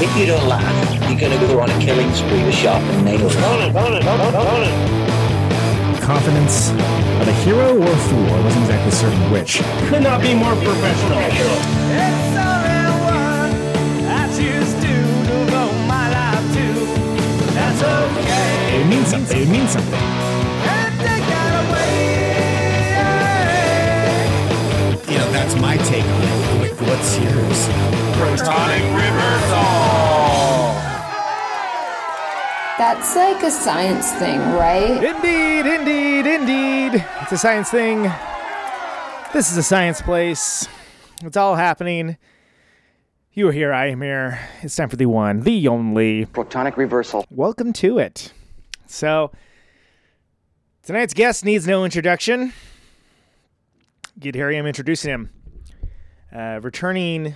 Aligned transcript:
if 0.00 0.16
you 0.16 0.26
don't 0.26 0.46
laugh, 0.48 1.10
you're 1.10 1.18
going 1.18 1.38
to 1.38 1.46
go 1.46 1.60
on 1.60 1.70
a 1.70 1.78
killing 1.80 2.12
spree 2.14 2.44
with 2.44 2.54
sharpened 2.54 3.04
nails. 3.04 3.34
Confidence 6.00 6.70
of 7.20 7.28
a 7.28 7.32
hero 7.44 7.76
or 7.76 7.90
a 7.90 7.96
fool. 8.08 8.26
I 8.26 8.40
wasn't 8.44 8.64
exactly 8.64 8.92
certain 8.92 9.30
which. 9.30 9.60
Could 9.88 10.02
not 10.02 10.20
be 10.22 10.34
more 10.34 10.54
professional. 10.54 11.18
It 18.78 18.86
means 18.86 19.08
something. 19.08 19.42
It 19.42 19.48
means 19.48 19.70
something. 19.70 20.00
You 25.10 25.18
know, 25.18 25.30
that's 25.32 25.54
my 25.56 25.76
take 25.78 26.04
on 26.04 26.22
it. 26.22 26.80
What's 26.80 27.18
yours? 27.18 27.68
Protonic 28.18 28.84
reversal. 28.94 29.87
That's 32.78 33.16
like 33.16 33.42
a 33.42 33.50
science 33.50 34.12
thing, 34.12 34.38
right? 34.52 35.02
Indeed, 35.02 35.66
indeed, 35.66 36.26
indeed. 36.32 37.04
It's 37.22 37.32
a 37.32 37.36
science 37.36 37.70
thing. 37.70 38.04
This 39.32 39.50
is 39.50 39.56
a 39.56 39.64
science 39.64 40.00
place. 40.00 40.68
It's 41.24 41.36
all 41.36 41.56
happening. 41.56 42.16
You 43.32 43.48
are 43.48 43.52
here, 43.52 43.72
I 43.72 43.86
am 43.86 44.00
here. 44.00 44.38
It's 44.62 44.76
time 44.76 44.88
for 44.88 44.94
the 44.94 45.06
one, 45.06 45.40
the 45.40 45.66
only. 45.66 46.26
Protonic 46.26 46.76
reversal. 46.76 47.26
Welcome 47.30 47.72
to 47.74 47.98
it. 47.98 48.32
So, 48.86 49.32
tonight's 50.84 51.14
guest 51.14 51.44
needs 51.44 51.66
no 51.66 51.84
introduction. 51.84 52.52
Get 54.20 54.36
here, 54.36 54.50
I 54.50 54.54
am 54.54 54.66
introducing 54.66 55.10
him. 55.10 55.30
Uh, 56.32 56.60
returning 56.62 57.34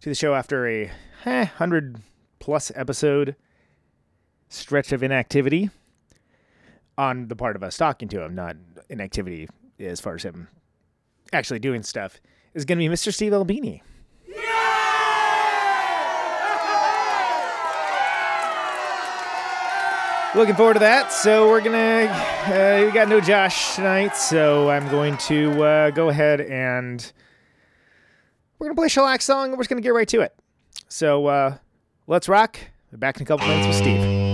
to 0.00 0.08
the 0.08 0.14
show 0.14 0.34
after 0.34 0.66
a 0.66 0.90
eh, 1.26 1.44
100 1.44 1.98
plus 2.38 2.72
episode 2.74 3.36
stretch 4.54 4.92
of 4.92 5.02
inactivity 5.02 5.70
on 6.96 7.28
the 7.28 7.36
part 7.36 7.56
of 7.56 7.62
us 7.62 7.76
talking 7.76 8.08
to 8.08 8.22
him, 8.22 8.34
not 8.34 8.56
inactivity 8.88 9.48
as 9.80 10.00
far 10.00 10.14
as 10.14 10.22
him 10.22 10.48
actually 11.32 11.58
doing 11.58 11.82
stuff, 11.82 12.20
is 12.54 12.64
going 12.64 12.78
to 12.78 12.88
be 12.88 12.94
Mr. 12.94 13.12
Steve 13.12 13.32
Albini. 13.32 13.82
Looking 20.34 20.56
forward 20.56 20.74
to 20.74 20.80
that. 20.80 21.12
So 21.12 21.48
we're 21.48 21.60
gonna. 21.60 22.06
Uh, 22.44 22.82
we 22.86 22.90
got 22.92 23.08
no 23.08 23.20
Josh 23.20 23.76
tonight, 23.76 24.16
so 24.16 24.68
I'm 24.68 24.88
going 24.88 25.16
to 25.28 25.62
uh, 25.62 25.90
go 25.90 26.08
ahead 26.08 26.40
and 26.40 27.12
we're 28.58 28.66
gonna 28.66 28.74
play 28.74 28.88
shellac 28.88 29.22
song. 29.22 29.44
and 29.50 29.52
We're 29.52 29.58
just 29.62 29.70
gonna 29.70 29.80
get 29.80 29.94
right 29.94 30.08
to 30.08 30.22
it. 30.22 30.34
So 30.88 31.26
uh, 31.26 31.58
let's 32.08 32.28
rock. 32.28 32.58
We're 32.90 32.98
back 32.98 33.16
in 33.18 33.22
a 33.22 33.26
couple 33.26 33.46
minutes 33.46 33.68
with 33.68 33.76
Steve. 33.76 34.33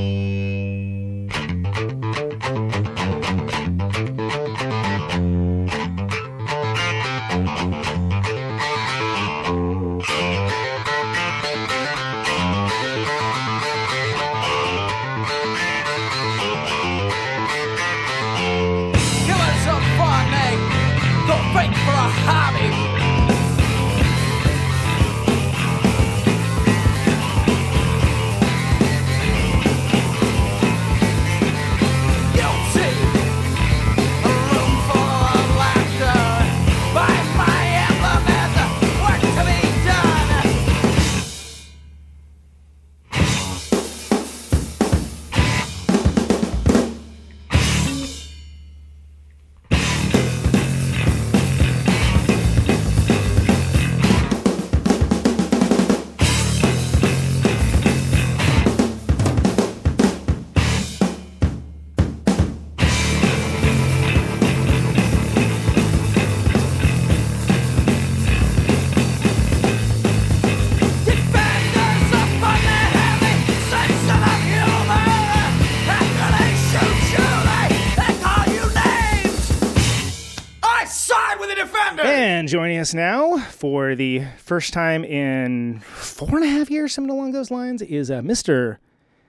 Joining 82.50 82.78
us 82.78 82.92
now 82.92 83.38
for 83.38 83.94
the 83.94 84.24
first 84.36 84.72
time 84.72 85.04
in 85.04 85.78
four 85.78 86.30
and 86.30 86.42
a 86.42 86.48
half 86.48 86.68
years, 86.68 86.92
something 86.92 87.12
along 87.12 87.30
those 87.30 87.48
lines, 87.48 87.80
is 87.80 88.10
uh, 88.10 88.20
Mr. 88.22 88.78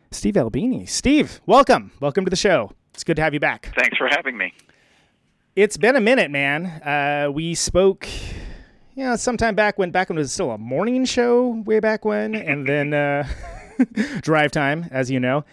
Steve 0.10 0.36
Albini. 0.36 0.88
Steve, 0.88 1.40
welcome. 1.46 1.92
Welcome 2.00 2.26
to 2.26 2.32
the 2.32 2.36
show. 2.36 2.72
It's 2.96 3.04
good 3.04 3.18
to 3.18 3.22
have 3.22 3.36
you 3.36 3.40
back. 3.40 3.72
Thanks 3.78 3.96
for 3.96 4.08
having 4.08 4.38
me. 4.38 4.52
It's 5.56 5.78
been 5.78 5.96
a 5.96 6.02
minute, 6.02 6.32
man. 6.32 6.66
Uh, 6.66 7.30
we 7.32 7.54
spoke, 7.54 8.08
you 8.96 9.04
know, 9.04 9.16
sometime 9.18 9.54
back 9.54 9.78
when 9.78 9.92
back 9.92 10.10
when 10.10 10.18
it 10.18 10.22
was 10.22 10.34
still 10.34 10.50
a 10.50 10.58
morning 10.58 11.06
show, 11.06 11.62
way 11.64 11.80
back 11.80 12.04
when, 12.04 12.34
and 12.34 12.68
then 12.68 12.92
uh, 12.92 13.28
drive 14.22 14.50
time, 14.50 14.88
as 14.90 15.12
you 15.12 15.20
know. 15.20 15.46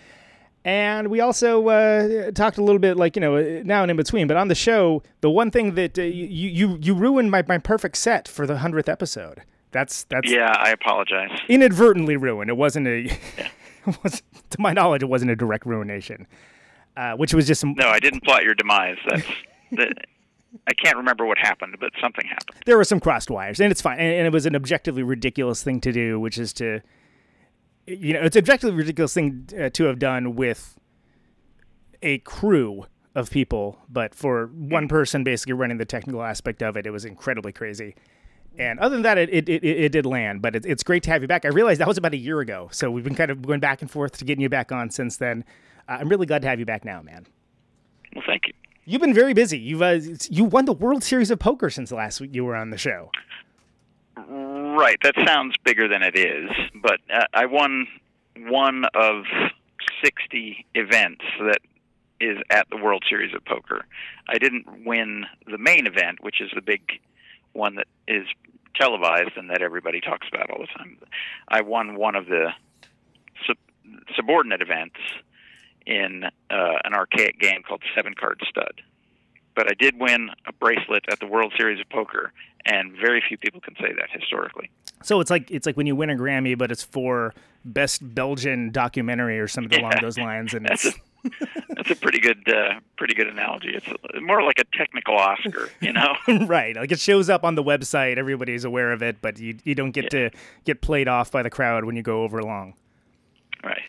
And 0.68 1.08
we 1.08 1.20
also 1.20 1.66
uh, 1.68 2.30
talked 2.32 2.58
a 2.58 2.62
little 2.62 2.78
bit, 2.78 2.98
like 2.98 3.16
you 3.16 3.20
know, 3.20 3.62
now 3.62 3.80
and 3.80 3.90
in 3.90 3.96
between. 3.96 4.26
But 4.26 4.36
on 4.36 4.48
the 4.48 4.54
show, 4.54 5.02
the 5.22 5.30
one 5.30 5.50
thing 5.50 5.76
that 5.76 5.98
uh, 5.98 6.02
you 6.02 6.26
you 6.48 6.78
you 6.82 6.92
ruined 6.94 7.30
my, 7.30 7.42
my 7.48 7.56
perfect 7.56 7.96
set 7.96 8.28
for 8.28 8.46
the 8.46 8.58
hundredth 8.58 8.86
episode. 8.86 9.40
That's 9.72 10.04
that's 10.04 10.30
Yeah, 10.30 10.54
I 10.58 10.70
apologize. 10.70 11.30
inadvertently 11.48 12.18
ruined. 12.18 12.50
It 12.50 12.58
wasn't 12.58 12.86
a, 12.86 13.04
it 13.86 13.96
was 14.04 14.22
to 14.50 14.60
my 14.60 14.74
knowledge, 14.74 15.02
it 15.02 15.08
wasn't 15.08 15.30
a 15.30 15.36
direct 15.36 15.64
ruination, 15.64 16.26
uh, 16.98 17.12
which 17.14 17.32
was 17.32 17.46
just 17.46 17.62
some, 17.62 17.74
No, 17.78 17.88
I 17.88 17.98
didn't 17.98 18.22
plot 18.22 18.44
your 18.44 18.54
demise. 18.54 18.98
That's 19.08 19.26
the, 19.72 19.94
I 20.66 20.74
can't 20.74 20.98
remember 20.98 21.24
what 21.24 21.38
happened, 21.38 21.76
but 21.80 21.92
something 21.98 22.26
happened. 22.26 22.58
there 22.66 22.76
were 22.76 22.84
some 22.84 23.00
crossed 23.00 23.30
wires, 23.30 23.58
and 23.58 23.70
it's 23.70 23.80
fine. 23.80 23.98
And, 23.98 24.12
and 24.18 24.26
it 24.26 24.32
was 24.34 24.44
an 24.44 24.54
objectively 24.54 25.02
ridiculous 25.02 25.62
thing 25.62 25.80
to 25.80 25.92
do, 25.92 26.20
which 26.20 26.36
is 26.36 26.52
to, 26.54 26.80
you 27.88 28.12
know, 28.12 28.20
it's 28.20 28.36
an 28.36 28.42
objectively 28.42 28.76
ridiculous 28.76 29.14
thing 29.14 29.48
uh, 29.58 29.70
to 29.70 29.84
have 29.84 29.98
done 29.98 30.36
with 30.36 30.78
a 32.02 32.18
crew 32.18 32.86
of 33.14 33.30
people, 33.30 33.78
but 33.88 34.14
for 34.14 34.46
one 34.46 34.88
person 34.88 35.24
basically 35.24 35.54
running 35.54 35.78
the 35.78 35.84
technical 35.84 36.22
aspect 36.22 36.62
of 36.62 36.76
it, 36.76 36.86
it 36.86 36.90
was 36.90 37.04
incredibly 37.04 37.52
crazy. 37.52 37.94
And 38.58 38.78
other 38.80 38.96
than 38.96 39.02
that, 39.02 39.18
it 39.18 39.30
it, 39.30 39.48
it, 39.48 39.64
it 39.64 39.92
did 39.92 40.06
land, 40.06 40.42
but 40.42 40.56
it, 40.56 40.66
it's 40.66 40.82
great 40.82 41.02
to 41.04 41.10
have 41.10 41.22
you 41.22 41.28
back. 41.28 41.44
I 41.44 41.48
realized 41.48 41.80
that 41.80 41.88
was 41.88 41.98
about 41.98 42.12
a 42.12 42.18
year 42.18 42.40
ago, 42.40 42.68
so 42.72 42.90
we've 42.90 43.04
been 43.04 43.14
kind 43.14 43.30
of 43.30 43.42
going 43.42 43.60
back 43.60 43.82
and 43.82 43.90
forth 43.90 44.18
to 44.18 44.24
getting 44.24 44.42
you 44.42 44.48
back 44.48 44.72
on 44.72 44.90
since 44.90 45.16
then. 45.16 45.44
Uh, 45.88 45.98
I'm 46.00 46.08
really 46.08 46.26
glad 46.26 46.42
to 46.42 46.48
have 46.48 46.58
you 46.58 46.66
back 46.66 46.84
now, 46.84 47.02
man. 47.02 47.26
Well, 48.14 48.24
thank 48.26 48.48
you. 48.48 48.54
You've 48.84 49.00
been 49.00 49.14
very 49.14 49.34
busy. 49.34 49.58
You've 49.58 49.82
uh, 49.82 50.00
you 50.28 50.44
won 50.44 50.64
the 50.64 50.72
World 50.72 51.04
Series 51.04 51.30
of 51.30 51.38
Poker 51.38 51.70
since 51.70 51.90
the 51.90 51.96
last 51.96 52.20
week 52.20 52.34
you 52.34 52.44
were 52.44 52.56
on 52.56 52.70
the 52.70 52.78
show. 52.78 53.10
Right, 54.76 54.98
that 55.02 55.14
sounds 55.26 55.54
bigger 55.64 55.88
than 55.88 56.02
it 56.02 56.16
is, 56.16 56.50
but 56.82 57.00
uh, 57.12 57.24
I 57.32 57.46
won 57.46 57.86
one 58.36 58.84
of 58.94 59.24
60 60.04 60.66
events 60.74 61.24
that 61.40 61.58
is 62.20 62.38
at 62.50 62.68
the 62.70 62.76
World 62.76 63.04
Series 63.08 63.34
of 63.34 63.44
Poker. 63.44 63.84
I 64.28 64.38
didn't 64.38 64.84
win 64.84 65.24
the 65.46 65.58
main 65.58 65.86
event, 65.86 66.22
which 66.22 66.40
is 66.40 66.50
the 66.54 66.60
big 66.60 66.82
one 67.52 67.76
that 67.76 67.86
is 68.06 68.26
televised 68.74 69.36
and 69.36 69.50
that 69.50 69.62
everybody 69.62 70.00
talks 70.00 70.26
about 70.32 70.50
all 70.50 70.60
the 70.60 70.66
time. 70.66 70.98
I 71.48 71.62
won 71.62 71.96
one 71.96 72.14
of 72.14 72.26
the 72.26 72.50
sup- 73.46 73.58
subordinate 74.16 74.60
events 74.60 74.98
in 75.86 76.24
uh, 76.24 76.74
an 76.84 76.94
archaic 76.94 77.40
game 77.40 77.62
called 77.66 77.82
Seven 77.94 78.14
Card 78.14 78.42
Stud. 78.48 78.82
But 79.54 79.70
I 79.70 79.74
did 79.74 79.98
win 79.98 80.30
a 80.46 80.52
bracelet 80.52 81.04
at 81.10 81.18
the 81.18 81.26
World 81.26 81.52
Series 81.56 81.80
of 81.80 81.88
Poker, 81.88 82.32
and 82.64 82.92
very 82.92 83.22
few 83.26 83.36
people 83.36 83.60
can 83.60 83.74
say 83.76 83.92
that 83.92 84.10
historically. 84.10 84.70
So 85.02 85.20
it's 85.20 85.30
like 85.30 85.50
it's 85.50 85.66
like 85.66 85.76
when 85.76 85.86
you 85.86 85.94
win 85.94 86.10
a 86.10 86.16
Grammy, 86.16 86.56
but 86.56 86.70
it's 86.72 86.82
for 86.82 87.34
best 87.64 88.14
Belgian 88.14 88.70
documentary 88.70 89.38
or 89.38 89.48
something 89.48 89.80
along 89.80 89.94
those 90.00 90.18
lines, 90.18 90.54
and 90.54 90.66
That's 90.66 90.84
it's 90.86 90.96
a, 90.96 91.30
that's 91.74 91.90
a 91.90 91.96
pretty 91.96 92.20
good 92.20 92.48
uh, 92.48 92.80
pretty 92.96 93.14
good 93.14 93.28
analogy. 93.28 93.74
It's 93.74 93.86
more 94.20 94.42
like 94.42 94.58
a 94.58 94.64
technical 94.76 95.16
Oscar, 95.16 95.70
you 95.80 95.92
know. 95.92 96.14
right. 96.46 96.74
Like 96.76 96.92
it 96.92 97.00
shows 97.00 97.30
up 97.30 97.44
on 97.44 97.54
the 97.54 97.62
website, 97.62 98.18
everybody's 98.18 98.64
aware 98.64 98.92
of 98.92 99.02
it, 99.02 99.20
but 99.20 99.38
you 99.38 99.56
you 99.64 99.74
don't 99.74 99.92
get 99.92 100.10
to 100.10 100.30
get 100.64 100.80
played 100.80 101.08
off 101.08 101.30
by 101.30 101.42
the 101.42 101.50
crowd 101.50 101.84
when 101.84 101.96
you 101.96 102.02
go 102.02 102.22
over 102.22 102.42
long. 102.42 102.74
Right. 103.62 103.82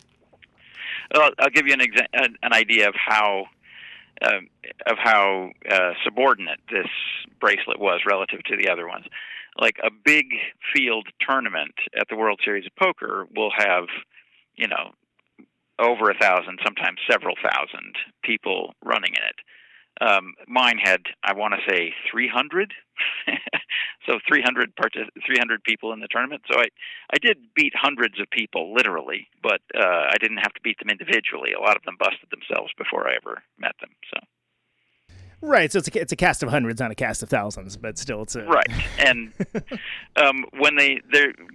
Well, 1.13 1.31
I'll 1.39 1.49
give 1.49 1.65
you 1.65 1.73
an 1.73 1.79
exa- 1.79 2.07
an 2.13 2.53
idea 2.53 2.87
of 2.87 2.95
how 2.95 3.45
um 4.21 4.47
of 4.85 4.97
how 4.97 5.49
uh, 5.69 5.91
subordinate 6.03 6.59
this 6.71 6.87
bracelet 7.39 7.79
was 7.79 8.01
relative 8.05 8.43
to 8.43 8.57
the 8.57 8.69
other 8.69 8.87
ones. 8.87 9.05
Like 9.59 9.77
a 9.83 9.89
big 9.91 10.25
field 10.73 11.07
tournament 11.27 11.73
at 11.99 12.07
the 12.09 12.15
World 12.15 12.39
Series 12.43 12.65
of 12.65 12.75
Poker 12.75 13.27
will 13.35 13.51
have, 13.57 13.85
you 14.55 14.67
know, 14.67 14.91
over 15.79 16.09
a 16.09 16.17
thousand, 16.17 16.59
sometimes 16.63 16.99
several 17.09 17.35
thousand 17.35 17.95
people 18.23 18.73
running 18.83 19.11
in 19.11 19.23
it. 19.23 19.35
Um, 20.01 20.33
mine 20.47 20.77
had, 20.81 21.01
I 21.23 21.33
want 21.33 21.53
to 21.53 21.71
say, 21.71 21.93
300. 22.11 22.73
so 24.05 24.19
300 24.27 24.75
partic- 24.75 25.09
300 25.25 25.63
people 25.63 25.93
in 25.93 25.99
the 25.99 26.07
tournament. 26.07 26.41
So 26.51 26.59
I, 26.59 26.67
I 27.13 27.17
did 27.21 27.37
beat 27.55 27.73
hundreds 27.75 28.19
of 28.19 28.29
people, 28.31 28.73
literally, 28.73 29.27
but 29.41 29.61
uh, 29.75 30.07
I 30.11 30.17
didn't 30.19 30.37
have 30.37 30.53
to 30.53 30.61
beat 30.63 30.79
them 30.79 30.89
individually. 30.89 31.53
A 31.53 31.61
lot 31.61 31.75
of 31.75 31.83
them 31.83 31.97
busted 31.99 32.29
themselves 32.31 32.71
before 32.77 33.07
I 33.07 33.15
ever 33.15 33.43
met 33.57 33.75
them. 33.81 33.91
So 34.13 34.19
Right. 35.41 35.71
So 35.71 35.79
it's 35.79 35.87
a, 35.87 36.01
it's 36.01 36.11
a 36.11 36.17
cast 36.17 36.43
of 36.43 36.49
hundreds, 36.49 36.79
not 36.79 36.91
a 36.91 36.95
cast 36.95 37.23
of 37.23 37.29
thousands, 37.29 37.77
but 37.77 37.97
still 37.97 38.23
it's 38.23 38.35
a 38.35 38.43
right, 38.43 38.69
and 38.99 39.31
um, 40.17 40.45
when 40.57 40.75
they 40.75 40.99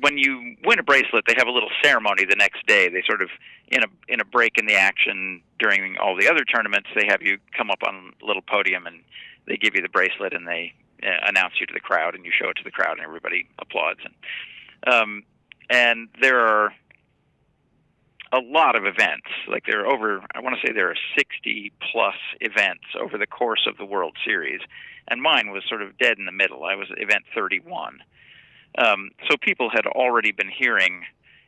when 0.01 0.17
you 0.17 0.57
win 0.65 0.79
a 0.79 0.83
bracelet, 0.83 1.25
they 1.27 1.35
have 1.37 1.47
a 1.47 1.51
little 1.51 1.71
ceremony 1.83 2.25
the 2.25 2.37
next 2.37 2.67
day. 2.67 2.89
They 2.89 3.03
sort 3.07 3.21
of 3.21 3.29
in 3.69 3.83
a 3.83 3.87
in 4.09 4.21
a 4.21 4.25
break 4.25 4.59
in 4.59 4.67
the 4.67 4.75
action 4.75 5.43
during 5.59 5.97
all 5.99 6.17
the 6.17 6.29
other 6.29 6.45
tournaments, 6.45 6.89
they 6.95 7.07
have 7.09 7.23
you 7.23 7.39
come 7.57 7.71
up 7.71 7.83
on 7.87 8.13
a 8.23 8.27
little 8.27 8.43
podium 8.43 8.87
and 8.87 9.01
they 9.47 9.57
give 9.57 9.75
you 9.75 9.83
the 9.83 9.89
bracelet 9.89 10.33
and 10.33 10.47
they 10.47 10.73
uh, 11.03 11.29
announce 11.29 11.55
you 11.61 11.67
to 11.67 11.73
the 11.73 11.81
crowd 11.81 12.15
and 12.15 12.25
you 12.25 12.33
show 12.39 12.49
it 12.49 12.57
to 12.57 12.65
the 12.65 12.71
crowd 12.71 12.99
and 12.99 13.07
everybody 13.07 13.47
applauds 13.59 14.01
and 14.05 14.93
um, 14.93 15.23
and 15.71 16.09
there 16.21 16.41
are 16.41 16.75
a 18.35 18.41
lot 18.43 18.77
of 18.77 18.85
events. 18.85 19.29
Like 19.49 19.65
there 19.67 19.85
are 19.85 19.87
over, 19.87 20.23
I 20.35 20.41
want 20.41 20.57
to 20.57 20.67
say 20.67 20.73
there 20.73 20.91
are 20.91 20.97
60 21.17 21.73
plus 21.93 22.17
events 22.41 22.85
over 23.01 23.17
the 23.17 23.27
course 23.27 23.67
of 23.69 23.77
the 23.77 23.85
World 23.85 24.17
Series, 24.25 24.61
and 25.09 25.23
mine 25.23 25.51
was 25.51 25.63
sort 25.69 25.83
of 25.83 25.97
dead 25.99 26.19
in 26.19 26.25
the 26.25 26.33
middle. 26.33 26.65
I 26.65 26.75
was 26.75 26.89
event 26.97 27.25
31. 27.35 28.01
Um, 28.77 29.11
so 29.31 29.37
people 29.41 29.71
had 29.73 29.87
already 29.87 30.33
been 30.33 30.51
hearing 30.51 31.03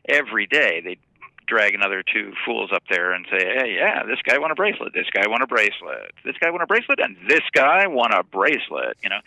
every 0.08 0.46
day. 0.46 0.80
They'd 0.84 1.00
drag 1.48 1.74
another 1.74 2.02
two 2.02 2.32
fools 2.44 2.70
up 2.72 2.84
there 2.88 3.12
and 3.12 3.26
say, 3.30 3.38
"Hey, 3.38 3.74
yeah, 3.76 4.04
this 4.04 4.20
guy 4.22 4.38
won 4.38 4.50
a 4.50 4.54
bracelet. 4.54 4.92
This 4.92 5.08
guy 5.12 5.28
won 5.28 5.42
a 5.42 5.46
bracelet. 5.46 6.12
This 6.24 6.36
guy 6.40 6.50
won 6.50 6.60
a 6.60 6.66
bracelet, 6.66 7.00
and 7.00 7.16
this 7.28 7.42
guy 7.52 7.86
won 7.86 8.12
a 8.12 8.22
bracelet." 8.22 8.96
You 9.02 9.10
know, 9.10 9.20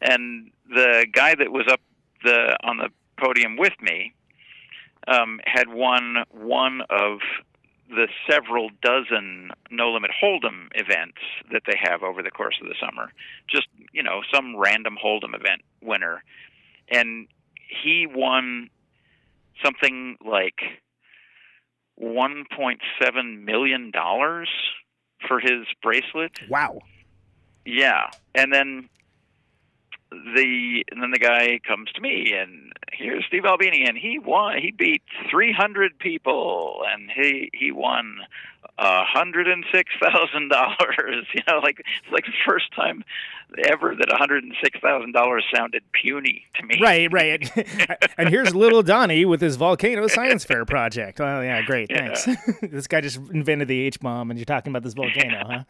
and 0.00 0.50
the 0.68 1.06
guy 1.10 1.34
that 1.34 1.50
was 1.52 1.66
up 1.70 1.80
the 2.24 2.56
on 2.62 2.78
the 2.78 2.90
podium 3.18 3.56
with 3.56 3.74
me 3.80 4.14
um, 5.08 5.40
had 5.44 5.68
won 5.68 6.24
one 6.30 6.82
of 6.90 7.18
the 7.88 8.06
several 8.30 8.70
dozen 8.82 9.50
no 9.70 9.90
limit 9.90 10.10
hold'em 10.22 10.68
events 10.74 11.18
that 11.52 11.62
they 11.66 11.78
have 11.80 12.02
over 12.02 12.22
the 12.22 12.30
course 12.30 12.56
of 12.62 12.68
the 12.68 12.74
summer. 12.80 13.12
Just 13.48 13.66
you 13.92 14.02
know, 14.02 14.22
some 14.32 14.56
random 14.56 14.96
hold'em 15.02 15.34
event 15.34 15.62
winner, 15.82 16.22
and 16.88 17.26
he 17.82 18.06
won 18.08 18.70
something 19.62 20.16
like 20.24 20.60
1.7 22.00 23.44
million 23.44 23.90
dollars 23.90 24.48
for 25.28 25.38
his 25.38 25.66
bracelet. 25.82 26.32
Wow. 26.48 26.78
Yeah, 27.66 28.10
and 28.34 28.52
then 28.52 28.88
the 30.10 30.84
and 30.90 31.02
then 31.02 31.10
the 31.10 31.18
guy 31.18 31.60
comes 31.66 31.90
to 31.92 32.00
me 32.00 32.32
and 32.36 32.72
here's 33.00 33.24
Steve 33.26 33.44
Albini 33.44 33.84
and 33.86 33.96
he 33.96 34.18
won 34.18 34.58
he 34.58 34.70
beat 34.70 35.02
300 35.30 35.98
people 35.98 36.82
and 36.92 37.10
he 37.10 37.50
he 37.52 37.72
won 37.72 38.18
a 38.78 39.04
hundred 39.04 39.46
and 39.48 39.64
six 39.72 39.90
thousand 40.00 40.48
dollars 40.48 41.26
you 41.34 41.42
know 41.48 41.58
like 41.58 41.80
it's 41.80 42.12
like 42.12 42.24
the 42.24 42.32
first 42.46 42.72
time 42.74 43.04
ever 43.66 43.94
that 43.98 44.12
a 44.12 44.16
hundred 44.16 44.44
and 44.44 44.54
six 44.62 44.78
thousand 44.80 45.12
dollars 45.12 45.44
sounded 45.54 45.82
puny 45.92 46.44
to 46.54 46.64
me 46.64 46.78
Right, 46.80 47.12
right. 47.12 47.50
and 48.18 48.28
here's 48.28 48.54
little 48.54 48.82
Donnie 48.82 49.24
with 49.24 49.40
his 49.40 49.56
volcano 49.56 50.06
science 50.06 50.44
fair 50.44 50.64
project. 50.64 51.20
Oh 51.20 51.40
yeah, 51.40 51.62
great. 51.62 51.90
Yeah. 51.90 52.14
Thanks. 52.14 52.60
this 52.62 52.86
guy 52.86 53.00
just 53.00 53.16
invented 53.32 53.68
the 53.68 53.80
H 53.80 53.98
bomb, 54.00 54.30
and 54.30 54.38
you're 54.38 54.44
talking 54.44 54.70
about 54.70 54.82
this 54.84 54.94
volcano, 54.94 55.42
huh? 55.46 55.64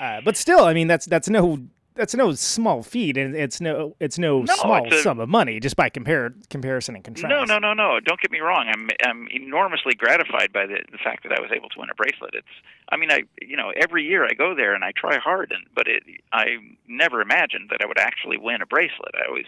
Uh, 0.00 0.20
but 0.24 0.36
still, 0.36 0.64
I 0.64 0.72
mean, 0.74 0.86
that's 0.86 1.04
that's 1.06 1.28
no 1.28 1.58
that's 1.98 2.14
no 2.14 2.32
small 2.32 2.82
feat, 2.82 3.16
and 3.18 3.34
it's 3.36 3.60
no 3.60 3.94
it's 4.00 4.18
no, 4.18 4.42
No, 4.42 4.54
small 4.54 4.84
it's 4.86 4.96
a- 4.96 5.02
sum 5.02 5.18
of 5.20 5.28
money 5.28 5.60
just 5.60 5.76
by 5.76 5.90
compare 5.90 6.32
comparison 6.48 6.94
and 6.94 7.04
contrast. 7.04 7.28
No, 7.28 7.44
no, 7.44 7.58
no, 7.58 7.74
no. 7.74 8.00
Don't 8.00 8.20
get 8.20 8.30
me 8.30 8.38
wrong. 8.40 8.66
I'm 8.72 8.88
I'm 9.04 9.28
enormously 9.30 9.94
gratified 9.94 10.52
by 10.52 10.64
the 10.66 10.78
the 10.90 10.98
fact 10.98 11.24
that 11.24 11.32
I 11.36 11.40
was 11.40 11.50
able 11.54 11.68
to 11.70 11.78
win 11.80 11.90
a 11.90 11.94
bracelet. 11.94 12.34
It's 12.34 12.46
I 12.88 12.96
mean 12.96 13.10
I 13.10 13.24
you 13.42 13.56
know 13.56 13.72
every 13.76 14.04
year 14.04 14.24
I 14.24 14.32
go 14.32 14.54
there 14.54 14.74
and 14.74 14.84
I 14.84 14.92
try 14.92 15.18
hard 15.18 15.52
and 15.52 15.66
but 15.74 15.88
it 15.88 16.04
I 16.32 16.56
never 16.86 17.20
imagined 17.20 17.68
that 17.70 17.80
I 17.82 17.86
would 17.86 17.98
actually 17.98 18.38
win 18.38 18.62
a 18.62 18.66
bracelet. 18.66 19.14
I 19.14 19.26
always 19.28 19.46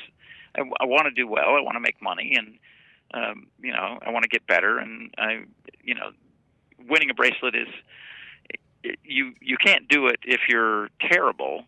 I, 0.59 0.63
I 0.81 0.85
want 0.87 1.05
to 1.05 1.13
do 1.13 1.27
well. 1.29 1.55
I 1.57 1.61
want 1.61 1.77
to 1.77 1.81
make 1.81 2.03
money 2.03 2.35
and 2.37 2.59
um, 3.15 3.47
you 3.63 3.73
know 3.73 3.99
I 4.03 4.11
want 4.11 4.25
to 4.25 4.29
get 4.29 4.47
better 4.47 4.79
and 4.79 5.15
I 5.17 5.45
you 5.85 5.95
know 5.95 6.11
winning 6.89 7.11
a 7.11 7.15
bracelet 7.15 7.55
is 7.55 7.69
you 9.05 9.33
you 9.41 9.57
can't 9.57 9.89
do 9.89 10.07
it 10.07 10.21
if 10.25 10.41
you're 10.49 10.89
terrible. 11.01 11.65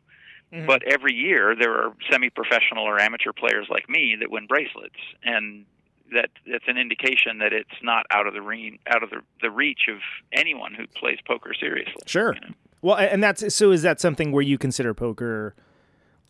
Mhm. 0.53 0.67
But 0.67 0.83
every 0.85 1.15
year 1.15 1.55
there 1.59 1.73
are 1.73 1.95
semi-professional 2.11 2.85
or 2.85 3.01
amateur 3.01 3.33
players 3.33 3.69
like 3.71 3.89
me 3.89 4.17
that 4.21 4.31
win 4.31 4.47
bracelets, 4.47 4.97
and 5.25 5.65
that 6.13 6.31
that's 6.47 6.65
an 6.67 6.77
indication 6.77 7.39
that 7.39 7.53
it's 7.53 7.83
not 7.83 8.05
out 8.11 8.27
of 8.27 8.35
the 8.35 8.43
re- 8.43 8.79
out 8.87 9.03
of 9.03 9.11
the, 9.11 9.23
the 9.41 9.51
reach 9.51 9.89
of 9.89 9.99
anyone 10.33 10.75
who 10.75 10.87
plays 10.89 11.19
poker 11.27 11.55
seriously. 11.59 12.03
Sure. 12.07 12.37
Well, 12.83 12.97
and 12.97 13.23
that's 13.23 13.55
so. 13.55 13.71
Is 13.71 13.83
that 13.83 14.01
something 14.01 14.33
where 14.33 14.43
you 14.43 14.59
consider 14.59 14.93
poker 14.93 15.55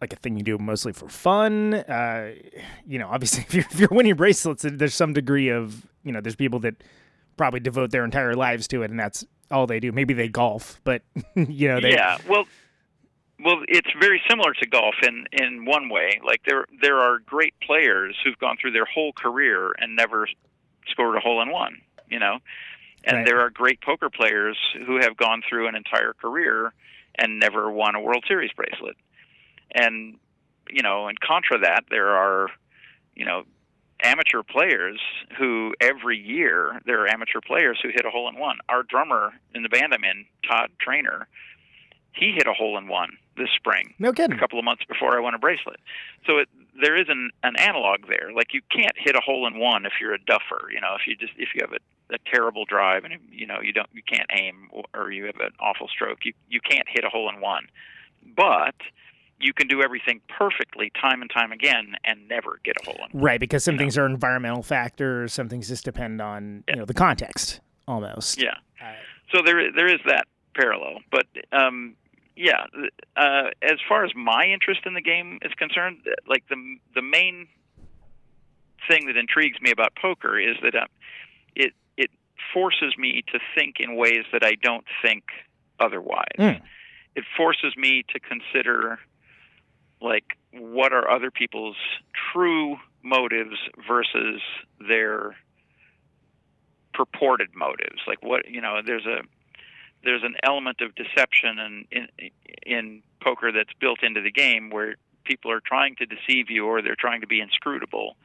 like 0.00 0.12
a 0.12 0.16
thing 0.16 0.36
you 0.36 0.44
do 0.44 0.56
mostly 0.58 0.92
for 0.92 1.08
fun? 1.08 1.74
Uh, 1.74 2.32
you 2.86 2.98
know, 2.98 3.08
obviously, 3.08 3.42
if 3.48 3.54
you're, 3.54 3.64
if 3.70 3.80
you're 3.80 3.88
winning 3.90 4.14
bracelets, 4.14 4.64
there's 4.68 4.94
some 4.94 5.12
degree 5.14 5.48
of 5.48 5.86
you 6.04 6.12
know, 6.12 6.20
there's 6.20 6.36
people 6.36 6.60
that 6.60 6.76
probably 7.36 7.60
devote 7.60 7.90
their 7.90 8.04
entire 8.04 8.34
lives 8.34 8.68
to 8.68 8.82
it, 8.82 8.90
and 8.90 9.00
that's 9.00 9.24
all 9.50 9.66
they 9.66 9.80
do. 9.80 9.92
Maybe 9.92 10.14
they 10.14 10.28
golf, 10.28 10.80
but 10.84 11.02
you 11.34 11.68
know, 11.68 11.80
they 11.80 11.92
yeah, 11.92 12.18
well, 12.28 12.44
well, 13.44 13.62
it's 13.68 13.90
very 14.00 14.22
similar 14.28 14.52
to 14.54 14.66
golf 14.66 14.94
in 15.02 15.26
in 15.32 15.64
one 15.64 15.88
way. 15.88 16.20
Like 16.24 16.42
there 16.46 16.66
there 16.80 16.98
are 16.98 17.18
great 17.18 17.54
players 17.60 18.16
who've 18.22 18.38
gone 18.38 18.56
through 18.60 18.72
their 18.72 18.84
whole 18.84 19.12
career 19.12 19.72
and 19.78 19.96
never 19.96 20.28
scored 20.88 21.16
a 21.16 21.20
hole 21.20 21.42
in 21.42 21.50
one. 21.50 21.80
You 22.08 22.18
know, 22.18 22.38
and 23.04 23.18
Right. 23.18 23.26
there 23.26 23.40
are 23.40 23.50
great 23.50 23.80
poker 23.80 24.10
players 24.10 24.58
who 24.86 25.00
have 25.00 25.16
gone 25.16 25.42
through 25.48 25.66
an 25.68 25.74
entire 25.74 26.12
career 26.12 26.72
and 27.16 27.38
never 27.38 27.70
won 27.70 27.94
a 27.94 28.00
World 28.00 28.24
Series 28.28 28.52
bracelet. 28.52 28.96
And 29.74 30.18
you 30.70 30.82
know, 30.82 31.08
and 31.08 31.18
contra 31.20 31.58
that, 31.60 31.84
there 31.90 32.08
are 32.10 32.48
you 33.14 33.24
know 33.24 33.44
amateur 34.04 34.42
players 34.42 35.00
who 35.38 35.74
every 35.80 36.18
year 36.18 36.80
there 36.86 37.00
are 37.02 37.08
amateur 37.08 37.40
players 37.40 37.78
who 37.82 37.88
hit 37.88 38.04
a 38.04 38.10
hole 38.10 38.28
in 38.28 38.38
one. 38.38 38.58
Our 38.68 38.82
drummer 38.82 39.32
in 39.54 39.62
the 39.62 39.68
band 39.68 39.94
I'm 39.94 40.04
in, 40.04 40.26
Todd 40.48 40.70
Trainer, 40.80 41.28
he 42.12 42.32
hit 42.32 42.46
a 42.46 42.52
hole 42.52 42.76
in 42.78 42.88
one 42.88 43.16
this 43.36 43.48
spring 43.56 43.94
no 43.98 44.12
kidding. 44.12 44.36
a 44.36 44.38
couple 44.38 44.58
of 44.58 44.64
months 44.64 44.84
before 44.84 45.16
I 45.16 45.20
won 45.20 45.34
a 45.34 45.38
bracelet. 45.38 45.80
So 46.26 46.38
it, 46.38 46.48
there 46.80 46.96
is 46.96 47.06
an, 47.08 47.30
an 47.42 47.56
analog 47.56 48.06
there. 48.08 48.30
Like 48.34 48.54
you 48.54 48.60
can't 48.70 48.94
hit 48.96 49.16
a 49.16 49.20
hole 49.20 49.46
in 49.46 49.58
one 49.58 49.86
if 49.86 49.92
you're 50.00 50.14
a 50.14 50.18
duffer. 50.18 50.70
You 50.72 50.80
know, 50.80 50.94
if 50.98 51.06
you 51.06 51.16
just 51.16 51.32
if 51.36 51.50
you 51.54 51.60
have 51.62 51.72
a, 51.72 52.14
a 52.14 52.18
terrible 52.30 52.64
drive 52.64 53.04
and 53.04 53.14
you 53.30 53.46
know 53.46 53.60
you 53.60 53.72
don't 53.72 53.88
you 53.92 54.02
can't 54.02 54.28
aim 54.32 54.68
or, 54.70 54.84
or 54.94 55.10
you 55.10 55.26
have 55.26 55.36
an 55.40 55.52
awful 55.60 55.88
stroke, 55.88 56.18
you 56.24 56.32
you 56.48 56.60
can't 56.60 56.86
hit 56.88 57.04
a 57.04 57.08
hole 57.08 57.30
in 57.34 57.40
one. 57.40 57.66
But 58.36 58.74
you 59.38 59.52
can 59.52 59.66
do 59.66 59.82
everything 59.82 60.20
perfectly 60.28 60.92
time 61.00 61.20
and 61.20 61.30
time 61.30 61.50
again 61.50 61.96
and 62.04 62.28
never 62.28 62.60
get 62.64 62.76
a 62.80 62.84
hole 62.84 62.94
in 62.94 63.18
one. 63.18 63.24
Right, 63.24 63.40
because 63.40 63.64
some 63.64 63.76
things 63.76 63.98
are 63.98 64.06
environmental 64.06 64.62
factors, 64.62 65.32
some 65.32 65.48
things 65.48 65.68
just 65.68 65.84
depend 65.84 66.20
on 66.20 66.64
you 66.68 66.76
know 66.76 66.84
the 66.84 66.94
context 66.94 67.60
almost. 67.88 68.40
Yeah. 68.40 68.54
So 69.34 69.40
there 69.44 69.72
there 69.72 69.92
is 69.92 70.00
that 70.06 70.26
parallel, 70.54 70.98
but 71.10 71.26
um, 71.52 71.96
yeah. 72.36 72.66
Uh, 73.16 73.50
as 73.62 73.78
far 73.88 74.04
as 74.04 74.12
my 74.14 74.44
interest 74.44 74.80
in 74.86 74.94
the 74.94 75.00
game 75.00 75.38
is 75.42 75.52
concerned, 75.54 75.98
like 76.26 76.44
the 76.48 76.56
the 76.94 77.02
main 77.02 77.48
thing 78.88 79.06
that 79.06 79.16
intrigues 79.16 79.60
me 79.60 79.70
about 79.70 79.94
poker 80.00 80.38
is 80.38 80.56
that 80.62 80.74
uh, 80.74 80.86
it 81.54 81.72
it 81.96 82.10
forces 82.52 82.94
me 82.98 83.22
to 83.32 83.38
think 83.54 83.76
in 83.80 83.96
ways 83.96 84.24
that 84.32 84.44
I 84.44 84.54
don't 84.62 84.84
think 85.02 85.24
otherwise. 85.78 86.36
Mm. 86.38 86.60
It 87.14 87.24
forces 87.36 87.76
me 87.76 88.04
to 88.08 88.20
consider 88.20 88.98
like 90.00 90.36
what 90.52 90.92
are 90.92 91.10
other 91.10 91.30
people's 91.30 91.76
true 92.32 92.76
motives 93.02 93.56
versus 93.86 94.40
their 94.88 95.36
purported 96.94 97.48
motives. 97.54 98.00
Like 98.06 98.22
what 98.22 98.48
you 98.48 98.60
know, 98.60 98.80
there's 98.84 99.06
a 99.06 99.22
there's 100.04 100.22
an 100.22 100.36
element 100.42 100.80
of 100.80 100.94
deception 100.94 101.58
and 101.58 101.86
in 101.90 102.08
in 102.64 103.02
poker 103.22 103.52
that's 103.52 103.72
built 103.80 104.02
into 104.02 104.20
the 104.20 104.30
game 104.30 104.70
where 104.70 104.96
people 105.24 105.50
are 105.50 105.60
trying 105.60 105.94
to 105.96 106.06
deceive 106.06 106.50
you 106.50 106.66
or 106.66 106.82
they're 106.82 106.96
trying 106.96 107.20
to 107.20 107.26
be 107.26 107.40
inscrutable. 107.40 108.16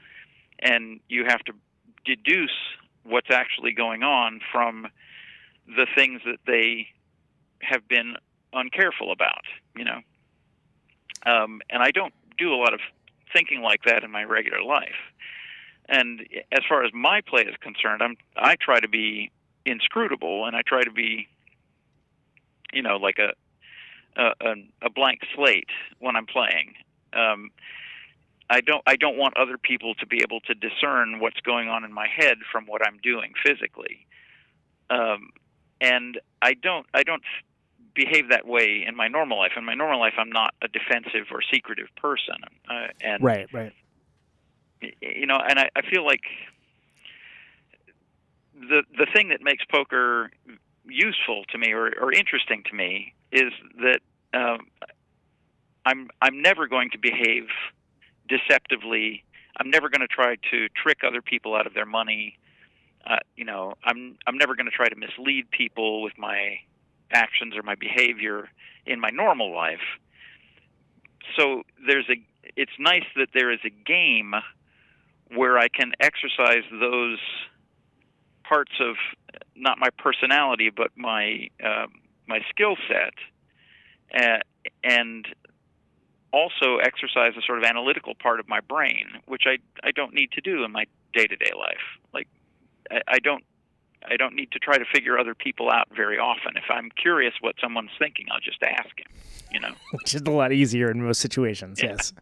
And 0.59 0.99
you 1.07 1.25
have 1.25 1.43
to 1.45 1.53
deduce 2.05 2.57
what's 3.03 3.29
actually 3.29 3.73
going 3.73 4.03
on 4.03 4.39
from 4.51 4.87
the 5.67 5.85
things 5.95 6.21
that 6.25 6.39
they 6.47 6.87
have 7.61 7.87
been 7.87 8.15
uncareful 8.53 9.11
about 9.11 9.43
you 9.77 9.85
know? 9.85 9.99
Um, 11.25 11.61
and 11.69 11.81
i 11.81 11.91
don't 11.91 12.13
do 12.37 12.53
a 12.53 12.57
lot 12.57 12.73
of 12.73 12.79
thinking 13.33 13.61
like 13.61 13.83
that 13.85 14.03
in 14.03 14.11
my 14.11 14.23
regular 14.23 14.61
life. 14.61 14.95
And 15.89 16.21
as 16.51 16.59
far 16.67 16.83
as 16.83 16.93
my 16.93 17.21
play 17.21 17.43
is 17.43 17.55
concerned 17.61 18.01
i'm 18.01 18.17
i 18.35 18.55
try 18.55 18.79
to 18.79 18.87
be 18.87 19.31
inscrutable 19.65 20.45
and 20.45 20.55
i 20.55 20.61
try 20.61 20.83
to 20.83 20.91
be 20.91 21.27
you 22.77 22.83
know 22.83 22.97
like 22.97 23.17
a 23.17 23.33
a, 24.19 24.53
a 24.81 24.89
blank 24.89 25.21
slate 25.35 25.69
when 25.99 26.15
I'm 26.15 26.25
playing. 26.25 26.73
Um, 27.13 27.51
I 28.49 28.61
don't 28.61 28.83
I 28.85 28.95
don't 28.95 29.17
want 29.17 29.35
other 29.37 29.57
people 29.57 29.95
to 29.95 30.05
be 30.05 30.21
able 30.21 30.39
to 30.41 30.53
discern 30.53 31.19
what's 31.19 31.39
going 31.41 31.69
on 31.69 31.83
in 31.83 31.91
my 31.91 32.07
head 32.07 32.37
from 32.51 32.65
what 32.65 32.81
I'm 32.85 32.99
doing 33.01 33.33
physically. 33.45 34.07
Um, 34.89 35.31
and 35.81 36.19
I 36.41 36.53
don't 36.53 36.85
I 36.93 37.03
don't 37.03 37.23
behave 37.93 38.29
that 38.29 38.45
way 38.47 38.85
in 38.87 38.95
my 38.95 39.07
normal 39.07 39.39
life. 39.39 39.53
In 39.57 39.65
my 39.65 39.73
normal 39.73 39.99
life, 39.99 40.13
I'm 40.17 40.31
not 40.31 40.53
a 40.61 40.67
defensive 40.67 41.27
or 41.31 41.41
secretive 41.51 41.87
person. 41.97 42.35
Uh, 42.69 42.87
and 43.01 43.23
right, 43.23 43.47
right. 43.51 43.73
You 45.01 45.25
know, 45.25 45.37
and 45.37 45.57
I, 45.59 45.69
I 45.75 45.81
feel 45.81 46.05
like 46.05 46.21
the 48.53 48.83
the 48.97 49.07
thing 49.13 49.29
that 49.29 49.41
makes 49.41 49.65
poker 49.65 50.31
useful 50.97 51.43
to 51.51 51.57
me 51.57 51.71
or, 51.71 51.93
or 52.01 52.11
interesting 52.11 52.63
to 52.69 52.75
me 52.75 53.13
is 53.31 53.51
that 53.77 53.99
um, 54.33 54.67
I'm 55.85 56.09
I'm 56.21 56.41
never 56.41 56.67
going 56.67 56.89
to 56.91 56.97
behave 56.97 57.47
deceptively. 58.27 59.23
I'm 59.57 59.69
never 59.69 59.89
going 59.89 60.01
to 60.01 60.07
try 60.07 60.35
to 60.51 60.67
trick 60.69 60.99
other 61.05 61.21
people 61.21 61.55
out 61.55 61.65
of 61.67 61.73
their 61.73 61.85
money. 61.85 62.37
Uh, 63.05 63.17
you 63.35 63.45
know, 63.45 63.75
I'm 63.83 64.17
I'm 64.25 64.37
never 64.37 64.55
going 64.55 64.65
to 64.65 64.71
try 64.71 64.89
to 64.89 64.95
mislead 64.95 65.49
people 65.51 66.01
with 66.01 66.17
my 66.17 66.59
actions 67.11 67.55
or 67.55 67.63
my 67.63 67.75
behavior 67.75 68.49
in 68.85 68.99
my 68.99 69.09
normal 69.09 69.53
life. 69.53 69.85
So 71.37 71.63
there's 71.87 72.09
a 72.09 72.21
it's 72.55 72.77
nice 72.79 73.05
that 73.15 73.29
there 73.33 73.51
is 73.51 73.59
a 73.65 73.69
game 73.69 74.33
where 75.35 75.57
I 75.57 75.67
can 75.67 75.91
exercise 75.99 76.63
those 76.71 77.19
parts 78.47 78.71
of 78.79 78.95
not 79.55 79.77
my 79.79 79.89
personality 79.97 80.69
but 80.69 80.91
my 80.95 81.49
uh, 81.63 81.87
my 82.27 82.39
skill 82.49 82.75
set 82.87 83.13
uh, 84.13 84.39
and 84.83 85.27
also 86.33 86.77
exercise 86.77 87.33
a 87.37 87.41
sort 87.45 87.57
of 87.57 87.63
analytical 87.63 88.13
part 88.15 88.39
of 88.39 88.47
my 88.47 88.59
brain, 88.59 89.07
which 89.25 89.43
I 89.45 89.57
I 89.85 89.91
don't 89.91 90.13
need 90.13 90.31
to 90.33 90.41
do 90.41 90.63
in 90.63 90.71
my 90.71 90.85
day 91.13 91.25
to 91.25 91.35
day 91.35 91.51
life. 91.57 91.85
Like 92.13 92.27
I, 92.91 93.01
I 93.07 93.19
don't 93.19 93.43
I 94.09 94.17
don't 94.17 94.35
need 94.35 94.51
to 94.51 94.59
try 94.59 94.77
to 94.77 94.85
figure 94.93 95.17
other 95.17 95.35
people 95.35 95.69
out 95.71 95.87
very 95.95 96.17
often. 96.17 96.55
If 96.55 96.69
I'm 96.69 96.89
curious 97.01 97.33
what 97.41 97.55
someone's 97.61 97.91
thinking, 97.97 98.27
I'll 98.31 98.39
just 98.39 98.61
ask 98.63 98.97
him. 98.97 99.07
You 99.51 99.59
know, 99.61 99.73
which 99.91 100.13
is 100.13 100.21
a 100.21 100.31
lot 100.31 100.51
easier 100.51 100.91
in 100.91 101.01
most 101.01 101.19
situations. 101.19 101.81
Yeah. 101.81 101.97
Yes. 101.97 102.13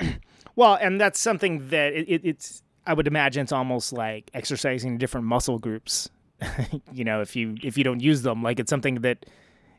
well, 0.56 0.78
and 0.80 1.00
that's 1.00 1.20
something 1.20 1.68
that 1.68 1.92
it, 1.92 2.08
it, 2.08 2.20
it's. 2.24 2.62
I 2.86 2.94
would 2.94 3.06
imagine 3.06 3.42
it's 3.42 3.52
almost 3.52 3.92
like 3.92 4.30
exercising 4.34 4.98
different 4.98 5.26
muscle 5.26 5.58
groups. 5.58 6.08
you 6.92 7.04
know, 7.04 7.20
if 7.20 7.34
you 7.36 7.56
if 7.62 7.76
you 7.78 7.84
don't 7.84 8.00
use 8.00 8.22
them, 8.22 8.42
like 8.42 8.60
it's 8.60 8.70
something 8.70 8.96
that 8.96 9.26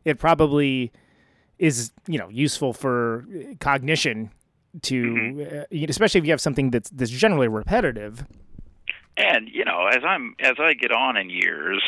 it 0.06 0.20
probably 0.20 0.92
is 1.60 1.92
you 2.08 2.18
know 2.20 2.30
useful 2.30 2.74
for 2.74 3.26
cognition 3.60 4.32
to 4.84 5.04
Mm-hmm. 5.04 5.60
uh, 5.82 5.86
especially 5.90 6.20
if 6.20 6.26
you 6.26 6.32
have 6.32 6.42
something 6.42 6.70
that's 6.70 6.90
that's 6.92 7.10
generally 7.10 7.48
repetitive 7.48 8.26
and 9.18 9.50
you 9.50 9.66
know, 9.66 9.88
as 9.88 10.04
I'm 10.06 10.36
as 10.40 10.56
I 10.60 10.74
get 10.74 10.92
on 10.92 11.18
in 11.18 11.30
years, 11.30 11.82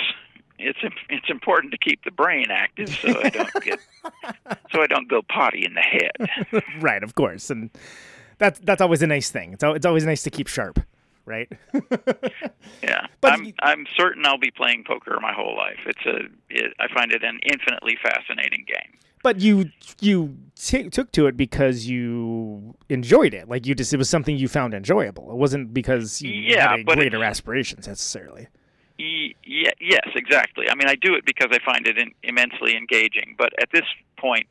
it's 0.58 0.80
it's 1.10 1.30
important 1.30 1.72
to 1.74 1.78
keep 1.78 2.04
the 2.04 2.12
brain 2.12 2.48
active 2.50 2.90
so 2.90 3.10
I 3.22 3.30
don't 3.30 3.54
get 3.64 3.80
so 4.72 4.82
I 4.82 4.88
don't 4.88 5.08
go 5.08 5.22
potty 5.22 5.66
in 5.66 5.74
the 5.76 5.82
head. 5.82 6.64
right 6.82 7.04
of 7.04 7.16
course 7.16 7.50
and 7.50 7.70
that's 8.40 8.60
that's 8.60 8.82
always 8.82 9.02
a 9.02 9.08
nice 9.08 9.30
thing 9.30 9.54
it's, 9.54 9.64
it's 9.64 9.86
always 9.86 10.06
nice 10.06 10.24
to 10.24 10.30
keep 10.30 10.48
sharp 10.48 10.80
right 11.30 11.50
Yeah, 12.84 13.08
But 13.22 13.34
I'm 13.34 13.44
you- 13.46 13.54
I'm 13.62 13.86
certain 13.98 14.26
I'll 14.26 14.38
be 14.38 14.52
playing 14.52 14.84
poker 14.86 15.18
my 15.22 15.34
whole 15.34 15.56
life. 15.56 15.80
It's 15.86 16.06
a 16.06 16.18
it, 16.50 16.74
I 16.80 16.88
find 16.94 17.12
it 17.12 17.24
an 17.24 17.40
infinitely 17.44 17.98
fascinating 18.02 18.66
game. 18.68 18.98
but 19.22 19.40
you 19.40 19.70
you 20.02 20.38
t- 20.56 20.90
took 20.90 21.12
to 21.14 21.28
it 21.28 21.36
because 21.38 21.86
you 21.88 22.76
enjoyed 22.90 23.34
it 23.34 23.48
like 23.50 23.66
you 23.68 23.76
just 23.76 23.94
it 23.94 23.98
was 23.98 24.10
something 24.10 24.38
you 24.38 24.48
found 24.48 24.74
enjoyable 24.74 25.30
it 25.32 25.36
wasn't 25.38 25.74
because 25.74 26.22
you 26.22 26.32
Yeah, 26.32 26.70
had 26.78 26.86
but 26.86 26.96
greater 26.98 27.24
aspirations 27.24 27.88
necessarily 27.88 28.48
Y- 28.98 29.34
yeah, 29.46 29.72
yes, 29.80 30.08
exactly. 30.16 30.66
I 30.70 30.76
mean, 30.76 30.90
I 30.90 30.96
do 30.96 31.14
it 31.14 31.26
because 31.26 31.48
I 31.54 31.60
find 31.64 31.88
it 31.88 31.98
in, 31.98 32.12
immensely 32.22 32.76
engaging. 32.76 33.34
But 33.38 33.52
at 33.62 33.70
this 33.72 33.86
point, 34.20 34.48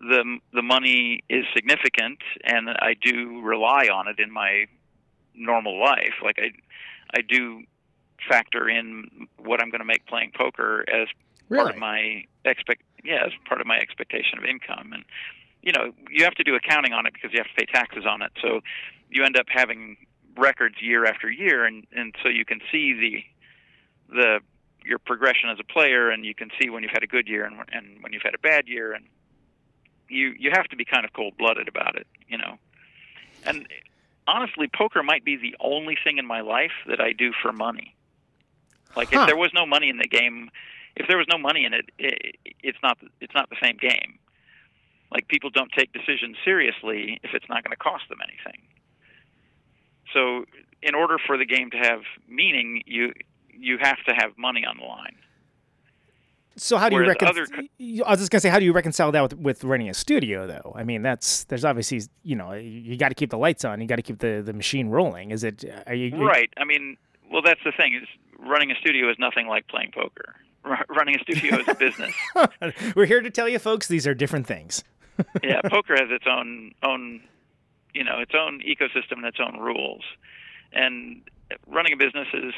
the 0.00 0.38
the 0.52 0.62
money 0.62 1.20
is 1.28 1.44
significant, 1.54 2.18
and 2.42 2.70
I 2.70 2.94
do 3.00 3.40
rely 3.40 3.84
on 3.86 4.08
it 4.08 4.18
in 4.18 4.32
my 4.32 4.66
normal 5.38 5.80
life. 5.80 6.14
Like 6.22 6.38
I, 6.38 6.50
I 7.16 7.22
do 7.22 7.62
factor 8.28 8.68
in 8.68 9.28
what 9.38 9.62
I'm 9.62 9.70
going 9.70 9.80
to 9.80 9.86
make 9.86 10.06
playing 10.06 10.32
poker 10.36 10.84
as 10.92 11.08
part 11.48 11.70
of 11.70 11.76
my 11.76 12.24
expect. 12.44 12.82
Yeah, 13.04 13.24
as 13.26 13.32
part 13.46 13.60
of 13.60 13.66
my 13.66 13.78
expectation 13.78 14.38
of 14.38 14.44
income, 14.44 14.92
and 14.92 15.04
you 15.62 15.72
know, 15.72 15.92
you 16.10 16.24
have 16.24 16.34
to 16.34 16.44
do 16.44 16.54
accounting 16.54 16.92
on 16.92 17.06
it 17.06 17.12
because 17.14 17.32
you 17.32 17.38
have 17.38 17.46
to 17.46 17.54
pay 17.54 17.66
taxes 17.66 18.04
on 18.06 18.22
it. 18.22 18.32
So 18.42 18.60
you 19.10 19.24
end 19.24 19.36
up 19.36 19.46
having 19.48 19.96
records 20.36 20.76
year 20.80 21.04
after 21.04 21.30
year, 21.30 21.64
and 21.64 21.86
and 21.92 22.14
so 22.22 22.28
you 22.28 22.44
can 22.44 22.60
see 22.70 22.92
the 24.08 24.14
the 24.14 24.40
your 24.84 24.98
progression 24.98 25.50
as 25.50 25.58
a 25.60 25.64
player, 25.64 26.10
and 26.10 26.24
you 26.24 26.34
can 26.34 26.50
see 26.60 26.70
when 26.70 26.82
you've 26.82 26.92
had 26.92 27.02
a 27.02 27.06
good 27.06 27.28
year 27.28 27.44
and 27.44 27.56
and 27.72 28.02
when 28.02 28.12
you've 28.12 28.22
had 28.22 28.34
a 28.34 28.38
bad 28.38 28.66
year, 28.66 28.92
and 28.92 29.04
you 30.08 30.34
you 30.38 30.50
have 30.52 30.66
to 30.68 30.76
be 30.76 30.84
kind 30.84 31.04
of 31.04 31.12
cold 31.12 31.36
blooded 31.38 31.68
about 31.68 31.96
it, 31.96 32.06
you 32.28 32.38
know. 32.38 32.58
And 33.44 33.66
honestly, 34.28 34.68
poker 34.76 35.02
might 35.02 35.24
be 35.24 35.36
the 35.36 35.56
only 35.58 35.96
thing 36.02 36.18
in 36.18 36.26
my 36.26 36.42
life 36.42 36.72
that 36.86 37.00
I 37.00 37.12
do 37.12 37.32
for 37.42 37.52
money. 37.52 37.96
Like 38.94 39.08
Huh. 39.12 39.22
if 39.22 39.26
there 39.26 39.36
was 39.36 39.50
no 39.54 39.66
money 39.66 39.88
in 39.88 39.96
the 39.96 40.06
game, 40.08 40.50
if 40.96 41.08
there 41.08 41.16
was 41.16 41.26
no 41.30 41.38
money 41.38 41.64
in 41.64 41.72
it, 41.72 41.86
it, 41.98 42.36
it's 42.62 42.78
not 42.82 42.98
it's 43.20 43.34
not 43.34 43.48
the 43.50 43.56
same 43.62 43.76
game. 43.76 44.18
Like 45.10 45.26
people 45.28 45.50
don't 45.50 45.72
take 45.76 45.92
decisions 45.92 46.36
seriously 46.44 47.18
if 47.22 47.30
it's 47.32 47.48
not 47.48 47.64
going 47.64 47.72
to 47.72 47.76
cost 47.76 48.04
them 48.08 48.18
anything. 48.22 48.62
So, 50.12 50.44
in 50.82 50.94
order 50.94 51.16
for 51.26 51.36
the 51.36 51.46
game 51.46 51.70
to 51.70 51.78
have 51.78 52.00
meaning, 52.28 52.82
you 52.86 53.12
you 53.52 53.78
have 53.80 53.98
to 54.06 54.14
have 54.14 54.36
money 54.36 54.64
on 54.64 54.76
the 54.78 54.84
line. 54.84 55.16
So 56.58 56.76
how 56.76 56.88
do 56.88 56.96
you 56.96 57.02
Whereas 57.02 57.16
recon- 57.20 57.28
other 57.28 57.46
I 58.06 58.10
was 58.10 58.18
just 58.20 58.30
gonna 58.30 58.40
say, 58.40 58.48
how 58.48 58.58
do 58.58 58.64
you 58.64 58.72
reconcile 58.72 59.12
that 59.12 59.22
with, 59.22 59.34
with 59.38 59.64
running 59.64 59.88
a 59.88 59.94
studio, 59.94 60.46
though? 60.46 60.72
I 60.76 60.84
mean, 60.84 61.02
that's 61.02 61.44
there's 61.44 61.64
obviously 61.64 62.02
you 62.22 62.36
know 62.36 62.52
you 62.52 62.96
got 62.96 63.08
to 63.10 63.14
keep 63.14 63.30
the 63.30 63.38
lights 63.38 63.64
on, 63.64 63.80
you 63.80 63.86
got 63.86 63.96
to 63.96 64.02
keep 64.02 64.18
the, 64.18 64.42
the 64.44 64.52
machine 64.52 64.88
rolling. 64.88 65.30
Is 65.30 65.44
it 65.44 65.64
are 65.86 65.94
you 65.94 66.16
Right. 66.16 66.50
I 66.56 66.64
mean, 66.64 66.96
well, 67.30 67.42
that's 67.42 67.60
the 67.64 67.72
thing 67.72 67.94
is 67.94 68.08
running 68.38 68.70
a 68.70 68.74
studio 68.76 69.10
is 69.10 69.16
nothing 69.18 69.46
like 69.46 69.66
playing 69.68 69.92
poker. 69.94 70.34
R- 70.64 70.84
running 70.88 71.16
a 71.16 71.20
studio 71.20 71.60
is 71.60 71.68
a 71.68 71.74
business. 71.74 72.14
We're 72.96 73.06
here 73.06 73.20
to 73.20 73.30
tell 73.30 73.48
you, 73.48 73.58
folks, 73.58 73.86
these 73.88 74.06
are 74.06 74.14
different 74.14 74.46
things. 74.46 74.84
yeah, 75.42 75.60
poker 75.62 75.94
has 75.96 76.10
its 76.10 76.24
own 76.28 76.72
own 76.82 77.20
you 77.94 78.04
know 78.04 78.18
its 78.20 78.32
own 78.34 78.60
ecosystem 78.60 79.18
and 79.18 79.26
its 79.26 79.38
own 79.40 79.58
rules, 79.60 80.02
and 80.72 81.22
running 81.66 81.92
a 81.92 81.96
business 81.96 82.28
is 82.34 82.54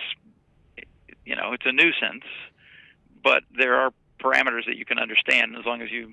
you 1.24 1.36
know 1.36 1.52
it's 1.52 1.64
a 1.66 1.72
nuisance, 1.72 2.24
but 3.22 3.42
there 3.56 3.74
are 3.76 3.92
parameters 4.20 4.66
that 4.66 4.76
you 4.76 4.84
can 4.84 4.98
understand 4.98 5.56
as 5.58 5.64
long 5.64 5.80
as 5.82 5.90
you 5.90 6.12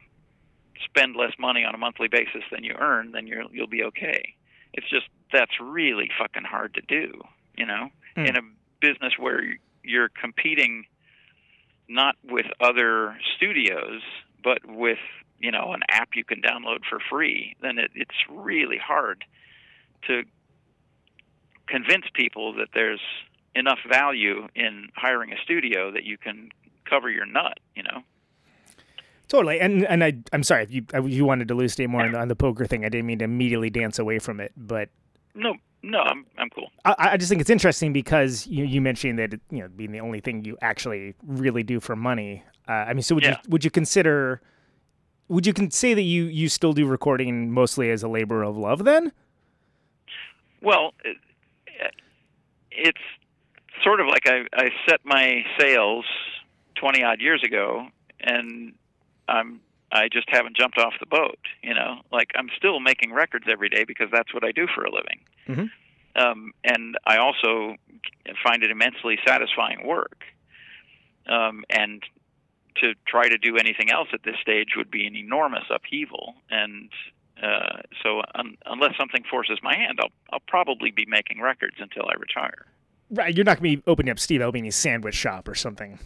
spend 0.85 1.15
less 1.15 1.33
money 1.39 1.63
on 1.63 1.73
a 1.75 1.77
monthly 1.77 2.07
basis 2.07 2.43
than 2.51 2.63
you 2.63 2.73
earn, 2.79 3.11
then 3.11 3.27
you're 3.27 3.43
you'll 3.51 3.67
be 3.67 3.83
okay. 3.83 4.35
It's 4.73 4.89
just 4.89 5.07
that's 5.31 5.59
really 5.59 6.09
fucking 6.17 6.43
hard 6.43 6.73
to 6.75 6.81
do, 6.81 7.21
you 7.55 7.65
know, 7.65 7.89
Mm. 8.15 8.29
in 8.29 8.35
a 8.35 8.41
business 8.81 9.13
where 9.19 9.43
you're 9.83 10.09
competing 10.09 10.85
not 11.87 12.15
with 12.23 12.47
other 12.59 13.15
studios, 13.35 14.01
but 14.43 14.59
with 14.65 14.97
you 15.39 15.51
know 15.51 15.73
an 15.73 15.81
app 15.89 16.09
you 16.15 16.23
can 16.23 16.41
download 16.41 16.79
for 16.89 16.99
free. 17.09 17.55
Then 17.61 17.77
it, 17.77 17.91
it's 17.93 18.15
really 18.29 18.77
hard 18.77 19.23
to 20.07 20.23
convince 21.67 22.05
people 22.13 22.53
that 22.53 22.69
there's 22.73 23.01
enough 23.55 23.79
value 23.89 24.47
in 24.55 24.89
hiring 24.95 25.31
a 25.33 25.37
studio 25.43 25.91
that 25.91 26.03
you 26.03 26.17
can 26.17 26.49
cover 26.89 27.09
your 27.09 27.25
nut. 27.25 27.59
You 27.75 27.83
know. 27.83 28.03
Totally, 29.27 29.59
and 29.59 29.85
and 29.85 30.03
I 30.03 30.13
I'm 30.31 30.43
sorry 30.43 30.63
if 30.63 30.71
you 30.71 30.85
you 31.05 31.25
wanted 31.25 31.49
to 31.49 31.53
elucidate 31.53 31.89
more 31.89 32.01
on 32.01 32.13
the, 32.13 32.19
on 32.19 32.27
the 32.29 32.35
poker 32.35 32.65
thing. 32.65 32.85
I 32.85 32.89
didn't 32.89 33.05
mean 33.07 33.19
to 33.19 33.25
immediately 33.25 33.69
dance 33.69 33.99
away 33.99 34.19
from 34.19 34.39
it, 34.39 34.53
but 34.55 34.89
No, 35.35 35.55
no, 35.83 35.99
I'm 35.99 36.25
I'm 36.37 36.49
cool. 36.49 36.69
I, 36.85 36.95
I 37.11 37.17
just 37.17 37.27
think 37.29 37.41
it's 37.41 37.49
interesting 37.49 37.91
because 37.91 38.47
you 38.47 38.63
you 38.63 38.79
mentioned 38.79 39.19
that 39.19 39.33
you 39.51 39.59
know 39.59 39.67
being 39.67 39.91
the 39.91 39.99
only 39.99 40.21
thing 40.21 40.45
you 40.45 40.57
actually 40.61 41.13
really 41.25 41.63
do 41.63 41.81
for 41.81 41.95
money. 41.95 42.43
Uh, 42.69 42.71
I 42.71 42.93
mean, 42.93 43.01
so 43.01 43.15
would 43.15 43.25
Yeah. 43.25 43.31
you 43.31 43.35
would 43.49 43.65
you 43.65 43.71
consider 43.71 44.41
would 45.27 45.45
you 45.45 45.51
can 45.53 45.71
say 45.71 45.93
that 45.93 46.03
you 46.03 46.23
you 46.23 46.47
still 46.47 46.71
do 46.71 46.85
recording 46.87 47.51
mostly 47.51 47.91
as 47.91 48.03
a 48.03 48.07
labor 48.07 48.43
of 48.43 48.55
love 48.57 48.85
then? 48.85 49.11
Well, 50.61 50.93
it, 51.03 51.17
it's 52.71 53.01
sort 53.83 53.99
of 53.99 54.07
like 54.07 54.25
I, 54.25 54.45
I 54.53 54.69
set 54.87 55.01
my 55.03 55.43
sails 55.59 56.05
20 56.79 57.03
odd 57.03 57.21
years 57.21 57.41
ago, 57.43 57.87
and 58.19 58.73
I'm 59.27 59.61
I 59.91 60.09
just 60.11 60.27
haven't 60.29 60.57
jumped 60.57 60.77
off 60.77 60.93
the 60.99 61.05
boat. 61.05 61.39
You 61.63 61.73
know, 61.73 62.01
like 62.11 62.31
I'm 62.35 62.49
still 62.57 62.79
making 62.79 63.13
records 63.13 63.45
every 63.49 63.69
day 63.69 63.83
because 63.85 64.07
that's 64.11 64.33
what 64.33 64.43
I 64.43 64.51
do 64.51 64.67
for 64.73 64.83
a 64.83 64.91
living. 64.91 65.19
Mhm. 65.47 65.69
Um, 66.15 66.51
and 66.63 66.97
I 67.05 67.17
also 67.17 67.75
find 68.43 68.63
it 68.63 68.71
immensely 68.71 69.17
satisfying 69.25 69.85
work. 69.85 70.23
Um, 71.27 71.63
and 71.69 72.01
to 72.81 72.93
try 73.07 73.27
to 73.27 73.37
do 73.37 73.57
anything 73.57 73.91
else 73.91 74.07
at 74.13 74.23
this 74.23 74.35
stage 74.41 74.69
would 74.75 74.89
be 74.91 75.05
an 75.07 75.15
enormous 75.15 75.63
upheaval. 75.69 76.35
And 76.49 76.91
uh, 77.41 77.81
so, 78.03 78.21
un- 78.35 78.57
unless 78.65 78.95
something 78.97 79.23
forces 79.29 79.59
my 79.61 79.75
hand, 79.75 79.99
I'll 80.01 80.11
I'll 80.31 80.43
probably 80.47 80.91
be 80.91 81.05
making 81.07 81.39
records 81.41 81.75
until 81.79 82.05
I 82.09 82.13
retire. 82.19 82.65
Right, 83.09 83.33
you're 83.35 83.45
not 83.45 83.61
going 83.61 83.71
to 83.71 83.77
be 83.77 83.83
opening 83.87 84.11
up 84.11 84.19
Steve 84.19 84.41
Albini's 84.41 84.75
sandwich 84.75 85.15
shop 85.15 85.47
or 85.47 85.55
something 85.55 85.97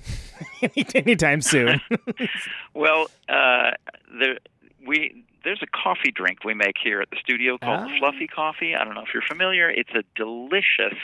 anytime 0.96 1.42
soon. 1.42 1.82
Well, 2.74 3.10
uh, 3.28 3.72
there 4.20 4.38
we 4.86 5.24
there's 5.44 5.62
a 5.64 5.68
coffee 5.68 6.12
drink 6.12 6.44
we 6.44 6.54
make 6.54 6.76
here 6.82 7.02
at 7.02 7.10
the 7.10 7.18
studio 7.20 7.58
called 7.58 7.90
Ah. 7.92 7.98
Fluffy 8.00 8.28
Coffee. 8.28 8.76
I 8.76 8.84
don't 8.86 8.94
know 8.94 9.02
if 9.02 9.10
you're 9.14 9.24
familiar. 9.28 9.70
It's 9.70 9.90
a 9.96 10.04
delicious 10.16 10.98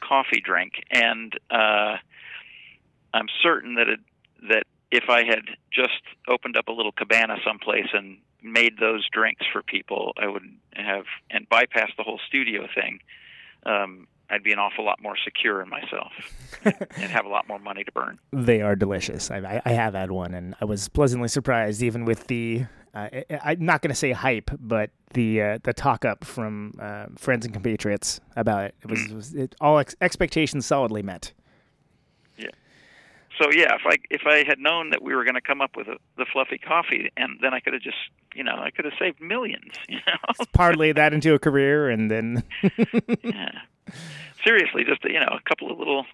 coffee 0.00 0.40
drink, 0.40 0.72
and 0.90 1.32
uh, 1.50 1.96
I'm 3.14 3.26
certain 3.42 3.74
that 3.76 3.88
it 3.88 4.00
that 4.48 4.64
if 4.90 5.04
I 5.08 5.24
had 5.24 5.42
just 5.72 6.02
opened 6.28 6.56
up 6.56 6.68
a 6.68 6.72
little 6.72 6.92
cabana 6.92 7.36
someplace 7.46 7.86
and 7.92 8.18
made 8.42 8.78
those 8.78 9.06
drinks 9.12 9.44
for 9.52 9.62
people, 9.62 10.12
I 10.16 10.26
would 10.26 10.42
have 10.74 11.04
and 11.30 11.48
bypassed 11.48 11.96
the 11.96 12.02
whole 12.02 12.20
studio 12.26 12.66
thing. 12.74 12.98
Um, 13.64 14.08
I'd 14.32 14.42
be 14.42 14.52
an 14.52 14.58
awful 14.58 14.84
lot 14.84 15.00
more 15.02 15.14
secure 15.22 15.60
in 15.60 15.68
myself 15.68 16.10
and 16.64 17.10
have 17.10 17.26
a 17.26 17.28
lot 17.28 17.46
more 17.48 17.58
money 17.58 17.84
to 17.84 17.92
burn. 17.92 18.18
they 18.32 18.62
are 18.62 18.74
delicious. 18.74 19.30
I, 19.30 19.60
I, 19.64 19.72
have 19.72 19.92
had 19.92 20.10
one, 20.10 20.32
and 20.32 20.54
I 20.58 20.64
was 20.64 20.88
pleasantly 20.88 21.28
surprised, 21.28 21.82
even 21.82 22.06
with 22.06 22.26
the. 22.28 22.64
Uh, 22.94 23.08
I, 23.12 23.24
I'm 23.44 23.64
not 23.64 23.82
going 23.82 23.90
to 23.90 23.94
say 23.94 24.12
hype, 24.12 24.50
but 24.58 24.90
the 25.12 25.42
uh, 25.42 25.58
the 25.62 25.74
talk 25.74 26.06
up 26.06 26.24
from 26.24 26.72
uh, 26.80 27.06
friends 27.16 27.44
and 27.44 27.52
compatriots 27.52 28.20
about 28.34 28.64
it. 28.64 28.74
It 28.82 28.90
was, 28.90 29.02
it 29.02 29.14
was 29.14 29.34
it, 29.34 29.54
all 29.60 29.78
ex- 29.78 29.96
expectations 30.00 30.64
solidly 30.64 31.02
met. 31.02 31.32
Yeah. 32.38 32.48
So 33.38 33.50
yeah, 33.52 33.74
if 33.74 33.82
I 33.86 33.96
if 34.08 34.22
I 34.26 34.44
had 34.46 34.58
known 34.58 34.90
that 34.90 35.02
we 35.02 35.14
were 35.14 35.24
going 35.24 35.34
to 35.34 35.42
come 35.42 35.60
up 35.60 35.76
with 35.76 35.88
a, 35.88 35.96
the 36.16 36.24
fluffy 36.32 36.58
coffee, 36.58 37.10
and 37.18 37.38
then 37.42 37.52
I 37.52 37.60
could 37.60 37.74
have 37.74 37.82
just 37.82 37.96
you 38.34 38.44
know 38.44 38.56
I 38.56 38.70
could 38.70 38.86
have 38.86 38.94
saved 38.98 39.20
millions. 39.20 39.74
You 39.88 39.98
know, 40.06 40.44
Parlay 40.54 40.92
that 40.92 41.12
into 41.12 41.34
a 41.34 41.38
career, 41.38 41.90
and 41.90 42.10
then 42.10 42.44
yeah. 43.22 43.52
Seriously, 44.44 44.84
just 44.84 45.04
you 45.04 45.20
know 45.20 45.26
a 45.38 45.40
couple 45.48 45.70
of 45.70 45.78
little 45.78 46.04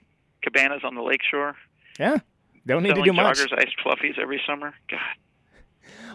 cabanas 0.43 0.83
on 0.85 0.95
the 0.95 1.03
lakeshore. 1.03 1.57
yeah, 1.99 2.19
don't 2.67 2.83
need 2.83 2.95
to 2.95 3.03
do 3.03 3.13
much. 3.13 3.39
joggers 3.39 3.59
iced 3.59 3.77
fluffies 3.85 4.19
every 4.19 4.41
summer. 4.47 4.75
God, 4.91 5.01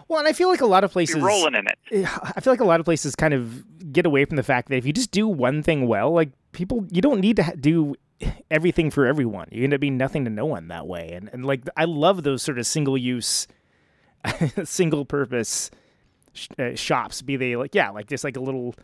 Well, 0.08 0.18
and 0.20 0.28
I 0.28 0.32
feel 0.32 0.48
like 0.48 0.60
a 0.60 0.66
lot 0.66 0.84
of 0.84 0.92
places 0.92 1.16
be 1.16 1.20
rolling 1.22 1.54
in 1.54 1.66
it. 1.66 2.06
I 2.36 2.40
feel 2.40 2.52
like 2.52 2.60
a 2.60 2.64
lot 2.64 2.80
of 2.80 2.84
places 2.84 3.14
kind 3.16 3.34
of 3.34 3.92
get 3.92 4.06
away 4.06 4.24
from 4.24 4.36
the 4.36 4.42
fact 4.42 4.68
that 4.68 4.76
if 4.76 4.86
you 4.86 4.92
just 4.92 5.10
do 5.10 5.26
one 5.26 5.62
thing 5.62 5.86
well, 5.88 6.12
like 6.12 6.30
people, 6.52 6.86
you 6.90 7.02
don't 7.02 7.20
need 7.20 7.36
to 7.36 7.56
do 7.58 7.94
everything 8.50 8.90
for 8.90 9.06
everyone. 9.06 9.48
You 9.50 9.64
end 9.64 9.74
up 9.74 9.80
being 9.80 9.96
nothing 9.96 10.24
to 10.24 10.30
no 10.30 10.46
one 10.46 10.68
that 10.68 10.86
way. 10.86 11.10
And 11.12 11.28
and 11.32 11.44
like 11.44 11.62
I 11.76 11.84
love 11.84 12.22
those 12.22 12.42
sort 12.42 12.58
of 12.58 12.66
single 12.66 12.96
use, 12.96 13.48
single 14.64 15.04
purpose 15.04 15.70
sh- 16.32 16.48
uh, 16.58 16.74
shops. 16.76 17.22
Be 17.22 17.36
they 17.36 17.56
like 17.56 17.74
yeah, 17.74 17.90
like 17.90 18.06
just 18.06 18.22
like 18.22 18.36
a 18.36 18.40
little 18.40 18.74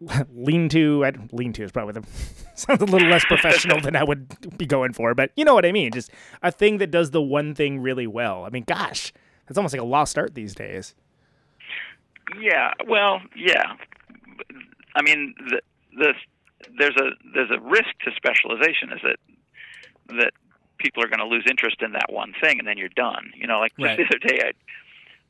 lean 0.34 0.68
to. 0.70 1.04
Lean 1.32 1.52
to 1.54 1.62
is 1.64 1.72
probably 1.72 1.94
the 2.00 2.06
sounds 2.54 2.82
a 2.82 2.84
little 2.84 3.08
less 3.08 3.24
professional 3.24 3.80
than 3.80 3.96
I 3.96 4.04
would 4.04 4.56
be 4.58 4.66
going 4.66 4.92
for, 4.92 5.14
but 5.14 5.30
you 5.36 5.44
know 5.44 5.54
what 5.54 5.64
I 5.66 5.72
mean. 5.72 5.90
Just 5.92 6.10
a 6.42 6.50
thing 6.52 6.78
that 6.78 6.90
does 6.90 7.10
the 7.10 7.22
one 7.22 7.54
thing 7.54 7.80
really 7.80 8.06
well. 8.06 8.44
I 8.44 8.50
mean, 8.50 8.64
gosh, 8.66 9.12
that's 9.46 9.58
almost 9.58 9.74
like 9.74 9.80
a 9.82 9.84
lost 9.86 10.16
art 10.18 10.34
these 10.34 10.54
days. 10.54 10.94
Yeah, 12.38 12.72
well, 12.86 13.20
yeah. 13.34 13.74
I 14.94 15.02
mean, 15.02 15.34
the, 15.50 15.60
the 15.96 16.14
there's 16.78 16.96
a 16.96 17.10
there's 17.34 17.50
a 17.50 17.60
risk 17.60 17.88
to 18.04 18.10
specialization 18.16 18.92
is 18.92 19.00
that 19.02 19.16
that 20.20 20.32
people 20.78 21.02
are 21.02 21.08
going 21.08 21.18
to 21.20 21.26
lose 21.26 21.44
interest 21.48 21.82
in 21.82 21.92
that 21.92 22.06
one 22.12 22.32
thing 22.40 22.58
and 22.58 22.66
then 22.68 22.78
you're 22.78 22.88
done. 22.90 23.32
You 23.34 23.46
know, 23.46 23.58
like 23.60 23.72
just 23.78 23.84
Right. 23.86 23.96
the 23.98 24.04
other 24.04 24.18
day, 24.18 24.40
I, 24.44 24.52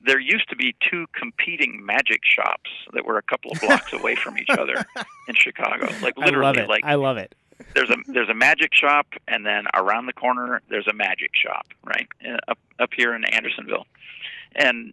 there 0.05 0.21
used 0.21 0.49
to 0.51 0.57
be 0.57 0.75
two 0.91 1.07
competing 1.13 1.85
magic 1.85 2.21
shops 2.25 2.71
that 2.93 3.05
were 3.05 3.19
a 3.19 3.23
couple 3.23 3.51
of 3.53 3.61
blocks 3.61 3.93
away 3.93 4.15
from 4.15 4.39
each 4.39 4.51
other 4.51 4.85
in 5.29 5.35
Chicago. 5.37 5.89
Like 6.03 6.17
literally, 6.17 6.47
I 6.47 6.51
love 6.51 6.57
it. 6.57 6.69
like 6.69 6.85
I 6.85 6.95
love 6.95 7.17
it. 7.17 7.35
there's 7.75 7.91
a 7.91 7.97
there's 8.07 8.29
a 8.29 8.35
magic 8.35 8.73
shop, 8.75 9.07
and 9.27 9.45
then 9.45 9.65
around 9.75 10.07
the 10.07 10.13
corner 10.13 10.63
there's 10.71 10.87
a 10.87 10.95
magic 10.95 11.31
shop, 11.35 11.67
right 11.85 12.07
uh, 12.27 12.37
up 12.49 12.59
up 12.79 12.91
here 12.97 13.15
in 13.15 13.25
Andersonville, 13.25 13.87
and 14.55 14.93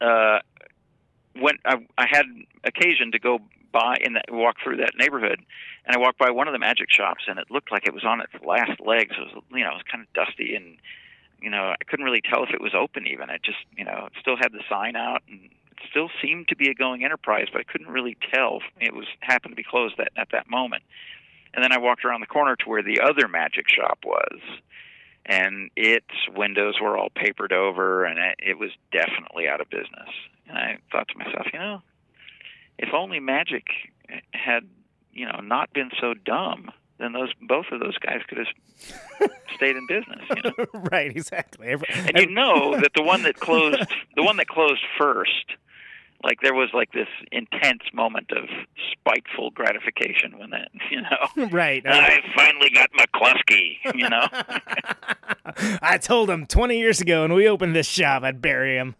uh, 0.00 0.38
when 1.38 1.54
I, 1.64 1.76
I 1.98 2.06
had 2.08 2.26
occasion 2.64 3.12
to 3.12 3.18
go 3.18 3.38
by 3.72 3.96
and 4.04 4.16
that 4.16 4.24
walk 4.30 4.56
through 4.62 4.78
that 4.78 4.92
neighborhood, 4.98 5.40
and 5.86 5.96
I 5.96 5.98
walked 5.98 6.18
by 6.18 6.30
one 6.30 6.48
of 6.48 6.52
the 6.52 6.58
magic 6.58 6.90
shops, 6.90 7.24
and 7.28 7.38
it 7.38 7.50
looked 7.50 7.70
like 7.70 7.86
it 7.86 7.94
was 7.94 8.04
on 8.04 8.20
its 8.20 8.32
last 8.44 8.80
legs. 8.80 9.14
It 9.16 9.34
was 9.34 9.42
you 9.52 9.64
know 9.64 9.70
it 9.70 9.74
was 9.74 9.82
kind 9.90 10.04
of 10.06 10.12
dusty, 10.12 10.54
and 10.54 10.76
you 11.42 11.50
know 11.50 11.74
I 11.80 11.84
couldn't 11.88 12.04
really 12.04 12.22
tell 12.22 12.44
if 12.44 12.50
it 12.50 12.60
was 12.60 12.74
open 12.74 13.06
even. 13.06 13.30
It 13.30 13.42
just 13.42 13.58
you 13.76 13.84
know 13.84 14.08
still 14.20 14.36
had 14.36 14.52
the 14.52 14.62
sign 14.68 14.96
out 14.96 15.22
and. 15.28 15.50
It 15.72 15.88
still 15.90 16.10
seemed 16.20 16.48
to 16.48 16.56
be 16.56 16.68
a 16.68 16.74
going 16.74 17.04
enterprise, 17.04 17.46
but 17.50 17.62
I 17.62 17.64
couldn't 17.64 17.88
really 17.88 18.14
tell. 18.34 18.58
It 18.82 18.94
was 18.94 19.06
happened 19.20 19.52
to 19.52 19.56
be 19.56 19.64
closed 19.64 19.94
that 19.96 20.12
at 20.14 20.28
that 20.32 20.50
moment. 20.50 20.82
And 21.54 21.64
then 21.64 21.72
I 21.72 21.78
walked 21.78 22.04
around 22.04 22.20
the 22.20 22.26
corner 22.26 22.54
to 22.56 22.68
where 22.68 22.82
the 22.82 23.00
other 23.00 23.28
magic 23.28 23.66
shop 23.66 24.00
was, 24.04 24.40
and 25.24 25.70
its 25.76 26.06
windows 26.34 26.74
were 26.80 26.98
all 26.98 27.08
papered 27.08 27.52
over, 27.52 28.04
and 28.04 28.18
it, 28.18 28.36
it 28.38 28.58
was 28.58 28.70
definitely 28.92 29.48
out 29.48 29.60
of 29.60 29.70
business. 29.70 30.10
And 30.48 30.58
I 30.58 30.78
thought 30.92 31.08
to 31.08 31.18
myself, 31.18 31.46
you 31.52 31.58
know, 31.58 31.82
if 32.78 32.92
only 32.94 33.20
magic 33.20 33.64
had, 34.32 34.68
you 35.12 35.26
know, 35.26 35.40
not 35.42 35.72
been 35.72 35.90
so 36.00 36.14
dumb, 36.14 36.70
then 37.00 37.12
those 37.12 37.32
both 37.42 37.66
of 37.72 37.80
those 37.80 37.96
guys 37.98 38.20
could 38.28 38.38
have 38.38 39.30
stayed 39.56 39.76
in 39.76 39.86
business. 39.86 40.20
You 40.36 40.42
know, 40.50 40.66
right, 40.92 41.10
exactly. 41.10 41.68
Every- 41.68 41.88
and 41.90 42.18
you 42.18 42.30
know 42.30 42.78
that 42.80 42.92
the 42.94 43.02
one 43.02 43.22
that 43.22 43.36
closed, 43.40 43.78
the 44.16 44.22
one 44.22 44.36
that 44.36 44.48
closed 44.48 44.82
first. 44.98 45.52
Like 46.22 46.42
there 46.42 46.52
was 46.52 46.68
like 46.74 46.92
this 46.92 47.08
intense 47.32 47.80
moment 47.94 48.30
of 48.32 48.44
spiteful 48.92 49.52
gratification 49.52 50.36
when 50.38 50.50
that, 50.50 50.68
you 50.90 51.00
know, 51.00 51.46
right. 51.48 51.82
Uh, 51.86 51.92
I 51.92 52.18
finally 52.36 52.68
got 52.68 52.90
McCluskey, 52.92 53.78
you 53.94 54.06
know. 54.06 54.26
I 55.80 55.96
told 55.96 56.28
him 56.28 56.44
20 56.44 56.78
years 56.78 57.00
ago 57.00 57.22
when 57.22 57.32
we 57.32 57.48
opened 57.48 57.74
this 57.74 57.86
shop, 57.86 58.22
I'd 58.22 58.42
bury 58.42 58.76
him. 58.76 58.96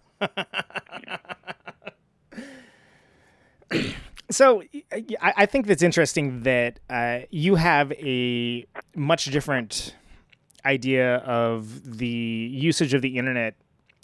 So 4.31 4.63
I, 4.93 5.33
I 5.39 5.47
think 5.47 5.67
that's 5.67 5.83
interesting 5.83 6.43
that 6.43 6.81
uh, 6.89 7.21
you 7.31 7.57
have 7.57 7.93
a 7.93 8.67
much 8.95 9.27
different 9.27 9.95
idea 10.65 11.17
of 11.17 11.99
the 11.99 12.07
usage 12.07 12.95
of 12.95 13.03
the 13.03 13.19
internet 13.19 13.55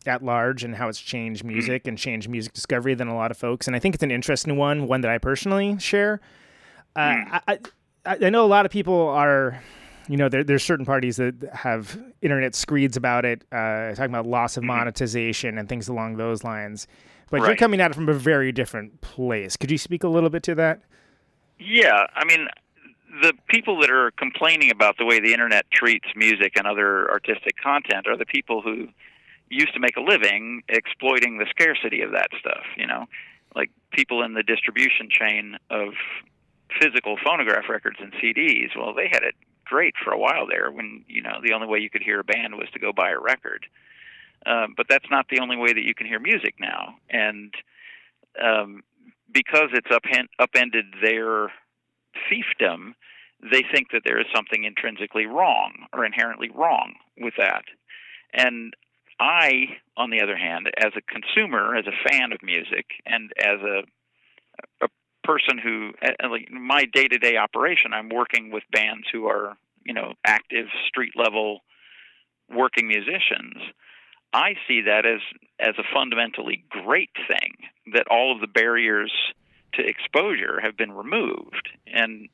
at 0.06 0.22
large 0.24 0.64
and 0.64 0.74
how 0.74 0.88
it's 0.88 1.00
changed 1.00 1.44
music 1.44 1.86
and 1.86 1.98
changed 1.98 2.28
music 2.28 2.52
discovery 2.52 2.94
than 2.94 3.08
a 3.08 3.14
lot 3.14 3.30
of 3.30 3.36
folks. 3.36 3.66
And 3.66 3.74
I 3.74 3.78
think 3.78 3.94
it's 3.94 4.04
an 4.04 4.10
interesting 4.10 4.56
one, 4.56 4.86
one 4.86 5.00
that 5.00 5.10
I 5.10 5.18
personally 5.18 5.78
share. 5.78 6.20
Uh, 6.94 7.40
I, 7.48 7.58
I, 8.06 8.16
I 8.22 8.30
know 8.30 8.44
a 8.44 8.46
lot 8.46 8.64
of 8.64 8.72
people 8.72 9.08
are, 9.08 9.60
you 10.08 10.16
know, 10.16 10.28
there, 10.28 10.44
there's 10.44 10.62
certain 10.62 10.86
parties 10.86 11.16
that 11.16 11.34
have 11.52 11.98
internet 12.22 12.54
screeds 12.54 12.96
about 12.96 13.24
it, 13.24 13.44
uh, 13.52 13.90
talking 13.94 14.04
about 14.06 14.26
loss 14.26 14.56
of 14.56 14.62
monetization 14.62 15.58
and 15.58 15.68
things 15.68 15.88
along 15.88 16.16
those 16.16 16.44
lines. 16.44 16.86
But 17.30 17.42
you're 17.42 17.56
coming 17.56 17.80
at 17.80 17.90
it 17.90 17.94
from 17.94 18.08
a 18.08 18.14
very 18.14 18.52
different 18.52 19.00
place. 19.00 19.56
Could 19.56 19.70
you 19.70 19.78
speak 19.78 20.04
a 20.04 20.08
little 20.08 20.30
bit 20.30 20.42
to 20.44 20.54
that? 20.54 20.80
Yeah, 21.58 22.06
I 22.14 22.24
mean, 22.24 22.48
the 23.22 23.32
people 23.48 23.80
that 23.80 23.90
are 23.90 24.10
complaining 24.12 24.70
about 24.70 24.98
the 24.98 25.04
way 25.04 25.20
the 25.20 25.32
internet 25.32 25.68
treats 25.70 26.06
music 26.14 26.52
and 26.56 26.66
other 26.66 27.10
artistic 27.10 27.56
content 27.60 28.06
are 28.06 28.16
the 28.16 28.26
people 28.26 28.62
who 28.62 28.88
used 29.48 29.72
to 29.74 29.80
make 29.80 29.96
a 29.96 30.00
living 30.00 30.62
exploiting 30.68 31.38
the 31.38 31.46
scarcity 31.50 32.02
of 32.02 32.12
that 32.12 32.28
stuff, 32.38 32.64
you 32.76 32.86
know? 32.86 33.06
Like 33.54 33.70
people 33.92 34.22
in 34.22 34.34
the 34.34 34.42
distribution 34.42 35.08
chain 35.10 35.56
of 35.70 35.94
physical 36.80 37.16
phonograph 37.24 37.68
records 37.68 37.96
and 38.00 38.12
CDs. 38.14 38.76
Well, 38.76 38.94
they 38.94 39.08
had 39.10 39.22
it 39.22 39.34
great 39.64 39.94
for 40.02 40.12
a 40.12 40.18
while 40.18 40.46
there 40.46 40.70
when 40.70 41.04
you 41.08 41.22
know 41.22 41.38
the 41.42 41.52
only 41.52 41.66
way 41.66 41.78
you 41.78 41.90
could 41.90 42.02
hear 42.02 42.20
a 42.20 42.24
band 42.24 42.54
was 42.54 42.68
to 42.72 42.78
go 42.78 42.92
buy 42.92 43.10
a 43.10 43.18
record. 43.18 43.66
Um, 44.46 44.74
but 44.76 44.87
that's 44.88 45.11
not 45.11 45.26
the 45.28 45.40
only 45.40 45.56
way 45.56 45.72
that 45.72 45.82
you 45.82 45.94
can 45.94 46.06
hear 46.06 46.20
music 46.20 46.54
now, 46.61 46.94
and 47.11 47.52
um, 48.42 48.82
because 49.32 49.70
it's 49.72 49.88
upend- 49.88 50.28
upended 50.38 50.85
their 51.02 51.50
fiefdom, 52.30 52.94
they 53.42 53.64
think 53.72 53.90
that 53.92 54.02
there 54.04 54.20
is 54.20 54.26
something 54.35 54.64
intrinsically 54.64 55.26
wrong 55.26 55.87
or 55.92 56.04
inherently 56.04 56.50
wrong 56.54 56.94
with 57.18 57.35
that. 57.38 57.64
And 58.32 58.74
I, 59.18 59.76
on 59.96 60.11
the 60.11 60.20
other 60.22 60.37
hand, 60.37 60.70
as 60.78 60.92
a 60.96 61.00
consumer, 61.02 61.74
as 61.74 61.87
a 61.87 62.09
fan 62.09 62.32
of 62.32 62.42
music, 62.42 62.87
and 63.04 63.32
as 63.40 63.61
a 63.61 63.82
a 64.80 64.88
person 65.24 65.59
who, 65.59 65.92
like 66.30 66.50
my 66.50 66.85
day-to-day 66.85 67.37
operation, 67.37 67.92
I'm 67.92 68.09
working 68.09 68.50
with 68.50 68.62
bands 68.72 69.06
who 69.12 69.26
are, 69.26 69.56
you 69.85 69.92
know, 69.92 70.14
active 70.24 70.66
street 70.88 71.12
level 71.16 71.61
working 72.50 72.88
musicians. 72.88 73.56
I 74.37 74.55
see 74.68 74.83
that 74.83 75.07
as 75.07 75.20
as 75.59 75.75
a 75.79 75.94
fundamentally 75.94 76.62
great 76.68 77.11
thing 77.27 77.55
that 77.94 78.07
all 78.11 78.35
of 78.35 78.42
the 78.42 78.46
barriers 78.46 79.11
to 79.72 79.83
exposure 79.83 80.61
have 80.61 80.77
been 80.77 80.92
removed. 80.92 81.70
And 81.87 82.29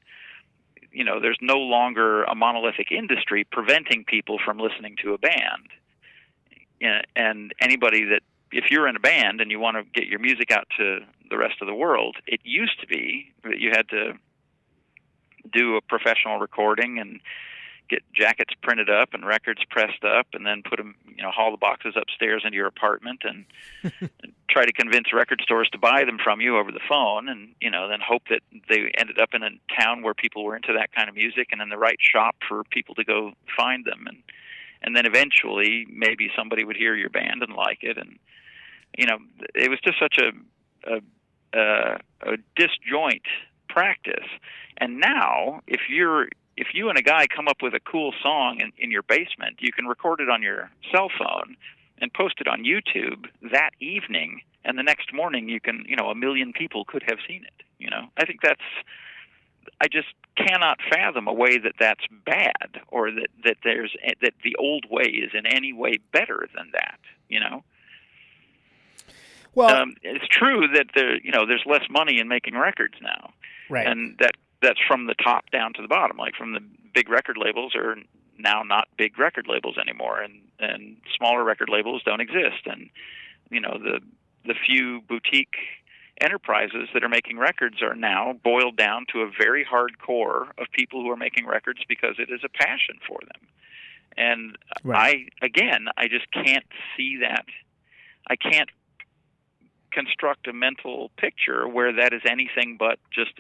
you 0.91 1.05
know 1.05 1.21
there's 1.21 1.39
no 1.41 1.59
longer 1.59 2.25
a 2.25 2.35
monolithic 2.35 2.91
industry 2.91 3.45
preventing 3.45 4.05
people 4.05 4.39
from 4.45 4.59
listening 4.59 4.97
to 5.05 5.15
a 5.15 5.19
band. 5.19 5.69
And 7.15 7.55
anybody 7.61 8.05
that 8.07 8.23
if 8.51 8.65
you're 8.73 8.89
in 8.89 8.97
a 8.97 9.01
band 9.01 9.41
and 9.41 9.53
you 9.53 9.61
want 9.61 9.77
to 9.77 9.85
get 9.99 10.09
your 10.09 10.19
music 10.19 10.51
out 10.51 10.67
to 10.79 10.99
the 11.31 11.39
rest 11.39 11.55
of 11.63 11.69
the 11.69 11.75
world 11.75 12.17
it 12.27 12.41
used 12.43 12.79
to 12.81 12.87
be 12.87 13.33
that 13.45 13.61
you 13.61 13.71
had 13.71 13.89
to 13.89 14.15
do 15.53 15.77
a 15.77 15.81
professional 15.81 16.39
recording 16.41 16.99
and 16.99 17.21
get 17.93 18.03
jackets 18.15 18.55
printed 18.63 18.89
up 18.89 19.11
and 19.13 19.27
records 19.27 19.61
pressed 19.71 20.05
up 20.05 20.27
and 20.33 20.47
then 20.47 20.63
put 20.63 20.79
them 20.79 20.95
you 21.07 21.23
know 21.23 21.31
haul 21.31 21.51
the 21.51 21.57
boxes 21.57 21.95
upstairs 21.97 22.43
into 22.45 22.57
your 22.57 22.67
apartment 22.67 23.21
and, 23.23 23.45
and 23.83 24.33
try 24.51 24.65
to 24.65 24.73
convince 24.73 25.13
record 25.13 25.41
stores 25.43 25.69
to 25.73 25.79
buy 25.79 26.05
them 26.05 26.19
from 26.23 26.41
you 26.41 26.57
over 26.57 26.73
the 26.73 26.81
phone 26.89 27.29
and 27.29 27.55
you 27.61 27.71
know 27.71 27.89
then 27.89 28.01
hope 28.01 28.23
that 28.31 28.41
they 28.69 28.91
ended 28.97 29.21
up 29.21 29.31
in 29.35 29.43
a 29.43 29.51
town 29.79 30.03
where 30.03 30.15
people 30.15 30.45
were 30.45 30.57
into 30.57 30.73
that 30.73 30.93
kind 30.93 31.09
of 31.09 31.15
music 31.15 31.49
and 31.53 31.61
in 31.61 31.69
the 31.69 31.79
right 31.79 31.99
shop 32.01 32.37
for 32.49 32.65
people 32.65 32.95
to 32.95 33.05
go 33.05 33.33
find 33.57 33.85
them. 33.85 34.05
And 34.07 34.23
and 34.83 34.97
then 34.97 35.07
eventually 35.07 35.87
maybe 35.91 36.31
somebody 36.37 36.65
would 36.65 36.77
hear 36.77 36.95
your 36.97 37.11
band 37.11 37.43
and 37.43 37.55
like 37.55 37.79
it. 37.83 37.99
And 37.99 38.19
you 38.97 39.07
know 39.07 39.19
it 39.55 39.71
was 39.71 39.81
just 39.81 39.99
such 39.99 40.19
a 40.19 40.33
a, 40.91 41.59
a, 41.59 41.99
a 42.33 42.37
disjoint 42.57 43.23
practice. 43.69 44.29
And 44.79 44.99
now 44.99 45.61
if 45.67 45.83
you're 45.89 46.29
if 46.57 46.69
you 46.75 46.89
and 46.89 46.99
a 46.99 47.03
guy 47.03 47.27
come 47.27 47.49
up 47.49 47.63
with 47.63 47.75
a 47.75 47.81
cool 47.81 48.13
song 48.23 48.61
in, 48.61 48.73
in 48.79 48.91
your 48.91 49.03
basement, 49.03 49.57
you 49.61 49.73
can 49.73 49.87
record 49.87 50.21
it 50.21 50.29
on 50.29 50.43
your 50.43 50.71
cell 50.91 51.11
phone 51.19 51.57
and 51.99 52.13
post 52.13 52.35
it 52.41 52.49
on 52.49 52.65
YouTube 52.65 53.27
that 53.53 53.71
evening, 53.81 54.43
and 54.65 54.77
the 54.77 54.83
next 54.83 55.13
morning 55.13 55.49
you 55.49 55.61
can, 55.61 55.85
you 55.89 55.97
know, 55.97 56.09
a 56.09 56.15
million 56.15 56.53
people 56.53 56.85
could 56.85 57.03
have 57.07 57.19
seen 57.27 57.45
it. 57.45 57.65
You 57.79 57.91
know, 57.91 58.09
I 58.17 58.27
think 58.27 58.41
that's, 58.43 58.61
I 59.81 59.87
just 59.89 60.09
cannot 60.37 60.79
fathom 60.91 61.29
a 61.29 61.33
way 61.33 61.59
that 61.59 61.75
that's 61.79 62.05
bad 62.25 62.81
or 62.89 63.11
that 63.11 63.29
that 63.45 63.57
there's 63.65 63.95
that 64.21 64.35
the 64.43 64.57
old 64.57 64.87
way 64.91 65.05
is 65.05 65.31
in 65.35 65.47
any 65.47 65.73
way 65.73 65.99
better 66.13 66.49
than 66.55 66.71
that. 66.73 66.99
You 67.29 67.41
know. 67.41 67.65
Well, 69.55 69.75
um, 69.75 69.97
it's 70.03 70.27
true 70.29 70.67
that 70.75 70.87
there, 70.95 71.17
you 71.21 71.31
know, 71.31 71.45
there's 71.47 71.65
less 71.67 71.85
money 71.91 72.19
in 72.19 72.27
making 72.27 72.57
records 72.57 72.95
now, 73.03 73.33
right? 73.69 73.87
And 73.87 74.17
that 74.19 74.33
that's 74.63 74.81
from 74.87 75.07
the 75.07 75.15
top 75.15 75.51
down 75.51 75.73
to 75.75 75.83
the 75.83 75.89
bottom. 75.89 76.17
Like 76.17 76.35
from 76.35 76.53
the 76.53 76.61
big 76.95 77.09
record 77.09 77.37
labels 77.37 77.75
are 77.75 77.97
now 78.39 78.63
not 78.63 78.89
big 78.97 79.19
record 79.19 79.47
labels 79.49 79.77
anymore, 79.79 80.21
and 80.21 80.41
and 80.59 80.97
smaller 81.17 81.45
record 81.45 81.69
labels 81.69 82.03
don't 82.05 82.21
exist. 82.21 82.67
And 82.67 82.89
you 83.51 83.61
know 83.61 83.79
the 83.83 84.01
the 84.45 84.55
few 84.67 85.01
boutique 85.03 85.57
enterprises 86.21 86.89
that 86.95 87.03
are 87.03 87.09
making 87.09 87.39
records 87.39 87.83
are 87.83 87.95
now 87.95 88.35
boiled 88.45 88.77
down 88.77 89.07
to 89.13 89.21
a 89.21 89.31
very 89.39 89.65
hard 89.65 89.99
core 89.99 90.53
of 90.59 90.67
people 90.73 91.03
who 91.03 91.11
are 91.11 91.17
making 91.17 91.47
records 91.47 91.81
because 91.89 92.17
it 92.19 92.31
is 92.33 92.41
a 92.45 92.49
passion 92.49 92.99
for 93.07 93.19
them. 93.21 93.49
And 94.17 94.59
right. 94.85 95.27
I 95.43 95.45
again, 95.47 95.87
I 95.97 96.09
just 96.09 96.31
can't 96.33 96.67
see 96.97 97.19
that. 97.23 97.45
I 98.29 98.37
can't 98.37 98.69
construct 99.91 100.47
a 100.49 100.53
mental 100.53 101.11
picture 101.17 101.69
where 101.69 101.93
that 101.93 102.13
is 102.13 102.23
anything 102.29 102.77
but 102.79 102.99
just 103.13 103.33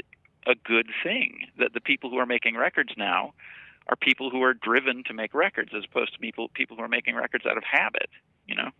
a 0.47 0.55
good 0.55 0.89
thing 1.03 1.47
that 1.59 1.73
the 1.75 1.81
people 1.81 2.11
who 2.11 2.17
are 2.19 2.27
making 2.27 2.57
records 2.57 2.93
now 2.97 3.33
are 3.89 3.97
people 3.97 4.31
who 4.31 4.43
are 4.43 4.55
driven 4.55 5.03
to 5.05 5.13
make 5.15 5.35
records 5.35 5.71
as 5.77 5.85
opposed 5.85 6.13
to 6.13 6.19
people 6.19 6.49
people 6.55 6.77
who 6.77 6.83
are 6.83 6.89
making 6.89 7.15
records 7.15 7.45
out 7.47 7.57
of 7.57 7.65
habit 7.65 8.09
you 8.47 8.55
know 8.55 8.71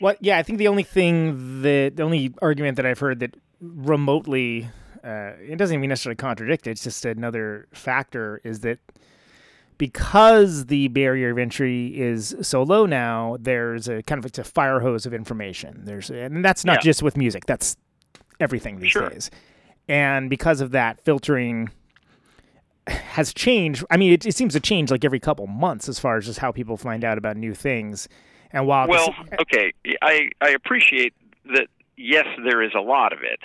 well 0.00 0.14
yeah 0.20 0.38
i 0.38 0.42
think 0.42 0.58
the 0.58 0.68
only 0.68 0.82
thing 0.82 1.62
that 1.62 1.92
the 1.96 2.02
only 2.02 2.32
argument 2.42 2.76
that 2.76 2.84
i've 2.86 2.98
heard 2.98 3.20
that 3.20 3.36
remotely 3.60 4.68
uh, 5.04 5.32
it 5.40 5.56
doesn't 5.56 5.76
even 5.76 5.88
necessarily 5.88 6.16
contradict 6.16 6.66
it, 6.66 6.72
it's 6.72 6.82
just 6.84 7.04
another 7.04 7.66
factor 7.72 8.40
is 8.44 8.60
that 8.60 8.78
because 9.78 10.66
the 10.66 10.88
barrier 10.88 11.30
of 11.30 11.38
entry 11.38 11.96
is 11.98 12.34
so 12.42 12.62
low 12.62 12.84
now 12.86 13.36
there's 13.40 13.88
a 13.88 14.02
kind 14.02 14.18
of 14.18 14.26
it's 14.26 14.38
a 14.38 14.44
fire 14.44 14.80
hose 14.80 15.06
of 15.06 15.14
information 15.14 15.82
there's 15.84 16.10
and 16.10 16.44
that's 16.44 16.64
not 16.64 16.76
Yeah. 16.78 16.80
just 16.90 17.02
with 17.02 17.16
music 17.16 17.46
that's 17.46 17.76
everything 18.40 18.80
these 18.80 18.90
Sure. 18.90 19.08
days 19.08 19.30
and 19.88 20.28
because 20.30 20.60
of 20.60 20.70
that 20.72 21.00
filtering 21.00 21.70
has 22.86 23.34
changed. 23.34 23.84
I 23.90 23.96
mean 23.96 24.12
it, 24.12 24.26
it 24.26 24.34
seems 24.34 24.52
to 24.54 24.60
change 24.60 24.90
like 24.90 25.04
every 25.04 25.20
couple 25.20 25.46
months 25.46 25.88
as 25.88 25.98
far 25.98 26.16
as 26.16 26.26
just 26.26 26.38
how 26.38 26.52
people 26.52 26.76
find 26.76 27.04
out 27.04 27.18
about 27.18 27.36
new 27.36 27.54
things. 27.54 28.08
And 28.50 28.66
while 28.66 28.88
well 28.88 29.10
s- 29.10 29.28
eh, 29.32 29.36
okay 29.40 29.72
i 30.00 30.30
i 30.40 30.48
appreciate 30.50 31.12
that 31.52 31.66
yes 31.98 32.26
there 32.44 32.62
is 32.62 32.72
a 32.74 32.80
lot 32.80 33.12
of 33.12 33.18
it 33.22 33.40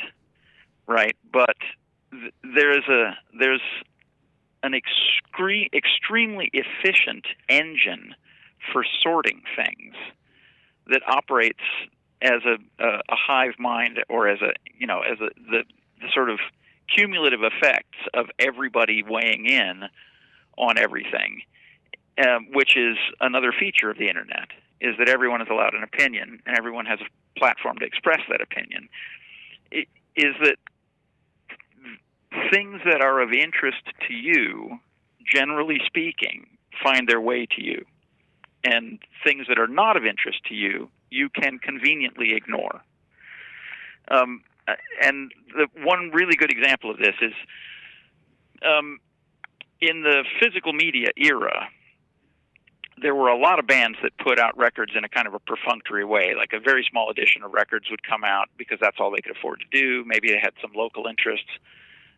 right? 0.88 1.16
But 1.32 1.56
th- 2.12 2.34
there 2.56 2.78
is 2.78 2.84
a 2.90 3.18
there's 3.38 3.62
an 4.64 4.74
excre- 4.74 5.70
extremely 5.74 6.50
efficient 6.54 7.26
engine 7.50 8.16
for 8.72 8.86
sorting 9.02 9.42
things 9.56 9.96
that 10.88 11.02
operates 11.08 11.60
as 12.22 12.42
a, 12.46 12.56
a, 12.84 12.88
a 13.10 13.16
hive 13.16 13.54
mind 13.60 14.00
or 14.10 14.28
as 14.28 14.42
a 14.42 14.54
you 14.78 14.88
know 14.88 15.02
as 15.02 15.20
a 15.20 15.30
the, 15.52 15.64
the 16.04 16.10
sort 16.14 16.30
of 16.30 16.40
cumulative 16.94 17.42
effects 17.44 17.98
of 18.14 18.28
everybody 18.40 19.04
weighing 19.04 19.46
in 19.46 19.84
on 20.58 20.78
everything, 20.78 21.42
um, 22.18 22.48
which 22.54 22.78
is 22.78 22.98
another 23.20 23.52
feature 23.58 23.90
of 23.90 23.98
the 23.98 24.10
internet, 24.10 24.50
is 24.82 24.96
that 25.00 25.10
everyone 25.10 25.42
is 25.42 25.48
allowed 25.50 25.74
an 25.74 25.84
opinion 25.84 26.40
and 26.46 26.58
everyone 26.58 26.86
has 26.86 27.00
a 27.00 27.40
platform 27.40 27.78
to 27.80 27.86
express 27.86 28.20
that 28.30 28.42
opinion. 28.42 28.90
It, 29.72 29.88
is 30.16 30.36
that 30.44 30.58
things 32.52 32.82
that 32.86 33.02
are 33.02 33.22
of 33.22 33.32
interest 33.32 33.82
to 34.08 34.14
you, 34.14 34.80
generally 35.26 35.80
speaking, 35.86 36.46
find 36.84 37.08
their 37.08 37.22
way 37.22 37.48
to 37.56 37.64
you, 37.64 37.86
and 38.64 39.00
things 39.24 39.48
that 39.48 39.58
are 39.58 39.68
not 39.68 39.98
of 39.98 40.06
interest 40.06 40.40
to 40.46 40.54
you, 40.54 40.90
you 41.10 41.30
can 41.30 41.60
conveniently 41.60 42.34
ignore. 42.34 42.82
Um, 44.10 44.44
uh, 44.68 44.76
and 45.02 45.32
the 45.56 45.68
one 45.84 46.12
really 46.14 46.36
good 46.36 46.52
example 46.52 46.92
of 46.92 46.98
this 46.98 47.16
is 47.22 47.34
um, 48.66 49.00
in 49.82 50.04
the 50.04 50.24
physical 50.42 50.74
media 50.74 51.10
era. 51.18 51.68
There 53.02 53.16
were 53.16 53.28
a 53.28 53.38
lot 53.38 53.60
of 53.60 53.68
bands 53.68 53.98
that 54.04 54.18
put 54.18 54.40
out 54.40 54.58
records 54.58 54.94
in 54.96 55.04
a 55.04 55.10
kind 55.10 55.28
of 55.28 55.34
a 55.34 55.40
perfunctory 55.40 56.06
way, 56.06 56.36
like 56.38 56.54
a 56.54 56.60
very 56.60 56.86
small 56.90 57.10
edition 57.10 57.44
of 57.44 57.52
records 57.52 57.90
would 57.90 58.04
come 58.04 58.24
out 58.24 58.50
because 58.56 58.78
that's 58.80 58.98
all 59.00 59.12
they 59.12 59.22
could 59.22 59.36
afford 59.36 59.60
to 59.62 59.78
do. 59.78 60.06
Maybe 60.06 60.30
they 60.30 60.40
had 60.42 60.54
some 60.62 60.72
local 60.76 61.08
interests, 61.08 61.50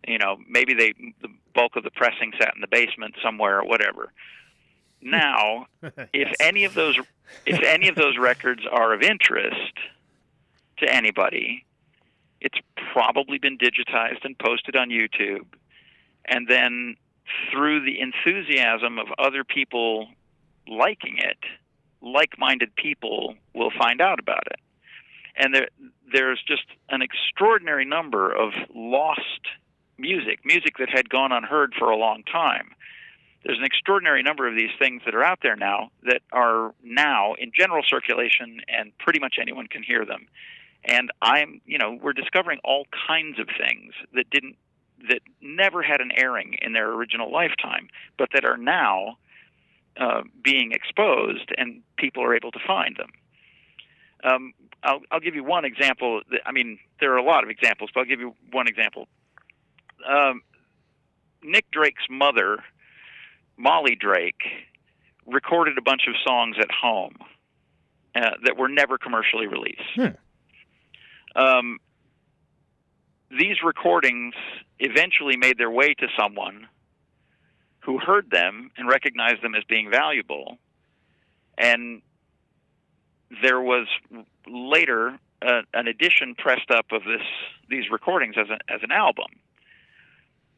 you 0.07 0.17
know. 0.17 0.37
Maybe 0.47 0.73
they 0.73 0.93
the 1.21 1.29
bulk 1.55 1.75
of 1.77 1.83
the 1.83 1.91
pressing 1.91 2.33
sat 2.39 2.53
in 2.53 2.61
the 2.61 2.67
basement 2.67 3.15
somewhere 3.23 3.61
or 3.61 3.65
whatever. 3.65 4.11
Now, 5.01 5.67
if 6.13 6.33
any 6.39 6.65
of 6.65 6.73
those 6.73 6.99
if 7.45 7.63
any 7.63 7.87
of 7.87 7.95
those 7.95 8.17
records 8.17 8.61
are 8.69 8.93
of 8.93 9.01
interest 9.01 9.73
to 10.77 10.93
anybody, 10.93 11.65
it's 12.41 12.57
probably 12.93 13.37
been 13.37 13.57
digitized 13.57 14.23
and 14.23 14.37
posted 14.37 14.75
on 14.75 14.89
YouTube. 14.89 15.45
And 16.25 16.47
then 16.47 16.95
through 17.51 17.85
the 17.85 17.99
enthusiasm 17.99 18.99
of 18.99 19.07
other 19.17 19.43
people 19.43 20.07
liking 20.67 21.17
it, 21.17 21.37
like 22.01 22.37
minded 22.37 22.75
people 22.75 23.35
will 23.53 23.71
find 23.77 24.01
out 24.01 24.19
about 24.19 24.43
it. 24.47 24.59
And 25.37 25.53
there, 25.53 25.67
there's 26.11 26.41
just 26.47 26.65
an 26.89 27.01
extraordinary 27.01 27.85
number 27.85 28.31
of 28.31 28.53
lost 28.73 29.21
music, 29.97 30.39
music 30.45 30.77
that 30.79 30.89
had 30.89 31.09
gone 31.09 31.31
unheard 31.31 31.73
for 31.77 31.89
a 31.89 31.97
long 31.97 32.23
time. 32.23 32.69
There's 33.43 33.57
an 33.57 33.65
extraordinary 33.65 34.23
number 34.23 34.47
of 34.47 34.55
these 34.55 34.71
things 34.79 35.01
that 35.05 35.13
are 35.13 35.23
out 35.23 35.39
there 35.43 35.55
now 35.55 35.89
that 36.03 36.21
are 36.31 36.73
now 36.83 37.35
in 37.35 37.51
general 37.55 37.83
circulation, 37.87 38.61
and 38.67 38.97
pretty 38.97 39.19
much 39.19 39.35
anyone 39.39 39.67
can 39.67 39.83
hear 39.83 40.05
them 40.05 40.27
and 40.85 41.11
i'm 41.21 41.61
you 41.65 41.77
know 41.77 41.97
we're 42.01 42.13
discovering 42.13 42.59
all 42.63 42.85
kinds 43.07 43.39
of 43.39 43.47
things 43.57 43.93
that 44.13 44.29
didn't 44.29 44.55
that 45.09 45.19
never 45.41 45.83
had 45.83 46.01
an 46.01 46.09
airing 46.15 46.55
in 46.61 46.73
their 46.73 46.89
original 46.91 47.31
lifetime, 47.31 47.89
but 48.17 48.29
that 48.33 48.43
are 48.43 48.57
now 48.57 49.17
uh, 49.97 50.21
being 50.43 50.71
exposed, 50.71 51.51
and 51.59 51.81
people 51.97 52.23
are 52.23 52.33
able 52.35 52.49
to 52.49 52.57
find 52.65 52.95
them. 52.97 53.09
Um, 54.23 54.53
I'll, 54.83 55.01
I'll 55.11 55.19
give 55.19 55.35
you 55.35 55.43
one 55.43 55.63
example. 55.63 56.21
that- 56.31 56.41
I 56.47 56.51
mean, 56.51 56.79
there 57.01 57.13
are 57.13 57.17
a 57.17 57.23
lot 57.23 57.43
of 57.43 57.51
examples, 57.51 57.91
but 57.93 57.99
I'll 57.99 58.05
give 58.07 58.19
you 58.19 58.33
one 58.51 58.67
example. 58.67 59.07
Um, 60.09 60.41
Nick 61.43 61.69
Drake's 61.71 62.05
mother, 62.09 62.63
Molly 63.57 63.95
Drake, 63.95 64.41
recorded 65.27 65.77
a 65.77 65.81
bunch 65.83 66.07
of 66.07 66.15
songs 66.25 66.55
at 66.59 66.71
home 66.71 67.17
uh, 68.15 68.31
that 68.43 68.57
were 68.57 68.69
never 68.69 68.97
commercially 68.97 69.45
released. 69.45 69.81
Um, 71.35 71.79
these 73.29 73.57
recordings 73.63 74.33
eventually 74.79 75.37
made 75.37 75.57
their 75.57 75.71
way 75.71 75.93
to 75.93 76.07
someone 76.17 76.67
who 77.79 77.99
heard 77.99 78.29
them 78.31 78.71
and 78.77 78.87
recognized 78.87 79.41
them 79.43 79.55
as 79.55 79.63
being 79.65 79.89
valuable. 79.91 80.57
And 81.57 82.01
there 83.41 83.61
was 83.61 83.87
later 84.47 85.19
uh, 85.41 85.61
an 85.73 85.87
edition 85.87 86.35
pressed 86.35 86.71
up 86.71 86.85
of 86.91 87.03
this 87.03 87.21
these 87.69 87.89
recordings 87.91 88.35
as, 88.37 88.47
a, 88.49 88.73
as 88.73 88.81
an 88.83 88.91
album. 88.91 89.27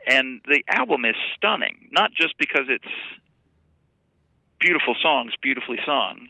And 0.06 0.42
the 0.48 0.64
album 0.70 1.04
is 1.06 1.16
stunning, 1.36 1.90
not 1.92 2.12
just 2.14 2.38
because 2.38 2.66
it's 2.70 2.86
beautiful 4.60 4.96
songs, 5.02 5.34
beautifully 5.42 5.80
sung, 5.86 6.28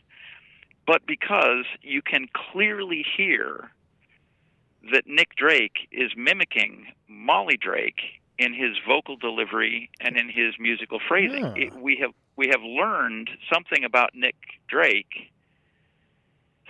but 0.86 1.06
because 1.06 1.66
you 1.82 2.02
can 2.02 2.28
clearly 2.52 3.06
hear 3.18 3.72
that 4.92 5.04
Nick 5.08 5.36
Drake 5.36 5.88
is 5.92 6.12
mimicking 6.16 6.88
Molly 7.08 7.58
Drake 7.58 8.02
in 8.38 8.54
his 8.54 8.78
vocal 8.88 9.16
delivery 9.16 9.90
and 10.00 10.16
in 10.18 10.30
his 10.30 10.56
musical 10.60 11.00
phrasing. 11.08 11.46
Ah. 11.46 11.54
It, 11.56 11.74
we 11.76 11.98
have 12.02 12.12
we 12.36 12.48
have 12.50 12.62
learned 12.62 13.30
something 13.52 13.84
about 13.84 14.12
Nick 14.14 14.36
Drake 14.68 15.32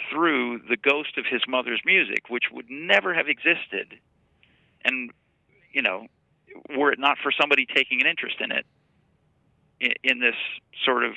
through 0.10 0.60
the 0.70 0.78
ghost 0.78 1.18
of 1.18 1.26
his 1.30 1.42
mother's 1.48 1.82
music, 1.86 2.30
which 2.30 2.46
would 2.52 2.70
never 2.70 3.14
have 3.14 3.28
existed, 3.28 3.96
and 4.86 5.12
you 5.74 5.82
know, 5.82 6.08
were 6.78 6.92
it 6.92 7.00
not 7.00 7.18
for 7.22 7.32
somebody 7.32 7.66
taking 7.66 8.02
an 8.02 8.08
interest 8.08 8.38
in 8.40 8.52
it, 8.52 8.66
in, 9.82 9.92
in 10.04 10.20
this 10.20 10.36
sort 10.86 11.04
of 11.04 11.12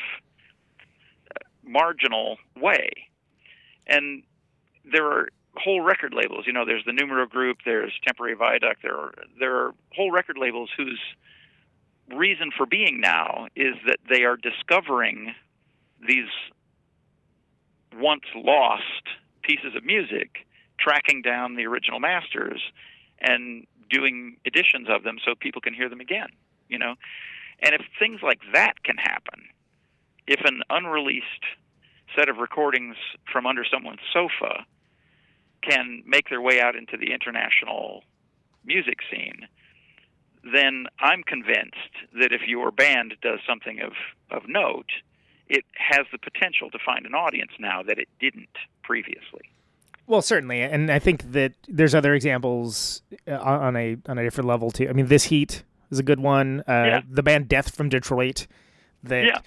uh, 1.30 1.38
marginal 1.62 2.38
way, 2.56 2.90
and 3.86 4.24
there 4.90 5.06
are 5.06 5.28
whole 5.56 5.80
record 5.80 6.14
labels. 6.14 6.44
You 6.46 6.52
know, 6.52 6.64
there's 6.64 6.84
the 6.84 6.92
Numero 6.92 7.26
Group, 7.26 7.58
there's 7.64 7.92
Temporary 8.06 8.34
Viaduct. 8.34 8.82
There 8.82 8.96
are 8.96 9.14
there 9.38 9.56
are 9.56 9.74
whole 9.94 10.10
record 10.10 10.36
labels 10.38 10.70
whose 10.76 11.00
reason 12.14 12.50
for 12.56 12.66
being 12.66 13.00
now 13.00 13.46
is 13.54 13.74
that 13.86 13.98
they 14.08 14.24
are 14.24 14.36
discovering 14.36 15.34
these 16.06 16.28
once 17.96 18.24
lost 18.34 19.02
pieces 19.42 19.74
of 19.76 19.84
music, 19.84 20.46
tracking 20.78 21.22
down 21.22 21.56
the 21.56 21.66
original 21.66 22.00
masters, 22.00 22.60
and 23.20 23.66
doing 23.90 24.36
editions 24.44 24.88
of 24.88 25.02
them 25.02 25.18
so 25.24 25.34
people 25.38 25.60
can 25.60 25.74
hear 25.74 25.88
them 25.88 26.00
again. 26.00 26.28
You 26.68 26.78
know, 26.78 26.94
and 27.60 27.74
if 27.74 27.82
things 27.98 28.20
like 28.22 28.40
that 28.52 28.82
can 28.84 28.96
happen, 28.96 29.42
if 30.26 30.40
an 30.44 30.62
unreleased 30.70 31.44
set 32.16 32.28
of 32.28 32.38
recordings 32.38 32.96
from 33.32 33.46
under 33.46 33.64
someone's 33.64 34.00
sofa 34.12 34.64
can 35.62 36.02
make 36.06 36.28
their 36.28 36.40
way 36.40 36.60
out 36.60 36.76
into 36.76 36.96
the 36.96 37.12
international 37.12 38.02
music 38.64 38.98
scene, 39.10 39.46
then 40.52 40.86
I'm 41.00 41.22
convinced 41.22 41.94
that 42.18 42.32
if 42.32 42.42
your 42.46 42.70
band 42.70 43.14
does 43.22 43.40
something 43.46 43.80
of, 43.80 43.92
of 44.30 44.48
note, 44.48 44.88
it 45.48 45.64
has 45.76 46.06
the 46.12 46.18
potential 46.18 46.70
to 46.70 46.78
find 46.84 47.04
an 47.06 47.14
audience 47.14 47.52
now 47.58 47.82
that 47.82 47.98
it 47.98 48.08
didn't 48.20 48.48
previously. 48.82 49.42
Well, 50.06 50.22
certainly, 50.22 50.62
and 50.62 50.90
I 50.90 50.98
think 50.98 51.32
that 51.32 51.52
there's 51.68 51.94
other 51.94 52.14
examples 52.14 53.02
uh, 53.28 53.38
on 53.38 53.76
a 53.76 53.96
on 54.08 54.18
a 54.18 54.24
different 54.24 54.48
level 54.48 54.70
too. 54.72 54.88
I 54.88 54.92
mean, 54.92 55.06
this 55.06 55.24
heat 55.24 55.62
is 55.90 56.00
a 56.00 56.02
good 56.02 56.18
one. 56.20 56.60
Uh, 56.60 56.84
Yeah. 56.86 57.00
The 57.08 57.22
band 57.22 57.48
Death 57.48 57.74
from 57.76 57.88
Detroit, 57.88 58.48
that 59.04 59.24
Yeah. 59.24 59.38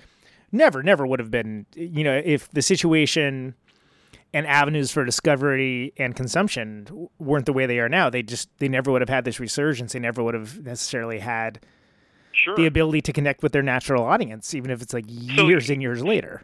never, 0.54 0.82
never 0.82 1.06
would 1.06 1.20
have 1.20 1.32
been. 1.32 1.66
You 1.76 2.06
know, 2.06 2.22
if 2.24 2.50
the 2.52 2.62
situation 2.62 3.56
and 4.34 4.48
avenues 4.48 4.92
for 4.92 5.06
discovery 5.06 5.94
and 5.98 6.16
consumption 6.16 7.08
weren't 7.20 7.46
the 7.46 7.54
way 7.54 7.66
they 7.66 7.80
are 7.80 7.90
now, 7.90 8.10
they 8.10 8.24
just 8.24 8.50
they 8.58 8.68
never 8.68 8.92
would 8.92 9.02
have 9.02 9.10
had 9.10 9.26
this 9.26 9.40
resurgence. 9.40 9.94
They 9.94 10.00
never 10.00 10.24
would 10.24 10.34
have 10.34 10.60
necessarily 10.64 11.20
had 11.20 11.60
Sure. 12.36 12.56
the 12.56 12.66
ability 12.66 13.02
to 13.02 13.14
connect 13.14 13.44
with 13.44 13.52
their 13.52 13.62
natural 13.62 14.04
audience, 14.04 14.56
even 14.56 14.72
if 14.72 14.82
it's 14.82 14.94
like 14.94 15.06
So- 15.36 15.48
years 15.48 15.70
and 15.70 15.82
years 15.82 16.04
later. 16.04 16.42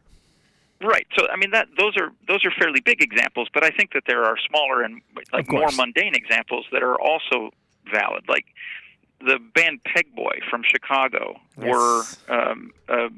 Right. 0.81 1.07
So 1.17 1.27
I 1.29 1.35
mean 1.35 1.51
that 1.51 1.67
those 1.77 1.97
are 1.97 2.11
those 2.27 2.45
are 2.45 2.51
fairly 2.51 2.79
big 2.79 3.01
examples, 3.01 3.47
but 3.53 3.63
I 3.65 3.69
think 3.71 3.91
that 3.93 4.03
there 4.07 4.23
are 4.23 4.37
smaller 4.47 4.83
and 4.83 5.01
like 5.33 5.51
more 5.51 5.67
mundane 5.75 6.13
examples 6.15 6.65
that 6.71 6.83
are 6.83 6.99
also 7.01 7.51
valid. 7.91 8.23
Like 8.29 8.45
the 9.19 9.39
band 9.55 9.81
Pegboy 9.83 10.41
from 10.49 10.61
Chicago 10.63 11.37
Yes. 11.59 11.67
were 11.67 12.03
um, 12.33 12.71
a 12.87 13.09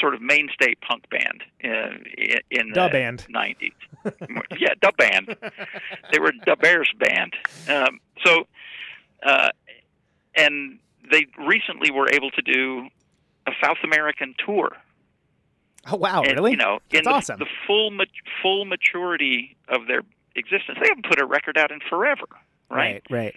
sort 0.00 0.14
of 0.14 0.20
mainstay 0.20 0.74
punk 0.86 1.08
band 1.10 1.42
in, 1.60 2.04
in 2.50 2.70
the 2.70 2.88
band. 2.92 3.26
90s. 3.34 3.72
yeah, 4.58 4.74
dub 4.80 4.96
band. 4.96 5.36
They 6.12 6.18
were 6.18 6.32
Da 6.44 6.54
Bears 6.54 6.92
band. 6.98 7.34
Um, 7.68 7.98
so, 8.24 8.46
uh, 9.22 9.48
and 10.36 10.78
they 11.10 11.26
recently 11.38 11.90
were 11.90 12.08
able 12.12 12.30
to 12.32 12.42
do 12.42 12.88
a 13.46 13.52
South 13.62 13.78
American 13.82 14.34
tour 14.44 14.70
Oh 15.90 15.96
wow, 15.96 16.22
and, 16.22 16.34
really? 16.34 16.52
You 16.52 16.56
know, 16.56 16.80
That's 16.90 17.00
in 17.00 17.04
the, 17.04 17.10
awesome. 17.10 17.38
the 17.38 17.46
full 17.66 17.90
full 18.42 18.64
maturity 18.64 19.56
of 19.68 19.86
their 19.86 20.02
existence, 20.34 20.78
they 20.80 20.88
haven't 20.88 21.06
put 21.06 21.20
a 21.20 21.26
record 21.26 21.56
out 21.56 21.70
in 21.70 21.80
forever, 21.88 22.26
right? 22.70 23.02
right, 23.10 23.24
right. 23.24 23.34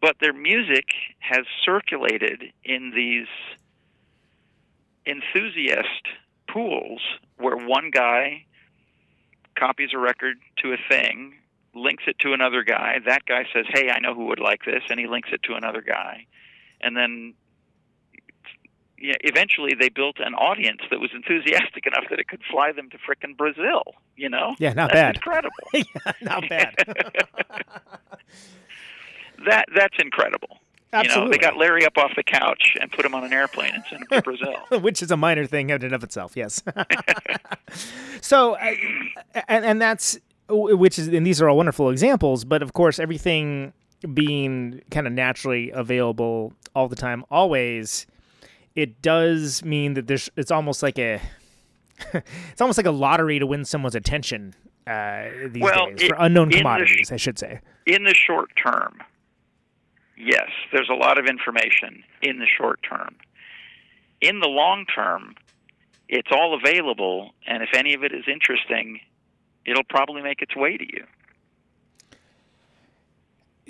But 0.00 0.16
their 0.20 0.32
music 0.32 0.86
has 1.18 1.44
circulated 1.64 2.44
in 2.64 2.92
these 2.94 3.28
enthusiast 5.06 6.06
pools 6.48 7.00
where 7.38 7.56
one 7.56 7.90
guy 7.90 8.44
copies 9.58 9.90
a 9.94 9.98
record 9.98 10.36
to 10.58 10.72
a 10.72 10.76
thing, 10.88 11.34
links 11.74 12.04
it 12.06 12.18
to 12.20 12.32
another 12.32 12.62
guy. 12.62 12.98
That 13.06 13.24
guy 13.26 13.44
says, 13.52 13.66
"Hey, 13.68 13.90
I 13.90 14.00
know 14.00 14.14
who 14.14 14.26
would 14.26 14.40
like 14.40 14.64
this," 14.64 14.82
and 14.88 14.98
he 14.98 15.06
links 15.06 15.30
it 15.32 15.42
to 15.44 15.54
another 15.54 15.80
guy, 15.82 16.26
and 16.80 16.96
then 16.96 17.34
yeah, 19.00 19.14
eventually 19.20 19.72
they 19.78 19.88
built 19.88 20.16
an 20.18 20.34
audience 20.34 20.82
that 20.90 21.00
was 21.00 21.10
enthusiastic 21.14 21.86
enough 21.90 22.04
that 22.10 22.20
it 22.20 22.28
could 22.28 22.42
fly 22.50 22.72
them 22.72 22.90
to 22.90 22.98
frickin' 22.98 23.36
Brazil. 23.36 23.82
You 24.16 24.28
know? 24.28 24.54
Yeah, 24.58 24.74
not 24.74 24.92
That's 24.92 25.00
bad. 25.00 25.16
Incredible. 25.16 25.56
yeah, 25.72 26.12
not 26.20 26.48
bad. 26.48 26.74
that 29.46 29.64
that's 29.74 29.96
incredible. 29.98 30.59
You 30.92 30.98
know, 30.98 31.04
Absolutely. 31.04 31.30
they 31.32 31.38
got 31.38 31.56
Larry 31.56 31.86
up 31.86 31.96
off 31.98 32.10
the 32.16 32.22
couch 32.24 32.76
and 32.80 32.90
put 32.90 33.04
him 33.04 33.14
on 33.14 33.22
an 33.22 33.32
airplane 33.32 33.72
and 33.74 33.84
sent 33.88 34.02
him 34.02 34.08
to 34.10 34.22
Brazil. 34.24 34.54
which 34.80 35.02
is 35.02 35.10
a 35.12 35.16
minor 35.16 35.46
thing 35.46 35.70
in 35.70 35.84
and 35.84 35.92
of 35.94 36.02
itself. 36.02 36.32
Yes. 36.34 36.62
so, 38.20 38.54
uh, 38.54 38.70
and 39.48 39.64
and 39.64 39.80
that's 39.80 40.18
which 40.48 40.98
is 40.98 41.08
and 41.08 41.24
these 41.26 41.40
are 41.40 41.48
all 41.48 41.56
wonderful 41.56 41.90
examples, 41.90 42.44
but 42.44 42.62
of 42.62 42.72
course, 42.72 42.98
everything 42.98 43.72
being 44.14 44.80
kind 44.90 45.06
of 45.06 45.12
naturally 45.12 45.70
available 45.70 46.52
all 46.74 46.88
the 46.88 46.96
time, 46.96 47.24
always, 47.30 48.06
it 48.74 49.00
does 49.02 49.62
mean 49.64 49.94
that 49.94 50.06
there's 50.06 50.28
it's 50.36 50.50
almost 50.50 50.82
like 50.82 50.98
a 50.98 51.20
it's 52.12 52.60
almost 52.60 52.78
like 52.78 52.86
a 52.86 52.90
lottery 52.90 53.38
to 53.38 53.46
win 53.46 53.64
someone's 53.64 53.94
attention 53.94 54.54
uh, 54.86 55.24
these 55.50 55.62
Well, 55.62 55.86
days 55.90 56.02
it- 56.02 56.08
for 56.08 56.16
unknown 56.18 56.44
in 56.44 56.50
the 56.50 56.56
sh- 56.56 56.58
commodities, 56.58 57.12
I 57.12 57.16
should 57.16 57.38
say. 57.38 57.60
In 57.86 58.04
the 58.04 58.14
short 58.14 58.50
term, 58.56 59.00
yes, 60.20 60.48
there's 60.72 60.88
a 60.90 60.94
lot 60.94 61.18
of 61.18 61.26
information 61.26 62.02
in 62.22 62.38
the 62.38 62.46
short 62.46 62.80
term. 62.88 63.16
In 64.20 64.40
the 64.40 64.48
long 64.48 64.84
term, 64.86 65.34
it's 66.08 66.28
all 66.30 66.54
available, 66.54 67.30
and 67.46 67.62
if 67.62 67.70
any 67.74 67.94
of 67.94 68.04
it 68.04 68.12
is 68.12 68.24
interesting, 68.26 69.00
it'll 69.64 69.84
probably 69.84 70.22
make 70.22 70.42
its 70.42 70.54
way 70.54 70.76
to 70.76 70.84
you. 70.84 71.04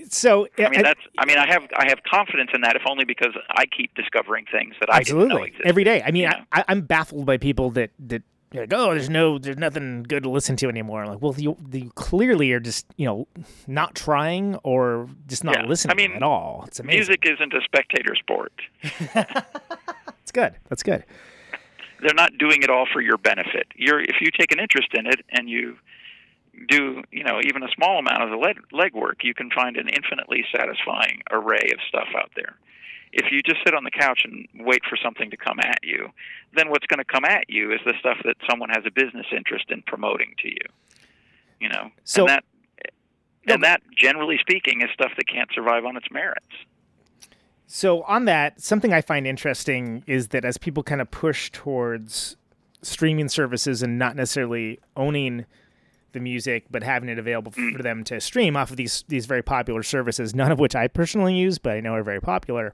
So, 0.09 0.49
I 0.59 0.71
mean, 0.71 0.83
that's. 0.83 1.01
I 1.19 1.27
mean, 1.27 1.37
I 1.37 1.47
have 1.47 1.69
I 1.77 1.89
have 1.89 2.03
confidence 2.11 2.51
in 2.55 2.63
that, 2.63 2.75
if 2.75 2.83
only 2.89 3.05
because 3.05 3.35
I 3.51 3.67
keep 3.67 3.95
discovering 3.95 4.47
things 4.51 4.75
that 4.81 4.91
I 4.91 4.99
absolutely 4.99 5.53
every 5.63 5.85
day. 5.85 6.03
I 6.03 6.11
mean, 6.11 6.23
you 6.23 6.29
know? 6.31 6.45
I, 6.53 6.65
I'm 6.69 6.81
baffled 6.81 7.27
by 7.27 7.37
people 7.37 7.71
that 7.73 7.91
that 7.99 8.23
you're 8.53 8.65
like, 8.65 8.73
oh, 8.75 8.91
there's 8.93 9.09
no, 9.11 9.39
there's 9.39 9.57
nothing 9.59 10.03
good 10.03 10.23
to 10.25 10.31
listen 10.31 10.57
to 10.57 10.69
anymore. 10.69 11.03
I'm 11.05 11.09
like, 11.11 11.23
well, 11.23 11.35
you, 11.39 11.57
you 11.73 11.91
clearly 11.95 12.53
are 12.53 12.61
just, 12.61 12.85
you 12.97 13.07
know, 13.07 13.27
not 13.69 13.95
trying 13.95 14.57
or 14.65 15.09
just 15.29 15.45
not 15.45 15.55
Yeah. 15.57 15.67
listening 15.67 15.93
I 15.93 15.95
mean, 15.97 16.13
at 16.17 16.23
all. 16.23 16.65
It's 16.67 16.81
amazing. 16.81 16.99
Music 16.99 17.21
isn't 17.27 17.53
a 17.55 17.61
spectator 17.63 18.15
sport. 18.17 18.53
It's 20.23 20.33
good. 20.33 20.55
That's 20.69 20.85
good. 20.85 21.05
they're 22.03 22.15
not 22.15 22.39
doing 22.39 22.63
it 22.63 22.71
all 22.71 22.87
for 22.93 23.01
your 23.01 23.19
benefit. 23.19 23.67
You're 23.75 24.01
if 24.01 24.21
you 24.21 24.29
take 24.31 24.53
an 24.53 24.61
interest 24.61 24.89
in 24.95 25.07
it 25.07 25.21
and 25.31 25.49
you 25.51 25.77
do 26.69 27.03
you 27.11 27.25
know 27.25 27.41
even 27.43 27.65
a 27.65 27.69
small 27.75 27.99
amount 27.99 28.23
of 28.23 28.31
the 28.31 28.37
leg 28.37 28.59
legwork, 28.73 29.25
you 29.25 29.35
can 29.35 29.51
find 29.51 29.77
an 29.77 29.89
infinitely 29.89 30.45
satisfying 30.55 31.23
array 31.33 31.69
of 31.73 31.81
stuff 31.89 32.07
out 32.17 32.31
there. 32.37 32.55
If 33.13 33.33
you 33.33 33.43
just 33.43 33.59
sit 33.65 33.75
on 33.75 33.85
the 33.85 33.91
couch 33.91 34.23
and 34.25 34.47
wait 34.65 34.83
for 34.89 34.97
something 34.97 35.31
to 35.31 35.37
come 35.37 35.59
at 35.61 35.79
you, 35.83 36.11
then 36.55 36.71
what's 36.71 36.87
going 36.87 36.99
to 36.99 37.05
come 37.05 37.25
at 37.25 37.45
you 37.49 37.73
is 37.73 37.81
the 37.85 37.95
stuff 37.99 38.19
that 38.25 38.37
someone 38.49 38.71
has 38.71 38.85
a 38.87 38.91
business 38.91 39.27
interest 39.37 39.67
in 39.71 39.83
promoting 39.83 40.35
to 40.39 40.49
you. 40.49 40.67
You 41.61 41.69
know, 41.71 41.91
So- 42.05 42.23
and 42.23 42.29
that 42.29 42.45
and 43.47 43.65
that 43.65 43.83
generally 43.97 44.39
speaking 44.39 44.83
is 44.83 44.91
stuff 44.93 45.13
that 45.17 45.27
can't 45.27 45.51
survive 45.53 45.85
on 45.85 45.97
its 45.97 46.07
merits. 46.11 46.47
So 47.67 48.03
on 48.03 48.27
that, 48.27 48.61
something 48.61 48.93
I 48.93 49.01
find 49.01 49.27
interesting 49.27 50.05
is 50.07 50.29
that 50.29 50.45
as 50.45 50.59
people 50.59 50.83
kind 50.83 51.01
of 51.01 51.11
push 51.11 51.51
towards 51.51 52.37
streaming 52.83 53.29
services 53.29 53.83
and 53.83 53.99
not 53.99 54.17
necessarily 54.17 54.79
owning 54.97 55.47
the 56.13 56.21
music, 56.21 56.65
but 56.71 56.83
having 56.83 57.09
it 57.09 57.19
available 57.19 57.53
Mm. 57.53 57.77
for 57.77 57.83
them 57.83 58.05
to 58.05 58.21
stream 58.21 58.57
off 58.57 58.71
of 58.71 58.77
these 58.77 59.05
these 59.09 59.27
very 59.27 59.43
popular 59.43 59.83
services, 59.83 60.35
none 60.35 60.51
of 60.53 60.59
which 60.59 60.75
I 60.75 60.89
personally 60.89 61.35
use, 61.37 61.59
but 61.59 61.73
I 61.75 61.81
know 61.81 61.95
are 61.95 62.03
very 62.03 62.21
popular. 62.21 62.73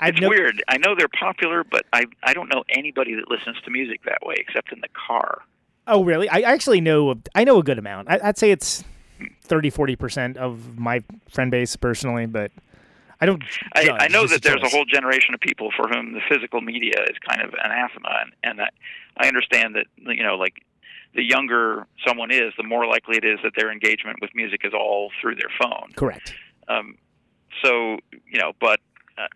I've 0.00 0.14
It's 0.14 0.20
no- 0.20 0.28
weird. 0.30 0.62
I 0.68 0.78
know 0.78 0.94
they're 0.94 1.08
popular, 1.08 1.64
but 1.64 1.84
I 1.92 2.06
I 2.22 2.32
don't 2.34 2.48
know 2.52 2.64
anybody 2.68 3.14
that 3.14 3.30
listens 3.30 3.56
to 3.64 3.70
music 3.70 4.02
that 4.04 4.18
way 4.24 4.34
except 4.38 4.72
in 4.72 4.80
the 4.80 4.88
car. 4.88 5.42
Oh, 5.86 6.04
really? 6.04 6.28
I 6.28 6.40
actually 6.40 6.80
know. 6.80 7.14
I 7.34 7.44
know 7.44 7.58
a 7.58 7.62
good 7.62 7.78
amount. 7.78 8.08
I, 8.10 8.20
I'd 8.22 8.38
say 8.38 8.50
it's 8.52 8.84
30, 9.44 9.70
40 9.70 9.96
percent 9.96 10.36
of 10.36 10.78
my 10.78 11.02
friend 11.30 11.50
base 11.50 11.74
personally, 11.76 12.26
but 12.26 12.50
I 13.20 13.26
don't. 13.26 13.42
I. 13.74 13.90
I 14.00 14.08
know 14.08 14.26
that 14.26 14.42
there's 14.42 14.62
a 14.62 14.68
whole 14.68 14.84
generation 14.84 15.34
of 15.34 15.40
people 15.40 15.70
for 15.76 15.88
whom 15.88 16.12
the 16.12 16.20
physical 16.28 16.60
media 16.60 16.94
is 17.08 17.16
kind 17.28 17.40
of 17.42 17.54
anathema, 17.62 18.08
and, 18.22 18.32
and 18.42 18.60
I, 18.62 18.68
I 19.16 19.28
understand 19.28 19.74
that 19.76 19.86
you 19.98 20.22
know, 20.22 20.36
like 20.36 20.64
the 21.14 21.22
younger 21.22 21.86
someone 22.06 22.30
is, 22.30 22.52
the 22.56 22.62
more 22.62 22.86
likely 22.86 23.16
it 23.16 23.24
is 23.24 23.38
that 23.42 23.52
their 23.56 23.70
engagement 23.70 24.18
with 24.20 24.30
music 24.34 24.62
is 24.64 24.72
all 24.72 25.10
through 25.20 25.36
their 25.36 25.50
phone. 25.60 25.90
correct. 25.94 26.34
Um, 26.68 26.96
so 27.62 27.98
you 28.10 28.40
know, 28.40 28.52
but 28.60 28.80
uh, 29.18 29.26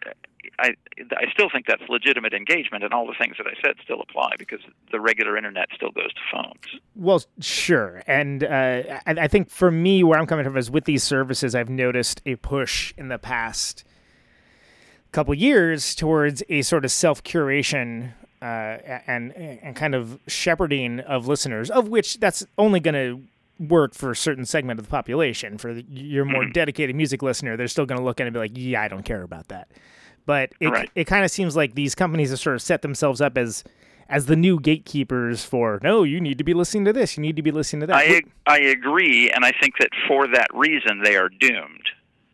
I 0.59 0.75
I 1.13 1.31
still 1.33 1.49
think 1.53 1.67
that's 1.67 1.83
legitimate 1.89 2.33
engagement, 2.33 2.83
and 2.85 2.93
all 2.93 3.07
the 3.07 3.15
things 3.21 3.37
that 3.39 3.47
I 3.47 3.55
said 3.63 3.77
still 3.85 4.01
apply 4.01 4.33
because 4.39 4.61
the 4.91 5.01
regular 5.01 5.37
internet 5.37 5.69
still 5.75 5.91
goes 5.91 6.13
to 6.15 6.21
phones. 6.33 6.81
Well, 6.95 7.23
sure, 7.41 8.03
and 8.07 8.45
uh, 8.45 9.01
I, 9.07 9.13
I 9.13 9.29
think 9.29 9.51
for 9.51 9.71
me, 9.71 10.03
where 10.03 10.19
I'm 10.19 10.27
coming 10.27 10.45
from 10.45 10.57
is 10.57 10.71
with 10.71 10.85
these 10.85 11.03
services, 11.03 11.55
I've 11.55 11.69
noticed 11.69 12.23
a 12.25 12.37
push 12.37 12.95
in 12.97 13.09
the 13.09 13.19
past 13.19 13.85
couple 15.13 15.35
years 15.35 15.95
towards 15.95 16.43
a 16.49 16.63
sort 16.63 16.85
of 16.85 16.91
self 16.91 17.23
curation 17.23 18.13
uh, 18.43 18.45
and 19.07 19.33
and 19.35 19.75
kind 19.77 19.95
of 19.95 20.19
shepherding 20.27 21.01
of 21.01 21.27
listeners, 21.27 21.71
of 21.71 21.89
which 21.89 22.19
that's 22.21 22.47
only 22.59 22.81
going 22.81 22.95
to 22.95 23.23
work 23.59 23.95
for 23.95 24.11
a 24.11 24.17
certain 24.17 24.45
segment 24.45 24.79
of 24.79 24.87
the 24.87 24.91
population. 24.91 25.57
For 25.59 25.75
the, 25.75 25.85
your 25.89 26.25
more 26.25 26.45
dedicated 26.47 26.95
music 26.95 27.23
listener, 27.23 27.57
they're 27.57 27.69
still 27.69 27.87
going 27.87 27.99
to 27.99 28.05
look 28.05 28.21
at 28.21 28.25
it 28.25 28.29
and 28.29 28.35
be 28.35 28.41
like, 28.41 28.53
"Yeah, 28.55 28.83
I 28.83 28.89
don't 28.89 29.05
care 29.05 29.23
about 29.23 29.49
that." 29.49 29.69
But 30.27 30.53
it 30.61 30.69
Right. 30.69 30.91
it 30.95 31.05
kind 31.05 31.25
of 31.25 31.31
seems 31.31 31.57
like 31.57 31.75
these 31.75 31.95
companies 31.95 32.31
have 32.31 32.41
sort 32.41 32.57
of 32.57 32.63
set 32.63 32.83
themselves 32.83 33.21
up 33.21 33.39
as 33.39 33.65
as 34.09 34.27
the 34.27 34.37
new 34.37 34.61
gatekeepers 34.61 35.45
for 35.45 35.81
no, 35.83 36.03
you 36.05 36.21
need 36.21 36.39
to 36.39 36.45
be 36.45 36.55
listening 36.55 36.85
to 36.85 36.93
this, 36.93 37.17
you 37.17 37.23
need 37.23 37.37
to 37.37 37.43
be 37.43 37.51
listening 37.51 37.81
to 37.81 37.87
that. 37.89 37.97
I 37.97 38.23
I 38.47 38.59
agree, 38.59 39.31
and 39.31 39.45
I 39.45 39.53
think 39.61 39.75
that 39.79 39.91
for 40.07 40.27
that 40.29 40.49
reason 40.53 41.03
they 41.03 41.17
are 41.17 41.29
doomed. 41.29 41.89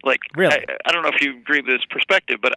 Like, 0.05 0.19
Really? 0.35 0.55
I, 0.57 0.65
I 0.87 0.91
don't 0.93 1.03
know 1.05 1.11
if 1.15 1.21
you 1.23 1.37
agree 1.39 1.61
with 1.61 1.67
this 1.69 1.85
perspective, 1.89 2.41
but 2.43 2.55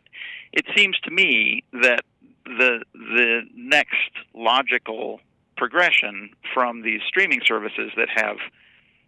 it 0.51 0.65
seems 0.75 0.97
to 1.01 1.11
me 1.11 1.63
that 1.73 2.01
the 2.45 2.83
the 2.93 3.41
next 3.55 4.11
logical 4.33 5.19
progression 5.57 6.29
from 6.53 6.81
these 6.81 7.01
streaming 7.07 7.41
services 7.45 7.91
that 7.97 8.09
have 8.13 8.37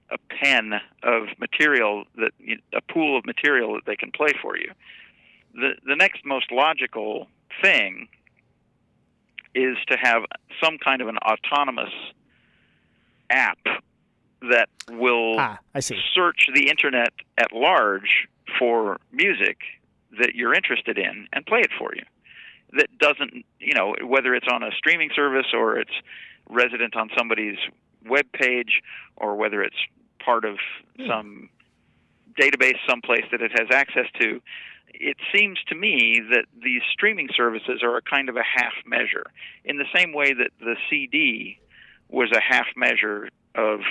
a 0.09 0.17
pen 0.41 0.73
of 1.03 1.23
material 1.39 2.05
that 2.15 2.31
a 2.73 2.81
pool 2.81 3.17
of 3.17 3.25
material 3.25 3.73
that 3.73 3.85
they 3.85 3.95
can 3.95 4.11
play 4.11 4.31
for 4.41 4.57
you. 4.57 4.71
The 5.53 5.73
the 5.85 5.95
next 5.95 6.25
most 6.25 6.51
logical 6.51 7.27
thing 7.61 8.07
is 9.53 9.77
to 9.87 9.97
have 9.97 10.23
some 10.63 10.77
kind 10.77 11.01
of 11.01 11.07
an 11.07 11.17
autonomous 11.17 11.93
app 13.29 13.59
that 14.41 14.69
will 14.91 15.39
ah, 15.39 15.57
search 16.13 16.47
the 16.53 16.69
internet 16.69 17.11
at 17.37 17.51
large 17.51 18.27
for 18.59 18.97
music 19.11 19.57
that 20.19 20.35
you're 20.35 20.53
interested 20.53 20.97
in 20.97 21.27
and 21.33 21.45
play 21.45 21.59
it 21.59 21.71
for 21.77 21.93
you. 21.95 22.03
That 22.77 22.97
doesn't, 22.99 23.45
you 23.59 23.73
know, 23.73 23.95
whether 24.05 24.33
it's 24.33 24.47
on 24.51 24.63
a 24.63 24.71
streaming 24.77 25.09
service 25.15 25.47
or 25.53 25.77
it's 25.77 25.91
resident 26.49 26.95
on 26.95 27.09
somebody's 27.17 27.57
web 28.07 28.25
page 28.31 28.81
or 29.17 29.35
whether 29.35 29.61
it's 29.61 29.75
part 30.23 30.45
of 30.45 30.57
hmm. 30.97 31.07
some 31.07 31.49
database 32.39 32.77
someplace 32.87 33.25
that 33.31 33.41
it 33.41 33.51
has 33.51 33.67
access 33.71 34.05
to, 34.19 34.41
it 34.93 35.17
seems 35.35 35.57
to 35.67 35.75
me 35.75 36.21
that 36.31 36.45
these 36.63 36.81
streaming 36.91 37.29
services 37.35 37.81
are 37.83 37.97
a 37.97 38.01
kind 38.01 38.29
of 38.29 38.35
a 38.35 38.43
half 38.43 38.73
measure. 38.85 39.25
In 39.65 39.77
the 39.77 39.85
same 39.95 40.13
way 40.13 40.33
that 40.33 40.51
the 40.59 40.75
CD 40.89 41.59
was 42.09 42.31
a 42.31 42.41
half 42.41 42.67
measure 42.75 43.29
of 43.55 43.81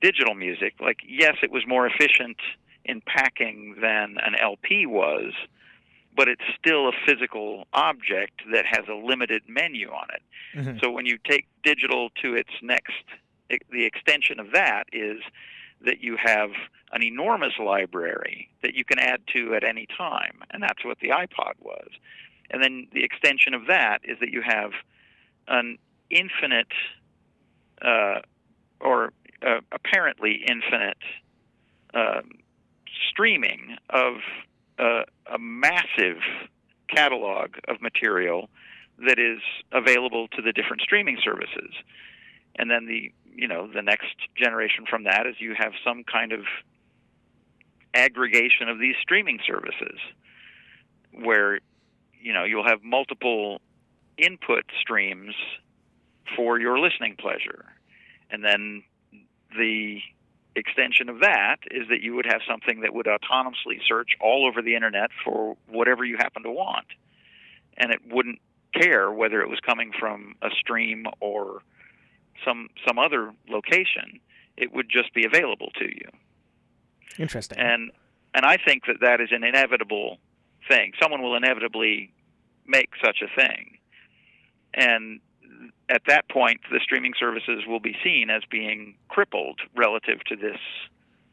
digital 0.00 0.34
music, 0.34 0.74
like, 0.80 0.98
yes, 1.06 1.36
it 1.42 1.50
was 1.50 1.62
more 1.66 1.86
efficient 1.86 2.38
in 2.84 3.00
packing 3.02 3.76
than 3.80 4.16
an 4.18 4.34
LP 4.40 4.86
was, 4.86 5.32
but 6.14 6.28
it's 6.28 6.42
still 6.58 6.88
a 6.88 6.92
physical 7.06 7.66
object 7.72 8.42
that 8.52 8.66
has 8.66 8.86
a 8.88 8.94
limited 8.94 9.42
menu 9.48 9.90
on 9.90 10.08
it. 10.10 10.22
Mhm. 10.54 10.80
So 10.80 10.90
when 10.90 11.06
you 11.06 11.18
take 11.18 11.46
digital 11.62 12.10
to 12.22 12.34
its 12.34 12.50
next, 12.62 13.04
the 13.70 13.84
extension 13.84 14.40
of 14.40 14.52
that 14.52 14.84
is 14.92 15.22
that 15.80 16.02
you 16.02 16.16
have 16.16 16.50
an 16.92 17.02
enormous 17.02 17.58
library 17.58 18.50
that 18.62 18.74
you 18.74 18.84
can 18.84 18.98
add 18.98 19.26
to 19.28 19.54
at 19.54 19.64
any 19.64 19.86
time, 19.86 20.42
and 20.50 20.62
that's 20.62 20.84
what 20.84 20.98
the 21.00 21.08
iPod 21.08 21.54
was. 21.60 21.88
And 22.50 22.62
then 22.62 22.88
the 22.92 23.04
extension 23.04 23.54
of 23.54 23.66
that 23.66 24.00
is 24.04 24.18
that 24.18 24.30
you 24.30 24.42
have 24.42 24.72
an 25.46 25.78
infinite, 26.10 26.72
uh, 27.80 28.20
or 28.80 29.12
uh, 29.42 29.60
apparently 29.72 30.44
infinite, 30.46 30.98
um, 31.94 32.30
streaming 33.08 33.76
of 33.88 34.16
uh, 34.80 35.02
a 35.32 35.38
massive 35.38 36.18
catalog 36.88 37.50
of 37.68 37.80
material 37.80 38.48
that 39.06 39.18
is 39.18 39.40
available 39.72 40.28
to 40.28 40.42
the 40.42 40.52
different 40.52 40.82
streaming 40.82 41.18
services. 41.22 41.72
And 42.56 42.70
then 42.70 42.86
the 42.86 43.12
you 43.32 43.46
know 43.46 43.68
the 43.72 43.82
next 43.82 44.16
generation 44.36 44.84
from 44.88 45.04
that 45.04 45.26
is 45.26 45.36
you 45.38 45.54
have 45.56 45.72
some 45.84 46.02
kind 46.04 46.32
of 46.32 46.40
aggregation 47.94 48.68
of 48.68 48.78
these 48.78 48.96
streaming 49.00 49.38
services 49.46 49.98
where 51.12 51.60
you 52.20 52.32
know 52.32 52.44
you'll 52.44 52.66
have 52.66 52.82
multiple 52.82 53.60
input 54.18 54.64
streams 54.80 55.34
for 56.36 56.58
your 56.58 56.78
listening 56.78 57.16
pleasure 57.18 57.64
and 58.30 58.44
then 58.44 58.82
the 59.56 60.00
extension 60.56 61.08
of 61.08 61.20
that 61.20 61.56
is 61.70 61.88
that 61.88 62.00
you 62.00 62.14
would 62.14 62.26
have 62.26 62.40
something 62.48 62.80
that 62.80 62.92
would 62.92 63.06
autonomously 63.06 63.78
search 63.86 64.10
all 64.20 64.46
over 64.46 64.62
the 64.62 64.74
internet 64.74 65.10
for 65.24 65.56
whatever 65.68 66.04
you 66.04 66.16
happen 66.16 66.42
to 66.42 66.50
want 66.50 66.86
and 67.76 67.92
it 67.92 68.00
wouldn't 68.10 68.40
care 68.74 69.10
whether 69.10 69.40
it 69.40 69.48
was 69.48 69.60
coming 69.60 69.92
from 69.98 70.34
a 70.42 70.50
stream 70.58 71.06
or 71.20 71.62
some 72.44 72.68
some 72.86 72.98
other 72.98 73.32
location 73.48 74.18
it 74.56 74.72
would 74.72 74.88
just 74.90 75.14
be 75.14 75.24
available 75.24 75.70
to 75.78 75.84
you 75.84 76.08
Interesting. 77.18 77.58
and 77.58 77.90
and 78.34 78.44
I 78.44 78.56
think 78.56 78.86
that 78.86 79.00
that 79.00 79.20
is 79.20 79.30
an 79.32 79.42
inevitable 79.42 80.18
thing. 80.68 80.92
Someone 81.02 81.22
will 81.22 81.36
inevitably 81.36 82.12
make 82.66 82.90
such 83.04 83.22
a 83.22 83.40
thing, 83.40 83.78
and 84.74 85.20
at 85.90 86.02
that 86.06 86.28
point, 86.28 86.60
the 86.70 86.80
streaming 86.82 87.12
services 87.18 87.64
will 87.66 87.80
be 87.80 87.96
seen 88.02 88.30
as 88.30 88.42
being 88.50 88.94
crippled 89.08 89.60
relative 89.76 90.20
to 90.28 90.36
this 90.36 90.58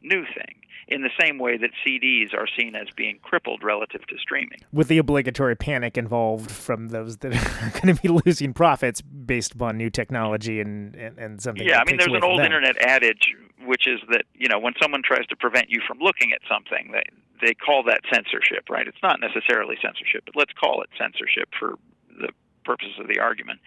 new 0.02 0.24
thing. 0.24 0.56
In 0.88 1.02
the 1.02 1.10
same 1.20 1.38
way 1.38 1.58
that 1.58 1.70
CDs 1.86 2.32
are 2.32 2.46
seen 2.58 2.74
as 2.74 2.88
being 2.96 3.18
crippled 3.22 3.62
relative 3.62 4.06
to 4.06 4.16
streaming. 4.18 4.60
With 4.72 4.88
the 4.88 4.96
obligatory 4.96 5.54
panic 5.54 5.98
involved 5.98 6.50
from 6.50 6.88
those 6.88 7.18
that 7.18 7.34
are 7.62 7.80
going 7.80 7.94
to 7.94 8.00
be 8.00 8.08
losing 8.08 8.54
profits 8.54 9.02
based 9.02 9.52
upon 9.52 9.76
new 9.76 9.90
technology 9.90 10.60
and, 10.60 10.94
and, 10.96 11.18
and 11.18 11.42
something. 11.42 11.66
Yeah, 11.66 11.80
I 11.80 11.84
mean, 11.84 11.98
there's 11.98 12.10
an 12.10 12.24
old 12.24 12.38
them. 12.38 12.46
internet 12.46 12.80
adage, 12.80 13.34
which 13.66 13.86
is 13.86 14.00
that 14.10 14.22
you 14.34 14.48
know 14.48 14.58
when 14.58 14.72
someone 14.80 15.02
tries 15.04 15.26
to 15.26 15.36
prevent 15.36 15.68
you 15.68 15.82
from 15.86 15.98
looking 15.98 16.32
at 16.32 16.40
something, 16.48 16.90
they 16.90 17.04
they 17.46 17.52
call 17.52 17.82
that 17.82 18.00
censorship, 18.10 18.70
right? 18.70 18.88
It's 18.88 19.02
not 19.02 19.20
necessarily 19.20 19.76
censorship, 19.82 20.24
but 20.24 20.36
let's 20.36 20.52
call 20.54 20.80
it 20.80 20.88
censorship 20.96 21.50
for 21.58 21.74
the 22.18 22.30
purposes 22.64 22.94
of 22.98 23.08
the 23.08 23.18
argument. 23.18 23.60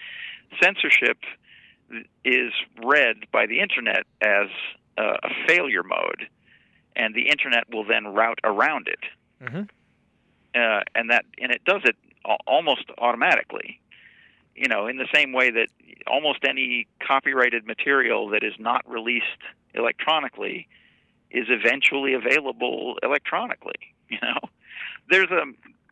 Censorship 0.61 1.17
is 2.23 2.53
read 2.83 3.17
by 3.31 3.45
the 3.45 3.59
internet 3.59 4.03
as 4.21 4.47
uh, 4.97 5.17
a 5.23 5.29
failure 5.47 5.83
mode, 5.83 6.27
and 6.95 7.13
the 7.13 7.29
internet 7.29 7.69
will 7.71 7.83
then 7.85 8.07
route 8.07 8.39
around 8.43 8.87
it, 8.87 8.99
Mhm. 9.41 9.69
uh, 10.55 10.81
and 10.95 11.09
that 11.09 11.25
and 11.39 11.51
it 11.51 11.63
does 11.65 11.81
it 11.85 11.95
al- 12.25 12.37
almost 12.47 12.85
automatically 12.97 13.79
you 14.53 14.67
know, 14.67 14.85
in 14.85 14.97
the 14.97 15.07
same 15.15 15.31
way 15.31 15.49
that 15.49 15.69
almost 16.07 16.39
any 16.43 16.85
copyrighted 16.99 17.65
material 17.65 18.27
that 18.27 18.43
is 18.43 18.53
not 18.59 18.87
released 18.87 19.25
electronically 19.73 20.67
is 21.31 21.45
eventually 21.49 22.13
available 22.13 22.99
electronically. 23.01 23.93
You 24.09 24.17
know, 24.21 24.39
there's 25.09 25.31
a 25.31 25.43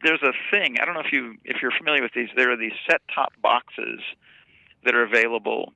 there's 0.03 0.21
a 0.21 0.33
thing. 0.51 0.77
I 0.79 0.83
don't 0.85 0.93
know 0.93 0.99
if 0.99 1.13
you 1.13 1.35
if 1.45 1.61
you're 1.61 1.71
familiar 1.71 2.01
with 2.03 2.11
these. 2.13 2.27
There 2.35 2.51
are 2.51 2.57
these 2.57 2.73
set 2.85 3.01
top 3.15 3.31
boxes 3.41 4.01
that 4.83 4.95
are 4.95 5.03
available 5.03 5.73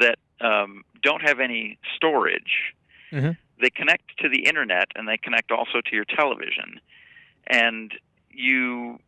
that 0.00 0.18
um, 0.40 0.84
don't 1.02 1.22
have 1.22 1.40
any 1.40 1.78
storage. 1.94 2.74
Mhm. 3.12 3.36
They 3.60 3.70
connect 3.70 4.18
to 4.18 4.28
the 4.28 4.46
internet 4.46 4.88
and 4.94 5.08
they 5.08 5.16
connect 5.16 5.50
also 5.50 5.80
to 5.80 5.94
your 5.94 6.04
television, 6.04 6.80
and 7.46 7.92
you 8.30 9.00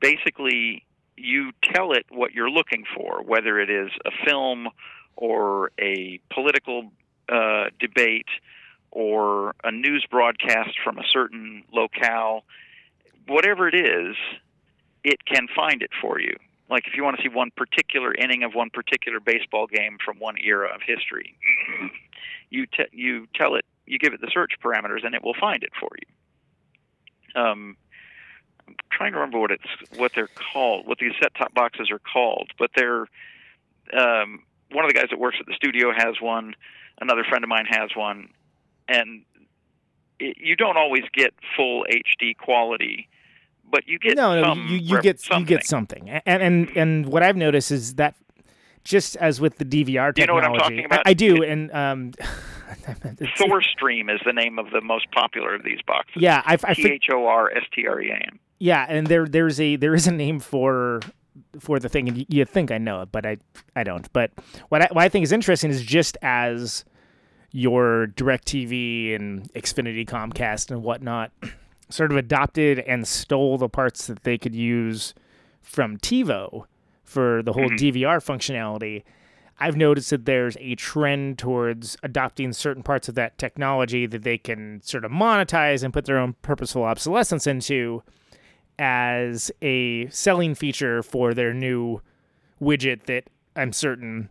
basically 0.00 0.84
you 1.16 1.52
tell 1.62 1.92
it 1.92 2.06
what 2.10 2.32
you're 2.32 2.50
looking 2.50 2.84
for, 2.94 3.22
whether 3.22 3.58
it 3.58 3.68
is 3.68 3.90
a 4.06 4.10
film 4.24 4.68
or 5.16 5.70
a 5.78 6.18
political 6.30 6.90
uh, 7.28 7.66
debate 7.78 8.28
or 8.90 9.54
a 9.62 9.70
news 9.70 10.04
broadcast 10.10 10.78
from 10.82 10.98
a 10.98 11.04
certain 11.06 11.62
locale, 11.72 12.44
whatever 13.26 13.68
it 13.68 13.74
is, 13.74 14.16
it 15.04 15.24
can 15.24 15.46
find 15.54 15.82
it 15.82 15.90
for 16.00 16.18
you. 16.20 16.36
Like 16.70 16.86
if 16.86 16.94
you 16.96 17.02
want 17.02 17.16
to 17.16 17.22
see 17.22 17.28
one 17.28 17.50
particular 17.56 18.14
inning 18.14 18.44
of 18.44 18.54
one 18.54 18.70
particular 18.70 19.18
baseball 19.18 19.66
game 19.66 19.98
from 20.04 20.18
one 20.18 20.36
era 20.38 20.68
of 20.72 20.80
history, 20.86 21.36
you 22.50 22.66
you 22.92 23.26
tell 23.34 23.56
it, 23.56 23.64
you 23.86 23.98
give 23.98 24.12
it 24.12 24.20
the 24.20 24.30
search 24.32 24.52
parameters, 24.62 25.04
and 25.04 25.14
it 25.14 25.24
will 25.24 25.34
find 25.38 25.64
it 25.64 25.72
for 25.78 25.90
you. 25.98 27.42
Um, 27.42 27.76
I'm 28.68 28.76
trying 28.92 29.12
to 29.12 29.18
remember 29.18 29.40
what 29.40 29.50
it's 29.50 29.98
what 29.98 30.12
they're 30.14 30.30
called, 30.52 30.86
what 30.86 30.98
these 30.98 31.12
set-top 31.20 31.52
boxes 31.54 31.90
are 31.90 31.98
called, 31.98 32.50
but 32.56 32.70
they're 32.76 33.08
um, 33.92 34.44
one 34.70 34.84
of 34.84 34.88
the 34.88 34.94
guys 34.94 35.08
that 35.10 35.18
works 35.18 35.38
at 35.40 35.46
the 35.46 35.54
studio 35.54 35.92
has 35.92 36.20
one. 36.20 36.54
Another 37.00 37.24
friend 37.24 37.42
of 37.42 37.48
mine 37.48 37.66
has 37.68 37.90
one, 37.96 38.28
and 38.88 39.24
it, 40.20 40.36
you 40.38 40.54
don't 40.54 40.76
always 40.76 41.02
get 41.12 41.34
full 41.56 41.84
HD 41.90 42.36
quality, 42.36 43.08
but 43.70 43.86
you 43.86 43.98
get 43.98 44.16
no, 44.16 44.40
no, 44.40 44.54
you, 44.54 44.76
you 44.76 44.94
rep- 44.96 45.02
get 45.04 45.20
something. 45.20 45.40
you 45.40 45.46
get 45.46 45.64
something, 45.66 46.10
and 46.10 46.42
and 46.42 46.76
and 46.76 47.06
what 47.06 47.22
I've 47.22 47.36
noticed 47.36 47.70
is 47.70 47.94
that 47.94 48.14
just 48.84 49.16
as 49.16 49.40
with 49.40 49.58
the 49.58 49.64
DVR 49.64 50.14
technology, 50.14 50.20
you 50.22 50.26
know 50.26 50.34
what 50.34 50.44
I'm 50.44 50.54
talking 50.58 50.84
about? 50.84 51.00
I, 51.06 51.10
I 51.10 51.14
do, 51.14 51.42
and 51.42 51.70
um, 51.72 52.12
it's- 53.20 53.28
Thor 53.38 53.62
Stream 53.62 54.08
is 54.08 54.20
the 54.24 54.32
name 54.32 54.58
of 54.58 54.70
the 54.70 54.80
most 54.80 55.10
popular 55.12 55.54
of 55.54 55.62
these 55.64 55.80
boxes. 55.86 56.20
yeah, 56.22 56.42
I, 56.44 56.56
T 56.56 56.88
H 56.88 57.04
O 57.12 57.26
R 57.26 57.50
S 57.54 57.64
T 57.74 57.86
R 57.86 58.00
E 58.00 58.10
A 58.10 58.14
M. 58.14 58.38
yeah, 58.58 58.86
and 58.88 59.06
there 59.06 59.26
there's 59.26 59.60
a 59.60 59.76
there 59.76 59.94
is 59.94 60.06
a 60.06 60.12
name 60.12 60.40
for 60.40 61.00
for 61.58 61.78
the 61.78 61.88
thing, 61.88 62.08
and 62.08 62.18
you, 62.18 62.26
you 62.28 62.44
think 62.44 62.70
I 62.70 62.78
know 62.78 63.02
it, 63.02 63.12
but 63.12 63.24
I 63.26 63.36
I 63.76 63.84
don't. 63.84 64.10
But 64.12 64.30
what 64.68 64.82
I 64.82 64.88
what 64.92 65.04
I 65.04 65.08
think 65.08 65.22
is 65.24 65.32
interesting 65.32 65.70
is 65.70 65.82
just 65.82 66.16
as 66.22 66.84
your 67.52 68.06
DirecTV 68.14 69.14
and 69.16 69.52
Xfinity, 69.54 70.06
Comcast, 70.08 70.70
and 70.70 70.82
whatnot 70.82 71.32
sort 71.90 72.10
of 72.10 72.16
adopted 72.16 72.78
and 72.80 73.06
stole 73.06 73.58
the 73.58 73.68
parts 73.68 74.06
that 74.06 74.22
they 74.22 74.38
could 74.38 74.54
use 74.54 75.14
from 75.62 75.98
TiVo 75.98 76.64
for 77.04 77.42
the 77.42 77.52
whole 77.52 77.68
mm-hmm. 77.68 77.98
DVR 77.98 78.18
functionality. 78.24 79.02
I've 79.58 79.76
noticed 79.76 80.10
that 80.10 80.24
there's 80.24 80.56
a 80.58 80.74
trend 80.76 81.38
towards 81.38 81.96
adopting 82.02 82.52
certain 82.54 82.82
parts 82.82 83.08
of 83.08 83.14
that 83.16 83.36
technology 83.36 84.06
that 84.06 84.22
they 84.22 84.38
can 84.38 84.80
sort 84.82 85.04
of 85.04 85.12
monetize 85.12 85.82
and 85.82 85.92
put 85.92 86.06
their 86.06 86.18
own 86.18 86.34
purposeful 86.40 86.84
obsolescence 86.84 87.46
into 87.46 88.02
as 88.78 89.50
a 89.60 90.08
selling 90.08 90.54
feature 90.54 91.02
for 91.02 91.34
their 91.34 91.52
new 91.52 92.00
widget 92.62 93.04
that 93.04 93.28
I'm 93.54 93.74
certain, 93.74 94.30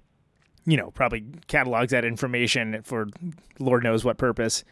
you 0.66 0.76
know, 0.78 0.90
probably 0.92 1.26
catalogs 1.48 1.92
that 1.92 2.04
information 2.04 2.82
for 2.84 3.08
Lord 3.60 3.84
knows 3.84 4.04
what 4.04 4.18
purpose. 4.18 4.64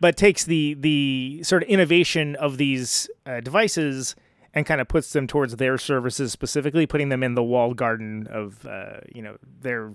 But 0.00 0.16
takes 0.16 0.44
the 0.44 0.74
the 0.78 1.40
sort 1.42 1.62
of 1.62 1.68
innovation 1.68 2.36
of 2.36 2.58
these 2.58 3.08
uh, 3.26 3.40
devices 3.40 4.14
and 4.52 4.66
kind 4.66 4.80
of 4.80 4.88
puts 4.88 5.12
them 5.12 5.26
towards 5.26 5.56
their 5.56 5.78
services 5.78 6.32
specifically, 6.32 6.86
putting 6.86 7.08
them 7.08 7.22
in 7.22 7.34
the 7.34 7.42
walled 7.42 7.76
garden 7.76 8.26
of 8.30 8.66
uh, 8.66 8.98
you 9.14 9.22
know 9.22 9.36
their 9.60 9.92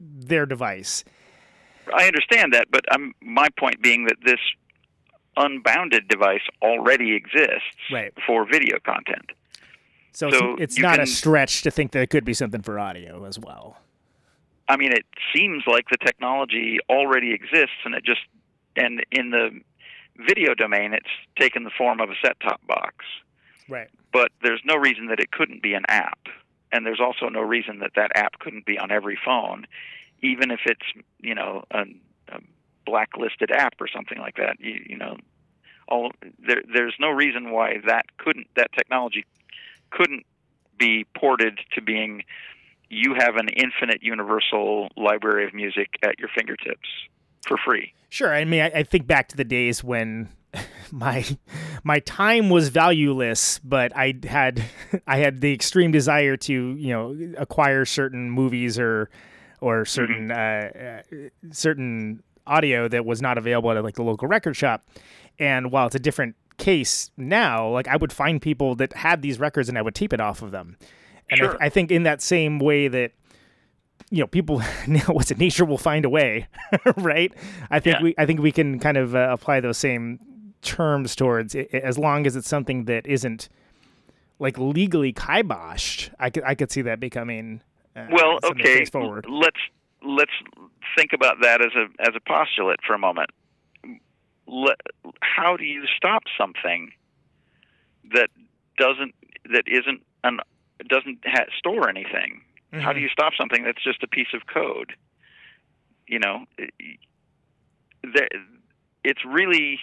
their 0.00 0.46
device. 0.46 1.04
I 1.94 2.06
understand 2.06 2.52
that, 2.54 2.66
but 2.70 2.82
um, 2.94 3.14
my 3.20 3.48
point 3.58 3.82
being 3.82 4.04
that 4.06 4.16
this 4.24 4.38
unbounded 5.36 6.08
device 6.08 6.42
already 6.62 7.14
exists 7.14 7.76
Right. 7.92 8.12
for 8.26 8.46
video 8.50 8.78
content. 8.84 9.30
So, 10.12 10.30
So 10.30 10.52
it's, 10.54 10.74
it's 10.74 10.78
not 10.78 10.94
can- 10.96 11.02
a 11.04 11.06
stretch 11.06 11.62
to 11.62 11.70
think 11.70 11.92
that 11.92 12.02
it 12.02 12.10
could 12.10 12.24
be 12.24 12.34
something 12.34 12.62
for 12.62 12.78
audio 12.78 13.24
as 13.24 13.38
well. 13.38 13.78
I 14.68 14.76
mean, 14.76 14.92
it 14.92 15.04
seems 15.34 15.64
like 15.66 15.86
the 15.90 15.96
technology 16.04 16.78
already 16.88 17.32
exists, 17.32 17.76
and 17.84 17.94
it 17.94 18.04
just 18.04 18.20
and 18.76 19.04
in 19.10 19.30
the 19.30 19.60
video 20.26 20.54
domain, 20.54 20.92
it's 20.92 21.08
taken 21.38 21.64
the 21.64 21.70
form 21.76 22.00
of 22.00 22.10
a 22.10 22.14
set-top 22.22 22.64
box. 22.66 23.04
Right. 23.68 23.88
But 24.12 24.32
there's 24.42 24.62
no 24.64 24.76
reason 24.76 25.06
that 25.06 25.20
it 25.20 25.30
couldn't 25.30 25.62
be 25.62 25.74
an 25.74 25.84
app, 25.88 26.18
and 26.72 26.84
there's 26.84 27.00
also 27.00 27.28
no 27.28 27.40
reason 27.40 27.78
that 27.80 27.92
that 27.96 28.10
app 28.14 28.38
couldn't 28.38 28.66
be 28.66 28.78
on 28.78 28.90
every 28.90 29.18
phone, 29.24 29.66
even 30.22 30.50
if 30.50 30.60
it's 30.66 30.84
you 31.20 31.34
know 31.34 31.64
a, 31.70 31.82
a 32.28 32.40
blacklisted 32.84 33.50
app 33.52 33.74
or 33.80 33.86
something 33.88 34.18
like 34.18 34.36
that. 34.36 34.56
You, 34.58 34.82
you 34.84 34.96
know, 34.96 35.16
all 35.86 36.10
there 36.44 36.62
there's 36.72 36.96
no 36.98 37.10
reason 37.10 37.52
why 37.52 37.76
that 37.86 38.06
couldn't 38.18 38.48
that 38.56 38.72
technology 38.72 39.24
couldn't 39.90 40.26
be 40.76 41.06
ported 41.16 41.60
to 41.74 41.82
being 41.82 42.22
you 42.88 43.14
have 43.16 43.36
an 43.36 43.48
infinite 43.48 44.02
universal 44.02 44.88
library 44.96 45.46
of 45.46 45.54
music 45.54 45.90
at 46.02 46.18
your 46.18 46.28
fingertips 46.34 46.88
for 47.46 47.56
free. 47.56 47.92
Sure. 48.08 48.34
I 48.34 48.44
mean, 48.44 48.62
I, 48.62 48.66
I 48.66 48.82
think 48.82 49.06
back 49.06 49.28
to 49.28 49.36
the 49.36 49.44
days 49.44 49.84
when 49.84 50.28
my 50.90 51.24
my 51.84 52.00
time 52.00 52.50
was 52.50 52.68
valueless, 52.68 53.58
but 53.60 53.96
I 53.96 54.14
had 54.24 54.64
I 55.06 55.18
had 55.18 55.40
the 55.40 55.52
extreme 55.52 55.92
desire 55.92 56.36
to 56.38 56.52
you 56.52 56.92
know 56.92 57.34
acquire 57.38 57.84
certain 57.84 58.30
movies 58.30 58.78
or 58.78 59.10
or 59.60 59.84
certain 59.84 60.30
uh, 60.30 61.02
uh, 61.12 61.28
certain 61.52 62.22
audio 62.46 62.88
that 62.88 63.04
was 63.04 63.22
not 63.22 63.38
available 63.38 63.70
at 63.70 63.84
like 63.84 63.94
the 63.94 64.02
local 64.02 64.26
record 64.26 64.56
shop. 64.56 64.88
And 65.38 65.70
while 65.70 65.86
it's 65.86 65.94
a 65.94 66.00
different 66.00 66.34
case 66.58 67.10
now, 67.16 67.68
like 67.68 67.86
I 67.86 67.96
would 67.96 68.12
find 68.12 68.42
people 68.42 68.74
that 68.76 68.92
had 68.94 69.22
these 69.22 69.38
records 69.38 69.68
and 69.68 69.78
I 69.78 69.82
would 69.82 69.94
tape 69.94 70.12
it 70.12 70.20
off 70.20 70.42
of 70.42 70.50
them. 70.50 70.76
And 71.30 71.40
I, 71.40 71.44
Sure. 71.44 71.56
I 71.60 71.68
think 71.68 71.90
in 71.92 72.02
that 72.02 72.20
same 72.20 72.58
way 72.58 72.88
that 72.88 73.12
you 74.10 74.20
know 74.20 74.26
people 74.26 74.60
what's 75.06 75.30
it 75.30 75.38
nature 75.38 75.64
will 75.64 75.78
find 75.78 76.04
a 76.04 76.10
way 76.10 76.46
right 76.96 77.32
i 77.70 77.78
think 77.80 77.96
Yeah. 77.96 78.02
we 78.02 78.14
i 78.18 78.26
think 78.26 78.40
we 78.40 78.52
can 78.52 78.78
kind 78.78 78.96
of 78.96 79.14
uh, 79.14 79.28
apply 79.30 79.60
those 79.60 79.78
same 79.78 80.18
terms 80.62 81.14
towards 81.16 81.54
it, 81.54 81.72
as 81.72 81.96
long 81.98 82.26
as 82.26 82.36
it's 82.36 82.48
something 82.48 82.84
that 82.86 83.06
isn't 83.06 83.48
like 84.38 84.58
legally 84.58 85.12
kiboshed 85.12 86.10
i 86.18 86.28
could 86.30 86.42
i 86.44 86.54
could 86.54 86.70
see 86.70 86.82
that 86.82 86.98
becoming 87.00 87.62
uh, 87.96 88.06
Well, 88.12 88.38
okay. 88.44 88.60
straightforward. 88.84 89.26
Let's 89.28 89.58
let's 90.00 90.30
think 90.96 91.12
about 91.12 91.38
that 91.42 91.60
as 91.60 91.72
a 91.74 91.86
as 92.00 92.14
a 92.14 92.20
postulate 92.20 92.78
for 92.86 92.94
a 92.94 92.98
moment. 92.98 93.30
Let, 94.46 94.76
how 95.20 95.56
do 95.56 95.64
you 95.64 95.84
stop 95.96 96.22
something 96.38 96.92
that 98.14 98.28
doesn't 98.78 99.14
that 99.52 99.64
isn't 99.66 100.02
an 100.24 100.38
doesn't 100.88 101.18
ha- 101.26 101.46
store 101.58 101.88
anything? 101.88 102.42
How 102.72 102.78
do 102.78 102.98
mm-hmm. 102.98 103.02
you 103.02 103.08
stop 103.08 103.32
something 103.38 103.64
that's 103.64 103.82
just 103.82 104.02
a 104.02 104.06
piece 104.06 104.32
of 104.34 104.42
code? 104.46 104.92
You 106.06 106.20
know, 106.20 106.44
eh, 106.58 106.66
it's 109.04 109.24
really 109.24 109.78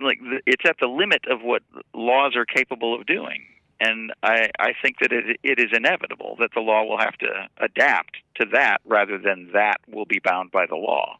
like 0.00 0.18
it's 0.46 0.64
at 0.68 0.76
the 0.80 0.86
limit 0.86 1.22
of 1.30 1.42
what 1.42 1.62
laws 1.94 2.36
are 2.36 2.44
capable 2.44 2.94
of 2.94 3.06
doing, 3.06 3.44
and 3.80 4.12
I 4.22 4.50
I 4.58 4.72
think 4.80 4.98
that 5.00 5.12
it 5.12 5.38
it 5.42 5.58
is 5.58 5.70
inevitable 5.72 6.36
that 6.38 6.50
the 6.54 6.60
law 6.60 6.84
will 6.84 6.98
have 6.98 7.16
to 7.18 7.48
adapt 7.58 8.16
to 8.36 8.46
that 8.52 8.78
rather 8.84 9.18
than 9.18 9.50
that 9.52 9.76
will 9.88 10.06
be 10.06 10.20
bound 10.22 10.50
by 10.50 10.66
the 10.66 10.76
law. 10.76 11.18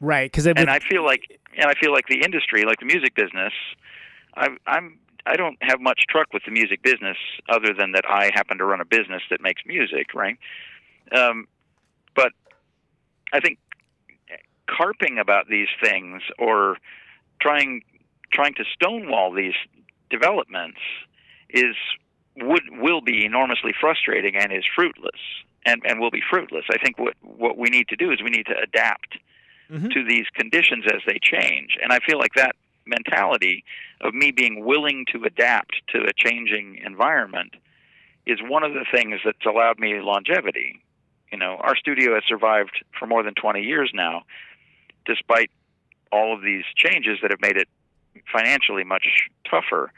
right 0.00 0.30
because 0.30 0.46
And 0.46 0.70
I 0.70 0.80
feel 0.80 1.04
like 1.04 1.40
and 1.56 1.66
I 1.66 1.74
feel 1.74 1.92
like 1.92 2.06
the 2.08 2.22
industry, 2.22 2.64
like 2.64 2.80
the 2.80 2.86
music 2.86 3.14
business, 3.14 3.52
I, 4.36 4.48
I'm 4.66 4.98
I 5.26 5.36
don't 5.36 5.56
have 5.60 5.80
much 5.80 6.04
truck 6.08 6.32
with 6.32 6.44
the 6.44 6.50
music 6.50 6.82
business 6.82 7.16
other 7.48 7.74
than 7.76 7.92
that 7.92 8.04
I 8.08 8.30
happen 8.34 8.58
to 8.58 8.64
run 8.64 8.80
a 8.80 8.84
business 8.84 9.22
that 9.30 9.40
makes 9.40 9.62
music, 9.66 10.14
right? 10.14 10.38
Um, 11.16 11.46
but 12.14 12.32
I 13.32 13.40
think 13.40 13.58
carping 14.66 15.18
about 15.18 15.48
these 15.48 15.68
things 15.82 16.22
or 16.38 16.76
trying 17.40 17.82
trying 18.32 18.54
to 18.54 18.64
stonewall 18.74 19.32
these 19.32 19.54
developments 20.10 20.78
is 21.48 21.74
would 22.36 22.62
will 22.70 23.00
be 23.00 23.24
enormously 23.24 23.74
frustrating 23.78 24.36
and 24.36 24.52
is 24.52 24.64
fruitless 24.74 25.20
and 25.66 25.82
and 25.84 26.00
will 26.00 26.10
be 26.10 26.22
fruitless. 26.30 26.64
I 26.70 26.78
think 26.78 26.98
what 26.98 27.14
what 27.22 27.58
we 27.58 27.68
need 27.68 27.88
to 27.88 27.96
do 27.96 28.12
is 28.12 28.22
we 28.22 28.30
need 28.30 28.46
to 28.46 28.58
adapt 28.58 29.18
to 29.92 30.04
these 30.04 30.26
conditions 30.34 30.84
as 30.86 31.00
they 31.06 31.18
change. 31.22 31.78
And 31.80 31.92
I 31.92 32.00
feel 32.00 32.18
like 32.18 32.34
that 32.34 32.56
mentality 32.90 33.64
of 34.02 34.12
me 34.12 34.30
being 34.30 34.64
willing 34.64 35.06
to 35.12 35.22
adapt 35.24 35.80
to 35.88 36.02
a 36.02 36.12
changing 36.14 36.80
environment 36.84 37.54
is 38.26 38.38
one 38.42 38.62
of 38.62 38.72
the 38.72 38.84
things 38.92 39.20
that's 39.24 39.46
allowed 39.46 39.78
me 39.78 40.00
longevity. 40.00 40.82
You 41.32 41.38
know, 41.38 41.56
our 41.60 41.76
studio 41.76 42.14
has 42.14 42.24
survived 42.28 42.84
for 42.98 43.06
more 43.06 43.22
than 43.22 43.34
20 43.34 43.62
years 43.62 43.90
now, 43.94 44.22
despite 45.06 45.50
all 46.12 46.34
of 46.34 46.42
these 46.42 46.64
changes 46.76 47.18
that 47.22 47.30
have 47.30 47.40
made 47.40 47.56
it 47.56 47.68
financially 48.32 48.84
much 48.84 49.28
tougher. 49.48 49.92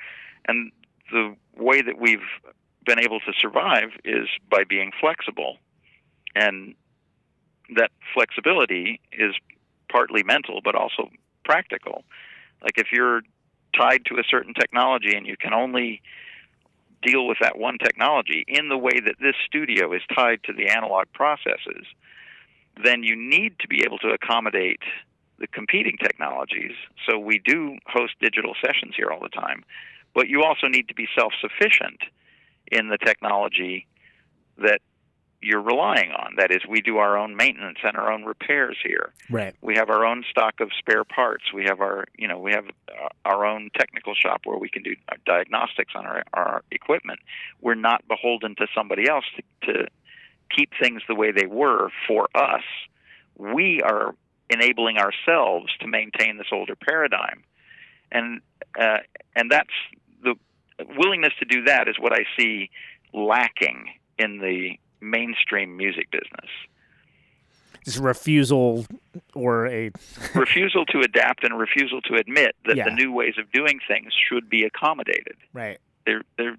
And 0.47 0.71
the 1.11 1.35
way 1.57 1.83
that 1.83 1.99
we've 1.99 2.21
been 2.85 2.99
able 2.99 3.21
to 3.21 3.33
survive 3.39 3.91
is 4.05 4.29
by 4.51 4.65
being 4.65 4.93
flexible. 5.01 5.57
And 6.35 6.75
that 7.77 7.91
flexibility 8.15 9.01
is 9.13 9.35
partly 9.91 10.23
mental, 10.23 10.61
but 10.63 10.75
also 10.75 11.11
practical. 11.45 12.05
Like 12.63 12.79
if 12.79 12.89
you're 12.93 13.23
tied 13.77 14.05
to 14.07 14.15
a 14.17 14.25
certain 14.29 14.55
technology 14.55 15.15
and 15.15 15.27
you 15.27 15.37
can 15.37 15.53
only 15.53 16.03
deal 17.03 17.27
with 17.27 17.39
that 17.41 17.59
one 17.59 17.79
technology 17.79 18.45
in 18.47 18.69
the 18.69 18.79
way 18.79 19.01
that 19.05 19.17
this 19.21 19.35
studio 19.47 19.93
is 19.93 20.03
tied 20.15 20.41
to 20.45 20.53
the 20.53 20.69
analog 20.69 21.07
processes, 21.13 21.85
then 22.83 23.03
you 23.03 23.17
need 23.17 23.59
to 23.59 23.69
be 23.69 23.83
able 23.85 23.99
to 23.99 24.09
accommodate 24.09 24.81
the 25.39 25.47
competing 25.49 25.97
technologies. 26.01 26.73
So 27.09 27.19
we 27.19 27.41
do 27.45 27.77
host 27.87 28.15
digital 28.21 28.55
sessions 28.65 28.95
here 28.97 29.11
all 29.11 29.21
the 29.21 29.29
time, 29.29 29.65
but 30.15 30.29
you 30.29 30.45
also 30.45 30.69
need 30.69 30.89
to 30.89 30.95
be 30.95 31.09
self 31.19 31.33
sufficient 31.41 32.01
in 32.71 32.89
the 32.89 32.99
technology 32.99 33.87
that 34.59 34.81
you're 35.43 35.61
relying 35.61 36.13
on. 36.13 36.37
That 36.37 36.51
is, 36.51 36.61
we 36.69 36.81
do 36.81 36.99
our 36.99 37.19
own 37.19 37.37
maintenance 37.37 37.79
and 37.83 37.97
our 37.97 38.13
own 38.13 38.25
repairs 38.25 38.77
here. 38.85 39.13
Right. 39.29 39.55
We 39.61 39.75
have 39.77 39.91
our 39.91 40.05
own 40.07 40.25
stock 40.31 40.61
of 40.61 40.71
spare 40.79 41.05
parts. 41.05 41.53
We 41.53 41.65
have 41.65 41.81
our, 41.81 42.07
you 42.17 42.29
know, 42.29 42.39
we 42.39 42.53
have 42.53 42.67
uh, 42.89 43.09
our 43.25 43.45
own 43.45 43.71
technical 43.77 44.15
shop 44.15 44.43
where 44.45 44.57
we 44.57 44.69
can 44.69 44.83
do 44.83 44.95
diagnostics 45.27 45.95
on 45.97 46.07
our, 46.07 46.23
our 46.33 46.63
equipment. 46.71 47.19
We're 47.61 47.75
not 47.75 48.07
beholden 48.07 48.55
to 48.57 48.67
somebody 48.75 49.09
else 49.09 49.25
to, 49.37 49.73
to 49.73 49.87
keep 50.57 50.71
things 50.81 51.03
the 51.09 51.15
way 51.15 51.33
they 51.33 51.47
were 51.47 51.91
for 52.07 52.29
us. 52.35 52.63
We 53.37 53.81
are 53.83 54.15
enabling 54.49 54.99
ourselves 54.99 55.73
to 55.81 55.87
maintain 55.87 56.37
this 56.37 56.49
older 56.53 56.77
paradigm, 56.77 57.43
and 58.11 58.41
uh, 58.79 58.99
and 59.35 59.51
that's 59.51 59.71
the 60.23 60.35
willingness 60.97 61.33
to 61.39 61.47
do 61.47 61.65
that 61.65 61.89
is 61.89 61.97
what 61.99 62.13
I 62.13 62.25
see 62.39 62.71
lacking 63.13 63.87
in 64.19 64.39
the 64.39 64.79
mainstream 65.03 65.77
music 65.77 66.11
business. 66.11 66.51
Just 67.85 67.99
refusal 67.99 68.87
or 69.35 69.67
a 69.67 69.91
refusal 70.35 70.85
to 70.87 71.01
adapt 71.01 71.43
and 71.45 71.59
refusal 71.59 72.01
to 72.03 72.15
admit 72.15 72.55
that 72.67 72.77
Yeah. 72.77 72.85
the 72.85 72.93
new 72.95 73.11
ways 73.13 73.35
of 73.39 73.51
doing 73.51 73.81
things 73.89 74.13
should 74.29 74.49
be 74.49 74.63
accommodated. 74.65 75.37
right. 75.53 75.79
They're 76.07 76.23
they're 76.39 76.57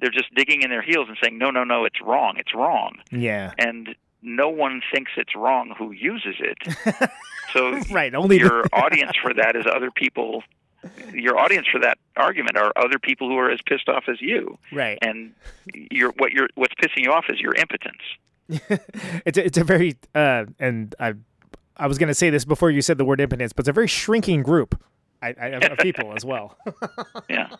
they're 0.00 0.10
just 0.10 0.32
digging 0.34 0.62
in 0.62 0.70
their 0.70 0.82
heels 0.82 1.06
and 1.08 1.16
saying 1.22 1.38
no 1.38 1.50
no 1.50 1.64
no 1.64 1.84
it's 1.84 2.00
wrong 2.00 2.34
it's 2.38 2.54
wrong 2.54 2.98
Yeah. 3.10 3.52
and 3.58 3.94
no 4.22 4.48
one 4.48 4.82
thinks 4.92 5.12
it's 5.16 5.34
wrong 5.36 5.74
who 5.78 5.92
uses 5.92 6.36
it. 6.40 7.10
so 7.52 7.80
Right. 7.90 8.12
Only 8.14 8.38
your 8.38 8.64
audience 8.72 9.12
for 9.22 9.32
that 9.34 9.54
is 9.56 9.64
other 9.66 9.90
people. 9.92 10.42
Your 11.12 11.38
audience 11.38 11.66
for 11.70 11.80
that 11.80 11.98
argument 12.16 12.56
are 12.56 12.72
other 12.76 12.98
people 12.98 13.28
who 13.28 13.36
are 13.36 13.50
as 13.50 13.60
pissed 13.66 13.88
off 13.88 14.04
as 14.08 14.20
you, 14.20 14.58
right. 14.72 14.98
and 15.02 15.34
you're, 15.74 16.12
what 16.18 16.32
you're 16.32 16.48
what's 16.54 16.74
pissing 16.74 17.02
you 17.02 17.12
off 17.12 17.24
is 17.28 17.40
your 17.40 17.54
impotence. 17.54 18.02
it's 19.26 19.36
a, 19.36 19.44
it's 19.44 19.58
a 19.58 19.64
very 19.64 19.96
uh, 20.14 20.44
and 20.58 20.94
I 21.00 21.14
I 21.76 21.86
was 21.86 21.98
going 21.98 22.08
to 22.08 22.14
say 22.14 22.30
this 22.30 22.44
before 22.44 22.70
you 22.70 22.80
said 22.80 22.96
the 22.96 23.04
word 23.04 23.20
impotence, 23.20 23.52
but 23.52 23.62
it's 23.62 23.68
a 23.68 23.72
very 23.72 23.88
shrinking 23.88 24.42
group 24.42 24.80
I, 25.20 25.34
I, 25.40 25.46
of 25.48 25.62
of 25.64 25.78
people 25.82 26.12
as 26.16 26.24
well. 26.24 26.56
Yeah. 27.28 27.48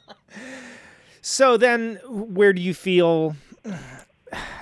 So 1.21 1.57
then, 1.57 1.97
where 2.07 2.53
do 2.53 2.63
you 2.63 2.73
feel? 2.73 3.35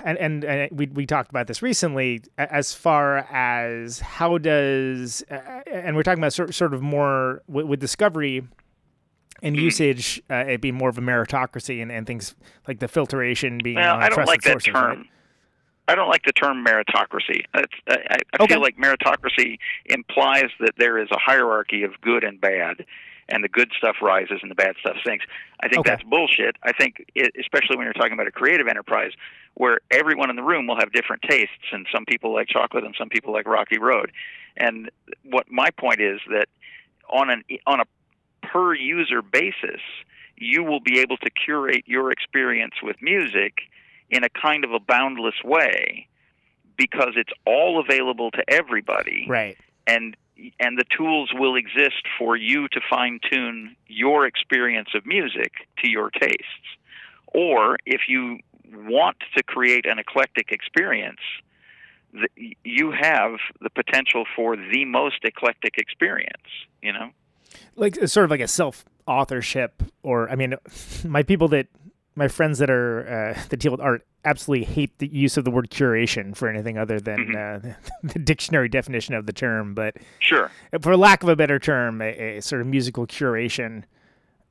And, 0.04 0.18
and 0.18 0.44
and 0.44 0.68
we 0.78 0.86
we 0.86 1.06
talked 1.06 1.30
about 1.30 1.46
this 1.48 1.62
recently. 1.62 2.22
As 2.38 2.72
far 2.72 3.18
as 3.30 4.00
how 4.00 4.38
does 4.38 5.24
uh, 5.30 5.60
and 5.70 5.96
we're 5.96 6.02
talking 6.04 6.20
about 6.20 6.32
sort 6.32 6.54
sort 6.54 6.74
of 6.74 6.82
more 6.82 7.42
with, 7.48 7.66
with 7.66 7.80
discovery 7.80 8.42
and 9.42 9.56
usage, 9.56 10.22
uh, 10.30 10.36
it 10.36 10.60
being 10.60 10.74
more 10.76 10.88
of 10.88 10.96
a 10.96 11.02
meritocracy 11.02 11.82
and, 11.82 11.92
and 11.92 12.06
things 12.06 12.34
like 12.66 12.78
the 12.78 12.88
filtration 12.88 13.58
being 13.62 13.76
Well, 13.76 13.96
I 13.96 14.08
don't 14.08 14.26
like 14.26 14.42
that 14.42 14.50
sources, 14.52 14.72
term. 14.72 14.98
right? 14.98 15.06
I 15.88 15.94
don't 15.94 16.08
like 16.08 16.22
the 16.24 16.32
term 16.32 16.64
meritocracy. 16.64 17.42
I, 17.54 17.62
I 17.88 17.96
I 18.38 18.42
Okay. 18.42 18.54
feel 18.54 18.62
like 18.62 18.76
meritocracy 18.76 19.58
implies 19.86 20.50
that 20.60 20.72
there 20.78 20.98
is 20.98 21.08
a 21.10 21.18
hierarchy 21.18 21.82
of 21.82 22.00
good 22.00 22.24
and 22.24 22.40
bad, 22.40 22.84
and 23.28 23.42
the 23.42 23.48
good 23.48 23.72
stuff 23.76 23.96
rises 24.00 24.38
and 24.42 24.50
the 24.50 24.54
bad 24.54 24.76
stuff 24.80 24.96
sinks. 25.04 25.24
I 25.60 25.68
think 25.68 25.80
Okay. 25.80 25.90
that's 25.90 26.02
bullshit. 26.04 26.56
I 26.62 26.72
think, 26.72 27.04
it, 27.14 27.34
especially 27.40 27.76
when 27.76 27.84
you're 27.86 27.92
talking 27.94 28.12
about 28.12 28.26
a 28.28 28.32
creative 28.32 28.68
enterprise, 28.68 29.12
where 29.54 29.80
everyone 29.90 30.30
in 30.30 30.36
the 30.36 30.42
room 30.42 30.66
will 30.66 30.78
have 30.78 30.92
different 30.92 31.22
tastes, 31.22 31.72
and 31.72 31.86
some 31.92 32.04
people 32.04 32.32
like 32.32 32.48
chocolate 32.48 32.84
and 32.84 32.94
some 32.98 33.08
people 33.08 33.32
like 33.32 33.46
Rocky 33.46 33.78
Road. 33.78 34.12
And 34.56 34.90
what 35.24 35.50
my 35.50 35.70
point 35.70 36.00
is 36.00 36.20
that 36.30 36.46
on 37.10 37.30
an 37.30 37.42
on 37.66 37.80
a 37.80 37.84
per 38.46 38.74
user 38.74 39.22
basis, 39.22 39.80
you 40.36 40.62
will 40.62 40.80
be 40.80 41.00
able 41.00 41.16
to 41.18 41.30
curate 41.30 41.84
your 41.86 42.10
experience 42.12 42.74
with 42.82 42.96
music 43.00 43.54
in 44.10 44.22
a 44.24 44.28
kind 44.28 44.64
of 44.64 44.72
a 44.72 44.78
boundless 44.78 45.42
way 45.44 46.06
because 46.76 47.14
it's 47.16 47.32
all 47.46 47.80
available 47.80 48.30
to 48.30 48.44
everybody 48.48 49.26
Right. 49.28 49.56
and 49.86 50.16
and 50.60 50.78
the 50.78 50.84
tools 50.96 51.30
will 51.34 51.56
exist 51.56 52.02
for 52.18 52.36
you 52.36 52.68
to 52.68 52.80
fine 52.88 53.20
tune 53.30 53.76
your 53.86 54.26
experience 54.26 54.90
of 54.94 55.06
music 55.06 55.52
to 55.82 55.90
your 55.90 56.10
tastes. 56.10 56.68
Or 57.34 57.76
if 57.86 58.02
you 58.08 58.40
want 58.72 59.16
to 59.36 59.42
create 59.42 59.86
an 59.86 59.98
eclectic 59.98 60.50
experience 60.50 61.20
you 62.64 62.92
have 62.92 63.32
the 63.60 63.70
potential 63.70 64.24
for 64.34 64.56
the 64.56 64.84
most 64.86 65.18
eclectic 65.22 65.76
experience 65.76 66.48
you 66.82 66.92
know? 66.92 67.10
Like 67.74 67.94
sort 68.06 68.24
of 68.24 68.30
like 68.30 68.40
a 68.40 68.48
self 68.48 68.84
authorship 69.06 69.82
or 70.02 70.28
i 70.30 70.34
mean 70.34 70.54
my 71.04 71.22
people 71.22 71.48
that 71.48 71.68
my 72.16 72.28
friends 72.28 72.58
that 72.58 72.70
are 72.70 73.34
uh, 73.36 73.40
that 73.48 73.58
deal 73.58 73.72
with 73.72 73.80
art 73.80 74.06
absolutely 74.24 74.64
hate 74.64 74.98
the 74.98 75.06
use 75.06 75.36
of 75.36 75.44
the 75.44 75.50
word 75.50 75.70
curation 75.70 76.36
for 76.36 76.48
anything 76.48 76.76
other 76.76 76.98
than 76.98 77.36
uh, 77.36 77.60
the 78.02 78.18
dictionary 78.18 78.68
definition 78.68 79.14
of 79.14 79.26
the 79.26 79.32
term 79.32 79.74
but 79.74 79.96
sure. 80.18 80.50
for 80.80 80.96
lack 80.96 81.22
of 81.22 81.28
a 81.28 81.36
better 81.36 81.60
term 81.60 82.02
a, 82.02 82.38
a 82.38 82.42
sort 82.42 82.60
of 82.60 82.66
musical 82.66 83.06
curation 83.06 83.84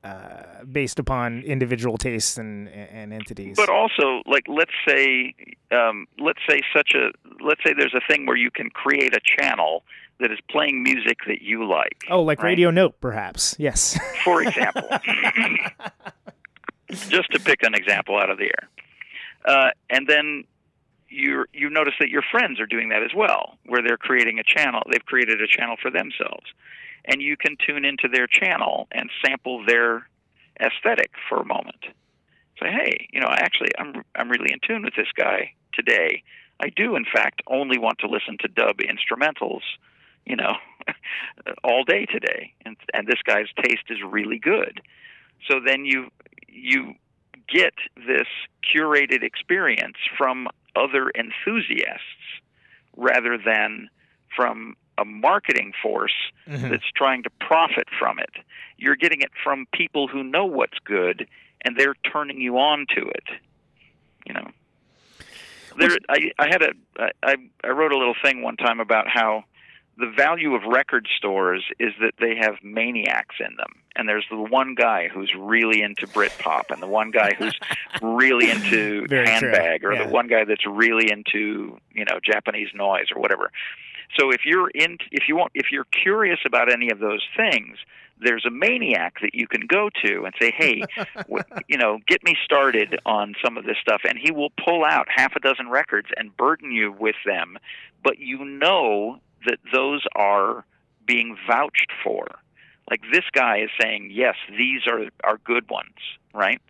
uh, 0.05 0.63
based 0.71 0.99
upon 0.99 1.41
individual 1.41 1.97
tastes 1.97 2.37
and 2.37 2.69
and 2.69 3.11
entities. 3.11 3.55
But 3.57 3.69
also 3.69 4.21
like 4.27 4.43
let's 4.47 4.69
say 4.87 5.33
um, 5.71 6.05
let's 6.19 6.41
say 6.47 6.61
such 6.75 6.93
a 6.93 7.09
let's 7.43 7.61
say 7.65 7.73
there's 7.75 7.95
a 7.95 8.01
thing 8.07 8.27
where 8.27 8.37
you 8.37 8.51
can 8.51 8.69
create 8.69 9.15
a 9.15 9.19
channel 9.23 9.83
that 10.19 10.31
is 10.31 10.37
playing 10.47 10.83
music 10.83 11.17
that 11.27 11.41
you 11.41 11.67
like 11.67 12.03
oh 12.11 12.21
like 12.21 12.43
right? 12.43 12.49
radio 12.49 12.69
note 12.69 13.01
perhaps. 13.01 13.55
Yes. 13.57 13.97
For 14.23 14.43
example 14.43 14.87
just 16.95 17.31
to 17.31 17.39
pick 17.39 17.63
an 17.63 17.73
example 17.73 18.17
out 18.17 18.29
of 18.29 18.37
the 18.37 18.45
air. 18.45 18.69
Uh, 19.45 19.69
and 19.89 20.07
then 20.07 20.43
you 21.09 21.45
you 21.53 21.69
notice 21.69 21.93
that 21.99 22.09
your 22.09 22.23
friends 22.31 22.59
are 22.59 22.65
doing 22.65 22.89
that 22.89 23.03
as 23.03 23.11
well 23.15 23.57
where 23.65 23.81
they're 23.81 23.97
creating 23.97 24.39
a 24.39 24.43
channel 24.43 24.81
they've 24.91 25.05
created 25.05 25.41
a 25.41 25.47
channel 25.47 25.75
for 25.81 25.91
themselves. 25.91 26.45
And 27.05 27.21
you 27.21 27.37
can 27.37 27.55
tune 27.65 27.85
into 27.85 28.07
their 28.11 28.25
channel 28.25 28.87
and 28.91 29.09
sample 29.23 29.63
their 29.65 30.07
aesthetic 30.59 31.11
for 31.29 31.39
a 31.39 31.45
moment. 31.45 31.85
Say 32.59 32.69
hey 32.71 33.07
you 33.11 33.19
know 33.19 33.29
actually 33.29 33.69
i'm 33.77 34.03
i'm 34.15 34.29
really 34.29 34.51
in 34.51 34.59
tune 34.65 34.83
with 34.83 34.95
this 34.95 35.11
guy 35.15 35.53
today. 35.73 36.23
I 36.59 36.69
do 36.69 36.95
in 36.95 37.05
fact 37.05 37.41
only 37.47 37.77
want 37.77 37.99
to 37.99 38.07
listen 38.07 38.37
to 38.41 38.47
dub 38.47 38.77
instrumentals 38.77 39.61
you 40.25 40.35
know 40.35 40.53
all 41.63 41.83
day 41.83 42.05
today. 42.05 42.53
And 42.65 42.77
and 42.93 43.07
this 43.07 43.21
guy's 43.23 43.47
taste 43.63 43.85
is 43.89 43.99
really 44.03 44.39
good. 44.39 44.81
So 45.49 45.59
then 45.65 45.85
you 45.85 46.09
you 46.55 46.95
get 47.47 47.73
this 48.07 48.27
curated 48.73 49.23
experience 49.23 49.97
from 50.17 50.47
other 50.75 51.11
enthusiasts 51.17 52.41
rather 52.97 53.37
than 53.37 53.89
from 54.35 54.75
a 54.97 55.05
marketing 55.05 55.73
force 55.81 56.15
Mhm. 56.47 56.69
that's 56.69 56.89
trying 56.95 57.21
to 57.23 57.29
profit 57.41 57.87
from 57.99 58.17
it. 58.19 58.31
You're 58.77 58.95
getting 58.95 59.21
it 59.21 59.31
from 59.43 59.67
people 59.73 60.07
who 60.07 60.23
know 60.23 60.45
what's 60.45 60.79
good 60.79 61.27
and 61.61 61.75
they're 61.75 61.95
turning 62.11 62.39
you 62.39 62.57
on 62.57 62.85
to 62.95 63.01
it. 63.07 63.27
You 64.25 64.33
know. 64.33 64.51
There 65.77 65.97
I 66.09 66.31
I 66.39 66.47
had 66.47 66.61
a 66.61 66.71
I 67.23 67.35
I 67.63 67.67
wrote 67.69 67.91
a 67.91 67.97
little 67.97 68.15
thing 68.23 68.41
one 68.41 68.55
time 68.55 68.79
about 68.79 69.07
how 69.09 69.43
the 69.97 70.11
value 70.15 70.53
of 70.55 70.63
record 70.63 71.07
stores 71.17 71.63
is 71.79 71.93
that 72.01 72.13
they 72.19 72.35
have 72.39 72.55
maniacs 72.63 73.35
in 73.39 73.55
them. 73.55 73.73
And 73.95 74.09
there's 74.09 74.25
the 74.29 74.35
one 74.35 74.75
guy 74.75 75.07
who's 75.07 75.31
really 75.37 75.81
into 75.81 76.05
Britpop, 76.05 76.63
and 76.69 76.81
the 76.81 76.87
one 76.87 77.11
guy 77.11 77.33
who's 77.37 77.57
really 78.01 78.49
into 78.49 79.07
Very 79.07 79.25
true. 79.25 79.31
handbag, 79.33 79.85
or 79.85 79.93
Yeah. 79.93 80.03
the 80.05 80.09
one 80.09 80.27
guy 80.27 80.43
that's 80.43 80.65
really 80.65 81.09
into 81.11 81.77
you 81.93 82.03
know 82.05 82.19
Japanese 82.23 82.69
noise 82.75 83.05
or 83.15 83.21
whatever. 83.21 83.51
So 84.19 84.31
if 84.31 84.41
you're 84.45 84.69
in, 84.69 84.97
if 85.11 85.27
you 85.29 85.35
want, 85.37 85.51
if 85.55 85.67
you're 85.71 85.85
curious 85.85 86.39
about 86.45 86.71
any 86.71 86.89
of 86.91 86.99
those 86.99 87.23
things, 87.35 87.77
there's 88.19 88.45
a 88.45 88.51
maniac 88.51 89.15
that 89.21 89.33
you 89.33 89.47
can 89.47 89.65
go 89.65 89.89
to 90.03 90.25
and 90.25 90.33
say, 90.39 90.51
"Hey, 90.55 90.83
w- 91.15 91.43
you 91.69 91.77
know, 91.77 91.99
get 92.05 92.21
me 92.23 92.35
started 92.43 92.99
on 93.05 93.33
some 93.43 93.57
of 93.57 93.63
this 93.65 93.77
stuff," 93.81 94.01
and 94.07 94.17
he 94.21 94.31
will 94.31 94.51
pull 94.63 94.83
out 94.83 95.07
half 95.09 95.35
a 95.35 95.39
dozen 95.39 95.69
records 95.69 96.09
and 96.17 96.35
burden 96.35 96.71
you 96.71 96.91
with 96.91 97.15
them. 97.25 97.57
But 98.03 98.19
you 98.19 98.43
know 98.45 99.19
that 99.45 99.59
those 99.73 100.03
are 100.15 100.65
being 101.05 101.37
vouched 101.47 101.91
for. 102.03 102.25
Like 102.89 103.01
this 103.11 103.23
guy 103.33 103.59
is 103.59 103.69
saying, 103.81 104.09
"Yes, 104.13 104.35
these 104.49 104.81
are 104.87 105.05
are 105.23 105.37
good 105.43 105.69
ones," 105.69 105.95
right? 106.33 106.61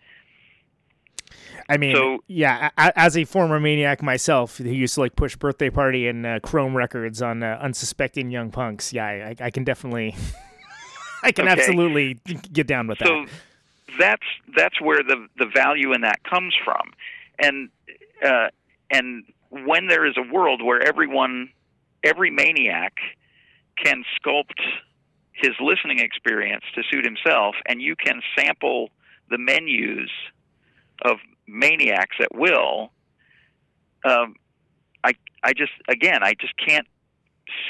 I 1.68 1.78
mean, 1.78 1.96
So- 1.96 2.24
yeah, 2.28 2.70
as 2.78 3.18
a 3.18 3.26
former 3.26 3.60
maniac 3.60 4.02
myself, 4.04 4.58
who 4.58 4.70
used 4.70 4.96
to 4.96 5.02
like 5.02 5.16
push 5.16 5.36
birthday 5.36 5.70
party 5.70 6.08
and 6.08 6.26
uh, 6.26 6.40
Chrome 6.40 6.76
records 6.78 7.22
on 7.22 7.44
uh, 7.44 7.58
unsuspecting 7.62 8.30
young 8.30 8.52
punks. 8.52 8.94
Yeah, 8.94 9.06
I, 9.06 9.36
I- 9.46 9.50
can 9.52 9.64
definitely, 9.64 10.16
I 11.24 11.32
can 11.32 11.48
Okay. 11.48 11.60
absolutely 11.60 12.20
get 12.54 12.68
down 12.68 12.88
with 12.88 13.00
that. 13.00 13.08
so 13.08 13.26
that's 14.00 14.24
that's 14.56 14.80
where 14.82 15.04
the 15.04 15.28
the 15.38 15.46
value 15.46 15.94
in 15.94 16.02
that 16.02 16.22
comes 16.24 16.54
from 16.66 16.92
and 17.40 17.70
uh 18.26 18.48
and 18.92 19.24
when 19.50 19.88
there 19.88 20.06
is 20.06 20.16
a 20.18 20.34
world 20.34 20.62
where 20.62 20.82
everyone 20.82 21.50
every 22.06 22.32
maniac 22.32 22.94
can 23.84 24.04
sculpt 24.18 24.62
his 25.34 25.52
listening 25.60 26.00
experience 26.00 26.64
to 26.76 26.84
suit 26.90 27.04
himself 27.04 27.56
and 27.68 27.82
you 27.82 27.96
can 27.96 28.22
sample 28.38 28.90
the 29.30 29.38
menus 29.38 30.10
of 31.02 31.18
maniacs 31.48 32.16
at 32.22 32.34
will. 32.34 32.92
Um 34.04 34.36
i 35.04 35.14
i 35.44 35.52
just 35.54 35.74
again 35.90 36.24
i 36.24 36.34
just 36.40 36.54
can't 36.58 36.88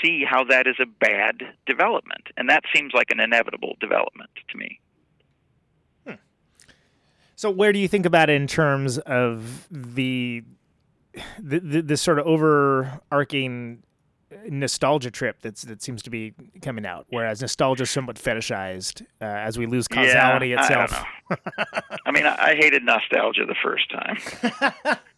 see 0.02 0.24
how 0.28 0.44
that 0.44 0.68
is 0.68 0.76
a 0.80 0.86
bad 0.86 1.42
development 1.66 2.28
and 2.38 2.50
that 2.50 2.64
seems 2.74 2.94
like 2.94 3.08
an 3.10 3.20
inevitable 3.20 3.76
development 3.80 4.30
to 4.50 4.58
me. 4.58 4.80
So 7.38 7.50
where 7.50 7.74
do 7.74 7.80
you 7.80 7.88
think 7.88 8.06
about 8.06 8.30
it 8.30 8.36
in 8.36 8.48
terms 8.48 8.98
of 9.00 9.68
the 9.70 10.44
the, 11.38 11.60
the 11.60 11.82
this 11.82 12.02
sort 12.02 12.20
of 12.20 12.26
overarching 12.26 13.84
nostalgia 14.50 15.12
trip 15.12 15.38
that's 15.42 15.64
that 15.64 15.82
seems 15.82 16.02
to 16.04 16.10
be 16.10 16.34
coming 16.62 16.86
out, 16.86 17.06
whereas 17.10 17.42
nostalgia 17.42 17.84
is 17.84 17.90
somewhat 17.90 18.18
fetishized 18.18 19.02
uh, 19.22 19.26
as 19.26 19.58
we 19.58 19.66
lose 19.66 19.88
causality 19.88 20.50
yeah, 20.50 20.62
itself. 20.62 21.04
I. 21.30 22.00
I 22.06 22.12
mean, 22.12 22.26
I, 22.26 22.36
I 22.52 22.56
hated 22.56 22.84
nostalgia 22.84 23.46
the 23.46 23.56
first 23.64 23.92
time. 23.92 24.98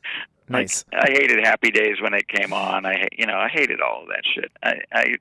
Nice. 0.49 0.85
I 0.93 1.09
hated 1.11 1.45
Happy 1.45 1.71
Days 1.71 1.97
when 2.01 2.13
it 2.13 2.27
came 2.27 2.53
on. 2.53 2.85
I, 2.85 3.07
you 3.11 3.25
know, 3.25 3.37
I 3.37 3.49
hated 3.49 3.81
all 3.81 4.03
of 4.03 4.07
that 4.07 4.23
shit. 4.33 4.51
I, 4.63 4.75
I, 4.93 5.15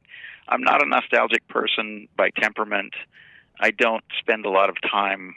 I'm 0.49 0.62
not 0.62 0.84
a 0.84 0.89
nostalgic 0.89 1.47
person 1.49 2.09
by 2.16 2.30
temperament. 2.30 2.95
I 3.59 3.72
don't 3.72 4.05
spend 4.20 4.47
a 4.47 4.51
lot 4.51 4.68
of 4.68 4.76
time 4.89 5.34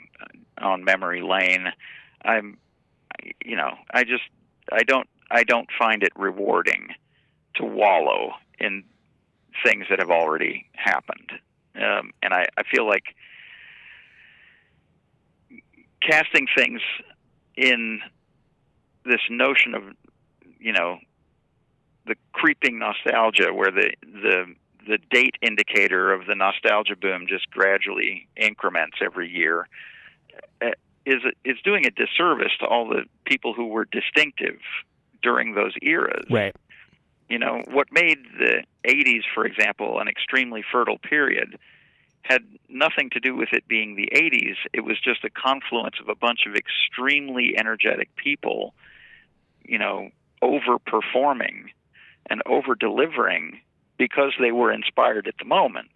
on 0.58 0.84
memory 0.84 1.22
lane. 1.22 1.66
I'm, 2.24 2.58
you 3.44 3.56
know, 3.56 3.74
I 3.92 4.04
just, 4.04 4.22
I 4.70 4.84
don't, 4.84 5.08
I 5.30 5.42
don't 5.42 5.68
find 5.76 6.02
it 6.02 6.12
rewarding 6.16 6.90
to 7.56 7.64
wallow 7.64 8.32
in 8.58 8.84
things 9.64 9.86
that 9.90 9.98
have 9.98 10.10
already 10.10 10.66
happened. 10.74 11.32
Um, 11.76 12.12
and 12.22 12.32
I, 12.32 12.46
I 12.56 12.62
feel 12.62 12.86
like 12.86 13.14
casting 16.00 16.46
things 16.56 16.80
in 17.56 18.00
this 19.04 19.20
notion 19.30 19.74
of 19.74 19.82
you 20.58 20.72
know 20.72 20.98
the 22.06 22.14
creeping 22.32 22.78
nostalgia 22.78 23.52
where 23.52 23.70
the 23.70 23.92
the 24.02 24.46
the 24.86 24.98
date 25.10 25.36
indicator 25.42 26.12
of 26.12 26.26
the 26.26 26.34
nostalgia 26.34 26.96
boom 26.96 27.26
just 27.28 27.50
gradually 27.50 28.28
increments 28.36 28.96
every 29.02 29.30
year 29.30 29.66
uh, 30.62 30.70
is 31.06 31.22
is 31.44 31.56
doing 31.64 31.86
a 31.86 31.90
disservice 31.90 32.52
to 32.60 32.66
all 32.66 32.88
the 32.88 33.04
people 33.24 33.54
who 33.54 33.66
were 33.66 33.84
distinctive 33.84 34.58
during 35.22 35.54
those 35.54 35.74
eras 35.82 36.24
Right. 36.30 36.54
You 37.30 37.38
know 37.38 37.62
what 37.70 37.86
made 37.90 38.18
the 38.38 38.62
80s 38.86 39.22
for 39.34 39.46
example 39.46 39.98
an 40.00 40.08
extremely 40.08 40.62
fertile 40.70 40.98
period 40.98 41.58
had 42.22 42.42
nothing 42.68 43.08
to 43.10 43.20
do 43.20 43.34
with 43.34 43.48
it 43.52 43.66
being 43.66 43.96
the 43.96 44.08
80s 44.14 44.56
it 44.74 44.84
was 44.84 45.00
just 45.00 45.24
a 45.24 45.30
confluence 45.30 45.96
of 46.00 46.08
a 46.08 46.14
bunch 46.14 46.40
of 46.46 46.54
extremely 46.54 47.54
energetic 47.56 48.14
people 48.16 48.74
you 49.64 49.78
know 49.78 50.10
overperforming 50.42 51.66
and 52.28 52.42
over 52.46 52.74
delivering 52.74 53.60
because 53.98 54.32
they 54.40 54.52
were 54.52 54.72
inspired 54.72 55.26
at 55.26 55.34
the 55.38 55.44
moment. 55.44 55.90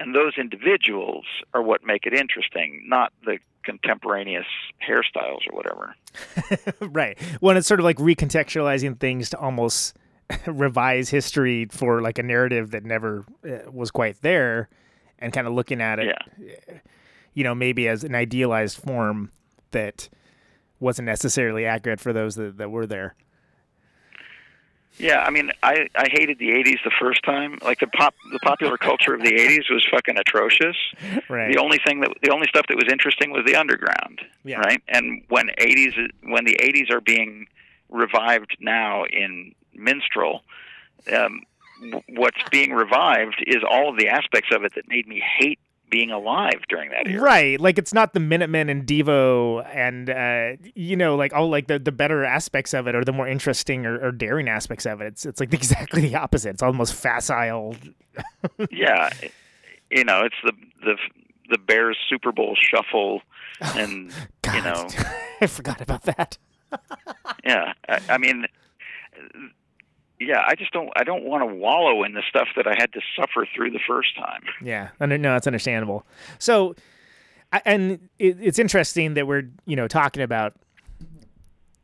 And 0.00 0.14
those 0.14 0.32
individuals 0.38 1.26
are 1.54 1.62
what 1.62 1.84
make 1.84 2.06
it 2.06 2.14
interesting 2.14 2.82
not 2.86 3.12
the 3.24 3.38
contemporaneous 3.62 4.46
hairstyles 4.86 5.40
or 5.48 5.54
whatever. 5.54 5.94
Right. 6.80 7.20
When 7.40 7.56
it's 7.56 7.68
sort 7.68 7.78
of 7.78 7.84
like 7.84 7.98
recontextualizing 7.98 8.98
things 8.98 9.30
to 9.30 9.38
almost 9.38 9.96
revise 10.46 11.08
history 11.10 11.66
for 11.70 12.00
like 12.00 12.18
a 12.18 12.22
narrative 12.22 12.70
that 12.70 12.84
never 12.84 13.24
uh, 13.44 13.70
was 13.70 13.90
quite 13.90 14.20
there 14.22 14.68
and 15.18 15.32
kind 15.32 15.46
of 15.46 15.52
looking 15.52 15.80
at 15.80 15.98
it, 15.98 16.16
you 17.34 17.44
know, 17.44 17.54
maybe 17.54 17.86
as 17.88 18.04
an 18.04 18.14
idealized 18.14 18.78
form 18.78 19.30
that 19.72 20.08
wasn't 20.78 21.06
necessarily 21.06 21.66
accurate 21.66 22.00
for 22.00 22.12
those 22.12 22.36
that, 22.36 22.56
that 22.58 22.70
were 22.70 22.86
there. 22.86 23.14
Yeah, 24.98 25.20
I 25.20 25.30
mean, 25.30 25.50
I 25.62 25.86
I 25.94 26.08
hated 26.10 26.38
the 26.38 26.50
'80s 26.50 26.82
the 26.84 26.90
first 27.00 27.22
time. 27.24 27.58
Like 27.62 27.78
the 27.80 27.86
pop, 27.86 28.14
the 28.32 28.38
popular 28.40 28.76
culture 28.76 29.14
of 29.14 29.22
the 29.22 29.30
'80s 29.32 29.70
was 29.70 29.86
fucking 29.90 30.18
atrocious. 30.18 30.76
Right. 31.28 31.50
The 31.54 31.60
only 31.60 31.78
thing 31.86 32.00
that 32.00 32.12
the 32.22 32.30
only 32.30 32.46
stuff 32.48 32.66
that 32.68 32.76
was 32.76 32.86
interesting 32.90 33.30
was 33.30 33.44
the 33.46 33.56
underground, 33.56 34.20
Yeah. 34.44 34.58
right? 34.58 34.82
And 34.88 35.22
when 35.28 35.48
'80s 35.58 35.94
when 36.24 36.44
the 36.44 36.56
'80s 36.60 36.90
are 36.90 37.00
being 37.00 37.46
revived 37.88 38.56
now 38.60 39.04
in 39.04 39.54
minstrel, 39.80 40.42
um, 41.12 41.42
what's 42.10 42.42
being 42.50 42.72
revived 42.72 43.42
is 43.46 43.62
all 43.68 43.90
of 43.90 43.96
the 43.96 44.08
aspects 44.08 44.50
of 44.52 44.64
it 44.64 44.74
that 44.74 44.88
made 44.88 45.08
me 45.08 45.20
hate 45.38 45.58
being 45.90 46.10
alive 46.10 46.62
during 46.68 46.90
that 46.90 47.06
era. 47.08 47.20
Right. 47.20 47.60
Like 47.60 47.76
it's 47.76 47.92
not 47.92 48.14
the 48.14 48.20
Minutemen 48.20 48.68
and 48.68 48.86
Devo 48.86 49.66
and 49.74 50.08
uh 50.08 50.70
you 50.74 50.96
know, 50.96 51.16
like 51.16 51.32
all 51.32 51.50
like 51.50 51.66
the, 51.66 51.78
the 51.78 51.92
better 51.92 52.24
aspects 52.24 52.72
of 52.72 52.86
it 52.86 52.94
or 52.94 53.04
the 53.04 53.12
more 53.12 53.26
interesting 53.26 53.84
or, 53.86 53.98
or 53.98 54.12
daring 54.12 54.48
aspects 54.48 54.86
of 54.86 55.00
it. 55.00 55.06
It's 55.08 55.26
it's 55.26 55.40
like 55.40 55.52
exactly 55.54 56.02
the 56.02 56.14
opposite. 56.14 56.50
It's 56.50 56.62
almost 56.62 56.94
facile. 56.94 57.74
yeah, 58.70 59.10
you 59.90 60.04
know, 60.04 60.22
it's 60.24 60.36
the 60.44 60.52
the 60.84 60.96
the 61.50 61.58
Bears 61.58 61.98
Super 62.08 62.30
Bowl 62.32 62.56
shuffle, 62.56 63.22
and 63.60 64.12
you 64.54 64.62
know, 64.62 64.88
I 65.40 65.46
forgot 65.46 65.80
about 65.80 66.02
that. 66.02 66.38
yeah. 67.44 67.72
I, 67.88 68.00
I 68.10 68.18
mean, 68.18 68.46
yeah. 70.20 70.42
I 70.46 70.54
just 70.54 70.72
don't. 70.72 70.90
I 70.96 71.04
don't 71.04 71.24
want 71.24 71.42
to 71.42 71.54
wallow 71.54 72.04
in 72.04 72.12
the 72.12 72.22
stuff 72.28 72.48
that 72.56 72.66
I 72.66 72.74
had 72.78 72.92
to 72.92 73.00
suffer 73.16 73.46
through 73.54 73.70
the 73.70 73.80
first 73.86 74.16
time. 74.16 74.42
Yeah, 74.62 74.90
no, 75.00 75.16
that's 75.16 75.46
understandable. 75.46 76.06
So, 76.38 76.76
and 77.64 78.08
it's 78.18 78.58
interesting 78.58 79.14
that 79.14 79.26
we're 79.26 79.48
you 79.66 79.76
know 79.76 79.88
talking 79.88 80.22
about 80.22 80.54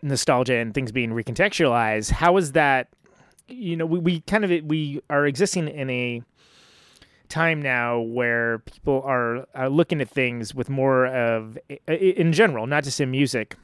nostalgia 0.02 0.56
and 0.56 0.74
things 0.74 0.92
being 0.92 1.10
recontextualized. 1.10 2.10
How 2.10 2.36
is 2.36 2.52
that? 2.52 2.88
You 3.48 3.76
know, 3.76 3.86
we, 3.86 3.98
we 3.98 4.20
kind 4.20 4.44
of 4.44 4.64
we 4.64 5.00
are 5.08 5.26
existing 5.26 5.68
in 5.68 5.88
a 5.90 6.22
time 7.28 7.60
now 7.60 8.00
where 8.00 8.60
people 8.60 9.02
are, 9.04 9.46
are 9.54 9.68
looking 9.68 10.00
at 10.00 10.08
things 10.08 10.54
with 10.54 10.68
more 10.68 11.06
of 11.06 11.58
in 11.88 12.32
general, 12.32 12.66
not 12.66 12.84
just 12.84 13.00
in 13.00 13.10
music, 13.10 13.56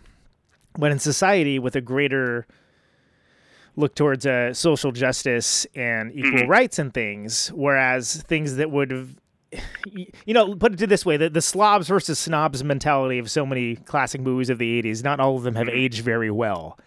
but 0.78 0.90
in 0.90 0.98
society 0.98 1.58
with 1.58 1.76
a 1.76 1.80
greater 1.80 2.46
look 3.76 3.94
towards 3.94 4.26
uh, 4.26 4.52
social 4.52 4.92
justice 4.92 5.66
and 5.74 6.12
equal 6.14 6.46
rights 6.46 6.78
and 6.78 6.92
things, 6.92 7.48
whereas 7.54 8.22
things 8.22 8.56
that 8.56 8.70
would 8.70 8.90
have, 8.90 9.16
you 10.24 10.34
know, 10.34 10.54
put 10.54 10.80
it 10.80 10.88
this 10.88 11.06
way: 11.06 11.16
the, 11.16 11.30
the 11.30 11.42
slobs 11.42 11.88
versus 11.88 12.18
snobs 12.18 12.62
mentality 12.62 13.18
of 13.18 13.30
so 13.30 13.46
many 13.46 13.76
classic 13.76 14.20
movies 14.20 14.50
of 14.50 14.58
the 14.58 14.82
'80s. 14.82 15.02
Not 15.02 15.20
all 15.20 15.36
of 15.36 15.42
them 15.42 15.54
have 15.54 15.68
aged 15.68 16.04
very 16.04 16.30
well. 16.30 16.78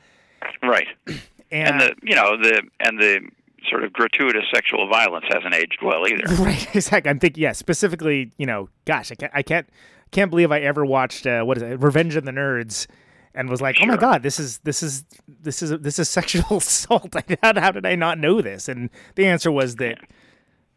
Right. 0.61 0.87
And, 1.51 1.69
And 1.69 1.79
the 1.79 1.95
you 2.01 2.15
know 2.15 2.35
the 2.37 2.63
and 2.79 2.99
the 2.99 3.29
sort 3.69 3.83
of 3.83 3.93
gratuitous 3.93 4.45
sexual 4.53 4.87
violence 4.89 5.25
hasn't 5.29 5.53
aged 5.53 5.79
well 5.81 6.07
either. 6.07 6.23
right, 6.43 6.75
exactly. 6.75 7.09
I'm 7.09 7.19
thinking, 7.19 7.41
yeah, 7.43 7.51
specifically, 7.51 8.31
you 8.37 8.45
know, 8.45 8.69
gosh, 8.85 9.11
I 9.11 9.15
can't, 9.15 9.31
I 9.33 9.41
can't, 9.41 9.67
can't 10.11 10.29
believe 10.29 10.51
I 10.51 10.59
ever 10.59 10.85
watched 10.85 11.27
uh, 11.27 11.43
what 11.43 11.57
is 11.57 11.63
it, 11.63 11.79
Revenge 11.79 12.15
of 12.15 12.25
the 12.25 12.31
Nerds, 12.31 12.87
and 13.35 13.49
was 13.49 13.61
like, 13.61 13.77
oh 13.81 13.85
my 13.85 13.97
god, 13.97 14.23
this 14.23 14.39
is 14.39 14.59
this 14.59 14.81
is 14.81 15.03
this 15.27 15.61
is 15.61 15.79
this 15.79 15.99
is 15.99 16.09
sexual 16.09 16.43
assault. 16.57 17.13
how, 17.41 17.59
how 17.59 17.71
did 17.71 17.85
I 17.85 17.95
not 17.95 18.17
know 18.17 18.41
this? 18.41 18.67
And 18.67 18.89
the 19.15 19.25
answer 19.25 19.51
was 19.51 19.75
that, 19.75 19.99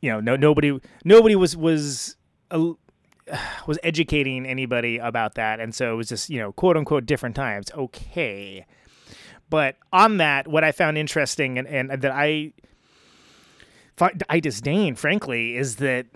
you 0.01 0.11
know, 0.11 0.21
no 0.21 0.37
nobody 0.37 0.79
nobody 1.05 1.37
was 1.37 1.57
was. 1.57 2.17
Uh, 2.51 2.73
was 3.67 3.79
educating 3.83 4.47
anybody 4.47 4.97
about 4.97 5.35
that 5.35 5.61
and 5.61 5.75
so 5.75 5.93
it 5.93 5.97
was 5.97 6.09
just 6.09 6.31
you 6.31 6.41
know 6.41 6.51
quote 6.53 6.79
unquote 6.79 7.05
different 7.05 7.37
times 7.37 7.71
okay 7.77 8.65
but 9.51 9.77
on 9.93 10.17
that 10.17 10.49
what 10.49 10.65
i 10.65 10.73
found 10.73 10.97
interesting 10.97 11.59
and, 11.59 11.69
and 11.69 11.91
that 11.91 12.11
i 12.11 12.51
I 14.29 14.41
disdain, 14.41 14.95
frankly, 14.95 15.57
is 15.57 15.77
that 15.77 16.07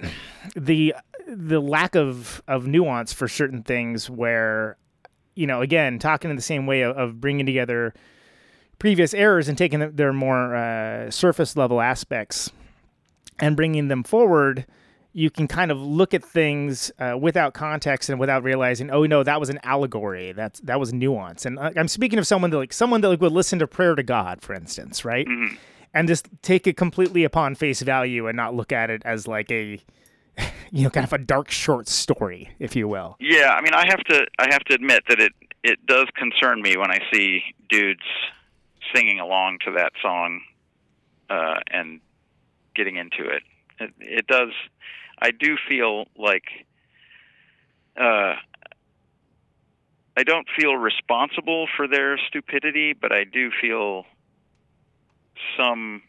the 0.54 0.94
the 1.26 1.60
lack 1.60 1.94
of 1.94 2.42
of 2.46 2.66
nuance 2.66 3.12
for 3.12 3.28
certain 3.28 3.62
things. 3.62 4.08
Where, 4.08 4.76
you 5.34 5.46
know, 5.46 5.60
again, 5.62 5.98
talking 5.98 6.30
in 6.30 6.36
the 6.36 6.42
same 6.42 6.66
way 6.66 6.82
of, 6.82 6.96
of 6.96 7.20
bringing 7.20 7.46
together 7.46 7.94
previous 8.78 9.14
errors 9.14 9.48
and 9.48 9.56
taking 9.56 9.94
their 9.96 10.12
more 10.12 10.54
uh, 10.56 11.10
surface 11.10 11.56
level 11.56 11.80
aspects 11.80 12.50
and 13.38 13.56
bringing 13.56 13.88
them 13.88 14.02
forward. 14.02 14.66
You 15.14 15.28
can 15.30 15.46
kind 15.46 15.70
of 15.70 15.78
look 15.78 16.14
at 16.14 16.24
things 16.24 16.90
uh, 16.98 17.18
without 17.20 17.52
context 17.52 18.08
and 18.08 18.18
without 18.18 18.42
realizing, 18.42 18.90
oh 18.90 19.04
no, 19.04 19.22
that 19.22 19.38
was 19.38 19.50
an 19.50 19.58
allegory. 19.62 20.32
That's 20.32 20.58
that 20.60 20.80
was 20.80 20.92
nuance. 20.94 21.44
And 21.44 21.58
I'm 21.60 21.88
speaking 21.88 22.18
of 22.18 22.26
someone 22.26 22.50
that 22.50 22.56
like 22.56 22.72
someone 22.72 23.02
that 23.02 23.08
like 23.08 23.20
would 23.20 23.32
listen 23.32 23.58
to 23.58 23.66
prayer 23.66 23.94
to 23.94 24.02
God, 24.02 24.40
for 24.40 24.54
instance, 24.54 25.04
right? 25.04 25.26
and 25.94 26.08
just 26.08 26.28
take 26.40 26.66
it 26.66 26.76
completely 26.76 27.24
upon 27.24 27.54
face 27.54 27.82
value 27.82 28.26
and 28.26 28.36
not 28.36 28.54
look 28.54 28.72
at 28.72 28.90
it 28.90 29.02
as 29.04 29.28
like 29.28 29.50
a 29.50 29.78
you 30.70 30.84
know 30.84 30.90
kind 30.90 31.04
of 31.04 31.12
a 31.12 31.18
dark 31.18 31.50
short 31.50 31.88
story 31.88 32.50
if 32.58 32.74
you 32.76 32.88
will 32.88 33.16
Yeah, 33.20 33.54
I 33.56 33.60
mean, 33.60 33.74
I 33.74 33.86
have 33.86 34.00
to 34.04 34.26
I 34.38 34.46
have 34.50 34.64
to 34.64 34.74
admit 34.74 35.04
that 35.08 35.20
it 35.20 35.32
it 35.62 35.84
does 35.86 36.06
concern 36.14 36.60
me 36.62 36.76
when 36.76 36.90
I 36.90 36.98
see 37.12 37.42
dudes 37.68 38.00
singing 38.94 39.20
along 39.20 39.58
to 39.64 39.72
that 39.72 39.92
song 40.02 40.40
uh, 41.30 41.60
and 41.68 42.00
getting 42.74 42.96
into 42.96 43.28
it. 43.28 43.42
It, 43.78 43.92
it 44.00 44.26
does. 44.26 44.50
I 45.20 45.30
do 45.30 45.56
feel 45.68 46.06
like 46.18 46.44
uh, 47.96 48.34
I 50.16 50.24
don't 50.24 50.46
feel 50.58 50.74
responsible 50.76 51.68
for 51.76 51.86
their 51.86 52.18
stupidity, 52.28 52.92
but 52.92 53.12
I 53.12 53.24
do 53.24 53.50
feel 53.60 54.04
some 55.56 56.02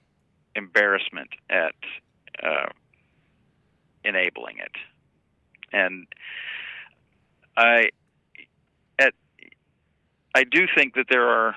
embarrassment 0.55 1.29
at 1.49 1.75
uh, 2.41 2.69
enabling 4.03 4.57
it, 4.57 4.71
and 5.71 6.07
I 7.55 7.89
at 8.99 9.13
I 10.35 10.43
do 10.43 10.67
think 10.75 10.95
that 10.95 11.05
there 11.09 11.27
are 11.27 11.55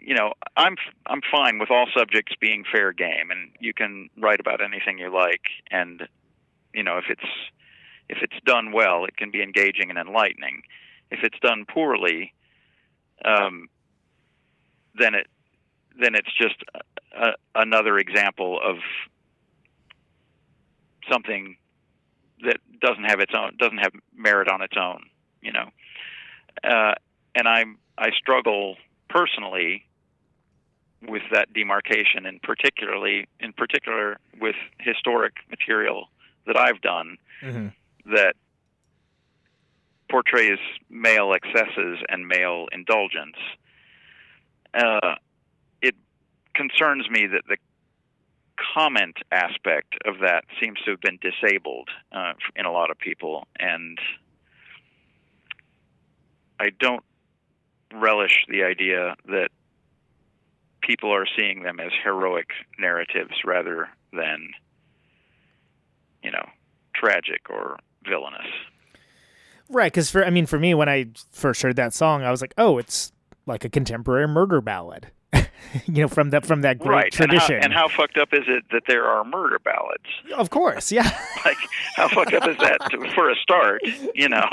you 0.00 0.14
know 0.14 0.32
I'm 0.56 0.76
I'm 1.06 1.20
fine 1.30 1.58
with 1.58 1.70
all 1.70 1.86
subjects 1.96 2.34
being 2.40 2.64
fair 2.70 2.92
game 2.92 3.30
and 3.30 3.50
you 3.60 3.72
can 3.72 4.08
write 4.18 4.40
about 4.40 4.62
anything 4.62 4.98
you 4.98 5.12
like 5.12 5.42
and 5.70 6.08
you 6.74 6.82
know 6.82 6.98
if 6.98 7.04
it's 7.08 7.30
if 8.08 8.18
it's 8.22 8.44
done 8.44 8.72
well 8.72 9.04
it 9.04 9.16
can 9.16 9.30
be 9.30 9.42
engaging 9.42 9.90
and 9.90 9.98
enlightening. 9.98 10.62
If 11.10 11.20
it's 11.24 11.38
done 11.40 11.64
poorly 11.72 12.34
um, 13.24 13.68
then 14.98 15.14
it 15.14 15.26
then 15.98 16.14
it's 16.14 16.32
just 16.36 16.56
a, 16.74 17.28
a, 17.28 17.32
another 17.54 17.98
example 17.98 18.58
of 18.62 18.76
something 21.10 21.56
that 22.42 22.56
doesn't 22.80 23.04
have 23.04 23.20
its 23.20 23.32
own 23.36 23.56
doesn't 23.58 23.78
have 23.78 23.92
merit 24.14 24.48
on 24.48 24.62
its 24.62 24.76
own 24.76 25.02
you 25.42 25.52
know? 25.52 25.68
Uh, 26.62 26.94
and 27.34 27.48
I'm 27.48 27.78
I 27.98 28.10
struggle 28.10 28.76
personally 29.08 29.86
with 31.06 31.22
that 31.32 31.52
demarcation 31.52 32.26
and 32.26 32.40
particularly 32.42 33.26
in 33.40 33.52
particular 33.52 34.18
with 34.40 34.56
historic 34.78 35.34
material 35.48 36.08
that 36.46 36.56
I've 36.56 36.80
done 36.80 37.16
that 38.06 38.34
portrays 40.10 40.58
male 40.88 41.32
excesses 41.32 41.98
and 42.08 42.26
male 42.26 42.66
indulgence. 42.72 43.36
Uh, 44.74 45.14
it 45.80 45.94
concerns 46.54 47.08
me 47.08 47.26
that 47.26 47.42
the 47.48 47.56
comment 48.74 49.16
aspect 49.32 49.94
of 50.04 50.16
that 50.20 50.44
seems 50.60 50.78
to 50.84 50.90
have 50.90 51.00
been 51.00 51.18
disabled 51.20 51.88
uh, 52.12 52.32
in 52.56 52.66
a 52.66 52.72
lot 52.72 52.90
of 52.90 52.98
people 52.98 53.46
and 53.58 53.98
I 56.58 56.70
don't 56.78 57.02
relish 57.92 58.44
the 58.48 58.64
idea 58.64 59.16
that 59.26 59.48
people 60.82 61.12
are 61.12 61.26
seeing 61.36 61.62
them 61.62 61.80
as 61.80 61.90
heroic 62.04 62.48
narratives 62.78 63.32
rather 63.44 63.88
than, 64.12 64.48
you 66.22 66.30
know, 66.30 66.46
tragic 66.94 67.48
or 67.48 67.78
villainous. 68.06 68.46
right 69.68 69.92
because 69.92 70.10
for 70.10 70.24
i 70.24 70.30
mean 70.30 70.46
for 70.46 70.58
me 70.58 70.74
when 70.74 70.88
i 70.88 71.06
first 71.30 71.62
heard 71.62 71.76
that 71.76 71.94
song 71.94 72.22
i 72.22 72.30
was 72.30 72.40
like 72.40 72.52
oh 72.58 72.78
it's 72.78 73.12
like 73.46 73.64
a 73.64 73.68
contemporary 73.68 74.26
murder 74.26 74.60
ballad 74.60 75.10
you 75.86 76.02
know 76.02 76.08
from 76.08 76.30
that 76.30 76.44
from 76.46 76.62
that 76.62 76.78
great 76.78 76.94
right. 76.94 77.12
tradition 77.12 77.56
And 77.56 77.72
how, 77.72 77.84
and 77.84 77.90
how 77.92 77.96
fucked 77.96 78.16
up 78.18 78.32
is 78.32 78.44
it 78.46 78.64
that 78.72 78.82
there 78.86 79.04
are 79.04 79.24
murder 79.24 79.58
ballads? 79.58 80.04
of 80.36 80.50
course 80.50 80.90
yeah 80.92 81.02
Like, 81.44 81.56
how 81.96 82.08
fucked 82.08 82.34
up 82.34 82.46
is 82.48 82.56
that 82.58 82.78
to, 82.90 83.10
for 83.14 83.30
a 83.30 83.34
start? 83.36 83.80
You 84.14 84.28
know, 84.28 84.48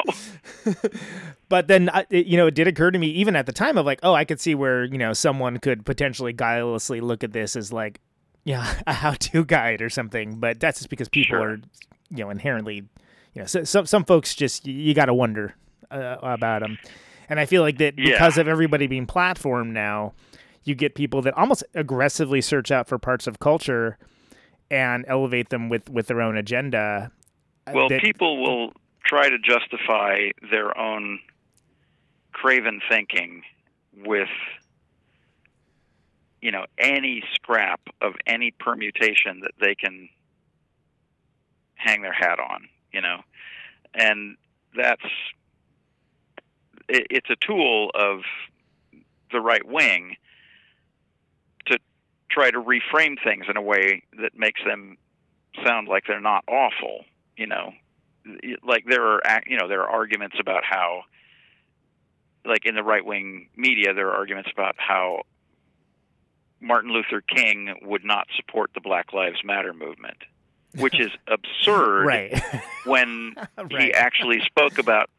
but 1.49 1.67
then 1.67 1.89
you 2.09 2.37
know 2.37 2.47
it 2.47 2.55
did 2.55 2.67
occur 2.67 2.91
to 2.91 2.99
me 2.99 3.07
even 3.07 3.35
at 3.35 3.45
the 3.45 3.51
time 3.53 3.77
of 3.77 3.85
like 3.85 3.99
oh 4.03 4.13
i 4.13 4.25
could 4.25 4.39
see 4.39 4.55
where 4.55 4.83
you 4.85 4.97
know 4.97 5.13
someone 5.13 5.57
could 5.59 5.85
potentially 5.85 6.33
guilelessly 6.33 7.01
look 7.01 7.23
at 7.23 7.33
this 7.33 7.55
as 7.55 7.71
like 7.73 7.99
yeah 8.43 8.79
a 8.87 8.93
how-to 8.93 9.43
guide 9.45 9.81
or 9.81 9.89
something 9.89 10.39
but 10.39 10.59
that's 10.59 10.79
just 10.79 10.89
because 10.89 11.09
people 11.09 11.37
Sure. 11.37 11.49
are 11.51 11.57
you 12.09 12.23
know 12.23 12.29
inherently 12.29 12.75
you 13.33 13.41
know 13.41 13.45
so, 13.45 13.63
some 13.63 13.85
some 13.85 14.03
folks 14.05 14.33
just 14.35 14.65
you, 14.67 14.73
you 14.73 14.93
got 14.93 15.05
to 15.05 15.13
wonder 15.13 15.55
uh, 15.91 16.15
about 16.21 16.61
them 16.61 16.77
and 17.29 17.39
i 17.39 17.45
feel 17.45 17.61
like 17.61 17.77
that 17.79 17.97
Yeah. 17.97 18.11
because 18.13 18.37
of 18.37 18.47
everybody 18.47 18.87
being 18.87 19.07
platformed 19.07 19.71
now 19.71 20.13
you 20.67 20.75
get 20.75 20.95
people 20.95 21.21
that 21.21 21.33
almost 21.35 21.63
aggressively 21.73 22.41
search 22.41 22.71
out 22.71 22.87
for 22.87 22.97
parts 22.97 23.27
of 23.27 23.39
culture 23.39 23.97
and 24.69 25.05
elevate 25.07 25.49
them 25.49 25.69
with 25.69 25.89
with 25.89 26.07
their 26.07 26.21
own 26.21 26.37
agenda 26.37 27.11
uh, 27.67 27.71
well, 27.73 27.89
that- 27.89 28.01
people 28.01 28.41
will 28.41 28.73
try 29.03 29.29
to 29.29 29.37
justify 29.39 30.29
their 30.51 30.77
own 30.77 31.19
craven 32.33 32.81
thinking 32.89 33.41
with 34.05 34.29
you 36.41 36.51
know 36.51 36.65
any 36.77 37.23
scrap 37.33 37.79
of 38.01 38.13
any 38.25 38.51
permutation 38.59 39.39
that 39.41 39.53
they 39.59 39.73
can 39.75 40.09
hang 41.75 42.01
their 42.01 42.13
hat 42.13 42.39
on 42.39 42.67
you 42.91 43.01
know? 43.01 43.21
And 43.93 44.37
that's 44.75 45.03
it, 46.89 47.07
it's 47.09 47.29
a 47.29 47.35
tool 47.45 47.91
of 47.93 48.21
the 49.31 49.39
right 49.39 49.65
wing 49.65 50.15
try 52.37 52.51
to 52.51 52.61
reframe 52.61 53.15
things 53.23 53.45
in 53.49 53.57
a 53.57 53.61
way 53.61 54.03
that 54.21 54.37
makes 54.37 54.61
them 54.65 54.97
sound 55.65 55.87
like 55.87 56.03
they're 56.07 56.19
not 56.21 56.43
awful 56.47 57.05
you 57.37 57.47
know? 57.47 57.71
Like 58.63 58.83
there 58.85 59.05
are 59.05 59.21
you 59.47 59.57
know 59.57 59.69
there 59.69 59.83
are 59.83 59.89
arguments 59.89 60.35
about 60.37 60.65
how 60.65 61.03
like 62.43 62.65
in 62.65 62.75
the 62.75 62.83
right 62.83 63.05
wing 63.05 63.47
media 63.55 63.93
there 63.93 64.09
are 64.09 64.15
arguments 64.15 64.49
about 64.51 64.75
how 64.77 65.21
Martin 66.59 66.91
Luther 66.91 67.21
King 67.21 67.75
would 67.83 68.03
not 68.03 68.27
support 68.35 68.71
the 68.73 68.81
Black 68.81 69.13
Lives 69.13 69.37
Matter 69.45 69.73
movement 69.73 70.17
which 70.75 70.99
is 70.99 71.09
absurd 71.27 72.05
right. 72.05 72.43
when 72.85 73.33
he 73.69 73.93
actually 73.93 74.41
spoke 74.45 74.77
about 74.77 75.09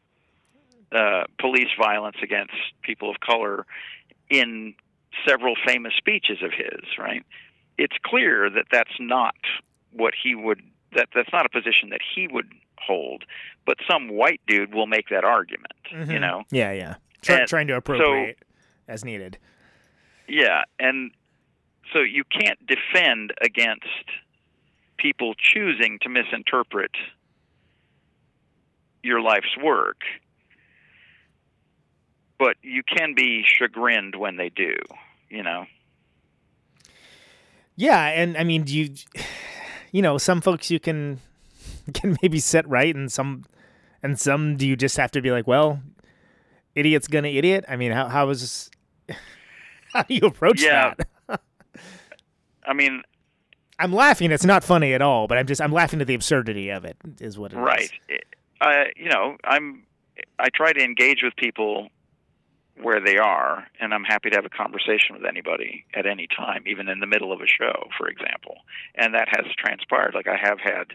uh, 0.91 1.23
police 1.39 1.69
violence 1.79 2.17
against 2.21 2.53
people 2.83 3.09
of 3.09 3.19
color 3.19 3.65
in 4.29 4.75
several 5.27 5.55
famous 5.65 5.93
speeches 5.97 6.39
of 6.43 6.51
his. 6.51 6.97
Right? 6.97 7.23
It's 7.77 7.95
clear 8.03 8.49
that 8.49 8.65
that's 8.71 8.99
not 8.99 9.35
what 9.91 10.13
he 10.21 10.35
would. 10.35 10.61
That 10.95 11.09
that's 11.13 11.31
not 11.31 11.45
a 11.45 11.49
position 11.49 11.89
that 11.89 12.01
he 12.15 12.27
would 12.27 12.51
hold. 12.79 13.23
But 13.65 13.77
some 13.89 14.09
white 14.09 14.41
dude 14.47 14.73
will 14.73 14.87
make 14.87 15.09
that 15.09 15.23
argument. 15.23 15.73
You 15.91 15.97
Mhm. 15.99 16.21
know? 16.21 16.43
yeah 16.51 16.71
yeah 16.71 16.95
Try, 17.21 17.39
And 17.39 17.47
trying 17.47 17.67
to 17.67 17.73
so- 17.73 17.77
appropriate 17.77 18.39
as 18.87 19.03
needed 19.05 19.37
Yeah, 20.27 20.63
and 20.79 21.11
so 21.93 21.99
you 21.99 22.23
can't 22.23 22.59
defend 22.65 23.33
against 23.41 23.85
people 24.97 25.33
choosing 25.35 25.99
to 25.99 26.09
misinterpret 26.09 26.91
your 29.03 29.21
life's 29.21 29.55
work, 29.61 30.01
but 32.39 32.55
you 32.63 32.81
can 32.83 33.13
be 33.13 33.43
chagrined 33.45 34.15
when 34.15 34.37
they 34.37 34.49
do. 34.49 34.73
You 35.29 35.43
know, 35.43 35.65
Yeah, 37.75 38.03
and 38.07 38.35
I 38.37 38.43
mean, 38.43 38.63
do 38.63 38.75
you, 38.75 38.93
you 39.91 40.01
know, 40.01 40.17
some 40.17 40.41
folks 40.41 40.71
you 40.71 40.79
can 40.79 41.19
can 41.93 42.17
maybe 42.21 42.39
set 42.39 42.67
right, 42.67 42.95
and 42.95 43.11
some, 43.11 43.45
and 44.01 44.19
some 44.19 44.57
do 44.57 44.67
you 44.67 44.75
just 44.75 44.97
have 44.97 45.11
to 45.11 45.21
be 45.21 45.31
like, 45.31 45.45
well, 45.47 45.81
idiot's 46.75 47.07
gonna 47.07 47.27
idiot. 47.29 47.65
I 47.67 47.75
mean, 47.75 47.91
how 47.91 48.07
how 48.07 48.29
is 48.29 48.71
how 49.93 50.03
do 50.03 50.13
you 50.15 50.21
approach 50.27 50.61
Yeah. 50.63 50.93
that? 51.27 51.41
I 52.65 52.73
mean, 52.73 53.01
I'm 53.79 53.93
laughing. 53.93 54.31
It's 54.31 54.45
not 54.45 54.63
funny 54.63 54.93
at 54.93 55.01
all, 55.01 55.27
but 55.27 55.37
I'm 55.37 55.47
just 55.47 55.61
I'm 55.61 55.71
laughing 55.71 56.01
at 56.01 56.07
the 56.07 56.15
absurdity 56.15 56.69
of 56.69 56.85
it. 56.85 56.97
Is 57.19 57.37
what 57.37 57.53
it 57.53 57.57
is. 57.57 57.61
right? 57.61 57.91
I, 58.61 58.85
you 58.97 59.09
know, 59.09 59.37
I'm. 59.43 59.83
I 60.37 60.49
try 60.53 60.73
to 60.73 60.83
engage 60.83 61.21
with 61.23 61.35
people 61.37 61.87
where 62.81 63.03
they 63.03 63.17
are, 63.17 63.67
and 63.79 63.93
I'm 63.93 64.03
happy 64.03 64.29
to 64.29 64.35
have 64.35 64.45
a 64.45 64.49
conversation 64.49 65.15
with 65.15 65.25
anybody 65.25 65.85
at 65.93 66.05
any 66.05 66.27
time, 66.27 66.63
even 66.65 66.87
in 66.87 66.99
the 66.99 67.07
middle 67.07 67.31
of 67.31 67.41
a 67.41 67.47
show, 67.47 67.87
for 67.97 68.07
example. 68.07 68.55
And 68.95 69.13
that 69.13 69.27
has 69.29 69.45
transpired. 69.57 70.13
Like 70.13 70.27
I 70.27 70.37
have 70.37 70.59
had 70.59 70.93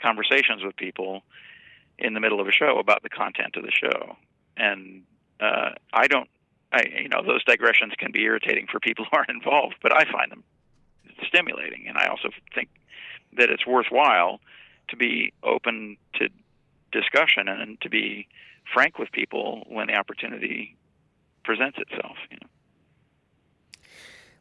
conversations 0.00 0.62
with 0.64 0.76
people 0.76 1.22
in 1.98 2.14
the 2.14 2.20
middle 2.20 2.40
of 2.40 2.48
a 2.48 2.52
show 2.52 2.78
about 2.78 3.02
the 3.02 3.08
content 3.08 3.56
of 3.56 3.62
the 3.62 3.70
show, 3.70 4.16
and 4.56 5.02
uh, 5.40 5.70
I 5.92 6.06
don't. 6.06 6.28
I, 6.72 6.82
you 7.02 7.08
know, 7.08 7.22
those 7.24 7.44
digressions 7.44 7.92
can 7.98 8.10
be 8.10 8.22
irritating 8.22 8.66
for 8.70 8.80
people 8.80 9.04
who 9.10 9.16
aren't 9.16 9.30
involved, 9.30 9.76
but 9.82 9.92
I 9.92 10.10
find 10.10 10.32
them 10.32 10.42
stimulating, 11.28 11.86
and 11.88 11.96
I 11.96 12.06
also 12.06 12.30
think 12.54 12.68
that 13.36 13.50
it's 13.50 13.66
worthwhile 13.66 14.40
to 14.88 14.96
be 14.96 15.32
open 15.42 15.96
to 16.14 16.28
discussion 16.92 17.48
and 17.48 17.80
to 17.80 17.88
be 17.88 18.28
frank 18.72 18.98
with 18.98 19.10
people 19.12 19.64
when 19.68 19.88
the 19.88 19.94
opportunity 19.94 20.76
presents 21.44 21.78
itself. 21.78 22.16
You 22.30 22.38
know. 22.40 22.48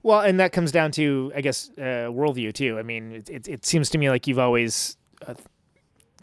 Well, 0.04 0.20
and 0.20 0.40
that 0.40 0.52
comes 0.52 0.72
down 0.72 0.92
to, 0.92 1.32
I 1.34 1.42
guess, 1.42 1.70
uh, 1.78 2.12
worldview 2.12 2.54
too. 2.54 2.78
I 2.78 2.84
mean, 2.84 3.14
it, 3.14 3.30
it, 3.30 3.48
it 3.48 3.66
seems 3.66 3.90
to 3.92 3.98
me 3.98 4.10
like 4.10 4.28
you've 4.28 4.40
always 4.40 4.98
uh, 5.26 5.34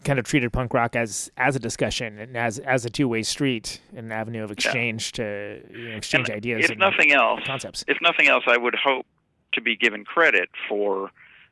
kind 0.03 0.19
of 0.19 0.25
treated 0.25 0.53
punk 0.53 0.73
rock 0.73 0.95
as 0.95 1.31
as 1.37 1.55
a 1.55 1.59
discussion 1.59 2.17
and 2.19 2.37
as 2.37 2.59
as 2.59 2.85
a 2.85 2.89
two 2.89 3.07
way 3.07 3.23
street, 3.23 3.81
an 3.95 4.11
avenue 4.11 4.43
of 4.43 4.51
exchange 4.51 5.13
yeah. 5.17 5.23
to 5.23 5.61
you 5.71 5.89
know, 5.89 5.95
exchange 5.95 6.29
and 6.29 6.37
ideas. 6.37 6.69
If 6.69 6.77
nothing 6.77 7.11
else, 7.11 7.41
concepts. 7.45 7.83
If 7.87 7.97
nothing 8.01 8.27
else, 8.27 8.43
I 8.47 8.57
would 8.57 8.75
hope 8.75 9.05
to 9.53 9.61
be 9.61 9.75
given 9.75 10.05
credit 10.05 10.49
for 10.69 11.09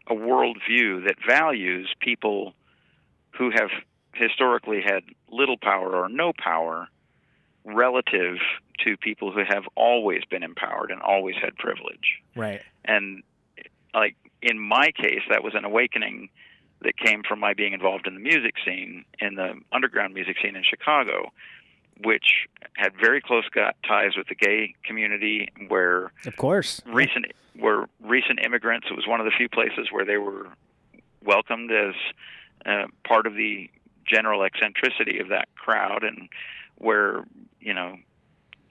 a 0.07 0.13
worldview 0.13 1.05
that 1.05 1.15
values 1.27 1.93
people 1.99 2.53
who 3.31 3.51
have 3.51 3.69
historically 4.13 4.81
had 4.81 5.03
little 5.31 5.57
power 5.57 5.95
or 5.95 6.09
no 6.09 6.33
power 6.37 6.87
relative 7.63 8.37
to 8.85 8.97
people 8.97 9.31
who 9.31 9.43
have 9.47 9.63
always 9.75 10.23
been 10.29 10.43
empowered 10.43 10.91
and 10.91 11.01
always 11.01 11.35
had 11.41 11.55
privilege. 11.57 12.21
Right. 12.35 12.61
And 12.85 13.23
like 13.93 14.15
in 14.41 14.59
my 14.59 14.91
case, 14.91 15.21
that 15.29 15.43
was 15.43 15.53
an 15.55 15.65
awakening 15.65 16.29
that 16.81 16.97
came 16.97 17.23
from 17.27 17.39
my 17.39 17.53
being 17.53 17.73
involved 17.73 18.07
in 18.07 18.13
the 18.13 18.19
music 18.19 18.55
scene, 18.63 19.03
in 19.19 19.35
the 19.35 19.53
underground 19.71 20.13
music 20.13 20.37
scene 20.41 20.55
in 20.55 20.63
Chicago, 20.63 21.31
which 22.03 22.47
had 22.75 22.93
very 22.99 23.21
close 23.21 23.43
ties 23.85 24.15
with 24.15 24.27
the 24.27 24.35
gay 24.35 24.73
community, 24.83 25.49
where 25.67 26.11
of 26.25 26.37
course 26.37 26.81
recent 26.85 27.25
were 27.57 27.89
recent 28.01 28.39
immigrants. 28.43 28.87
It 28.89 28.95
was 28.95 29.07
one 29.07 29.19
of 29.19 29.25
the 29.25 29.33
few 29.37 29.49
places 29.49 29.89
where 29.91 30.05
they 30.05 30.17
were 30.17 30.47
welcomed 31.23 31.71
as 31.71 31.95
uh, 32.65 32.85
part 33.05 33.27
of 33.27 33.33
the 33.35 33.69
general 34.07 34.43
eccentricity 34.43 35.19
of 35.19 35.27
that 35.29 35.53
crowd, 35.55 36.03
and 36.03 36.29
where 36.77 37.25
you 37.59 37.73
know 37.73 37.97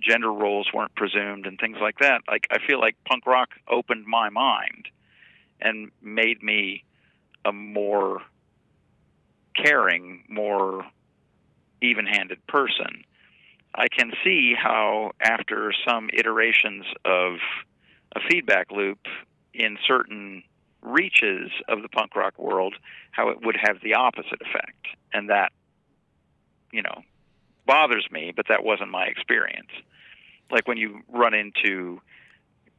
gender 0.00 0.32
roles 0.32 0.68
weren't 0.72 0.94
presumed 0.94 1.46
and 1.46 1.58
things 1.58 1.78
like 1.80 1.98
that. 1.98 2.22
Like 2.28 2.46
I 2.50 2.58
feel 2.66 2.80
like 2.80 2.96
punk 3.04 3.26
rock 3.26 3.50
opened 3.68 4.06
my 4.06 4.28
mind 4.30 4.88
and 5.60 5.90
made 6.02 6.42
me 6.42 6.84
a 7.44 7.52
more 7.52 8.22
caring, 9.56 10.24
more 10.28 10.84
even-handed 11.82 12.46
person. 12.46 13.04
I 13.74 13.88
can 13.88 14.12
see 14.24 14.54
how 14.54 15.12
after 15.20 15.72
some 15.86 16.10
iterations 16.12 16.84
of 17.04 17.34
a 18.14 18.20
feedback 18.28 18.70
loop 18.70 18.98
in 19.52 19.78
certain 19.86 20.42
reaches 20.82 21.50
of 21.68 21.82
the 21.82 21.88
punk 21.88 22.16
rock 22.16 22.38
world, 22.38 22.74
how 23.10 23.28
it 23.28 23.38
would 23.44 23.56
have 23.60 23.76
the 23.82 23.94
opposite 23.94 24.40
effect. 24.40 24.86
And 25.12 25.30
that, 25.30 25.52
you 26.72 26.82
know, 26.82 27.02
bothers 27.68 28.08
me, 28.10 28.32
but 28.34 28.46
that 28.48 28.64
wasn't 28.64 28.90
my 28.90 29.04
experience. 29.04 29.68
Like 30.50 30.66
when 30.66 30.78
you 30.78 31.02
run 31.12 31.34
into, 31.34 32.00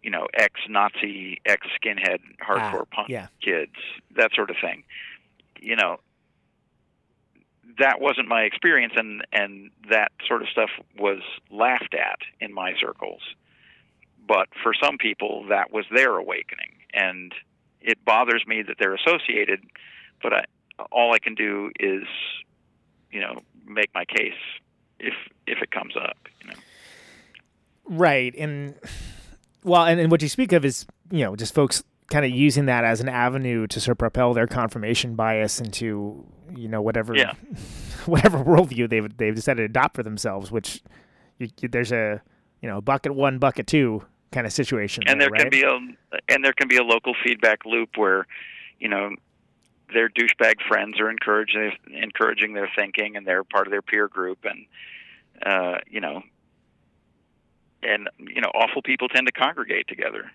you 0.01 0.09
know, 0.09 0.27
ex 0.33 0.55
Nazi, 0.67 1.39
ex 1.45 1.65
skinhead, 1.81 2.17
hardcore 2.45 2.81
ah, 2.81 2.95
punk 2.95 3.09
yeah. 3.09 3.27
kids, 3.41 3.75
that 4.17 4.31
sort 4.35 4.49
of 4.49 4.57
thing. 4.61 4.83
You 5.61 5.75
know, 5.75 5.97
that 7.77 8.01
wasn't 8.01 8.27
my 8.27 8.41
experience, 8.41 8.93
and 8.95 9.21
and 9.31 9.69
that 9.89 10.11
sort 10.27 10.41
of 10.41 10.49
stuff 10.49 10.71
was 10.97 11.21
laughed 11.51 11.93
at 11.93 12.19
in 12.41 12.53
my 12.53 12.73
circles. 12.81 13.21
But 14.27 14.47
for 14.63 14.73
some 14.73 14.97
people, 14.97 15.45
that 15.49 15.71
was 15.71 15.85
their 15.93 16.17
awakening, 16.17 16.73
and 16.93 17.31
it 17.79 18.03
bothers 18.03 18.43
me 18.47 18.63
that 18.63 18.77
they're 18.79 18.95
associated. 18.95 19.61
But 20.23 20.33
I, 20.33 20.43
all 20.91 21.13
I 21.13 21.19
can 21.19 21.35
do 21.35 21.71
is, 21.79 22.03
you 23.11 23.21
know, 23.21 23.39
make 23.65 23.89
my 23.93 24.05
case 24.05 24.33
if 24.99 25.13
if 25.47 25.61
it 25.61 25.71
comes 25.71 25.95
up. 25.95 26.17
You 26.41 26.51
know. 26.51 26.57
Right, 27.85 28.35
and 28.35 28.75
well, 29.63 29.85
and, 29.85 29.99
and 29.99 30.11
what 30.11 30.21
you 30.21 30.29
speak 30.29 30.53
of 30.53 30.65
is 30.65 30.85
you 31.11 31.23
know 31.23 31.35
just 31.35 31.53
folks 31.53 31.83
kind 32.09 32.25
of 32.25 32.31
using 32.31 32.65
that 32.65 32.83
as 32.83 33.01
an 33.01 33.09
avenue 33.09 33.67
to 33.67 33.79
sort 33.79 33.93
of 33.93 33.99
propel 33.99 34.33
their 34.33 34.47
confirmation 34.47 35.15
bias 35.15 35.61
into 35.61 36.25
you 36.55 36.67
know 36.67 36.81
whatever 36.81 37.15
yeah. 37.15 37.33
whatever 38.05 38.39
worldview 38.39 38.89
they've 38.89 39.17
they've 39.17 39.35
decided 39.35 39.61
to 39.61 39.65
adopt 39.65 39.95
for 39.95 40.03
themselves. 40.03 40.51
Which 40.51 40.81
you, 41.37 41.49
there's 41.69 41.91
a 41.91 42.21
you 42.61 42.69
know 42.69 42.81
bucket 42.81 43.15
one, 43.15 43.39
bucket 43.39 43.67
two 43.67 44.03
kind 44.31 44.45
of 44.45 44.53
situation. 44.53 45.03
And 45.07 45.19
there, 45.19 45.29
there 45.29 45.31
right? 45.31 45.41
can 45.41 45.49
be 45.49 45.63
a 45.63 46.33
and 46.33 46.43
there 46.43 46.53
can 46.53 46.67
be 46.67 46.77
a 46.77 46.83
local 46.83 47.13
feedback 47.23 47.65
loop 47.65 47.89
where 47.95 48.25
you 48.79 48.89
know 48.89 49.11
their 49.93 50.09
douchebag 50.09 50.55
friends 50.67 50.99
are 50.99 51.09
encouraging 51.09 51.71
encouraging 51.91 52.53
their 52.53 52.69
thinking 52.75 53.15
and 53.15 53.25
they're 53.25 53.43
part 53.43 53.67
of 53.67 53.71
their 53.71 53.81
peer 53.81 54.07
group 54.07 54.39
and 54.43 54.65
uh, 55.45 55.79
you 55.89 55.99
know 55.99 56.21
and 57.83 58.09
you 58.19 58.41
know 58.41 58.49
awful 58.53 58.81
people 58.81 59.07
tend 59.07 59.27
to 59.27 59.31
congregate 59.33 59.87
together. 59.87 60.31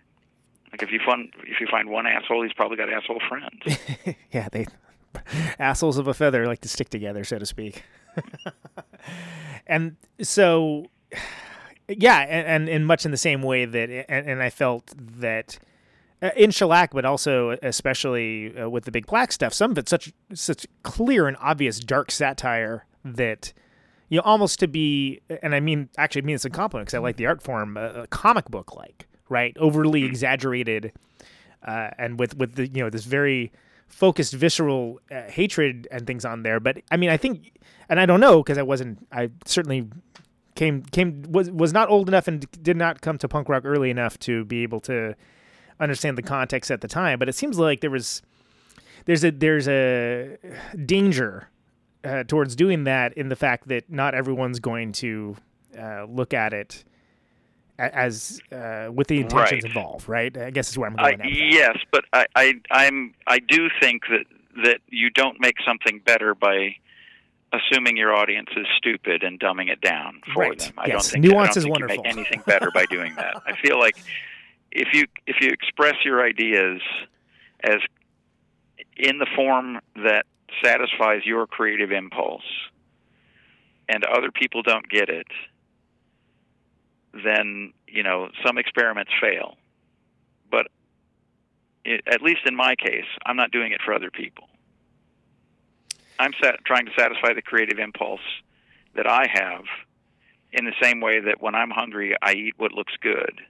Like 0.72 0.82
if 0.82 0.90
you 0.90 1.00
find 1.04 1.32
if 1.44 1.60
you 1.60 1.66
find 1.70 1.88
one 1.88 2.06
asshole 2.06 2.42
he's 2.42 2.52
probably 2.52 2.76
got 2.76 2.92
asshole 2.92 3.20
friends. 3.28 4.16
Yeah 4.32 4.48
they 4.50 4.66
assholes 5.58 5.96
of 5.96 6.08
a 6.08 6.14
feather 6.14 6.46
like 6.46 6.60
to 6.62 6.68
stick 6.68 6.88
together 6.88 7.24
so 7.24 7.38
to 7.38 7.46
speak. 7.46 7.84
And 9.66 9.96
so 10.20 10.86
yeah 11.88 12.20
and, 12.20 12.46
and 12.46 12.68
in 12.68 12.84
much 12.84 13.04
in 13.04 13.10
the 13.10 13.16
same 13.16 13.42
way 13.42 13.64
that 13.64 13.90
and, 14.08 14.28
and 14.28 14.42
i 14.42 14.50
felt 14.50 14.92
that 14.96 15.58
in 16.36 16.50
shellac, 16.50 16.92
but 16.92 17.04
also 17.04 17.56
especially 17.62 18.56
uh, 18.56 18.68
with 18.68 18.84
the 18.84 18.90
big 18.90 19.06
black 19.06 19.32
stuff, 19.32 19.52
some 19.52 19.72
of 19.72 19.78
it's 19.78 19.90
such 19.90 20.12
such 20.32 20.66
clear 20.82 21.26
and 21.26 21.36
obvious 21.40 21.80
dark 21.80 22.10
satire 22.10 22.86
that 23.04 23.52
you 24.08 24.18
know 24.18 24.22
almost 24.22 24.58
to 24.60 24.68
be, 24.68 25.20
and 25.42 25.54
I 25.54 25.60
mean 25.60 25.88
actually 25.98 26.22
I 26.22 26.24
mean 26.24 26.34
it's 26.36 26.44
a 26.44 26.50
compliment 26.50 26.86
because 26.86 26.94
I 26.94 26.98
like 26.98 27.16
the 27.16 27.26
art 27.26 27.42
form, 27.42 27.76
uh, 27.76 28.06
comic 28.10 28.46
book 28.46 28.74
like, 28.76 29.06
right, 29.28 29.56
overly 29.58 30.04
exaggerated, 30.04 30.92
uh, 31.66 31.90
and 31.98 32.18
with 32.18 32.36
with 32.36 32.54
the 32.54 32.68
you 32.68 32.82
know 32.82 32.90
this 32.90 33.04
very 33.04 33.52
focused 33.86 34.32
visceral 34.32 35.00
uh, 35.10 35.22
hatred 35.22 35.86
and 35.90 36.06
things 36.06 36.24
on 36.24 36.42
there. 36.42 36.60
But 36.60 36.78
I 36.90 36.96
mean 36.96 37.10
I 37.10 37.16
think, 37.16 37.52
and 37.88 38.00
I 38.00 38.06
don't 38.06 38.20
know 38.20 38.42
because 38.42 38.58
I 38.58 38.62
wasn't, 38.62 39.06
I 39.12 39.30
certainly 39.44 39.88
came 40.54 40.82
came 40.82 41.24
was 41.28 41.50
was 41.50 41.72
not 41.72 41.90
old 41.90 42.08
enough 42.08 42.28
and 42.28 42.46
did 42.62 42.76
not 42.76 43.00
come 43.00 43.18
to 43.18 43.28
punk 43.28 43.48
rock 43.48 43.64
early 43.64 43.90
enough 43.90 44.18
to 44.20 44.44
be 44.44 44.62
able 44.62 44.80
to 44.80 45.14
understand 45.80 46.18
the 46.18 46.22
context 46.22 46.70
at 46.70 46.80
the 46.80 46.88
time, 46.88 47.18
but 47.18 47.28
it 47.28 47.34
seems 47.34 47.58
like 47.58 47.80
there 47.80 47.90
was 47.90 48.22
there's 49.06 49.24
a 49.24 49.30
there's 49.30 49.68
a 49.68 50.38
danger 50.84 51.48
uh, 52.04 52.24
towards 52.24 52.56
doing 52.56 52.84
that 52.84 53.12
in 53.14 53.28
the 53.28 53.36
fact 53.36 53.68
that 53.68 53.90
not 53.90 54.14
everyone's 54.14 54.60
going 54.60 54.92
to 54.92 55.36
uh, 55.78 56.04
look 56.04 56.34
at 56.34 56.52
it 56.52 56.84
as 57.78 58.40
uh, 58.52 58.88
with 58.92 59.08
the 59.08 59.20
intentions 59.20 59.64
right. 59.64 59.64
involved, 59.64 60.08
right? 60.08 60.36
I 60.36 60.50
guess 60.50 60.70
is 60.70 60.78
where 60.78 60.88
I'm 60.88 60.96
going. 60.96 61.20
I, 61.20 61.26
yes, 61.26 61.76
but 61.90 62.04
I, 62.12 62.26
I 62.36 62.54
I'm 62.70 63.14
I 63.26 63.38
do 63.38 63.68
think 63.80 64.02
that 64.08 64.24
that 64.64 64.80
you 64.88 65.10
don't 65.10 65.40
make 65.40 65.56
something 65.66 66.00
better 66.04 66.34
by 66.34 66.76
assuming 67.52 67.96
your 67.96 68.14
audience 68.14 68.48
is 68.56 68.66
stupid 68.76 69.22
and 69.22 69.38
dumbing 69.38 69.70
it 69.70 69.80
down 69.80 70.20
for 70.32 70.42
right. 70.42 70.58
them. 70.58 70.72
I 70.76 70.86
yes. 70.86 71.10
don't 71.10 71.22
think 71.22 71.32
nuance 71.32 71.50
I 71.50 71.54
don't 71.54 71.56
is 71.56 71.64
think 71.64 71.72
wonderful. 71.72 71.96
You 71.96 72.02
make 72.02 72.12
anything 72.16 72.42
better 72.46 72.70
by 72.72 72.86
doing 72.86 73.14
that. 73.16 73.42
I 73.46 73.56
feel 73.56 73.78
like 73.78 73.96
if 74.74 74.88
you 74.92 75.06
if 75.26 75.36
you 75.40 75.48
express 75.48 75.94
your 76.04 76.22
ideas 76.22 76.80
as 77.62 77.78
in 78.96 79.18
the 79.18 79.26
form 79.34 79.78
that 79.96 80.26
satisfies 80.62 81.24
your 81.24 81.46
creative 81.46 81.92
impulse 81.92 82.44
and 83.88 84.04
other 84.04 84.30
people 84.30 84.62
don't 84.62 84.88
get 84.88 85.08
it 85.08 85.26
then 87.24 87.72
you 87.86 88.02
know 88.02 88.28
some 88.44 88.58
experiments 88.58 89.12
fail. 89.20 89.56
But 90.50 90.66
it, 91.84 92.02
at 92.06 92.22
least 92.22 92.40
in 92.46 92.56
my 92.56 92.74
case 92.74 93.06
i'm 93.24 93.36
not 93.36 93.52
doing 93.52 93.72
it 93.72 93.80
for 93.84 93.94
other 93.94 94.10
people. 94.10 94.48
I'm 96.18 96.32
sat, 96.42 96.64
trying 96.64 96.86
to 96.86 96.92
satisfy 96.98 97.32
the 97.34 97.42
creative 97.42 97.78
impulse 97.78 98.20
that 98.96 99.06
i 99.06 99.26
have 99.32 99.64
in 100.52 100.64
the 100.64 100.74
same 100.80 101.00
way 101.00 101.20
that 101.20 101.40
when 101.40 101.54
i'm 101.54 101.70
hungry 101.70 102.16
i 102.22 102.32
eat 102.32 102.54
what 102.56 102.72
looks 102.72 102.92
good 103.00 103.40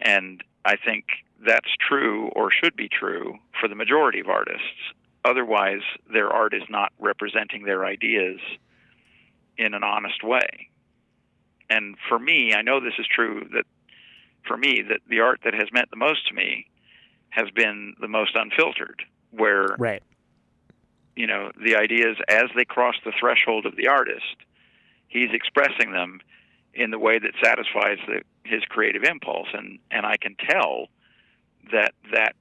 and 0.00 0.42
I 0.64 0.76
think 0.76 1.04
that's 1.44 1.70
true 1.88 2.28
or 2.36 2.50
should 2.50 2.76
be 2.76 2.88
true 2.88 3.38
for 3.60 3.68
the 3.68 3.74
majority 3.74 4.20
of 4.20 4.28
artists. 4.28 4.94
Otherwise, 5.24 5.82
their 6.12 6.28
art 6.30 6.54
is 6.54 6.62
not 6.68 6.92
representing 6.98 7.64
their 7.64 7.84
ideas 7.84 8.40
in 9.56 9.74
an 9.74 9.84
honest 9.84 10.22
way. 10.24 10.68
and 11.68 11.96
for 12.08 12.18
me, 12.18 12.52
I 12.54 12.62
know 12.62 12.80
this 12.80 12.98
is 12.98 13.06
true 13.06 13.46
that 13.52 13.64
for 14.46 14.56
me 14.56 14.82
that 14.88 15.00
the 15.08 15.20
art 15.20 15.40
that 15.44 15.54
has 15.54 15.68
meant 15.72 15.90
the 15.90 15.96
most 15.96 16.26
to 16.28 16.34
me 16.34 16.66
has 17.28 17.48
been 17.54 17.94
the 18.00 18.08
most 18.08 18.34
unfiltered, 18.34 19.02
where 19.30 19.76
Right. 19.78 20.02
you 21.14 21.26
know 21.28 21.52
the 21.62 21.76
ideas 21.76 22.16
as 22.28 22.46
they 22.56 22.64
cross 22.64 22.96
the 23.04 23.12
threshold 23.20 23.66
of 23.66 23.76
the 23.76 23.86
artist, 23.88 24.36
he's 25.08 25.30
expressing 25.32 25.92
them 25.92 26.20
in 26.74 26.90
the 26.90 26.98
way 26.98 27.18
that 27.18 27.32
satisfies 27.42 27.98
the, 28.08 28.22
his 28.44 28.62
creative 28.68 29.02
impulse, 29.04 29.48
and 29.52 29.78
and 29.90 30.06
I 30.06 30.16
can 30.16 30.36
tell 30.48 30.88
that 31.72 31.92
that 32.12 32.34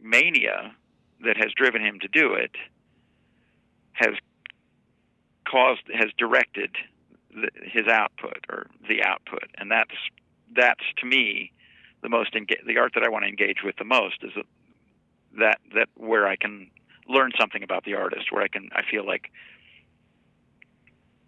mania 0.00 0.72
that 1.24 1.36
has 1.36 1.52
driven 1.56 1.82
him 1.82 1.98
to 2.00 2.08
do 2.08 2.34
it 2.34 2.52
has 3.92 4.14
caused 5.50 5.82
has 5.92 6.10
directed 6.16 6.70
the, 7.30 7.48
his 7.62 7.86
output 7.88 8.44
or 8.48 8.66
the 8.88 9.02
output, 9.02 9.50
and 9.56 9.70
that's 9.70 9.94
that's 10.54 10.84
to 10.98 11.06
me 11.06 11.52
the 12.02 12.08
most 12.08 12.34
enga- 12.34 12.64
the 12.66 12.78
art 12.78 12.92
that 12.94 13.02
I 13.02 13.08
want 13.08 13.24
to 13.24 13.28
engage 13.28 13.62
with 13.64 13.76
the 13.76 13.84
most 13.84 14.22
is 14.22 14.32
that 15.38 15.58
that 15.74 15.88
where 15.96 16.26
I 16.26 16.36
can 16.36 16.70
learn 17.08 17.32
something 17.38 17.62
about 17.62 17.84
the 17.84 17.94
artist, 17.94 18.30
where 18.30 18.42
I 18.42 18.48
can 18.48 18.68
I 18.72 18.82
feel 18.88 19.06
like 19.06 19.30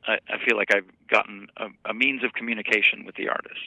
I, 0.07 0.19
feel 0.47 0.57
like 0.57 0.75
I've 0.75 0.89
gotten 1.09 1.49
a, 1.57 1.67
a 1.91 1.95
means 1.95 2.25
of 2.25 2.33
communication 2.33 3.05
with 3.05 3.17
the 3.17 3.29
artist. 3.29 3.61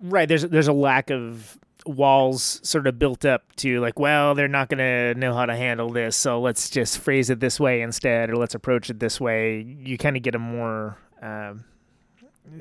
Right. 0.00 0.28
There's 0.28 0.42
there's 0.42 0.68
a 0.68 0.72
lack 0.72 1.10
of 1.10 1.58
walls 1.86 2.60
sort 2.62 2.86
of 2.86 2.98
built 2.98 3.24
up 3.24 3.54
to 3.56 3.80
like, 3.80 3.98
well, 3.98 4.34
they're 4.34 4.48
not 4.48 4.68
going 4.68 4.78
to 4.78 5.18
know 5.18 5.32
how 5.34 5.46
to 5.46 5.54
handle 5.56 5.88
this, 5.90 6.16
so 6.16 6.40
let's 6.40 6.68
just 6.68 6.98
phrase 6.98 7.30
it 7.30 7.38
this 7.40 7.60
way 7.60 7.80
instead, 7.80 8.28
or 8.30 8.36
let's 8.36 8.54
approach 8.54 8.90
it 8.90 8.98
this 8.98 9.20
way. 9.20 9.60
You 9.60 9.96
kind 9.96 10.16
of 10.16 10.22
get 10.22 10.34
a 10.34 10.38
more 10.38 10.98
um, 11.22 11.64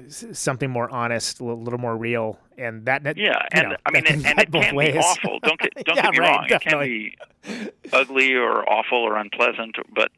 something 0.10 0.70
more 0.70 0.90
honest, 0.92 1.40
a 1.40 1.44
little 1.44 1.80
more 1.80 1.98
real, 1.98 2.40
and 2.58 2.86
that, 2.86 3.04
that 3.04 3.18
Yeah, 3.18 3.42
and 3.52 3.70
know, 3.70 3.76
I 3.86 3.92
mean, 3.92 4.04
and, 4.08 4.26
and 4.26 4.40
it 4.40 4.52
can 4.52 4.76
ways. 4.76 4.94
be 4.94 5.00
awful. 5.00 5.40
Don't 5.44 5.60
get 5.60 5.74
don't 5.86 5.96
Yeah, 5.98 6.04
get 6.04 6.12
me 6.14 6.20
right, 6.20 6.32
wrong. 6.32 6.46
definitely. 6.48 7.16
It 7.44 7.44
can 7.44 7.66
be 7.66 7.72
ugly 7.94 8.34
or 8.34 8.68
awful 8.70 8.98
or 9.00 9.18
unpleasant, 9.18 9.76
but 9.94 10.12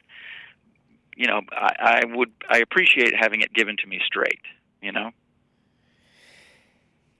you 1.15 1.27
know, 1.27 1.41
I, 1.51 2.01
I 2.03 2.15
would 2.15 2.31
I 2.49 2.59
appreciate 2.59 3.13
having 3.17 3.41
it 3.41 3.53
given 3.53 3.75
to 3.77 3.87
me 3.87 3.99
straight. 4.05 4.41
You 4.81 4.91
know. 4.91 5.11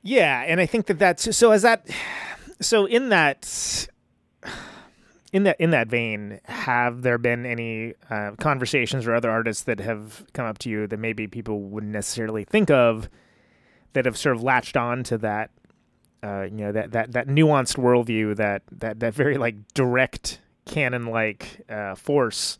Yeah, 0.01 0.43
and 0.45 0.61
I 0.61 0.65
think 0.65 0.85
that 0.87 0.99
that's 0.99 1.35
so. 1.35 1.51
As 1.51 1.61
that, 1.63 1.87
so 2.61 2.85
in 2.85 3.09
that, 3.09 3.87
in 5.33 5.43
that 5.43 5.59
in 5.59 5.71
that 5.71 5.87
vein, 5.87 6.39
have 6.45 7.01
there 7.01 7.17
been 7.17 7.45
any 7.45 7.93
uh, 8.09 8.31
conversations 8.39 9.07
or 9.07 9.13
other 9.13 9.29
artists 9.29 9.63
that 9.63 9.79
have 9.79 10.25
come 10.33 10.45
up 10.45 10.57
to 10.59 10.69
you 10.69 10.87
that 10.87 10.97
maybe 10.97 11.27
people 11.27 11.61
wouldn't 11.61 11.91
necessarily 11.91 12.43
think 12.43 12.69
of, 12.69 13.09
that 13.93 14.05
have 14.05 14.17
sort 14.17 14.35
of 14.35 14.43
latched 14.43 14.77
on 14.77 15.03
to 15.03 15.17
that, 15.17 15.49
uh, 16.23 16.43
you 16.43 16.57
know, 16.57 16.71
that 16.71 16.91
that 16.91 17.11
that 17.13 17.27
nuanced 17.27 17.77
worldview, 17.77 18.35
that 18.35 18.63
that 18.71 18.99
that 18.99 19.13
very 19.13 19.37
like 19.37 19.55
direct 19.73 20.41
cannon 20.65 21.07
like 21.07 21.61
uh, 21.69 21.95
force. 21.95 22.57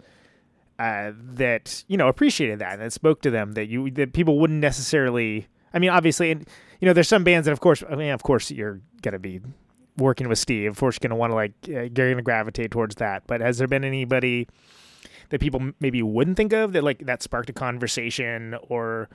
Uh, 0.80 1.12
that 1.18 1.84
you 1.88 1.98
know 1.98 2.08
appreciated 2.08 2.60
that 2.60 2.80
and 2.80 2.94
spoke 2.94 3.20
to 3.20 3.32
them 3.32 3.54
that 3.54 3.66
you 3.68 3.90
that 3.90 4.14
people 4.14 4.38
wouldn't 4.38 4.60
necessarily 4.60 5.48
I 5.74 5.80
mean, 5.80 5.90
obviously, 5.90 6.32
and 6.32 6.48
you 6.80 6.86
know, 6.86 6.94
there's 6.94 7.08
some 7.08 7.24
bands 7.24 7.46
that, 7.46 7.52
of 7.52 7.60
course, 7.60 7.84
I 7.90 7.96
mean, 7.96 8.12
of 8.12 8.24
course, 8.24 8.52
you're 8.52 8.82
gonna 9.02 9.20
be 9.20 9.42
working 9.98 10.28
with 10.28 10.40
Steve. 10.40 10.72
Of 10.72 10.78
course, 10.78 10.98
you're 11.02 11.10
gonna 11.10 11.20
want 11.20 11.32
to 11.32 11.36
like, 11.36 11.54
uh, 11.68 11.72
you're 11.72 11.90
gonna 12.12 12.22
gravitate 12.22 12.72
towards 12.72 12.96
that. 12.96 13.24
But 13.28 13.42
has 13.42 13.58
there 13.58 13.68
been 13.68 13.84
anybody 13.84 14.48
that 15.30 15.42
people 15.42 15.72
maybe 15.80 16.02
wouldn't 16.02 16.38
think 16.38 16.54
of 16.54 16.74
that 16.74 16.84
like 16.84 17.00
that 17.00 17.22
sparked 17.24 17.50
a 17.50 17.54
conversation 17.54 18.56
or 18.70 19.10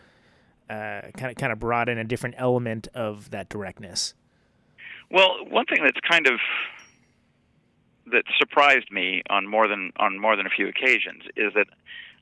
kind 0.69 1.31
of 1.31 1.35
kind 1.37 1.53
of 1.53 1.59
brought 1.59 1.89
in 1.89 1.99
a 1.99 2.05
different 2.05 2.35
element 2.39 2.89
of 2.95 3.31
that 3.31 3.49
directness? 3.49 4.15
Well, 5.11 5.45
one 5.49 5.67
thing 5.67 5.85
that's 5.85 6.01
kind 6.09 6.27
of 6.27 6.41
that 8.07 8.25
surprised 8.39 8.91
me 8.91 9.23
on 9.31 9.47
more 9.47 9.69
than 9.69 9.93
on 9.97 10.19
more 10.19 10.37
than 10.37 10.47
a 10.47 10.51
few 10.51 10.69
occasions 10.69 11.23
is 11.37 11.53
that 11.55 11.67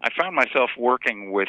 I 0.02 0.08
found 0.20 0.34
myself 0.34 0.70
working 0.78 1.30
with 1.32 1.48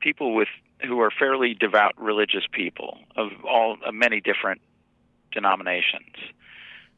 people 0.00 0.34
with 0.34 0.48
who 0.86 1.00
are 1.00 1.10
fairly 1.10 1.54
devout 1.54 1.92
religious 2.00 2.44
people 2.52 2.98
of 3.16 3.28
all 3.44 3.76
of 3.84 3.94
many 3.94 4.20
different 4.20 4.60
denominations, 5.32 6.14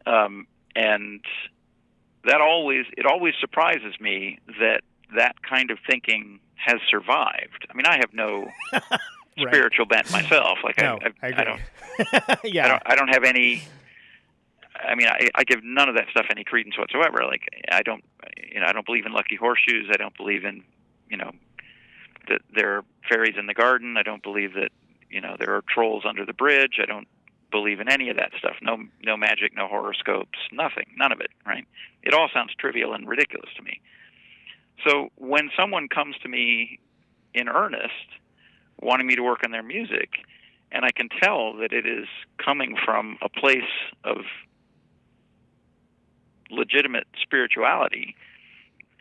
um, 0.06 0.46
and 0.74 1.24
that 2.24 2.40
always 2.40 2.86
it 2.96 3.06
always 3.06 3.34
surprises 3.40 3.94
me 4.00 4.38
that 4.60 4.82
that 5.16 5.42
kind 5.42 5.70
of 5.70 5.78
thinking 5.88 6.40
has 6.54 6.80
survived. 6.90 7.66
I 7.70 7.74
mean, 7.74 7.86
I 7.86 7.96
have 7.96 8.12
no 8.12 8.48
spiritual 9.38 9.86
bent 9.86 10.10
myself. 10.10 10.58
Like 10.62 10.78
No, 10.78 10.98
I, 11.02 11.08
I 11.08 11.10
I, 11.22 11.28
agree. 11.28 11.44
don't. 11.44 12.44
yeah, 12.44 12.64
I 12.64 12.68
don't. 12.68 12.82
I 12.86 12.94
don't 12.94 13.08
have 13.08 13.24
any. 13.24 13.62
I 14.74 14.94
mean, 14.94 15.06
I, 15.06 15.28
I 15.34 15.44
give 15.44 15.60
none 15.62 15.88
of 15.88 15.94
that 15.96 16.06
stuff 16.10 16.26
any 16.30 16.44
credence 16.44 16.76
whatsoever. 16.78 17.24
Like, 17.24 17.42
I 17.70 17.82
don't, 17.82 18.02
you 18.52 18.58
know, 18.58 18.66
I 18.66 18.72
don't 18.72 18.86
believe 18.86 19.06
in 19.06 19.12
lucky 19.12 19.36
horseshoes. 19.36 19.86
I 19.92 19.96
don't 19.96 20.16
believe 20.16 20.44
in, 20.44 20.64
you 21.08 21.16
know, 21.16 21.30
that 22.28 22.40
there 22.54 22.76
are 22.76 22.84
fairies 23.08 23.36
in 23.38 23.46
the 23.46 23.54
garden. 23.54 23.96
I 23.96 24.02
don't 24.02 24.22
believe 24.22 24.54
that, 24.54 24.70
you 25.10 25.20
know, 25.20 25.36
there 25.38 25.54
are 25.54 25.62
trolls 25.68 26.04
under 26.06 26.24
the 26.24 26.32
bridge. 26.32 26.78
I 26.80 26.86
don't 26.86 27.08
believe 27.50 27.80
in 27.80 27.88
any 27.90 28.08
of 28.08 28.16
that 28.16 28.32
stuff. 28.38 28.56
No, 28.62 28.78
no 29.04 29.16
magic, 29.16 29.54
no 29.54 29.68
horoscopes, 29.68 30.38
nothing, 30.50 30.86
none 30.96 31.12
of 31.12 31.20
it. 31.20 31.30
Right? 31.46 31.66
It 32.02 32.14
all 32.14 32.28
sounds 32.32 32.52
trivial 32.58 32.94
and 32.94 33.08
ridiculous 33.08 33.50
to 33.56 33.62
me. 33.62 33.80
So 34.86 35.10
when 35.16 35.50
someone 35.56 35.88
comes 35.88 36.16
to 36.22 36.28
me 36.28 36.78
in 37.34 37.48
earnest, 37.48 38.08
wanting 38.80 39.06
me 39.06 39.14
to 39.16 39.22
work 39.22 39.40
on 39.44 39.50
their 39.50 39.62
music, 39.62 40.10
and 40.72 40.84
I 40.84 40.90
can 40.90 41.08
tell 41.22 41.54
that 41.58 41.72
it 41.72 41.86
is 41.86 42.06
coming 42.42 42.76
from 42.84 43.18
a 43.22 43.28
place 43.28 43.62
of 44.04 44.18
legitimate 46.50 47.06
spirituality. 47.22 48.16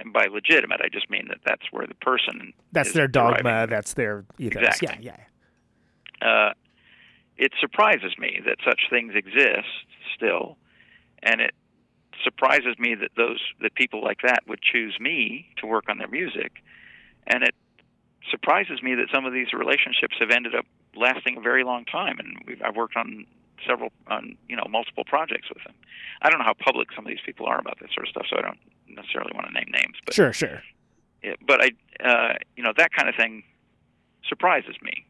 And 0.02 0.12
by 0.12 0.26
legitimate, 0.26 0.82
I 0.84 0.90
just 0.90 1.10
mean 1.10 1.28
that 1.28 1.38
that's 1.46 1.72
where 1.72 1.86
the 1.86 1.94
person 1.96 2.54
that's 2.72 2.92
their 2.92 3.08
dogma. 3.08 3.44
deriving. 3.44 3.70
That's 3.70 3.94
their 3.94 4.26
ethos. 4.40 4.64
Exactly. 4.64 5.06
Yeah, 5.06 5.16
yeah. 6.22 6.28
Uh, 6.28 6.54
it 7.38 7.52
surprises 7.60 8.14
me 8.18 8.40
that 8.46 8.58
such 8.66 8.82
things 8.90 9.14
exist 9.16 9.68
still, 10.16 10.58
and 11.22 11.40
it 11.40 11.54
surprises 12.24 12.76
me 12.80 12.96
that 12.96 13.12
those 13.16 13.40
that 13.62 13.76
people 13.76 14.04
like 14.04 14.22
that 14.24 14.40
would 14.48 14.62
choose 14.62 14.98
me 15.00 15.48
to 15.58 15.68
work 15.68 15.86
on 15.88 16.00
their 16.00 16.08
music, 16.08 16.52
and 17.28 17.44
it 17.44 17.54
surprises 18.30 18.82
me 18.82 18.96
that 18.96 19.08
some 19.14 19.26
of 19.26 19.34
these 19.34 19.54
relationships 19.54 20.16
have 20.20 20.32
ended 20.32 20.56
up 20.56 20.66
lasting 20.96 21.38
a 21.38 21.42
very 21.42 21.64
long 21.64 21.86
time. 21.86 22.20
And 22.20 22.38
we've, 22.46 22.62
I've 22.64 22.76
worked 22.76 22.96
on 22.96 23.26
several, 23.68 23.92
on 24.08 24.38
you 24.48 24.56
know, 24.56 24.66
multiple 24.70 25.04
projects 25.06 25.50
with 25.50 25.64
them. 25.64 25.74
I 26.22 26.30
don't 26.30 26.40
know 26.40 26.46
how 26.46 26.54
public 26.54 26.90
some 26.96 27.06
of 27.06 27.10
these 27.10 27.24
people 27.26 27.46
are 27.48 27.60
about 27.60 27.80
this 27.80 27.90
sort 27.94 28.08
of 28.08 28.12
stuff, 28.12 28.26
so 28.30 28.38
I 28.38 28.42
don't 28.42 28.60
necessarily 28.96 29.32
want 29.34 29.48
to 29.48 29.54
name 29.54 29.70
names. 29.72 29.96
But 30.06 30.14
Sure, 30.16 30.34
sure. 30.34 30.62
yeah, 31.24 31.36
but 31.46 31.62
I, 31.62 31.72
uh, 32.04 32.34
you 32.56 32.64
know, 32.64 32.74
that 32.78 32.92
kind 32.92 33.10
of 33.10 33.16
thing 33.16 33.44
surprises 34.28 34.76
me, 34.82 35.06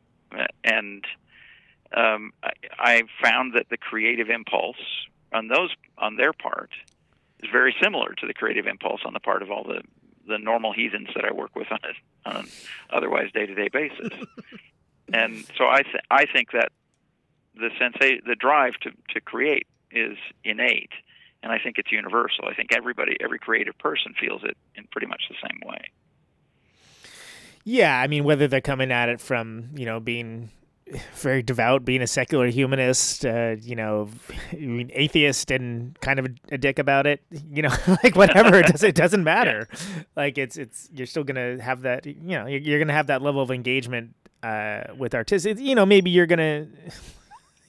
and 0.64 1.06
um, 1.96 2.32
I, 2.44 2.52
I 2.80 3.04
found 3.22 3.54
that 3.56 3.68
the 3.70 3.78
creative 3.78 4.30
impulse 4.30 4.78
on 5.34 5.48
those 5.48 5.70
on 5.98 6.16
their 6.16 6.34
part 6.34 6.72
is 7.44 7.50
very 7.52 7.76
similar 7.82 8.14
to 8.16 8.28
the 8.28 8.34
creative 8.34 8.68
impulse 8.68 9.02
on 9.06 9.14
the 9.14 9.20
part 9.20 9.42
of 9.42 9.52
all 9.52 9.64
the 9.64 9.82
the 10.28 10.38
normal 10.38 10.72
heathens 10.72 11.10
that 11.16 11.26
I 11.26 11.34
work 11.34 11.56
with 11.56 11.68
on 11.72 11.80
a 11.84 12.30
on 12.30 12.36
an 12.46 12.48
otherwise 12.92 13.32
day 13.34 13.46
to 13.46 13.56
day 13.56 13.70
basis. 13.70 14.10
and 15.14 15.44
so 15.58 15.66
I 15.66 15.82
th- 15.84 16.04
I 16.10 16.26
think 16.26 16.52
that 16.52 16.70
the 17.56 17.70
sensa- 17.80 18.24
the 18.26 18.36
drive 18.36 18.76
to 18.82 18.92
to 19.10 19.22
create 19.22 19.68
is 19.92 20.18
innate, 20.44 20.92
and 21.44 21.52
I 21.52 21.60
think 21.60 21.78
it's 21.78 21.92
universal. 21.92 22.46
I 22.48 22.54
think 22.54 22.70
everybody, 22.76 23.18
every 23.22 23.40
creative 23.40 23.78
person, 23.78 24.14
feels 24.20 24.44
it 24.44 24.58
in 24.76 24.86
pretty 24.92 25.08
much 25.08 25.24
the 25.30 25.36
same 25.42 25.60
way. 25.66 25.82
Yeah, 27.64 28.00
I 28.00 28.08
mean, 28.08 28.24
whether 28.24 28.48
they're 28.48 28.62
coming 28.62 28.92
at 28.92 29.10
it 29.10 29.22
from 29.22 29.70
you 29.76 29.86
know 29.86 30.00
being 30.00 30.50
very 31.14 31.42
devout, 31.42 31.86
being 31.86 32.02
a 32.02 32.08
secular 32.08 32.48
humanist, 32.48 33.26
uh, 33.26 33.56
you 33.62 33.76
know, 33.76 34.10
atheist 34.54 35.52
and 35.52 36.00
kind 36.02 36.20
of 36.20 36.28
a, 36.52 36.58
dick 36.58 36.80
about 36.80 37.08
it, 37.08 37.22
you 37.52 37.62
know, 37.62 37.74
like 38.04 38.16
whatever, 38.16 38.58
it 38.58 38.68
doesn't 38.68 38.90
it 38.90 38.96
doesn't 38.96 39.24
matter. 39.24 39.68
Like 40.16 40.38
it's 40.38 40.58
it's 40.58 40.90
you're 40.94 41.08
still 41.08 41.24
gonna 41.24 41.62
have 41.62 41.82
that, 41.82 42.06
you 42.06 42.16
know, 42.38 42.46
you're, 42.46 42.60
you're 42.60 42.80
gonna 42.80 42.94
have 42.94 43.08
that 43.08 43.22
level 43.22 43.42
of 43.42 43.52
engagement 43.52 44.16
uh, 44.44 44.84
with 44.98 45.14
artists. 45.14 45.46
It's, 45.46 45.62
you 45.62 45.76
know, 45.76 45.86
maybe 45.86 46.10
you're 46.10 46.28
gonna, 46.28 46.68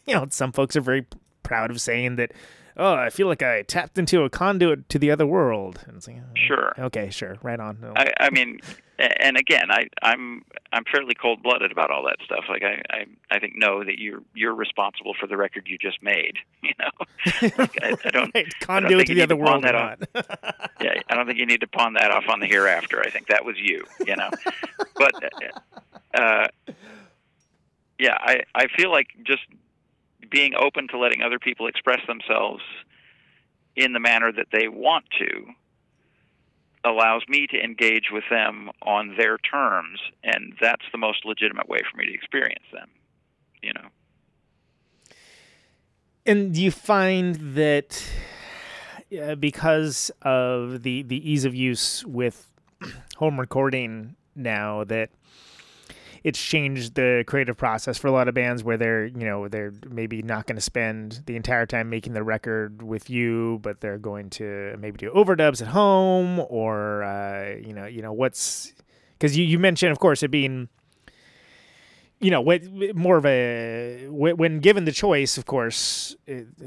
you 0.07 0.15
know, 0.15 0.27
some 0.31 0.53
folks 0.53 0.77
are 0.77 0.81
very 0.81 1.07
proud 1.43 1.71
of 1.71 1.81
saying 1.81 2.17
that. 2.17 2.33
Oh, 2.77 2.95
I 2.95 3.11
feel 3.11 3.27
like 3.27 3.43
I 3.43 3.63
tapped 3.63 3.99
into 3.99 4.23
a 4.23 4.31
conduit 4.31 4.89
to 4.91 4.99
the 4.99 5.11
other 5.11 5.27
world. 5.27 5.81
Like, 5.87 6.17
oh, 6.17 6.23
Sure. 6.35 6.73
Okay, 6.79 7.11
sure, 7.11 7.37
right 7.43 7.61
on. 7.61 7.79
No. 7.81 7.93
I, 7.97 8.13
I 8.19 8.31
mean, 8.31 8.61
and 8.99 9.37
again, 9.37 9.71
I, 9.71 9.89
I'm 10.03 10.45
I'm 10.73 10.85
fairly 10.91 11.15
cold 11.15 11.43
blooded 11.43 11.73
about 11.73 11.91
all 11.91 12.05
that 12.05 12.17
stuff. 12.25 12.45
Like 12.49 12.63
I, 12.63 12.83
I 12.91 13.07
I 13.31 13.39
think 13.39 13.55
know 13.57 13.85
that 13.85 13.99
you're 13.99 14.23
you're 14.35 14.55
responsible 14.55 15.15
for 15.19 15.27
the 15.27 15.37
record 15.37 15.67
you 15.67 15.79
just 15.79 16.03
made. 16.03 16.35
You 16.63 16.71
know, 16.79 17.51
like, 17.59 17.83
I, 17.83 17.97
I 18.05 18.11
don't. 18.11 18.33
Right, 18.35 18.47
I 18.47 18.81
don't 18.81 18.83
conduit 18.83 18.99
think 18.99 19.07
to 19.09 19.13
you 19.13 19.15
the 19.15 19.15
need 19.15 19.23
other 19.23 19.37
world 19.37 19.65
that 19.65 19.75
not. 20.15 20.71
yeah, 20.81 21.03
I 21.09 21.15
don't 21.17 21.27
think 21.27 21.39
you 21.41 21.45
need 21.47 21.61
to 21.63 21.67
pawn 21.67 21.95
that 21.95 22.13
off 22.13 22.25
on 22.29 22.39
the 22.39 22.47
hereafter. 22.47 23.01
I 23.01 23.11
think 23.11 23.27
that 23.27 23.45
was 23.45 23.57
you. 23.59 23.85
You 24.07 24.15
know, 24.15 24.31
but 24.95 25.13
uh, 26.15 26.21
uh, 26.23 26.47
yeah, 27.99 28.17
I 28.21 28.45
I 28.55 28.69
feel 28.69 28.93
like 28.93 29.09
just 29.25 29.43
being 30.33 30.55
open 30.59 30.89
to 30.89 30.99
letting 30.99 31.23
other 31.23 31.39
people 31.39 31.69
express 31.69 32.01
themselves 32.09 32.63
in 33.77 33.93
the 33.93 34.01
manner 34.01 34.33
that 34.33 34.47
they 34.51 34.67
want 34.67 35.05
to 35.19 35.47
allows 36.85 37.23
me 37.29 37.47
to 37.47 37.63
engage 37.63 38.07
with 38.11 38.25
them 38.29 38.71
on 38.83 39.15
their 39.17 39.39
terms, 39.39 40.01
and 40.25 40.55
that's 40.61 40.83
the 40.91 40.99
most 40.99 41.25
legitimate 41.25 41.69
way 41.69 41.79
for 41.89 41.97
me 41.97 42.07
to 42.07 42.13
experience 42.13 42.65
them. 42.73 42.89
You 43.63 43.73
know. 43.75 43.89
And 46.27 46.53
do 46.53 46.63
you 46.63 46.71
find 46.71 47.37
that 47.55 48.05
uh, 49.21 49.37
because 49.37 50.11
of 50.23 50.83
the 50.83 51.03
the 51.03 51.31
ease 51.31 51.45
of 51.45 51.55
use 51.55 52.05
with 52.05 52.49
home 53.17 53.39
recording 53.39 54.17
now 54.35 54.83
that 54.85 55.11
it's 56.25 56.41
changed 56.41 56.95
the 56.95 57.25
creative 57.27 57.57
process 57.57 57.99
for 57.99 58.07
a 58.07 58.13
lot 58.13 58.29
of 58.29 58.35
bands 58.35 58.63
where 58.63 58.77
they're 58.77 59.07
you 59.07 59.25
know 59.25 59.49
they're 59.49 59.73
maybe 59.89 60.23
not 60.23 60.47
going 60.47 60.57
to 60.57 60.63
spend 60.63 61.23
the 61.27 61.37
entire 61.37 61.67
time 61.67 61.91
making 61.91 62.13
the 62.13 62.23
record 62.23 62.83
with 62.83 63.11
you 63.11 63.59
but 63.63 63.81
they're 63.81 63.99
going 63.99 64.31
to 64.31 64.77
maybe 64.79 64.97
do 64.97 65.11
overdubs 65.11 65.61
at 65.61 65.69
home 65.69 66.41
or 66.49 67.03
uh, 67.03 67.55
you 67.57 67.73
know 67.73 67.87
you 67.87 68.03
know 68.03 68.13
what's 68.13 68.73
because 69.13 69.37
you, 69.37 69.45
you 69.45 69.59
mentioned 69.59 69.93
of 69.93 69.99
course 69.99 70.23
it 70.23 70.29
being 70.29 70.69
you 72.23 72.31
know, 72.31 72.41
what 72.41 72.63
more 72.95 73.17
of 73.17 73.27
a 73.27 74.07
when 74.09 74.61
given 74.61 74.85
the 74.85 74.93
choice, 74.93 75.37
of 75.37 75.47
course, 75.47 76.15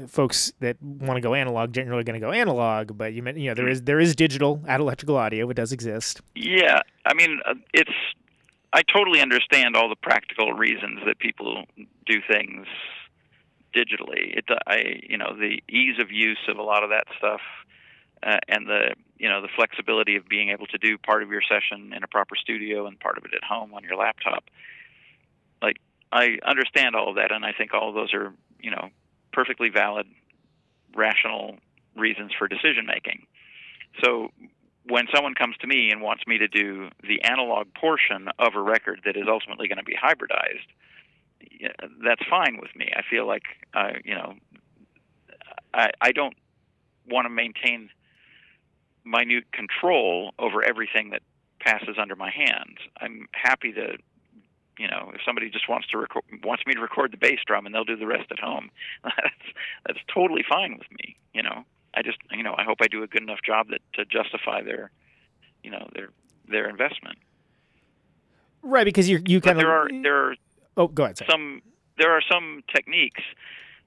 folks 0.06 0.52
that 0.60 0.80
want 0.82 1.16
to 1.16 1.22
go 1.22 1.32
analog 1.32 1.72
generally 1.72 2.04
going 2.04 2.20
to 2.20 2.24
go 2.24 2.30
analog. 2.30 2.96
But 2.96 3.14
you 3.14 3.22
meant, 3.22 3.38
you 3.38 3.48
know, 3.48 3.54
there 3.54 3.66
is 3.66 3.80
there 3.82 3.98
is 3.98 4.14
digital 4.14 4.62
at 4.68 4.80
electrical 4.80 5.16
audio. 5.16 5.48
It 5.48 5.54
does 5.54 5.72
exist. 5.72 6.20
Yeah, 6.34 6.80
I 7.06 7.14
mean, 7.14 7.40
uh, 7.46 7.54
it's. 7.72 7.90
I 8.76 8.82
totally 8.82 9.20
understand 9.20 9.74
all 9.74 9.88
the 9.88 9.96
practical 9.96 10.52
reasons 10.52 11.00
that 11.06 11.18
people 11.18 11.64
do 12.06 12.20
things 12.30 12.66
digitally. 13.74 14.36
It, 14.36 14.44
I, 14.66 15.00
you 15.02 15.16
know, 15.16 15.34
the 15.36 15.62
ease 15.68 15.98
of 15.98 16.12
use 16.12 16.38
of 16.48 16.58
a 16.58 16.62
lot 16.62 16.84
of 16.84 16.90
that 16.90 17.04
stuff, 17.16 17.40
uh, 18.22 18.38
and 18.48 18.66
the, 18.66 18.94
you 19.18 19.28
know, 19.28 19.40
the 19.40 19.48
flexibility 19.56 20.16
of 20.16 20.28
being 20.28 20.50
able 20.50 20.66
to 20.66 20.78
do 20.78 20.98
part 20.98 21.22
of 21.22 21.30
your 21.30 21.42
session 21.42 21.94
in 21.94 22.04
a 22.04 22.06
proper 22.06 22.36
studio 22.36 22.86
and 22.86 23.00
part 23.00 23.16
of 23.16 23.24
it 23.24 23.32
at 23.34 23.42
home 23.42 23.72
on 23.74 23.82
your 23.82 23.96
laptop 23.96 24.44
like 25.62 25.78
I 26.12 26.38
understand 26.46 26.94
all 26.94 27.10
of 27.10 27.16
that, 27.16 27.32
and 27.32 27.44
I 27.44 27.52
think 27.52 27.74
all 27.74 27.88
of 27.88 27.94
those 27.94 28.14
are 28.14 28.32
you 28.60 28.70
know 28.70 28.88
perfectly 29.32 29.68
valid, 29.68 30.06
rational 30.94 31.56
reasons 31.96 32.32
for 32.38 32.48
decision 32.48 32.86
making. 32.86 33.26
So 34.02 34.30
when 34.88 35.06
someone 35.14 35.34
comes 35.34 35.56
to 35.58 35.66
me 35.66 35.90
and 35.90 36.00
wants 36.00 36.26
me 36.26 36.38
to 36.38 36.48
do 36.48 36.88
the 37.02 37.22
analog 37.22 37.66
portion 37.74 38.28
of 38.38 38.54
a 38.54 38.60
record 38.60 39.00
that 39.04 39.16
is 39.16 39.24
ultimately 39.28 39.68
going 39.68 39.78
to 39.78 39.84
be 39.84 39.96
hybridized, 39.96 40.66
that's 42.04 42.22
fine 42.28 42.58
with 42.60 42.74
me. 42.76 42.90
I 42.94 43.02
feel 43.08 43.26
like 43.26 43.42
uh, 43.74 43.92
you 44.04 44.14
know 44.14 44.34
I, 45.74 45.90
I 46.00 46.12
don't 46.12 46.34
want 47.08 47.26
to 47.26 47.30
maintain 47.30 47.90
minute 49.04 49.44
control 49.52 50.32
over 50.38 50.64
everything 50.64 51.10
that 51.10 51.22
passes 51.60 51.96
under 52.00 52.16
my 52.16 52.30
hands. 52.30 52.78
I'm 53.00 53.28
happy 53.32 53.72
to 53.72 53.98
you 54.78 54.88
know, 54.88 55.10
if 55.14 55.20
somebody 55.24 55.48
just 55.48 55.68
wants 55.68 55.86
to 55.88 55.98
record, 55.98 56.24
wants 56.44 56.66
me 56.66 56.74
to 56.74 56.80
record 56.80 57.10
the 57.10 57.16
bass 57.16 57.38
drum 57.46 57.64
and 57.64 57.74
they'll 57.74 57.84
do 57.84 57.96
the 57.96 58.06
rest 58.06 58.30
at 58.30 58.38
home, 58.38 58.70
that's 59.04 59.54
that's 59.86 59.98
totally 60.12 60.44
fine 60.46 60.76
with 60.78 60.90
me. 60.90 61.16
You 61.32 61.42
know, 61.42 61.64
I 61.96 62.02
just 62.02 62.18
you 62.30 62.42
know 62.42 62.54
I 62.56 62.64
hope 62.64 62.78
I 62.80 62.88
do 62.88 63.02
a 63.02 63.06
good 63.06 63.22
enough 63.22 63.40
job 63.44 63.68
that 63.70 63.80
to 63.94 64.04
justify 64.04 64.62
their, 64.62 64.90
you 65.62 65.70
know, 65.70 65.88
their 65.94 66.08
their 66.48 66.68
investment. 66.68 67.18
Right, 68.62 68.84
because 68.84 69.08
you 69.08 69.22
you 69.26 69.40
kind 69.40 69.58
of 69.58 69.62
there 69.62 69.72
are 69.72 69.88
there 70.02 70.30
are 70.30 70.34
oh 70.76 70.88
go 70.88 71.04
ahead 71.04 71.18
sorry. 71.18 71.30
some 71.30 71.62
there 71.98 72.12
are 72.12 72.22
some 72.30 72.62
techniques 72.74 73.22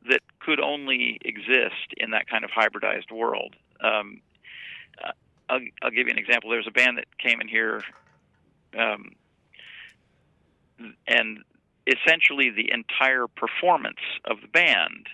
that 0.10 0.22
could 0.39 0.60
only 0.60 1.20
exist 1.24 1.93
in 1.97 2.12
that 2.12 2.28
kind 2.28 2.43
of 2.43 2.49
hybridized 2.51 3.12
world. 3.12 3.55
Um, 3.82 4.22
I'll, 5.49 5.60
I'll 5.82 5.91
give 5.91 6.07
you 6.07 6.12
an 6.12 6.18
example. 6.18 6.49
There's 6.49 6.68
a 6.68 6.72
band 6.72 6.97
that 6.97 7.05
came 7.18 7.41
in 7.41 7.47
here 7.47 7.82
um, 8.78 9.12
and 11.07 11.39
essentially 11.88 12.49
the 12.49 12.72
entire 12.72 13.28
performance 13.28 13.99
of 14.26 14.41
the 14.41 14.47
band 14.47 15.07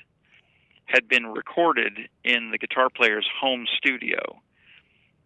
had 0.86 1.08
been 1.08 1.28
recorded 1.28 2.10
in 2.24 2.52
the 2.52 2.58
guitar 2.58 2.90
player's 2.90 3.28
home 3.40 3.66
studio. 3.78 4.20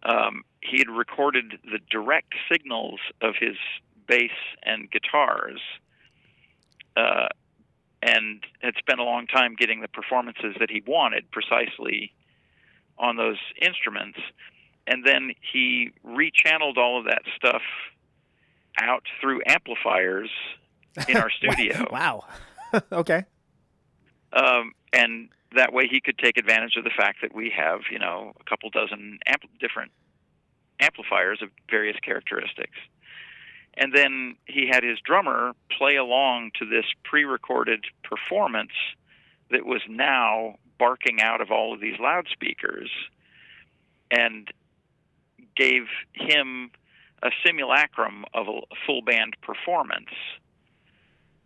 Um, 0.02 0.42
he 0.62 0.78
had 0.78 0.88
recorded 0.88 1.58
the 1.64 1.78
direct 1.90 2.34
signals 2.50 3.00
of 3.20 3.34
his 3.38 3.56
bass 4.06 4.30
and 4.62 4.90
guitars, 4.90 5.60
uh, 6.96 7.28
and 8.02 8.44
had 8.60 8.74
spent 8.78 8.98
a 8.98 9.04
long 9.04 9.26
time 9.26 9.54
getting 9.54 9.82
the 9.82 9.88
performances 9.88 10.56
that 10.58 10.70
he 10.70 10.82
wanted 10.86 11.30
precisely 11.30 12.12
on 12.98 13.16
those 13.16 13.38
instruments. 13.60 14.18
And 14.86 15.04
then 15.04 15.32
he 15.52 15.90
rechanneled 16.04 16.78
all 16.78 16.98
of 16.98 17.04
that 17.04 17.22
stuff 17.36 17.62
out 18.78 19.02
through 19.20 19.42
amplifiers 19.46 20.30
in 21.08 21.16
our 21.16 21.30
studio. 21.38 21.86
wow. 21.90 22.24
okay. 22.92 23.24
Um, 24.32 24.72
and 24.92 25.28
that 25.54 25.72
way 25.72 25.86
he 25.88 26.00
could 26.00 26.18
take 26.18 26.36
advantage 26.36 26.76
of 26.76 26.84
the 26.84 26.90
fact 26.96 27.18
that 27.22 27.34
we 27.34 27.52
have, 27.56 27.80
you 27.90 27.98
know, 27.98 28.32
a 28.40 28.44
couple 28.44 28.70
dozen 28.70 29.18
ampl- 29.26 29.58
different 29.58 29.92
amplifiers 30.80 31.40
of 31.42 31.50
various 31.68 31.96
characteristics. 32.00 32.76
And 33.76 33.92
then 33.94 34.36
he 34.46 34.68
had 34.70 34.82
his 34.82 34.98
drummer 35.04 35.52
play 35.76 35.96
along 35.96 36.52
to 36.58 36.66
this 36.66 36.86
pre 37.04 37.24
recorded 37.24 37.84
performance 38.02 38.72
that 39.50 39.64
was 39.64 39.82
now 39.88 40.56
barking 40.78 41.20
out 41.20 41.40
of 41.40 41.50
all 41.50 41.74
of 41.74 41.80
these 41.80 41.98
loudspeakers 42.00 42.90
and 44.10 44.48
gave 45.56 45.82
him 46.12 46.70
a 47.22 47.30
simulacrum 47.44 48.24
of 48.34 48.46
a 48.48 48.60
full 48.86 49.02
band 49.02 49.36
performance. 49.42 50.10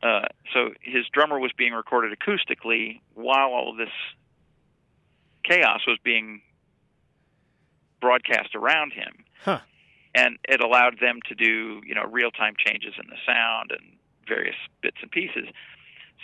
Uh, 0.04 0.26
so 0.52 0.68
his 0.82 1.06
drummer 1.14 1.38
was 1.38 1.50
being 1.56 1.72
recorded 1.72 2.16
acoustically 2.16 3.00
while 3.14 3.48
all 3.48 3.70
of 3.70 3.78
this 3.78 3.88
chaos 5.44 5.80
was 5.86 5.98
being 6.04 6.42
broadcast 8.02 8.54
around 8.54 8.92
him. 8.92 9.24
Huh. 9.42 9.60
And 10.14 10.38
it 10.46 10.60
allowed 10.60 10.98
them 11.00 11.20
to 11.28 11.34
do, 11.34 11.80
you 11.86 11.94
know, 11.94 12.04
real-time 12.04 12.54
changes 12.58 12.92
in 13.02 13.08
the 13.08 13.16
sound 13.26 13.70
and 13.70 13.96
various 14.28 14.56
bits 14.82 14.98
and 15.00 15.10
pieces. 15.10 15.48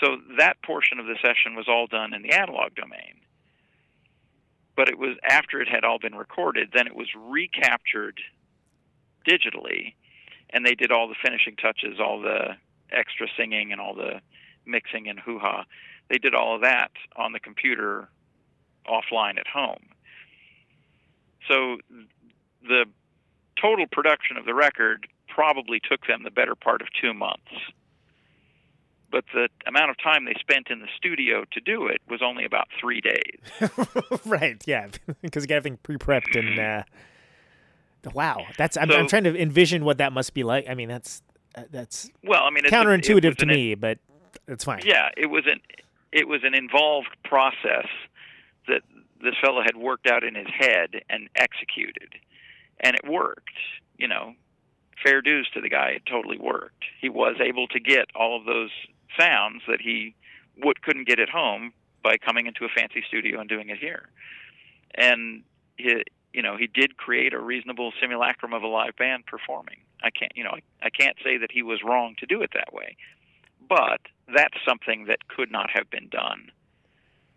So 0.02 0.18
that 0.38 0.62
portion 0.62 1.00
of 1.00 1.06
the 1.06 1.16
session 1.22 1.56
was 1.56 1.66
all 1.66 1.86
done 1.86 2.12
in 2.12 2.20
the 2.22 2.32
analog 2.32 2.74
domain. 2.74 3.16
But 4.76 4.90
it 4.90 4.98
was 4.98 5.16
after 5.28 5.60
it 5.60 5.68
had 5.68 5.84
all 5.84 5.98
been 5.98 6.14
recorded, 6.14 6.70
then 6.74 6.86
it 6.86 6.94
was 6.94 7.08
recaptured 7.16 8.20
digitally, 9.26 9.94
and 10.50 10.64
they 10.66 10.74
did 10.74 10.92
all 10.92 11.08
the 11.08 11.16
finishing 11.22 11.56
touches, 11.56 11.98
all 11.98 12.20
the 12.20 12.56
extra 12.92 13.26
singing, 13.36 13.72
and 13.72 13.80
all 13.80 13.94
the 13.94 14.20
mixing 14.66 15.08
and 15.08 15.18
hoo 15.18 15.38
ha. 15.38 15.64
They 16.08 16.18
did 16.18 16.34
all 16.34 16.54
of 16.54 16.62
that 16.62 16.90
on 17.16 17.32
the 17.32 17.40
computer 17.40 18.08
offline 18.86 19.38
at 19.38 19.46
home. 19.46 19.86
So 21.48 21.78
the 22.62 22.84
total 23.60 23.86
production 23.90 24.36
of 24.36 24.44
the 24.44 24.54
record 24.54 25.06
probably 25.28 25.80
took 25.80 26.06
them 26.06 26.22
the 26.24 26.30
better 26.30 26.54
part 26.54 26.82
of 26.82 26.88
two 27.00 27.14
months. 27.14 27.52
But 29.10 29.24
the 29.34 29.48
amount 29.66 29.90
of 29.90 29.96
time 30.00 30.24
they 30.24 30.36
spent 30.38 30.68
in 30.70 30.80
the 30.80 30.86
studio 30.96 31.44
to 31.52 31.60
do 31.60 31.86
it 31.88 32.00
was 32.08 32.20
only 32.22 32.44
about 32.44 32.68
three 32.80 33.00
days. 33.00 33.70
right, 34.24 34.62
yeah, 34.66 34.88
because 35.22 35.42
you 35.42 35.48
got 35.48 35.56
everything 35.56 35.78
pre 35.82 35.96
prepped 35.96 36.38
and 36.38 36.58
uh, 36.58 36.82
Wow, 38.14 38.46
that's 38.56 38.76
I'm, 38.76 38.88
so, 38.88 38.96
I'm, 38.96 39.06
trying 39.08 39.24
to 39.24 39.36
envision 39.36 39.84
what 39.84 39.98
that 39.98 40.12
must 40.12 40.32
be 40.32 40.42
like. 40.42 40.68
I 40.68 40.74
mean, 40.74 40.88
that's 40.88 41.22
uh, 41.54 41.62
that's 41.70 42.10
well, 42.22 42.44
I 42.44 42.50
mean, 42.50 42.64
counterintuitive 42.64 43.36
to 43.36 43.42
an, 43.42 43.48
me, 43.48 43.74
but 43.74 43.98
it's 44.46 44.64
fine. 44.64 44.82
Yeah, 44.84 45.08
it 45.16 45.26
was 45.26 45.44
an 45.46 45.60
it 46.12 46.28
was 46.28 46.40
an 46.44 46.54
involved 46.54 47.16
process 47.24 47.86
that 48.68 48.82
this 49.22 49.34
fellow 49.42 49.62
had 49.62 49.76
worked 49.76 50.06
out 50.06 50.24
in 50.24 50.34
his 50.34 50.46
head 50.56 51.02
and 51.08 51.28
executed, 51.36 52.14
and 52.80 52.94
it 52.94 53.08
worked. 53.08 53.50
You 53.98 54.08
know, 54.08 54.34
fair 55.04 55.20
dues 55.22 55.48
to 55.54 55.60
the 55.60 55.68
guy; 55.68 55.90
it 55.90 56.02
totally 56.06 56.38
worked. 56.38 56.84
He 57.00 57.08
was 57.08 57.36
able 57.40 57.66
to 57.68 57.80
get 57.80 58.06
all 58.14 58.38
of 58.38 58.44
those 58.44 58.70
sounds 59.18 59.62
that 59.68 59.80
he 59.80 60.14
would 60.62 60.82
couldn't 60.82 61.08
get 61.08 61.18
at 61.18 61.28
home 61.28 61.72
by 62.02 62.16
coming 62.16 62.46
into 62.46 62.64
a 62.64 62.68
fancy 62.68 63.02
studio 63.06 63.40
and 63.40 63.48
doing 63.48 63.68
it 63.70 63.78
here, 63.78 64.08
and. 64.94 65.42
He, 65.76 66.02
you 66.32 66.42
know, 66.42 66.56
he 66.56 66.66
did 66.66 66.96
create 66.96 67.32
a 67.32 67.40
reasonable 67.40 67.92
simulacrum 68.00 68.52
of 68.52 68.62
a 68.62 68.66
live 68.66 68.96
band 68.96 69.26
performing. 69.26 69.78
I 70.02 70.10
can't, 70.10 70.32
you 70.34 70.44
know, 70.44 70.50
I, 70.50 70.86
I 70.86 70.90
can't 70.90 71.16
say 71.24 71.38
that 71.38 71.50
he 71.52 71.62
was 71.62 71.80
wrong 71.84 72.14
to 72.18 72.26
do 72.26 72.40
it 72.42 72.50
that 72.54 72.72
way, 72.72 72.96
but 73.68 74.00
that's 74.32 74.54
something 74.66 75.06
that 75.06 75.28
could 75.28 75.50
not 75.50 75.70
have 75.70 75.90
been 75.90 76.08
done 76.08 76.50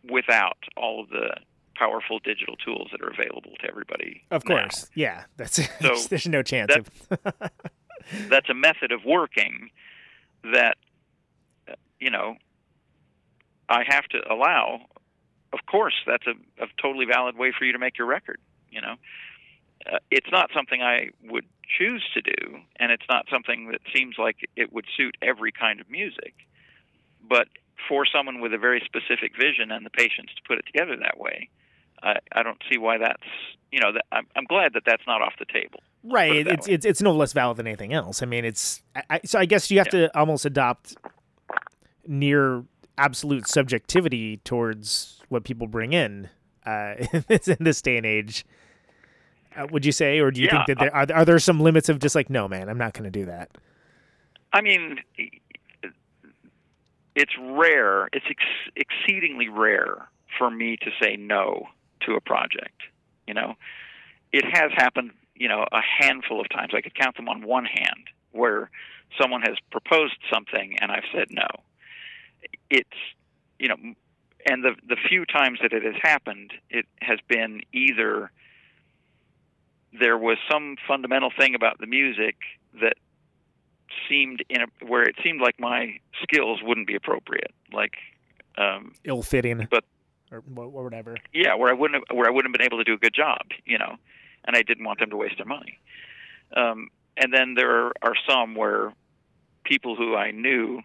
without 0.10 0.58
all 0.78 1.02
of 1.02 1.10
the 1.10 1.36
powerful 1.76 2.20
digital 2.20 2.56
tools 2.56 2.90
that 2.92 3.02
are 3.02 3.10
available 3.10 3.52
to 3.62 3.68
everybody. 3.68 4.24
Of 4.32 4.46
course, 4.46 4.84
now. 4.84 4.90
yeah, 4.96 5.24
that's 5.38 5.56
so 5.82 5.96
there's 6.10 6.28
no 6.28 6.44
chance. 6.44 6.74
That, 7.10 7.52
that's 8.30 8.50
a 8.50 8.54
method 8.54 8.92
of 8.92 9.04
working 9.06 9.72
that 10.44 10.78
you 12.00 12.12
know 12.12 12.36
I 13.70 13.84
have 13.88 14.06
to 14.10 14.20
allow. 14.32 14.82
Of 15.52 15.60
course, 15.70 15.94
that's 16.08 16.26
a, 16.26 16.64
a 16.64 16.68
totally 16.82 17.06
valid 17.06 17.38
way 17.38 17.54
for 17.58 17.66
you 17.66 17.74
to 17.74 17.80
make 17.80 17.98
your 17.98 18.08
record. 18.08 18.40
You 18.74 18.82
know, 18.82 18.96
uh, 19.92 20.00
it's 20.12 20.32
not 20.32 20.50
something 20.56 20.82
I 20.82 21.10
would 21.30 21.46
choose 21.78 22.04
to 22.14 22.22
do, 22.22 22.58
and 22.80 22.92
it's 22.92 23.06
not 23.10 23.26
something 23.32 23.70
that 23.72 23.82
seems 23.96 24.16
like 24.18 24.38
it 24.56 24.74
would 24.74 24.86
suit 24.98 25.16
every 25.22 25.52
kind 25.52 25.80
of 25.80 25.90
music. 25.90 26.34
But 27.28 27.48
for 27.88 28.06
someone 28.06 28.40
with 28.42 28.54
a 28.54 28.58
very 28.58 28.82
specific 28.86 29.34
vision 29.40 29.72
and 29.72 29.86
the 29.86 29.90
patience 29.90 30.30
to 30.36 30.42
put 30.48 30.58
it 30.58 30.66
together 30.66 30.96
that 30.98 31.20
way, 31.20 31.50
I, 32.02 32.16
I 32.32 32.44
don't 32.44 32.62
see 32.72 32.78
why 32.78 32.98
that's 32.98 33.24
you 33.72 33.80
know 33.80 33.94
that, 33.94 34.06
I'm, 34.12 34.28
I'm 34.36 34.46
glad 34.46 34.74
that 34.74 34.84
that's 34.86 35.04
not 35.08 35.22
off 35.22 35.34
the 35.40 35.46
table. 35.46 35.80
Right. 36.04 36.36
it 36.36 36.48
It's, 36.48 36.68
it's 36.68 36.86
it's 36.86 37.02
no 37.02 37.12
less 37.14 37.34
valid 37.34 37.58
than 37.58 37.68
anything 37.68 37.94
else. 37.94 38.22
I 38.22 38.26
mean, 38.26 38.46
it's 38.46 38.82
I, 38.96 39.04
I- 39.10 39.22
so 39.26 39.40
I 39.40 39.46
guess 39.46 39.72
you 39.72 39.78
have 39.80 39.90
to 39.90 40.16
almost 40.18 40.46
adopt 40.46 40.96
near 42.06 42.64
absolute 42.98 43.48
subjectivity 43.48 44.38
towards 44.38 45.22
what 45.30 45.44
people 45.44 45.66
bring 45.68 45.94
in 45.94 46.30
uh, 46.66 46.96
in 47.30 47.58
this 47.60 47.82
day 47.82 47.98
and 47.98 48.06
age. 48.06 48.46
Uh, 49.56 49.68
would 49.72 49.86
you 49.86 49.92
say, 49.92 50.20
or 50.20 50.32
do 50.32 50.42
you 50.42 50.48
Yeah, 50.48 50.50
think 50.50 50.66
that 50.66 50.80
there 50.80 50.94
are, 50.96 51.06
are 51.14 51.26
there 51.26 51.40
some 51.40 51.60
limits 51.60 51.90
of 51.90 52.00
just 52.00 52.16
like, 52.16 52.30
no, 52.30 52.48
man, 52.48 52.70
I'm 52.70 52.78
not 52.78 52.94
going 52.94 53.06
to 53.06 53.12
do 53.12 53.26
that. 53.26 53.52
I 54.52 54.62
mean, 54.62 55.00
it's 57.16 57.34
rare. 57.40 58.08
It's 58.14 58.26
ex- 58.30 58.72
exceedingly 58.76 59.50
rare 59.50 60.08
for 60.38 60.50
me 60.50 60.78
to 60.78 60.92
say 61.02 61.16
no 61.16 61.68
to 62.02 62.14
a 62.16 62.22
project. 62.22 62.82
You 63.28 63.34
know, 63.34 63.54
it 64.32 64.46
has 64.46 64.72
happened. 64.76 65.12
You 65.36 65.48
know, 65.50 65.66
a 65.72 65.82
handful 66.00 66.40
of 66.42 66.50
times. 66.50 66.74
I 66.76 66.82
could 66.82 66.96
count 66.96 67.18
them 67.18 67.28
on 67.28 67.42
one 67.46 67.66
hand 67.66 68.08
where 68.32 68.70
someone 69.20 69.42
has 69.42 69.58
proposed 69.72 70.18
something 70.32 70.78
and 70.80 70.92
I've 70.92 71.04
said 71.14 71.28
no. 71.32 71.48
It's 72.70 72.90
you 73.60 73.68
know, 73.70 73.76
and 74.46 74.64
the 74.64 74.76
the 74.88 74.98
few 75.10 75.26
times 75.26 75.60
that 75.62 75.74
it 75.74 75.84
has 75.84 75.96
happened, 76.02 76.52
it 76.70 76.86
has 77.02 77.20
been 77.28 77.62
either 77.72 78.32
there 80.00 80.18
was 80.18 80.38
some 80.52 80.76
fundamental 80.88 81.32
thing 81.38 81.56
about 81.56 81.78
the 81.80 81.86
music 81.86 82.36
that 82.82 82.96
seemed 84.10 84.44
in 84.50 84.62
a, 84.62 84.86
where 84.86 85.04
it 85.04 85.16
seemed 85.24 85.40
like 85.40 85.60
my 85.60 86.00
skills 86.22 86.62
wouldn't 86.64 86.88
be 86.88 86.96
appropriate, 86.96 87.54
like 87.72 87.94
um, 88.58 88.94
Ill 89.04 89.22
fitting, 89.22 89.68
but 89.70 89.84
or, 90.32 90.44
or 90.56 90.84
whatever. 90.84 91.18
yeah, 91.32 91.56
where 91.56 91.70
I 91.70 91.74
wouldn't 91.74 92.04
have, 92.08 92.18
where 92.18 92.28
I 92.28 92.32
wouldn't 92.32 92.54
have 92.54 92.60
been 92.60 92.66
able 92.66 92.80
to 92.80 92.84
do 92.84 92.94
a 92.94 92.98
good 92.98 93.14
job, 93.14 93.42
you 93.66 93.78
know, 93.78 93.96
and 94.46 94.56
I 94.56 94.64
didn't 94.64 94.84
want 94.84 95.00
them 95.00 95.12
to 95.12 95.18
waste 95.18 95.38
their 95.38 95.46
money. 95.46 95.80
Um, 96.56 96.90
and 97.18 97.34
then 97.34 97.54
there 97.56 97.88
are, 97.88 97.94
are 98.02 98.16
some 98.28 98.56
where 98.56 98.94
people 99.64 99.96
who 99.96 100.16
I 100.16 100.32
knew 100.32 100.82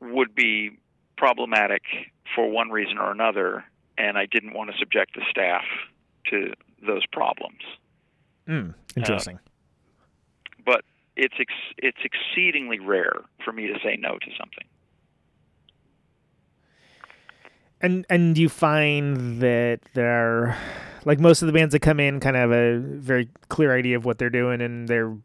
would 0.00 0.34
be 0.34 0.78
problematic 1.16 1.82
for 2.34 2.50
one 2.50 2.70
reason 2.70 2.98
or 2.98 3.10
another, 3.10 3.64
and 3.98 4.16
I 4.16 4.26
didn't 4.26 4.54
want 4.54 4.70
to 4.70 4.78
subject 4.78 5.14
the 5.14 5.22
staff 5.30 5.64
to 6.30 6.52
those 6.86 7.04
problems. 7.06 7.60
Mm, 8.48 8.74
interesting. 8.96 9.38
But 10.64 10.84
it's 11.16 11.34
ex- 11.38 11.74
it's 11.78 11.98
exceedingly 12.04 12.80
rare 12.80 13.12
for 13.44 13.52
me 13.52 13.66
to 13.66 13.74
say 13.82 13.96
no 13.98 14.18
to 14.18 14.30
something. 14.38 14.64
And 17.80 18.06
and 18.08 18.38
you 18.38 18.48
find 18.48 19.40
that 19.40 19.80
there 19.94 20.10
are 20.10 20.56
like 21.04 21.18
most 21.18 21.42
of 21.42 21.46
the 21.46 21.52
bands 21.52 21.72
that 21.72 21.80
come 21.80 21.98
in 21.98 22.20
kind 22.20 22.36
of 22.36 22.50
have 22.50 22.52
a 22.52 22.78
very 22.78 23.28
clear 23.48 23.76
idea 23.76 23.96
of 23.96 24.04
what 24.04 24.18
they're 24.18 24.30
doing 24.30 24.60
and 24.60 24.86
they're 24.88 25.16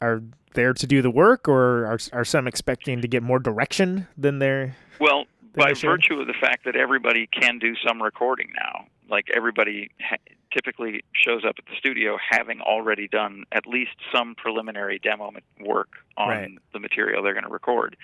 are 0.00 0.22
there 0.54 0.72
to 0.72 0.86
do 0.86 1.02
the 1.02 1.10
work 1.10 1.48
or 1.48 1.86
are 1.86 1.98
are 2.12 2.24
some 2.24 2.46
expecting 2.46 3.00
to 3.00 3.08
get 3.08 3.22
more 3.22 3.40
direction 3.40 4.06
than 4.16 4.38
they're 4.38 4.76
Well, 5.00 5.24
by 5.56 5.72
virtue 5.74 6.20
of 6.20 6.26
the 6.26 6.34
fact 6.40 6.64
that 6.64 6.76
everybody 6.76 7.26
can 7.26 7.58
do 7.58 7.74
some 7.86 8.02
recording 8.02 8.50
now, 8.56 8.86
like 9.08 9.26
everybody 9.34 9.90
ha- 10.00 10.16
typically 10.52 11.04
shows 11.12 11.44
up 11.44 11.56
at 11.58 11.66
the 11.66 11.76
studio 11.78 12.16
having 12.30 12.60
already 12.60 13.08
done 13.08 13.44
at 13.52 13.66
least 13.66 13.92
some 14.12 14.34
preliminary 14.34 14.98
demo 14.98 15.30
work 15.60 15.90
on 16.16 16.28
Right. 16.28 16.50
the 16.72 16.78
material 16.78 17.22
they're 17.22 17.32
going 17.34 17.44
to 17.44 17.50
record. 17.50 17.96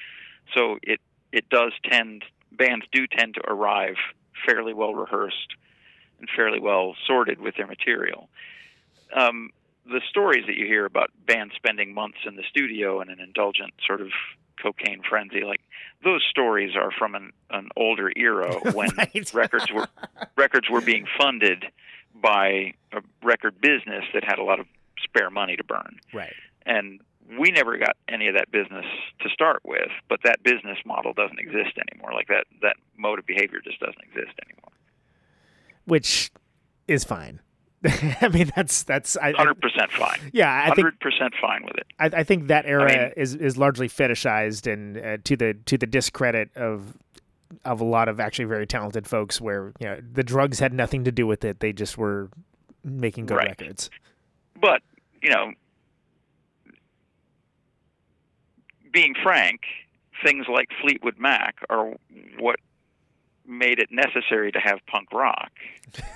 So 0.54 0.78
it 0.82 1.00
it 1.32 1.48
does 1.48 1.72
tend 1.84 2.24
bands 2.50 2.84
do 2.90 3.06
tend 3.06 3.34
to 3.34 3.40
arrive 3.48 3.96
fairly 4.44 4.72
well 4.74 4.94
rehearsed 4.94 5.54
and 6.18 6.28
fairly 6.34 6.58
well 6.58 6.96
sorted 7.06 7.40
with 7.40 7.54
their 7.56 7.66
material. 7.68 8.28
Um, 9.14 9.50
the 9.86 10.00
stories 10.08 10.44
that 10.46 10.56
you 10.56 10.66
hear 10.66 10.84
about 10.84 11.10
bands 11.26 11.54
spending 11.54 11.94
months 11.94 12.18
in 12.26 12.36
the 12.36 12.42
studio 12.48 13.00
in 13.00 13.08
an 13.10 13.20
indulgent 13.20 13.72
sort 13.86 14.00
of 14.00 14.08
cocaine 14.62 15.02
frenzy, 15.08 15.42
like 15.44 15.60
those 16.04 16.22
stories 16.30 16.76
are 16.76 16.90
from 16.90 17.14
an, 17.14 17.32
an 17.50 17.68
older 17.76 18.10
era 18.16 18.52
when 18.74 18.90
Right. 18.96 19.34
records 19.34 19.70
were 19.72 19.88
records 20.36 20.68
were 20.70 20.80
being 20.80 21.06
funded 21.18 21.64
by 22.14 22.74
a 22.92 23.00
record 23.22 23.60
business 23.60 24.04
that 24.14 24.24
had 24.24 24.38
a 24.38 24.42
lot 24.42 24.60
of 24.60 24.66
spare 25.02 25.30
money 25.30 25.56
to 25.56 25.64
burn. 25.64 25.98
right. 26.12 26.32
And 26.66 27.00
we 27.38 27.50
never 27.52 27.78
got 27.78 27.96
any 28.08 28.26
of 28.28 28.34
that 28.34 28.50
business 28.50 28.84
to 29.20 29.28
start 29.30 29.60
with, 29.64 29.88
but 30.08 30.18
that 30.24 30.42
business 30.42 30.78
model 30.84 31.12
doesn't 31.12 31.38
exist 31.38 31.78
anymore. 31.90 32.12
Like 32.12 32.26
that 32.28 32.44
that 32.62 32.76
mode 32.98 33.18
of 33.20 33.26
behavior 33.26 33.60
just 33.62 33.78
doesn't 33.80 34.02
exist 34.02 34.36
anymore. 34.46 34.72
Which 35.84 36.30
is 36.88 37.04
fine. 37.04 37.40
I 38.20 38.28
mean 38.28 38.50
that's 38.54 38.82
that's 38.82 39.16
I, 39.16 39.28
I 39.28 39.32
Hundred 39.32 39.60
percent 39.60 39.90
fine. 39.90 40.18
yeah 40.32 40.62
I 40.64 40.74
think 40.74 40.86
Hundred 40.86 41.00
percent 41.00 41.34
fine 41.40 41.64
with 41.64 41.76
it. 41.76 41.86
I, 41.98 42.06
I 42.20 42.24
think 42.24 42.48
that 42.48 42.66
era 42.66 42.86
mean- 42.86 43.12
is 43.16 43.34
is 43.34 43.56
largely 43.56 43.88
fetishized 43.88 44.70
and 44.70 44.98
uh, 44.98 45.16
to 45.24 45.36
the 45.36 45.54
to 45.66 45.78
the 45.78 45.86
discredit 45.86 46.50
of 46.56 46.96
of 47.64 47.80
a 47.80 47.84
lot 47.84 48.08
of 48.08 48.20
actually 48.20 48.44
very 48.44 48.66
talented 48.66 49.06
folks 49.08 49.40
where 49.40 49.72
you 49.80 49.86
know 49.86 49.98
the 50.12 50.22
drugs 50.22 50.58
had 50.58 50.72
nothing 50.74 51.04
to 51.04 51.10
do 51.12 51.26
with 51.26 51.44
it 51.44 51.60
they 51.60 51.72
just 51.72 51.96
were 51.98 52.28
making 52.84 53.26
good 53.26 53.36
Right. 53.36 53.48
records 53.48 53.88
But 54.60 54.82
you 55.22 55.30
know, 55.30 55.52
being 58.92 59.14
frank, 59.22 59.60
things 60.24 60.46
like 60.52 60.68
Fleetwood 60.80 61.18
Mac 61.18 61.56
are 61.70 61.94
what 62.38 62.56
made 63.50 63.78
it 63.78 63.90
necessary 63.90 64.52
to 64.52 64.60
have 64.60 64.78
punk 64.86 65.12
rock. 65.12 65.50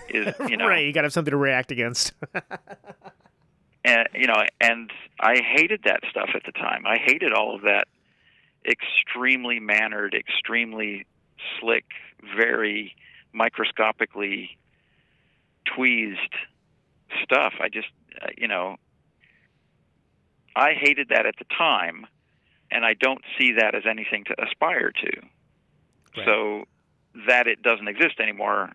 Is 0.08 0.34
you 0.48 0.56
know, 0.56 0.66
right 0.66 0.86
you 0.86 0.92
gotta 0.92 1.06
have 1.06 1.12
something 1.12 1.32
to 1.32 1.36
react 1.36 1.70
against 1.70 2.12
and 3.84 4.08
you 4.14 4.26
know, 4.26 4.42
and 4.60 4.90
I 5.20 5.40
hated 5.42 5.82
that 5.84 6.00
stuff 6.10 6.30
at 6.34 6.44
the 6.44 6.52
time. 6.52 6.86
I 6.86 6.96
hated 6.98 7.32
all 7.32 7.54
of 7.54 7.62
that 7.62 7.86
extremely 8.66 9.60
mannered, 9.60 10.14
extremely 10.14 11.06
slick, 11.60 11.84
very 12.36 12.94
microscopically 13.32 14.56
tweezed 15.74 16.18
stuff. 17.22 17.54
I 17.60 17.68
just, 17.68 17.88
uh, 18.22 18.28
you 18.38 18.48
know, 18.48 18.76
I 20.56 20.72
hated 20.72 21.08
that 21.10 21.26
at 21.26 21.34
the 21.38 21.44
time, 21.56 22.06
and 22.70 22.84
I 22.84 22.94
don't 22.94 23.22
see 23.38 23.52
that 23.58 23.74
as 23.74 23.82
anything 23.88 24.24
to 24.24 24.42
aspire 24.42 24.92
to. 24.92 25.20
Right. 26.16 26.26
So 26.26 26.64
that 27.28 27.46
it 27.46 27.62
doesn't 27.62 27.88
exist 27.88 28.20
anymore, 28.20 28.72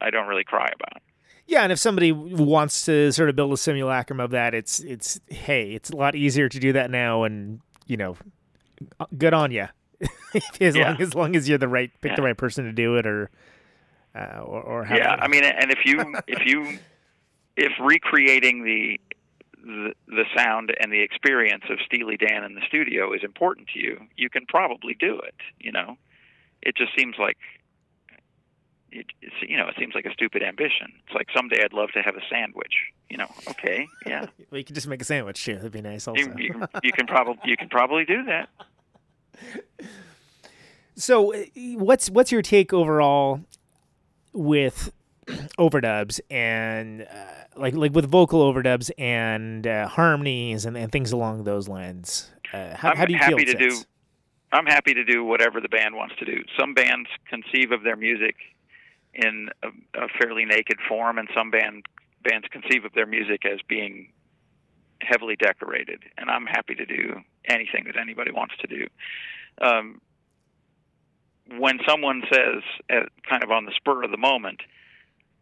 I 0.00 0.10
don't 0.10 0.26
really 0.28 0.44
cry 0.44 0.70
about. 0.74 1.02
yeah 1.46 1.62
and 1.62 1.72
if 1.72 1.78
somebody 1.78 2.12
wants 2.12 2.84
to 2.86 3.12
sort 3.12 3.28
of 3.28 3.36
build 3.36 3.52
a 3.52 3.56
simulacrum 3.56 4.20
of 4.20 4.30
that 4.30 4.54
it's 4.54 4.80
it's 4.80 5.20
hey 5.28 5.72
it's 5.72 5.90
a 5.90 5.96
lot 5.96 6.14
easier 6.14 6.48
to 6.48 6.58
do 6.60 6.72
that 6.72 6.90
now 6.90 7.24
and 7.24 7.60
you 7.86 7.96
know 7.96 8.16
uh, 9.00 9.06
good 9.18 9.34
on 9.34 9.50
you 9.50 9.66
as 10.60 10.74
Yeah. 10.76 10.90
long 10.92 11.02
as 11.02 11.14
long 11.14 11.36
as 11.36 11.48
you're 11.48 11.58
the 11.58 11.68
right 11.68 11.90
pick 12.00 12.14
the 12.16 12.22
right 12.22 12.36
person 12.36 12.64
to 12.64 12.72
do 12.72 12.96
it 12.96 13.06
or 13.06 13.30
uh, 14.14 14.40
or, 14.44 14.62
or 14.62 14.86
yeah 14.90 15.16
i 15.20 15.26
mean 15.28 15.42
and 15.44 15.70
if 15.70 15.80
you 15.84 16.14
if 16.26 16.46
you 16.46 16.78
if 17.56 17.72
recreating 17.80 18.64
the, 18.64 18.98
the 19.64 19.92
the 20.06 20.24
sound 20.36 20.72
and 20.80 20.92
the 20.92 21.00
experience 21.02 21.64
of 21.70 21.78
steely 21.84 22.16
dan 22.16 22.44
in 22.44 22.54
the 22.54 22.62
studio 22.66 23.12
is 23.12 23.22
important 23.24 23.68
to 23.74 23.78
you 23.80 24.00
you 24.16 24.28
can 24.30 24.44
probably 24.46 24.94
do 24.94 25.18
it 25.18 25.34
you 25.60 25.72
know 25.72 25.96
it 26.62 26.76
just 26.76 26.92
seems 26.96 27.16
like 27.18 27.36
it, 28.92 29.06
it's 29.20 29.34
you 29.46 29.56
know 29.56 29.66
it 29.66 29.74
seems 29.78 29.94
like 29.94 30.04
a 30.04 30.12
stupid 30.12 30.42
ambition 30.42 30.92
it's 31.06 31.14
like 31.14 31.28
someday 31.34 31.62
i'd 31.64 31.72
love 31.72 31.90
to 31.92 32.02
have 32.02 32.14
a 32.16 32.22
sandwich 32.30 32.74
you 33.08 33.16
know 33.16 33.28
okay 33.48 33.86
yeah 34.06 34.26
well, 34.50 34.58
you 34.58 34.64
could 34.64 34.74
just 34.74 34.86
make 34.86 35.00
a 35.00 35.04
sandwich 35.04 35.44
too 35.44 35.56
that'd 35.56 35.72
be 35.72 35.80
nice 35.80 36.06
also 36.06 36.20
you, 36.20 36.32
you, 36.36 36.62
you 36.82 36.92
can 36.92 37.06
probably 37.06 37.40
you 37.44 37.56
can 37.56 37.68
probably 37.68 38.04
do 38.04 38.24
that 38.24 38.48
So, 40.96 41.34
uh, 41.34 41.44
what's 41.76 42.10
what's 42.10 42.30
your 42.30 42.42
take 42.42 42.72
overall 42.72 43.40
with 44.32 44.92
overdubs 45.58 46.20
and 46.30 47.02
uh, 47.02 47.06
like 47.56 47.74
like 47.74 47.94
with 47.94 48.06
vocal 48.06 48.40
overdubs 48.40 48.90
and 48.98 49.66
uh, 49.66 49.88
harmonies 49.88 50.64
and, 50.66 50.76
and 50.76 50.92
things 50.92 51.12
along 51.12 51.44
those 51.44 51.68
lines? 51.68 52.30
Uh, 52.52 52.76
how, 52.76 52.90
I'm 52.90 52.96
how 52.96 53.04
do 53.06 53.12
you 53.14 53.18
happy 53.18 53.46
feel? 53.46 53.58
to 53.58 53.68
do. 53.68 53.76
I'm 54.52 54.66
happy 54.66 54.92
to 54.92 55.02
do 55.02 55.24
whatever 55.24 55.62
the 55.62 55.68
band 55.70 55.94
wants 55.94 56.14
to 56.18 56.26
do. 56.26 56.42
Some 56.60 56.74
bands 56.74 57.08
conceive 57.26 57.72
of 57.72 57.84
their 57.84 57.96
music 57.96 58.36
in 59.14 59.48
a, 59.62 59.68
a 60.04 60.08
fairly 60.20 60.44
naked 60.44 60.78
form, 60.88 61.18
and 61.18 61.28
some 61.34 61.50
band 61.50 61.84
bands 62.24 62.46
conceive 62.50 62.84
of 62.84 62.92
their 62.94 63.06
music 63.06 63.44
as 63.44 63.58
being 63.68 64.12
heavily 65.00 65.34
decorated. 65.36 66.02
And 66.16 66.30
I'm 66.30 66.46
happy 66.46 66.74
to 66.76 66.86
do 66.86 67.20
anything 67.46 67.84
that 67.86 67.96
anybody 68.00 68.30
wants 68.30 68.54
to 68.60 68.66
do. 68.68 68.86
Um, 69.60 70.00
when 71.58 71.78
someone 71.86 72.22
says, 72.32 72.62
at, 72.88 73.08
kind 73.28 73.42
of 73.42 73.50
on 73.50 73.64
the 73.66 73.72
spur 73.76 74.04
of 74.04 74.10
the 74.10 74.16
moment, 74.16 74.60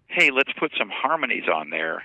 "Hey, 0.06 0.30
let's 0.30 0.52
put 0.58 0.72
some 0.78 0.90
harmonies 0.90 1.44
on 1.52 1.70
there," 1.70 2.04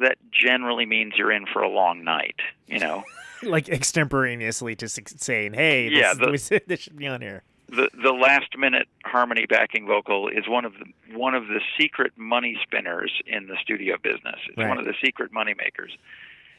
that 0.00 0.16
generally 0.32 0.86
means 0.86 1.14
you're 1.16 1.32
in 1.32 1.46
for 1.52 1.62
a 1.62 1.68
long 1.68 2.04
night. 2.04 2.36
You 2.66 2.78
know. 2.78 3.04
like 3.42 3.68
extemporaneously 3.68 4.72
ex- 4.80 5.14
saying, 5.18 5.52
"Hey, 5.54 5.88
this, 5.90 5.98
Yeah, 5.98 6.12
is- 6.32 6.48
the- 6.48 6.62
this 6.66 6.80
should 6.80 6.96
be 6.96 7.06
on 7.06 7.20
here." 7.20 7.42
The 7.76 7.88
the 8.02 8.12
last 8.12 8.56
minute 8.58 8.86
harmony 9.04 9.46
backing 9.46 9.86
vocal 9.86 10.28
is 10.28 10.48
one 10.48 10.64
of 10.64 10.72
the 10.74 11.16
one 11.16 11.34
of 11.34 11.46
the 11.48 11.60
secret 11.78 12.12
money 12.16 12.56
spinners 12.62 13.12
in 13.26 13.46
the 13.46 13.56
studio 13.62 13.96
business. 14.02 14.36
It's 14.48 14.56
Right. 14.58 14.68
one 14.68 14.78
of 14.78 14.84
the 14.84 14.94
secret 15.04 15.32
money 15.32 15.54
makers. 15.56 15.96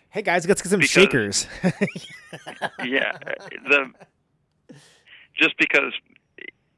Hey 0.09 0.21
guys, 0.21 0.47
let's 0.47 0.61
get 0.61 0.69
some 0.69 0.79
Because- 0.79 0.91
shakers. 0.91 1.47
yeah, 2.83 3.17
the 3.67 3.91
just 5.37 5.57
because 5.57 5.93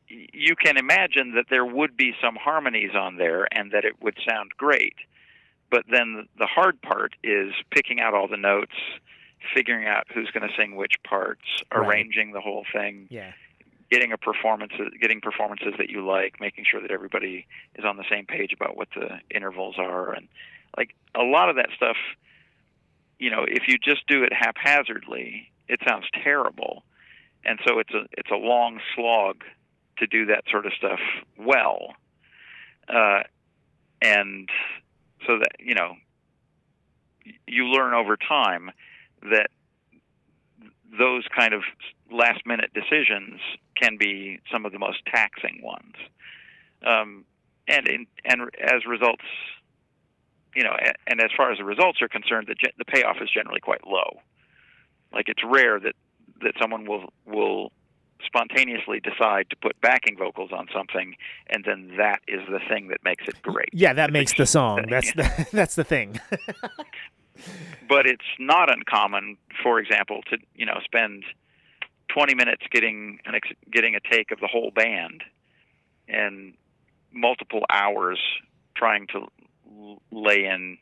you 0.07 0.55
can 0.55 0.77
imagine 0.77 1.33
that 1.35 1.45
there 1.49 1.65
would 1.65 1.95
be 1.97 2.13
some 2.21 2.35
harmonies 2.35 2.91
on 2.95 3.17
there 3.17 3.47
and 3.51 3.71
that 3.71 3.85
it 3.85 4.01
would 4.01 4.17
sound 4.27 4.51
great, 4.57 4.95
but 5.69 5.83
then 5.91 6.27
the 6.39 6.45
hard 6.47 6.81
part 6.81 7.13
is 7.23 7.51
picking 7.71 7.99
out 7.99 8.13
all 8.13 8.27
the 8.27 8.37
notes, 8.37 8.71
figuring 9.53 9.85
out 9.87 10.05
who's 10.13 10.31
going 10.31 10.47
to 10.47 10.55
sing 10.55 10.75
which 10.75 10.93
parts, 11.03 11.41
Right. 11.73 11.85
arranging 11.87 12.31
the 12.31 12.41
whole 12.41 12.65
thing. 12.73 13.07
yeah. 13.11 13.33
Getting 13.91 14.11
a 14.11 14.17
performance 14.17 14.73
getting 15.01 15.21
performances 15.21 15.73
that 15.77 15.89
you 15.89 16.05
like 16.05 16.39
making 16.39 16.65
sure 16.69 16.81
that 16.81 16.91
everybody 16.91 17.45
is 17.75 17.85
on 17.85 17.97
the 17.97 18.03
same 18.09 18.25
page 18.25 18.53
about 18.53 18.75
what 18.75 18.89
the 18.95 19.19
intervals 19.33 19.75
are. 19.77 20.11
And 20.11 20.27
like 20.77 20.95
a 21.15 21.23
lot 21.23 21.49
of 21.49 21.55
that 21.55 21.69
stuff 21.75 21.97
you 23.19 23.31
know 23.31 23.45
if 23.47 23.67
you 23.67 23.77
just 23.77 24.05
do 24.07 24.23
it 24.23 24.31
haphazardly 24.33 25.51
it 25.67 25.79
sounds 25.87 26.05
terrible. 26.23 26.83
And 27.43 27.59
so 27.67 27.79
it's 27.79 27.93
a 27.93 28.05
it's 28.11 28.31
a 28.31 28.35
long 28.35 28.79
slog 28.95 29.43
to 29.99 30.07
do 30.07 30.25
that 30.27 30.43
sort 30.49 30.65
of 30.65 30.73
stuff 30.73 30.99
well. 31.37 31.93
Uh 32.87 33.23
and 34.01 34.49
so 35.25 35.39
that 35.39 35.55
you 35.59 35.75
know 35.75 35.95
you 37.47 37.65
learn 37.65 37.93
over 37.93 38.17
time 38.17 38.71
that 39.23 39.49
those 40.97 41.25
kind 41.35 41.53
of 41.53 41.63
last 42.11 42.45
minute 42.45 42.71
decisions 42.73 43.39
can 43.75 43.97
be 43.97 44.39
some 44.51 44.65
of 44.65 44.71
the 44.71 44.79
most 44.79 44.99
taxing 45.05 45.61
ones. 45.63 45.95
Um, 46.85 47.25
and 47.67 47.87
in, 47.87 48.07
and 48.25 48.41
as 48.61 48.85
results, 48.87 49.23
you 50.55 50.63
know, 50.63 50.75
and, 51.07 51.21
as 51.21 51.29
far 51.35 51.51
as 51.51 51.57
the 51.57 51.65
results 51.65 52.01
are 52.01 52.07
concerned, 52.07 52.47
the 52.47 52.55
the 52.77 52.85
payoff 52.85 53.17
is 53.21 53.29
generally 53.33 53.59
quite 53.59 53.85
low. 53.85 54.21
Like 55.11 55.27
it's 55.27 55.43
rare 55.43 55.79
that 55.79 55.93
that 56.41 56.53
someone 56.59 56.85
will 56.85 57.11
will 57.25 57.71
spontaneously 58.25 58.99
decide 58.99 59.49
to 59.49 59.55
put 59.55 59.79
backing 59.81 60.17
vocals 60.17 60.51
on 60.51 60.67
something, 60.73 61.15
and 61.49 61.63
then 61.65 61.93
that 61.97 62.21
is 62.27 62.41
the 62.49 62.59
thing 62.69 62.87
that 62.87 63.03
makes 63.03 63.27
it 63.27 63.41
great. 63.41 63.69
Yeah, 63.73 63.93
that 63.93 64.11
makes 64.11 64.33
the 64.33 64.45
song. 64.45 64.85
That's 64.89 65.13
the 65.13 65.47
that's 65.53 65.75
the 65.75 65.83
thing. 65.83 66.19
but 67.89 68.05
it's 68.07 68.25
not 68.39 68.71
uncommon, 68.71 69.37
for 69.61 69.79
example, 69.79 70.21
to 70.29 70.37
you 70.55 70.65
know 70.65 70.79
spend 70.83 71.23
20 72.09 72.35
minutes 72.35 72.63
getting 72.71 73.19
an 73.25 73.35
ex- 73.35 73.57
getting 73.71 73.95
a 73.95 73.99
take 73.99 74.31
of 74.31 74.39
the 74.39 74.47
whole 74.47 74.71
band, 74.71 75.23
and 76.07 76.53
multiple 77.11 77.65
hours 77.69 78.19
trying 78.75 79.07
to 79.07 79.27
l- 79.79 80.01
lay 80.11 80.45
in 80.45 80.77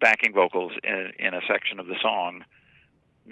backing 0.00 0.32
vocals 0.32 0.72
in, 0.82 1.12
in 1.18 1.34
a 1.34 1.40
section 1.46 1.78
of 1.78 1.86
the 1.86 1.96
song 2.02 2.42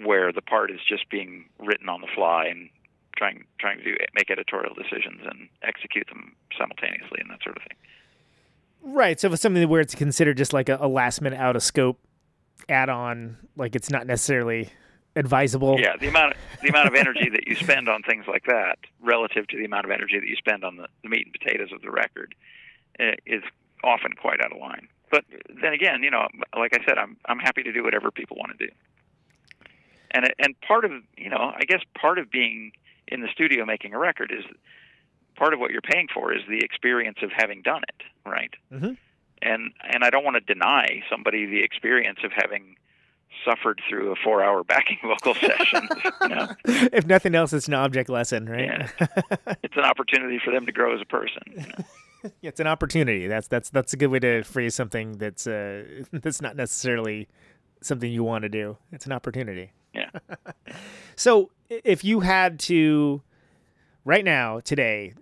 where 0.03 0.31
the 0.31 0.41
part 0.41 0.71
is 0.71 0.79
just 0.87 1.09
being 1.09 1.45
written 1.59 1.89
on 1.89 2.01
the 2.01 2.07
fly 2.15 2.45
and 2.45 2.69
trying 3.17 3.43
trying 3.59 3.79
to 3.79 3.83
do 3.83 3.95
make 4.13 4.29
editorial 4.29 4.73
decisions 4.73 5.21
and 5.23 5.49
execute 5.63 6.07
them 6.07 6.33
simultaneously 6.57 7.17
and 7.19 7.29
that 7.29 7.39
sort 7.43 7.57
of 7.57 7.63
thing. 7.63 8.93
right. 8.93 9.19
So 9.19 9.27
if 9.27 9.33
it's 9.33 9.41
something 9.41 9.67
where 9.67 9.81
it's 9.81 9.95
considered 9.95 10.37
just 10.37 10.53
like 10.53 10.69
a, 10.69 10.77
a 10.79 10.87
last 10.87 11.21
minute 11.21 11.39
out 11.39 11.55
of 11.55 11.63
scope 11.63 11.99
add 12.69 12.89
on, 12.89 13.37
like 13.57 13.75
it's 13.75 13.89
not 13.89 14.07
necessarily 14.07 14.69
advisable. 15.15 15.79
Yeah, 15.79 15.97
the 15.97 16.07
amount 16.07 16.33
of, 16.33 16.37
the 16.61 16.69
amount 16.69 16.87
of 16.87 16.95
energy 16.95 17.29
that 17.29 17.47
you 17.47 17.55
spend 17.55 17.89
on 17.89 18.03
things 18.03 18.25
like 18.27 18.45
that, 18.45 18.77
relative 19.01 19.47
to 19.47 19.57
the 19.57 19.65
amount 19.65 19.85
of 19.85 19.91
energy 19.91 20.19
that 20.19 20.27
you 20.27 20.35
spend 20.35 20.63
on 20.63 20.77
the, 20.77 20.87
the 21.03 21.09
meat 21.09 21.25
and 21.25 21.33
potatoes 21.33 21.71
of 21.73 21.81
the 21.81 21.91
record, 21.91 22.35
uh, 22.99 23.11
is 23.25 23.43
often 23.83 24.13
quite 24.13 24.41
out 24.41 24.51
of 24.51 24.57
line. 24.59 24.87
But 25.11 25.25
then 25.61 25.73
again, 25.73 26.03
you 26.03 26.11
know, 26.11 26.27
like 26.55 26.73
I 26.79 26.85
said, 26.85 26.97
I'm 26.99 27.17
I'm 27.25 27.39
happy 27.39 27.63
to 27.63 27.71
do 27.71 27.83
whatever 27.83 28.11
people 28.11 28.37
want 28.37 28.57
to 28.57 28.67
do. 28.67 28.71
And 30.11 30.25
it- 30.25 30.35
and 30.39 30.59
part 30.61 30.85
of 30.85 30.91
you 31.17 31.29
know, 31.29 31.53
I 31.55 31.65
guess 31.67 31.81
part 31.99 32.19
of 32.19 32.29
being 32.29 32.71
in 33.07 33.21
the 33.21 33.27
studio 33.33 33.65
making 33.65 33.93
a 33.93 33.97
record 33.99 34.31
is 34.31 34.45
part 35.35 35.53
of 35.53 35.59
what 35.59 35.71
you're 35.71 35.81
paying 35.81 36.07
for 36.13 36.31
is 36.33 36.41
the 36.47 36.59
experience 36.59 37.19
of 37.23 37.31
having 37.35 37.61
done 37.63 37.81
it, 37.87 38.03
right? 38.29 38.53
Mhm. 38.71 38.97
And 39.41 39.71
and 39.81 40.03
I 40.03 40.09
don't 40.11 40.23
want 40.23 40.35
to 40.35 40.53
deny 40.53 41.01
somebody 41.09 41.45
the 41.47 41.63
experience 41.63 42.19
of 42.23 42.31
having 42.33 42.75
suffered 43.45 43.81
through 43.87 44.11
a 44.11 44.15
four-hour 44.23 44.63
backing 44.63 44.97
vocal 45.03 45.33
session. 45.35 45.87
you 46.21 46.29
know, 46.29 46.47
if 46.65 47.05
nothing 47.05 47.35
else, 47.35 47.53
it's 47.53 47.67
an 47.67 47.73
object 47.73 48.09
lesson, 48.09 48.47
right? 48.47 48.65
Yeah. 48.65 48.89
it's 49.63 49.77
an 49.77 49.83
opportunity 49.83 50.39
for 50.43 50.51
them 50.51 50.65
to 50.65 50.71
grow 50.71 50.93
as 50.95 51.01
a 51.01 51.05
person. 51.05 51.41
you 51.51 51.57
know. 51.57 51.85
Yeah, 52.41 52.49
it's 52.49 52.59
an 52.59 52.67
opportunity. 52.67 53.27
That's 53.27 53.47
that's 53.47 53.69
that's 53.69 53.93
a 53.93 53.97
good 53.97 54.07
way 54.07 54.19
to 54.19 54.43
phrase 54.43 54.75
something 54.75 55.13
that's 55.19 55.47
uh 55.47 55.85
that's 56.11 56.41
not 56.41 56.57
necessarily 56.57 57.29
something 57.81 58.11
you 58.11 58.25
want 58.25 58.41
to 58.41 58.49
do. 58.49 58.75
It's 58.91 59.05
an 59.05 59.13
opportunity. 59.13 59.71
Yeah. 59.93 60.09
So 61.15 61.49
if 61.69 62.03
you 62.03 62.19
had 62.19 62.59
to 62.61 63.21
right 64.03 64.25
now 64.25 64.59
today 64.59 65.13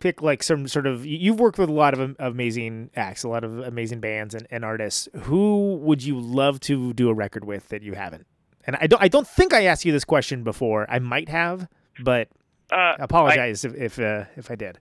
pick 0.00 0.22
like 0.22 0.42
some 0.42 0.68
sort 0.68 0.86
of 0.86 1.04
you- 1.06 1.18
you've 1.18 1.40
worked 1.40 1.58
with 1.58 1.68
a 1.68 1.72
lot 1.72 1.94
of 1.98 2.14
amazing 2.18 2.90
acts, 2.96 3.24
a 3.24 3.28
lot 3.28 3.44
of 3.44 3.58
amazing 3.58 4.00
bands 4.00 4.34
and, 4.34 4.46
and 4.50 4.64
artists. 4.64 5.08
Who 5.22 5.76
would 5.76 6.02
you 6.02 6.18
love 6.20 6.60
to 6.60 6.92
do 6.92 7.08
a 7.08 7.14
record 7.14 7.44
with 7.44 7.68
that 7.70 7.82
you 7.82 7.94
haven't? 7.94 8.26
And 8.64 8.76
I 8.80 8.86
don't 8.86 9.02
I 9.02 9.08
don't 9.08 9.26
think 9.26 9.52
I 9.52 9.64
asked 9.64 9.84
you 9.84 9.92
this 9.92 10.04
question 10.04 10.44
before. 10.44 10.86
I 10.88 10.98
might 10.98 11.28
have, 11.28 11.68
but 12.02 12.28
Uh, 12.70 12.94
apologize 13.00 13.64
if 13.64 13.74
if 13.74 13.98
uh, 13.98 14.24
if 14.36 14.50
I 14.50 14.54
did. 14.54 14.78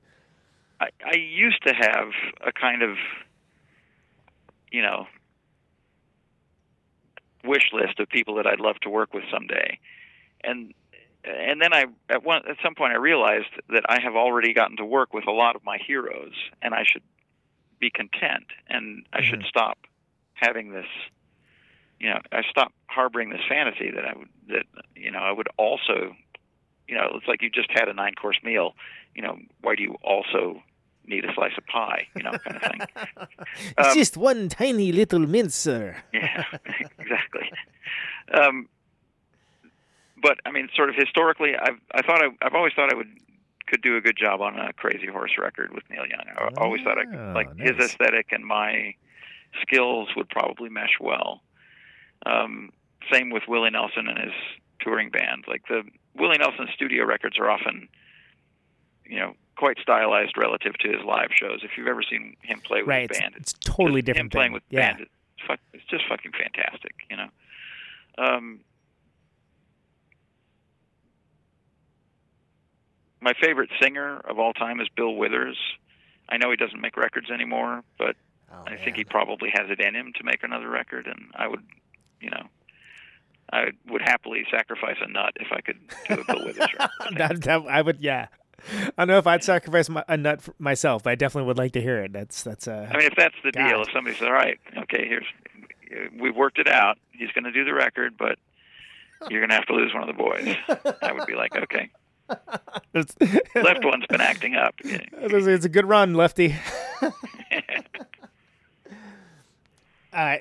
I, 0.80 0.90
I 1.06 1.16
used 1.18 1.62
to 1.68 1.74
have 1.74 2.08
a 2.46 2.52
kind 2.52 2.82
of, 2.84 2.98
you 4.72 4.82
know, 4.82 5.08
wish 7.44 7.72
list 7.74 8.00
of 8.00 8.08
people 8.10 8.36
that 8.36 8.48
I'd 8.48 8.60
love 8.60 8.80
to 8.82 8.90
work 8.90 9.14
with 9.14 9.24
someday, 9.32 9.80
and 10.44 10.74
and 11.24 11.62
then 11.62 11.74
I 11.74 11.86
at 12.10 12.24
one 12.24 12.42
at 12.50 12.58
some 12.64 12.76
point 12.76 12.94
I 12.94 12.98
realized 12.98 13.50
that 13.70 13.84
I 13.90 14.00
have 14.02 14.16
already 14.16 14.54
gotten 14.54 14.78
to 14.78 14.86
work 14.86 15.14
with 15.14 15.28
a 15.28 15.32
lot 15.32 15.56
of 15.56 15.64
my 15.64 15.78
heroes, 15.86 16.34
and 16.62 16.74
I 16.74 16.84
should 16.86 17.04
be 17.80 17.90
content, 17.90 18.46
and 18.68 19.06
I 19.14 19.22
should 19.24 19.44
stop 19.48 19.78
having 20.34 20.72
this. 20.72 20.86
You 22.00 22.10
know, 22.10 22.20
I 22.32 22.42
stop 22.50 22.72
harboring 22.88 23.30
this 23.30 23.42
fantasy 23.48 23.92
that 23.92 24.06
I 24.06 24.14
would 24.18 24.30
that 24.48 24.66
you 24.96 25.12
know 25.12 25.20
I 25.20 25.32
would 25.32 25.48
also, 25.58 26.16
you 26.88 26.96
know, 26.96 27.12
it's 27.16 27.28
like 27.28 27.42
you 27.42 27.50
just 27.50 27.70
had 27.72 27.88
a 27.88 27.94
nine 27.94 28.14
course 28.16 28.40
meal. 28.44 28.76
You 29.16 29.22
know, 29.22 29.38
why 29.62 29.76
do 29.76 29.84
you 29.84 29.96
also 30.04 30.62
need 31.06 31.26
a 31.26 31.34
slice 31.34 31.52
of 31.58 31.66
pie? 31.68 32.08
You 32.16 32.24
know, 32.24 32.32
kind 32.32 32.56
of 32.58 32.62
thing. 32.64 32.82
It's 33.78 33.88
Um, 33.90 33.94
just 33.96 34.18
one 34.18 34.50
tiny 34.50 34.92
little 34.92 35.20
mincer. 35.28 35.98
yeah, 36.14 36.44
exactly. 37.00 37.52
Um, 38.34 38.68
but 40.22 40.40
I 40.46 40.52
mean, 40.52 40.70
sort 40.76 40.90
of 40.90 40.96
historically, 40.96 41.56
I've 41.56 41.80
I 41.94 42.02
thought 42.02 42.22
I, 42.22 42.28
I've 42.42 42.54
always 42.56 42.74
thought 42.74 42.92
I 42.92 42.96
would 42.96 43.10
could 43.68 43.82
do 43.82 43.96
a 43.96 44.02
good 44.02 44.18
job 44.18 44.42
on 44.42 44.60
a 44.60 44.74
Crazy 44.74 45.08
Horse 45.08 45.32
record 45.40 45.74
with 45.74 45.84
Neil 45.90 46.06
Young. 46.06 46.26
I 46.38 46.50
always 46.58 46.82
thought 46.84 46.98
I 46.98 47.06
could, 47.06 47.16
Oh, 47.16 47.32
like 47.34 47.58
his 47.58 47.78
aesthetic 47.78 48.28
and 48.32 48.46
my 48.46 48.96
skills 49.62 50.10
would 50.18 50.30
probably 50.30 50.70
mesh 50.70 50.98
well. 51.00 51.42
Um, 52.26 52.70
same 53.12 53.30
with 53.30 53.44
Willie 53.48 53.70
Nelson 53.70 54.08
and 54.08 54.18
his 54.18 54.34
touring 54.82 55.10
band. 55.10 55.46
Like 55.48 55.64
the 55.68 55.84
Willie 56.16 56.38
Nelson 56.38 56.68
studio 56.74 57.06
records 57.06 57.40
are 57.40 57.50
often, 57.50 57.88
you 59.06 59.20
know, 59.20 59.34
quite 59.56 59.78
stylized 59.82 60.38
relative 60.38 60.74
to 60.80 60.90
his 60.90 61.04
live 61.06 61.30
shows. 61.34 61.60
If 61.64 61.72
you've 61.78 61.88
ever 61.88 62.04
seen 62.04 62.36
him 62.42 62.60
play 62.62 62.80
with 62.82 62.90
Right, 62.90 63.10
his 63.10 63.20
band, 63.20 63.36
it's 63.38 63.54
totally 63.64 64.02
different. 64.02 64.26
Him 64.26 64.30
playing 64.38 64.52
with 64.54 64.64
yeah. 64.70 64.92
band, 64.94 65.02
it's, 65.02 65.12
fuck, 65.48 65.60
it's 65.74 65.86
just 65.86 66.04
fucking 66.10 66.32
fantastic, 66.34 66.94
you 67.10 67.18
know. 67.18 67.30
Um, 68.18 68.60
my 73.22 73.34
favorite 73.42 73.70
singer 73.82 74.18
of 74.18 74.40
all 74.40 74.54
time 74.54 74.82
is 74.82 74.88
Bill 74.96 75.14
Withers. 75.16 75.58
I 76.28 76.38
know 76.38 76.50
he 76.50 76.58
doesn't 76.58 76.80
make 76.80 76.98
records 76.98 77.30
anymore, 77.30 77.84
but 77.98 78.16
Oh, 78.54 78.64
I 78.68 78.76
think 78.76 78.98
he 78.98 79.04
probably 79.04 79.50
has 79.54 79.70
it 79.70 79.80
in 79.80 79.96
him 79.96 80.12
to 80.18 80.24
make 80.24 80.44
another 80.44 80.70
record, 80.70 81.08
and 81.08 81.32
I 81.36 81.48
would, 81.48 81.64
you 82.20 82.30
know, 82.30 82.44
I 83.52 83.72
would 83.88 84.02
happily 84.02 84.46
sacrifice 84.52 84.98
a 85.02 85.10
nut 85.10 85.34
if 85.38 85.48
I 85.52 85.62
could 85.62 85.80
do 86.08 86.22
a 86.22 86.26
Bill 86.26 86.46
Withers 86.46 86.68
record. 86.78 86.90
that, 87.18 87.42
that, 87.44 87.62
I 87.70 87.82
would, 87.82 88.02
yeah. 88.02 88.28
I 88.76 88.92
don't 88.98 89.08
know 89.08 89.18
if 89.18 89.26
I'd 89.28 89.44
sacrifice 89.44 89.90
my, 89.90 90.04
a 90.08 90.18
nut 90.18 90.48
myself, 90.60 91.04
but 91.04 91.12
I 91.12 91.16
definitely 91.16 91.48
would 91.48 91.58
like 91.58 91.72
to 91.74 91.82
hear 91.82 92.04
it. 92.04 92.14
That's 92.14 92.44
that's 92.44 92.68
uh, 92.68 92.88
I 92.92 92.98
mean, 92.98 93.08
if 93.08 93.16
that's 93.16 93.36
the 93.44 93.52
God. 93.52 93.70
deal, 93.70 93.82
if 93.82 93.88
somebody 93.92 94.16
says, 94.16 94.28
"All 94.28 94.34
right, 94.34 94.60
okay, 94.84 95.08
here's 95.08 95.26
we've 96.20 96.36
worked 96.36 96.60
it 96.60 96.68
out. 96.68 97.00
He's 97.12 97.32
going 97.32 97.46
to 97.46 97.52
do 97.52 97.66
the 97.66 97.74
record, 97.74 98.18
but 98.20 98.38
you're 99.30 99.42
gonna 99.42 99.56
have 99.56 99.66
to 99.66 99.74
lose 99.74 99.94
one 99.94 100.08
of 100.08 100.16
the 100.16 100.22
boys. 100.22 100.56
I 101.02 101.12
would 101.12 101.26
be 101.26 101.34
like, 101.34 101.56
okay, 101.56 101.90
left 102.94 103.84
one's 103.86 104.06
been 104.08 104.22
acting 104.22 104.56
up. 104.56 104.76
it's 104.84 105.66
a 105.66 105.70
good 105.70 105.86
run, 105.88 106.14
Lefty. 106.14 106.56
Uh, 110.14 110.36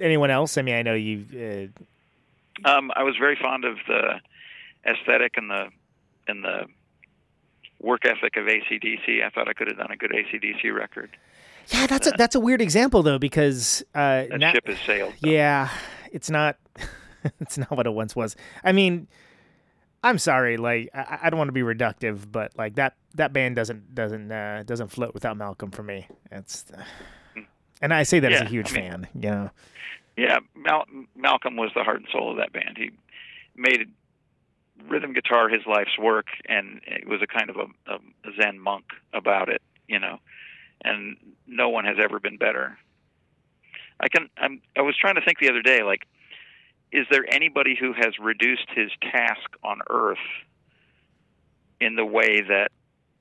anyone 0.00 0.30
else? 0.32 0.58
I 0.58 0.62
mean, 0.62 0.74
I 0.74 0.82
know 0.82 0.94
you. 0.94 1.70
Uh, 2.66 2.68
Um, 2.68 2.90
I 2.96 3.02
was 3.04 3.16
very 3.16 3.36
fond 3.40 3.64
of 3.64 3.76
the 3.86 4.20
aesthetic 4.84 5.34
and 5.36 5.48
the 5.50 5.68
and 6.28 6.42
the 6.44 6.66
work 7.80 8.04
ethic 8.04 8.36
of 8.36 8.46
ACDC. 8.46 9.24
I 9.24 9.30
thought 9.30 9.48
I 9.48 9.52
could 9.52 9.68
have 9.68 9.76
done 9.78 9.90
a 9.92 9.96
good 9.96 10.10
ACDC 10.10 10.74
record. 10.74 11.10
yeah, 11.68 11.86
that's 11.86 12.08
a 12.08 12.10
that's 12.18 12.34
a 12.34 12.40
weird 12.40 12.60
example 12.60 13.02
though 13.04 13.18
because 13.20 13.82
uh, 13.94 14.24
That 14.28 14.40
na- 14.40 14.50
ship 14.52 14.66
has 14.66 14.78
sailed. 14.80 15.14
though. 15.22 15.30
Yeah, 15.30 15.68
it's 16.12 16.28
not. 16.30 16.56
it's 17.40 17.56
not 17.56 17.70
what 17.70 17.86
it 17.86 17.94
once 17.94 18.16
was. 18.16 18.34
I 18.64 18.72
mean, 18.72 19.06
I'm 20.02 20.18
sorry. 20.18 20.56
Like, 20.56 20.90
I, 20.94 21.20
I 21.24 21.30
don't 21.30 21.38
want 21.38 21.48
to 21.48 21.52
be 21.52 21.60
reductive, 21.60 22.30
but 22.30 22.52
like 22.56 22.74
that 22.76 22.94
that 23.14 23.32
band 23.32 23.56
doesn't 23.56 23.94
doesn't 23.94 24.30
uh, 24.32 24.62
doesn't 24.66 24.88
float 24.88 25.14
without 25.14 25.36
Malcolm 25.36 25.70
for 25.70 25.82
me. 25.82 26.08
It's, 26.30 26.64
and 27.80 27.94
I 27.94 28.02
say 28.02 28.20
that 28.20 28.32
as 28.32 28.40
a 28.42 28.44
huge 28.46 28.72
I 28.72 28.74
mean- 28.74 28.90
fan. 28.90 29.08
You 29.14 29.30
know. 29.30 29.50
Yeah, 30.16 30.40
Mal- 30.54 30.84
Malcolm 31.16 31.56
was 31.56 31.70
the 31.74 31.84
heart 31.84 31.96
and 32.00 32.06
soul 32.12 32.32
of 32.32 32.36
that 32.36 32.52
band. 32.52 32.76
He 32.76 32.90
made 33.56 33.88
rhythm 34.86 35.14
guitar 35.14 35.48
his 35.48 35.62
life's 35.66 35.96
work, 35.98 36.26
and 36.46 36.82
it 36.86 37.08
was 37.08 37.22
a 37.22 37.26
kind 37.26 37.48
of 37.48 37.56
a, 37.56 37.92
a 37.94 37.98
Zen 38.36 38.58
monk 38.58 38.84
about 39.14 39.48
it, 39.48 39.62
you 39.88 39.98
know. 39.98 40.18
And 40.84 41.16
no 41.46 41.70
one 41.70 41.84
has 41.86 41.96
ever 42.02 42.20
been 42.20 42.36
better. 42.36 42.76
I 44.00 44.08
can. 44.08 44.28
I'm. 44.36 44.60
I 44.76 44.82
was 44.82 44.96
trying 44.98 45.14
to 45.14 45.22
think 45.22 45.38
the 45.38 45.48
other 45.48 45.62
day, 45.62 45.82
like, 45.82 46.06
is 46.92 47.06
there 47.10 47.24
anybody 47.32 47.74
who 47.78 47.92
has 47.92 48.18
reduced 48.20 48.66
his 48.74 48.90
task 49.00 49.48
on 49.64 49.80
Earth 49.90 50.18
in 51.80 51.96
the 51.96 52.04
way 52.04 52.42
that 52.42 52.68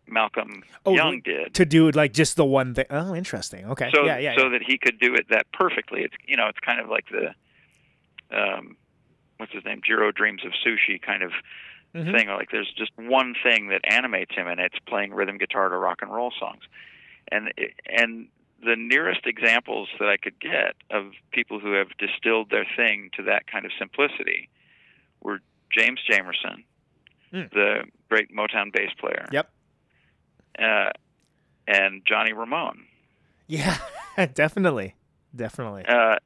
Malcolm 0.07 0.63
Oh, 0.85 0.93
Young 0.93 1.21
did? 1.21 1.53
to 1.55 1.65
do 1.65 1.89
like 1.91 2.13
just 2.13 2.35
the 2.35 2.45
one 2.45 2.73
thing. 2.73 2.85
Oh, 2.89 3.15
interesting. 3.15 3.65
Okay. 3.65 3.89
so 3.93 4.03
yeah, 4.05 4.17
yeah. 4.17 4.35
so 4.37 4.43
yeah. 4.43 4.49
that 4.49 4.61
he 4.63 4.77
could 4.77 4.99
do 4.99 5.15
it 5.15 5.27
that 5.29 5.45
perfectly. 5.53 6.01
It's 6.01 6.13
you 6.27 6.35
know 6.37 6.47
it's 6.47 6.59
kind 6.59 6.79
of 6.79 6.89
like 6.89 7.05
the 7.09 7.33
um, 8.37 8.75
what's 9.37 9.51
his 9.53 9.63
name 9.65 9.81
Jiro 9.85 10.11
Dreams 10.11 10.41
of 10.45 10.51
Sushi 10.65 11.01
kind 11.01 11.23
of 11.23 11.31
Mhm. 11.95 12.17
thing. 12.17 12.27
Like 12.29 12.51
there's 12.51 12.71
just 12.77 12.91
one 12.97 13.35
thing 13.43 13.67
that 13.67 13.81
animates 13.83 14.33
him, 14.33 14.47
and 14.47 14.59
it's 14.61 14.79
playing 14.87 15.13
rhythm 15.13 15.37
guitar 15.37 15.67
to 15.69 15.77
rock 15.77 15.99
and 16.01 16.09
roll 16.13 16.31
songs. 16.39 16.63
And 17.31 17.53
and 17.87 18.27
the 18.63 18.75
nearest 18.77 19.21
examples 19.25 19.89
that 19.99 20.07
I 20.09 20.17
could 20.17 20.39
get 20.39 20.75
of 20.91 21.11
people 21.31 21.59
who 21.59 21.73
have 21.73 21.87
distilled 21.97 22.49
their 22.51 22.65
thing 22.75 23.09
to 23.17 23.23
that 23.23 23.47
kind 23.47 23.65
of 23.65 23.71
simplicity 23.79 24.49
were 25.21 25.39
James 25.75 25.99
Jamerson, 26.09 26.63
Hmm. 27.31 27.43
the 27.53 27.83
great 28.09 28.29
Motown 28.35 28.71
bass 28.73 28.91
player. 28.99 29.27
Yep. 29.31 29.49
Uh, 30.59 30.89
and 31.67 32.01
Johnny 32.05 32.33
Ramone. 32.33 32.85
Yeah, 33.47 33.77
definitely, 34.33 34.95
definitely. 35.35 35.85
uh, 35.85 36.17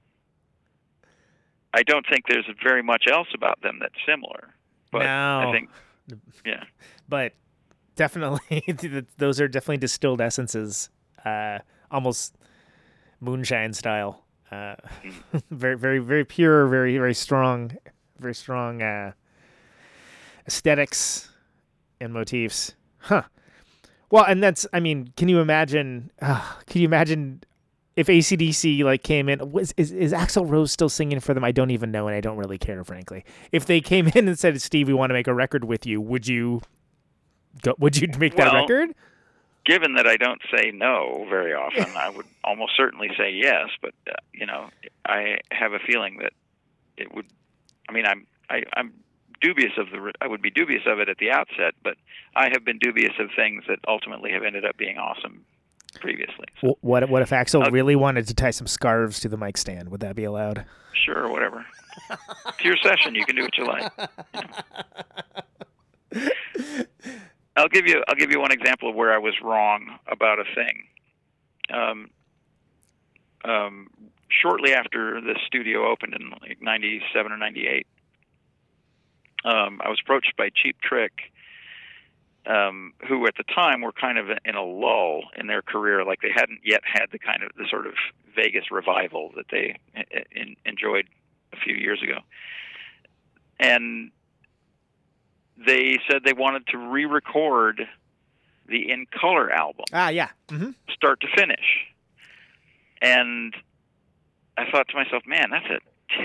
I 1.74 1.84
don't 1.84 2.06
think 2.10 2.24
there's 2.28 2.46
very 2.64 2.82
much 2.82 3.04
else 3.12 3.28
about 3.34 3.62
them 3.62 3.80
that's 3.80 3.94
similar. 4.08 4.54
But 4.92 5.04
No. 5.04 5.50
I 5.50 5.52
think, 5.52 5.70
yeah, 6.46 6.64
but 7.10 7.34
definitely 7.96 8.64
those 9.18 9.40
are 9.42 9.48
definitely 9.48 9.78
distilled 9.78 10.22
essences 10.22 10.90
uh 11.26 11.60
almost 11.92 12.36
moonshine 13.22 13.74
style 13.74 14.24
uh 14.52 14.76
very 15.52 15.78
very 15.78 16.00
very 16.00 16.26
pure 16.26 16.68
very 16.68 16.98
very 16.98 17.14
strong 17.14 17.72
very 18.20 18.36
strong 18.36 18.82
uh 18.82 19.12
aesthetics 20.48 21.30
and 22.00 22.14
motifs. 22.14 22.76
Huh. 23.00 23.24
Well 24.12 24.24
and 24.26 24.42
that's 24.42 24.66
i 24.72 24.80
mean 24.80 25.12
can 25.18 25.28
you 25.28 25.40
imagine 25.40 26.12
uh, 26.22 26.42
can 26.68 26.82
you 26.82 26.88
imagine 26.88 27.42
if 27.96 28.08
acdc 28.08 28.84
like 28.84 29.04
came 29.04 29.28
in 29.30 29.52
was 29.52 29.74
is, 29.78 29.92
is 29.92 30.14
axl 30.14 30.50
rose 30.50 30.72
still 30.72 30.90
singing 30.90 31.20
for 31.20 31.34
them? 31.34 31.44
I 31.44 31.52
don't 31.52 31.72
even 31.72 31.92
know 31.92 32.08
and 32.08 32.16
i 32.16 32.22
don't 32.22 32.38
really 32.38 32.58
care 32.58 32.84
frankly. 32.84 33.26
If 33.52 33.66
they 33.66 33.82
came 33.82 34.08
in 34.16 34.28
and 34.28 34.38
said 34.38 34.62
steve 34.62 34.88
we 34.88 34.94
want 34.94 35.10
to 35.10 35.14
make 35.14 35.28
a 35.28 35.34
record 35.34 35.66
with 35.66 35.86
you 35.86 36.00
would 36.00 36.28
you 36.28 36.62
go, 37.62 37.74
would 37.80 37.98
you 37.98 38.08
make 38.20 38.36
that 38.36 38.54
record 38.54 38.94
given 39.66 39.96
that 39.96 40.08
I 40.08 40.18
don't 40.18 40.42
say 40.56 40.72
no 40.72 41.26
very 41.30 41.54
often, 41.54 41.86
I 41.98 42.10
would 42.10 42.26
almost 42.44 42.74
certainly 42.78 43.10
say 43.18 43.32
yes. 43.32 43.70
But 43.82 43.94
uh, 44.10 44.14
you 44.34 44.46
know, 44.46 44.70
I 45.06 45.40
have 45.52 45.74
a 45.74 45.80
feeling 45.80 46.18
that 46.22 46.34
it 46.98 47.14
would. 47.14 47.26
I 47.90 47.92
mean, 47.92 48.06
I'm 48.06 48.26
I, 48.50 48.64
I'm 48.76 48.94
dubious 49.42 49.74
of 49.78 49.90
the. 49.92 50.12
I 50.22 50.28
would 50.28 50.42
be 50.42 50.50
dubious 50.52 50.84
of 50.88 51.00
it 51.00 51.10
at 51.10 51.18
the 51.18 51.32
outset, 51.32 51.74
but 51.84 51.96
I 52.36 52.50
have 52.52 52.64
been 52.66 52.80
dubious 52.80 53.14
of 53.20 53.30
things 53.36 53.64
that 53.68 53.80
ultimately 53.88 54.32
have 54.32 54.44
ended 54.44 54.66
up 54.66 54.78
being 54.78 54.98
awesome 54.98 55.46
previously. 56.00 56.46
So, 56.62 56.78
What 56.82 57.10
what 57.10 57.22
if 57.22 57.30
Axl 57.30 57.66
Uh, 57.66 57.72
really 57.72 57.96
wanted 57.96 58.28
to 58.28 58.34
tie 58.34 58.52
some 58.52 58.68
scarves 58.68 59.20
to 59.22 59.30
the 59.30 59.38
mic 59.38 59.58
stand? 59.58 59.90
Would 59.90 60.02
that 60.02 60.16
be 60.16 60.24
allowed? 60.24 60.66
sure, 61.06 61.30
whatever. 61.30 61.66
it's 62.48 62.64
your 62.64 62.78
session. 62.78 63.16
You 63.16 63.26
can 63.26 63.36
do 63.36 63.44
what 63.44 63.58
you 63.58 63.66
like. 63.66 63.92
I'll 67.56 67.70
give 67.70 67.88
you 67.88 68.04
I'll 68.08 68.16
give 68.16 68.32
you 68.32 68.40
one 68.40 68.52
example 68.52 68.90
of 68.90 68.96
where 68.96 69.14
I 69.14 69.18
was 69.18 69.34
wrong 69.42 69.98
about 70.08 70.40
a 70.40 70.44
thing. 70.56 70.84
Um, 71.70 72.10
um, 73.44 73.88
shortly 74.30 74.74
after 74.74 75.22
the 75.22 75.36
studio 75.46 75.90
opened 75.90 76.14
in 76.14 76.32
like 76.42 76.62
'97 76.62 77.32
or 77.32 77.38
'98, 77.38 77.88
um, 79.46 79.80
I 79.84 79.90
was 79.90 80.00
approached 80.02 80.34
by 80.38 80.50
Cheap 80.54 80.82
Trick, 80.82 81.32
um, 82.46 82.94
who 83.08 83.26
at 83.28 83.36
the 83.38 83.44
time 83.44 83.82
were 83.82 83.94
kind 83.94 84.18
of 84.18 84.30
in 84.44 84.56
a 84.56 84.64
lull 84.64 85.22
in 85.38 85.48
their 85.48 85.62
career, 85.62 86.04
like 86.04 86.22
they 86.22 86.32
hadn't 86.34 86.60
yet 86.64 86.82
had 86.84 87.08
the 87.12 87.20
kind 87.20 87.44
of 87.44 87.52
the 87.58 87.68
sort 87.70 87.88
of 87.88 87.94
Vegas 88.36 88.70
revival 88.70 89.32
that 89.38 89.46
they 89.50 89.78
in, 90.32 90.56
enjoyed 90.66 91.08
a 91.54 91.58
few 91.58 91.76
years 91.76 92.02
ago, 92.04 92.20
and 93.60 94.12
they 95.58 96.00
said 96.10 96.22
they 96.24 96.34
wanted 96.34 96.68
to 96.68 96.78
re-record 96.78 97.88
the 98.68 98.90
In 98.92 99.06
Color 99.06 99.52
album, 99.52 99.86
Ah, 99.94 100.10
yeah. 100.10 100.30
Mm-hmm. 100.50 100.72
start 100.92 101.22
to 101.22 101.28
finish. 101.36 101.86
And 103.02 103.56
I 104.58 104.70
thought 104.72 104.88
to 104.90 104.96
myself, 104.96 105.24
man, 105.28 105.50
that's 105.52 105.66
a 105.70 105.80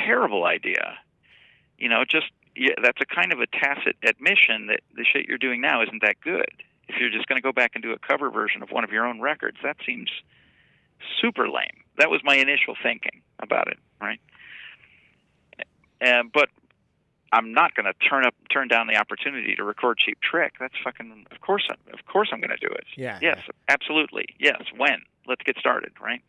terrible 0.06 0.44
idea. 0.44 0.98
You 1.78 1.88
know, 1.88 2.04
just 2.08 2.26
yeah, 2.56 2.74
that's 2.82 2.98
a 3.00 3.06
kind 3.06 3.32
of 3.32 3.40
a 3.40 3.46
tacit 3.46 3.96
admission 4.02 4.66
that 4.68 4.80
the 4.96 5.04
shit 5.04 5.26
you're 5.28 5.38
doing 5.38 5.60
now 5.60 5.82
isn't 5.82 6.02
that 6.02 6.16
good. 6.22 6.50
If 6.88 6.96
you're 6.98 7.10
just 7.10 7.26
going 7.28 7.36
to 7.40 7.42
go 7.46 7.52
back 7.52 7.72
and 7.74 7.82
do 7.82 7.92
a 7.92 7.98
cover 7.98 8.30
version 8.30 8.62
of 8.62 8.70
one 8.70 8.82
of 8.84 8.90
your 8.90 9.06
own 9.06 9.20
records, 9.20 9.58
that 9.62 9.76
seems 9.86 10.10
super 11.20 11.48
lame. 11.48 11.84
That 11.98 12.10
was 12.10 12.20
my 12.24 12.34
initial 12.36 12.74
thinking 12.82 13.22
about 13.38 13.68
it, 13.68 13.78
right? 14.00 14.20
And 16.00 16.32
but 16.32 16.48
I'm 17.32 17.52
not 17.52 17.74
going 17.74 17.86
to 17.86 18.08
turn 18.08 18.26
up 18.26 18.34
turn 18.52 18.68
down 18.68 18.86
the 18.86 18.96
opportunity 18.96 19.54
to 19.54 19.64
record 19.64 19.98
Cheap 19.98 20.18
Trick. 20.20 20.54
That's 20.58 20.74
fucking 20.82 21.26
of 21.30 21.40
course 21.40 21.68
I'm, 21.70 21.94
of 21.94 22.04
course 22.06 22.30
I'm 22.32 22.40
going 22.40 22.50
to 22.50 22.56
do 22.56 22.72
it. 22.72 22.84
Yeah, 22.96 23.18
Yes, 23.22 23.38
absolutely. 23.68 24.26
Yes, 24.38 24.62
when? 24.76 25.02
Let's 25.26 25.42
get 25.42 25.56
started, 25.58 25.92
right? 26.00 26.22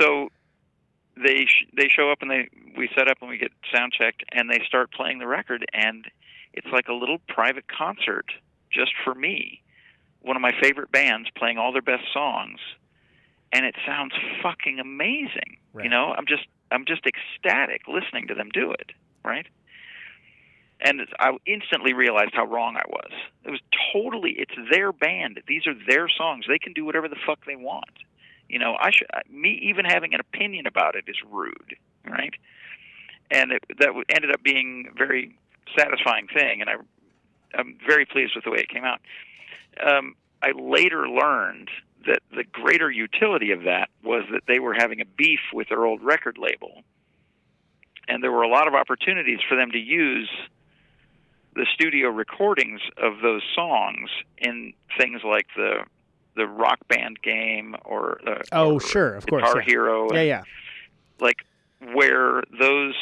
So 0.00 0.28
they 1.16 1.46
sh- 1.46 1.66
they 1.76 1.88
show 1.88 2.10
up 2.10 2.18
and 2.22 2.30
they 2.30 2.48
we 2.76 2.88
set 2.96 3.08
up 3.08 3.18
and 3.20 3.28
we 3.28 3.38
get 3.38 3.52
sound 3.74 3.92
checked 3.92 4.24
and 4.32 4.48
they 4.48 4.62
start 4.66 4.92
playing 4.92 5.18
the 5.18 5.26
record 5.26 5.64
and 5.72 6.04
it's 6.52 6.68
like 6.72 6.88
a 6.88 6.92
little 6.94 7.18
private 7.28 7.64
concert 7.68 8.26
just 8.70 8.92
for 9.04 9.14
me. 9.14 9.62
One 10.22 10.36
of 10.36 10.42
my 10.42 10.52
favorite 10.60 10.92
bands 10.92 11.28
playing 11.36 11.58
all 11.58 11.72
their 11.72 11.82
best 11.82 12.04
songs 12.12 12.60
and 13.52 13.64
it 13.64 13.74
sounds 13.86 14.12
fucking 14.42 14.78
amazing. 14.78 15.58
Right. 15.72 15.84
You 15.84 15.90
know, 15.90 16.14
I'm 16.16 16.26
just 16.26 16.46
I'm 16.70 16.84
just 16.84 17.02
ecstatic 17.06 17.82
listening 17.88 18.28
to 18.28 18.34
them 18.34 18.50
do 18.52 18.72
it, 18.72 18.92
right? 19.24 19.46
And 20.80 21.00
I 21.18 21.32
instantly 21.44 21.92
realized 21.92 22.30
how 22.34 22.44
wrong 22.44 22.76
I 22.76 22.84
was. 22.88 23.10
It 23.44 23.50
was 23.50 23.60
totally 23.92 24.36
it's 24.38 24.54
their 24.70 24.92
band. 24.92 25.40
These 25.48 25.66
are 25.66 25.74
their 25.88 26.08
songs. 26.08 26.44
They 26.48 26.58
can 26.58 26.72
do 26.72 26.84
whatever 26.84 27.08
the 27.08 27.16
fuck 27.26 27.44
they 27.46 27.56
want. 27.56 27.90
You 28.48 28.58
know, 28.58 28.76
I 28.80 28.90
should 28.90 29.08
me 29.28 29.60
even 29.62 29.84
having 29.84 30.14
an 30.14 30.20
opinion 30.20 30.66
about 30.66 30.94
it 30.94 31.04
is 31.08 31.16
rude, 31.30 31.76
right? 32.06 32.32
And 33.30 33.52
it, 33.52 33.62
that 33.78 33.90
ended 34.08 34.30
up 34.30 34.42
being 34.42 34.88
a 34.90 34.96
very 34.96 35.36
satisfying 35.76 36.28
thing, 36.28 36.60
and 36.60 36.70
I 36.70 36.74
I'm 37.54 37.76
very 37.86 38.06
pleased 38.06 38.32
with 38.34 38.44
the 38.44 38.50
way 38.50 38.58
it 38.58 38.68
came 38.68 38.84
out. 38.84 39.00
Um, 39.84 40.14
I 40.42 40.52
later 40.52 41.08
learned 41.08 41.70
that 42.06 42.20
the 42.30 42.44
greater 42.44 42.90
utility 42.90 43.50
of 43.50 43.64
that 43.64 43.90
was 44.04 44.24
that 44.32 44.42
they 44.46 44.60
were 44.60 44.74
having 44.74 45.00
a 45.00 45.04
beef 45.04 45.40
with 45.52 45.68
their 45.68 45.84
old 45.84 46.02
record 46.02 46.38
label, 46.38 46.82
and 48.06 48.22
there 48.22 48.32
were 48.32 48.42
a 48.42 48.48
lot 48.48 48.68
of 48.68 48.74
opportunities 48.74 49.40
for 49.46 49.56
them 49.56 49.72
to 49.72 49.78
use 49.78 50.30
the 51.58 51.66
studio 51.74 52.08
recordings 52.08 52.80
of 52.96 53.14
those 53.20 53.42
songs 53.54 54.08
in 54.38 54.72
things 54.96 55.20
like 55.24 55.46
the 55.56 55.78
the 56.36 56.46
rock 56.46 56.78
band 56.86 57.20
game 57.20 57.74
or 57.84 58.20
uh, 58.26 58.42
Oh, 58.52 58.74
or 58.74 58.80
sure, 58.80 59.14
of 59.14 59.26
course, 59.26 59.42
Guitar 59.42 59.60
yeah. 59.60 59.66
Hero 59.66 60.08
Yeah, 60.14 60.20
yeah. 60.22 60.42
like 61.20 61.44
where 61.92 62.42
those 62.58 62.94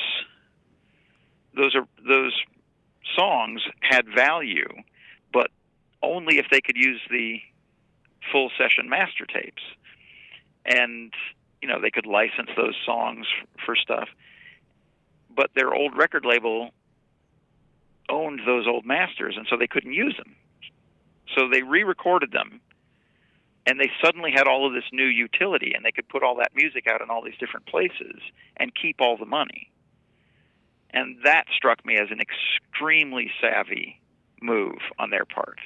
those 1.55 1.74
are 1.74 1.87
those 2.09 2.33
songs 3.15 3.62
had 3.81 4.07
value, 4.15 4.69
but 5.33 5.51
only 6.03 6.39
if 6.39 6.47
they 6.51 6.61
could 6.62 6.77
use 6.77 7.01
the 7.11 7.41
full 8.33 8.51
session 8.59 8.89
master 8.89 9.27
tapes, 9.27 9.62
and 10.65 11.12
you 11.61 11.69
know 11.69 11.78
they 11.81 11.91
could 11.91 12.07
license 12.07 12.51
those 12.57 12.74
songs 12.87 13.27
for 13.65 13.77
stuff. 13.77 14.09
But 15.35 15.51
their 15.55 15.74
old 15.74 15.95
record 15.97 16.24
label 16.24 16.70
owned 18.09 18.41
those 18.47 18.66
old 18.66 18.87
masters, 18.87 19.35
and 19.37 19.47
so 19.49 19.57
they 19.57 19.66
couldn't 19.66 19.93
use 19.93 20.16
them. 20.16 20.35
So 21.37 21.49
they 21.49 21.62
re-recorded 21.62 22.33
them, 22.33 22.61
and 23.66 23.81
they 23.81 23.91
suddenly 24.03 24.31
had 24.33 24.47
all 24.47 24.66
of 24.66 24.73
this 24.73 24.85
new 24.93 25.07
utility, 25.07 25.73
and 25.74 25.85
they 25.85 25.93
could 25.93 26.09
put 26.09 26.23
all 26.23 26.37
that 26.37 26.55
music 26.55 26.87
out 26.87 27.03
in 27.03 27.11
all 27.11 27.23
these 27.23 27.37
different 27.39 27.66
places 27.66 28.20
and 28.57 28.73
keep 28.74 29.01
all 29.01 29.16
the 29.16 29.27
money. 29.27 29.70
And 30.91 31.16
that 31.24 31.45
struck 31.55 31.85
me 31.85 31.97
as 31.97 32.09
an 32.11 32.20
extremely 32.20 33.31
savvy 33.41 34.01
move 34.41 34.78
on 34.99 35.11
their 35.11 35.24
part. 35.24 35.59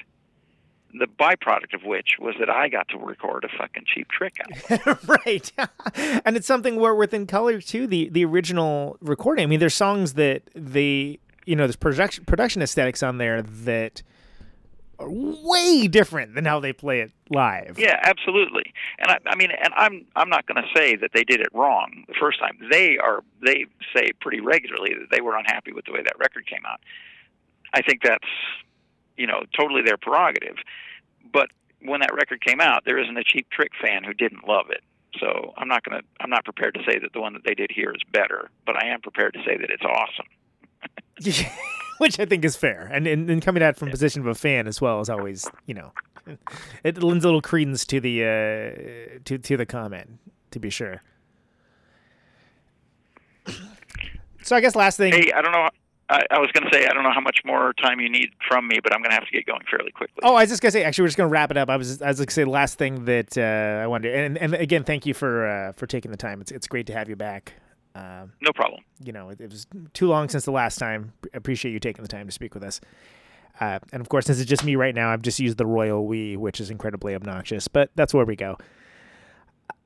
The 0.93 1.07
byproduct 1.07 1.73
of 1.73 1.83
which 1.85 2.17
was 2.19 2.35
that 2.39 2.49
I 2.49 2.67
got 2.67 2.89
to 2.89 2.97
record 2.97 3.45
a 3.45 3.57
fucking 3.57 3.83
cheap 3.93 4.09
trick 4.09 4.41
out. 4.41 5.07
right. 5.25 5.51
and 6.25 6.35
it's 6.35 6.47
something 6.47 6.75
where 6.75 6.93
with 6.93 7.13
In 7.13 7.27
Color 7.27 7.61
too, 7.61 7.87
the 7.87 8.09
the 8.09 8.25
original 8.25 8.97
recording. 8.99 9.43
I 9.43 9.45
mean, 9.45 9.61
there's 9.61 9.75
songs 9.75 10.15
that 10.15 10.49
they 10.53 11.19
you 11.45 11.55
know, 11.55 11.63
there's 11.63 11.75
production 11.75 12.25
production 12.25 12.61
aesthetics 12.61 13.03
on 13.03 13.17
there 13.17 13.41
that 13.41 14.01
are 15.01 15.09
way 15.09 15.87
different 15.87 16.35
than 16.35 16.45
how 16.45 16.59
they 16.59 16.73
play 16.73 17.01
it 17.01 17.11
live. 17.29 17.77
Yeah, 17.77 17.99
absolutely. 18.03 18.73
And 18.99 19.11
I, 19.11 19.17
I 19.25 19.35
mean, 19.35 19.51
and 19.51 19.73
I'm 19.75 20.05
I'm 20.15 20.29
not 20.29 20.45
going 20.45 20.61
to 20.61 20.69
say 20.75 20.95
that 20.95 21.11
they 21.13 21.23
did 21.23 21.41
it 21.41 21.49
wrong 21.53 22.05
the 22.07 22.13
first 22.19 22.39
time. 22.39 22.57
They 22.69 22.97
are 22.97 23.23
they 23.43 23.65
say 23.95 24.11
pretty 24.19 24.39
regularly 24.39 24.93
that 24.99 25.07
they 25.11 25.21
were 25.21 25.35
unhappy 25.35 25.73
with 25.73 25.85
the 25.85 25.91
way 25.91 26.03
that 26.03 26.17
record 26.19 26.45
came 26.45 26.65
out. 26.65 26.79
I 27.73 27.81
think 27.81 28.01
that's 28.03 28.27
you 29.17 29.27
know 29.27 29.43
totally 29.57 29.81
their 29.81 29.97
prerogative. 29.97 30.57
But 31.33 31.49
when 31.81 32.01
that 32.01 32.13
record 32.13 32.41
came 32.45 32.61
out, 32.61 32.83
there 32.85 32.99
isn't 32.99 33.17
a 33.17 33.23
Cheap 33.23 33.49
Trick 33.49 33.71
fan 33.81 34.03
who 34.03 34.13
didn't 34.13 34.47
love 34.47 34.67
it. 34.69 34.83
So 35.19 35.53
I'm 35.57 35.67
not 35.67 35.83
going 35.83 35.99
to 35.99 36.07
I'm 36.19 36.29
not 36.29 36.45
prepared 36.45 36.75
to 36.75 36.81
say 36.89 36.99
that 36.99 37.13
the 37.13 37.21
one 37.21 37.33
that 37.33 37.43
they 37.43 37.55
did 37.55 37.71
here 37.73 37.91
is 37.91 38.01
better, 38.11 38.49
but 38.65 38.81
I 38.81 38.87
am 38.87 39.01
prepared 39.01 39.33
to 39.33 39.39
say 39.43 39.57
that 39.57 39.69
it's 39.69 39.83
awesome. 39.83 40.27
Which 41.97 42.19
I 42.19 42.25
think 42.25 42.43
is 42.43 42.55
fair, 42.55 42.89
and, 42.91 43.05
and 43.05 43.29
and 43.29 43.43
coming 43.43 43.61
at 43.61 43.71
it 43.71 43.77
from 43.77 43.89
a 43.89 43.91
position 43.91 44.21
of 44.21 44.27
a 44.27 44.33
fan 44.33 44.65
as 44.67 44.81
well 44.81 45.01
is 45.01 45.09
always, 45.09 45.47
you 45.67 45.75
know, 45.75 45.91
it 46.83 47.01
lends 47.01 47.23
a 47.23 47.27
little 47.27 47.41
credence 47.41 47.85
to 47.85 47.99
the 47.99 48.23
uh, 48.23 49.19
to 49.25 49.37
to 49.37 49.55
the 49.55 49.67
comment, 49.67 50.17
to 50.49 50.59
be 50.59 50.71
sure. 50.71 51.03
So 54.43 54.55
I 54.55 54.61
guess 54.61 54.75
last 54.75 54.97
thing. 54.97 55.13
Hey, 55.13 55.31
I 55.31 55.41
don't 55.41 55.51
know. 55.51 55.69
I, 56.09 56.23
I 56.31 56.39
was 56.39 56.51
going 56.51 56.69
to 56.69 56.75
say 56.75 56.85
I 56.85 56.93
don't 56.93 57.03
know 57.03 57.11
how 57.13 57.21
much 57.21 57.39
more 57.45 57.73
time 57.73 58.01
you 58.01 58.09
need 58.09 58.31
from 58.47 58.67
me, 58.67 58.79
but 58.83 58.93
I'm 58.93 59.01
going 59.01 59.11
to 59.11 59.15
have 59.15 59.25
to 59.25 59.31
get 59.31 59.45
going 59.45 59.61
fairly 59.69 59.91
quickly. 59.91 60.17
Oh, 60.23 60.35
I 60.35 60.41
was 60.41 60.49
just 60.49 60.61
gonna 60.61 60.71
say. 60.71 60.83
Actually, 60.83 61.03
we're 61.03 61.07
just 61.09 61.17
gonna 61.17 61.29
wrap 61.29 61.51
it 61.51 61.57
up. 61.57 61.69
I 61.69 61.77
was, 61.77 62.01
I 62.01 62.07
was 62.07 62.17
gonna 62.17 62.31
say 62.31 62.43
the 62.43 62.49
last 62.49 62.77
thing 62.77 63.05
that 63.05 63.37
uh, 63.37 63.83
I 63.83 63.87
wanted, 63.87 64.11
to, 64.11 64.17
and 64.17 64.37
and 64.37 64.53
again, 64.55 64.83
thank 64.83 65.05
you 65.05 65.13
for 65.13 65.47
uh, 65.47 65.71
for 65.73 65.87
taking 65.87 66.11
the 66.11 66.17
time. 66.17 66.41
It's 66.41 66.51
it's 66.51 66.67
great 66.67 66.87
to 66.87 66.93
have 66.93 67.07
you 67.07 67.15
back. 67.15 67.53
Um, 67.95 68.31
no 68.41 68.51
problem. 68.53 68.81
You 69.03 69.11
know, 69.11 69.29
it, 69.29 69.41
it, 69.41 69.51
was 69.51 69.67
too 69.93 70.07
long 70.07 70.29
since 70.29 70.45
the 70.45 70.51
last 70.51 70.77
time. 70.77 71.13
Appreciate 71.33 71.71
you 71.71 71.79
taking 71.79 72.03
the 72.03 72.07
time 72.07 72.25
to 72.25 72.31
speak 72.31 72.53
with 72.53 72.63
us. 72.63 72.79
Uh, 73.59 73.79
and 73.91 74.01
of 74.01 74.09
course, 74.09 74.25
since 74.25 74.39
it's 74.39 74.49
just 74.49 74.63
me 74.63 74.75
right 74.75 74.95
now, 74.95 75.09
I've 75.09 75.21
just 75.21 75.39
used 75.39 75.57
the 75.57 75.65
royal 75.65 76.05
we, 76.07 76.37
which 76.37 76.61
is 76.61 76.69
incredibly 76.69 77.13
obnoxious, 77.15 77.67
but 77.67 77.91
that's 77.95 78.13
where 78.13 78.25
we 78.25 78.35
go. 78.35 78.57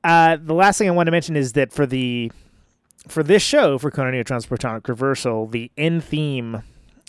Uh, 0.04 0.36
the 0.40 0.54
last 0.54 0.78
thing 0.78 0.88
I 0.88 0.92
want 0.92 1.08
to 1.08 1.10
mention 1.10 1.36
is 1.36 1.54
that 1.54 1.72
for 1.72 1.84
the 1.84 2.30
for 3.08 3.22
this 3.22 3.42
show 3.42 3.78
for 3.78 3.90
Conan 3.90 4.12
Neutron's 4.12 4.46
Protonic 4.46 4.86
Reversal, 4.88 5.48
the 5.48 5.70
end 5.76 6.04
theme 6.04 6.62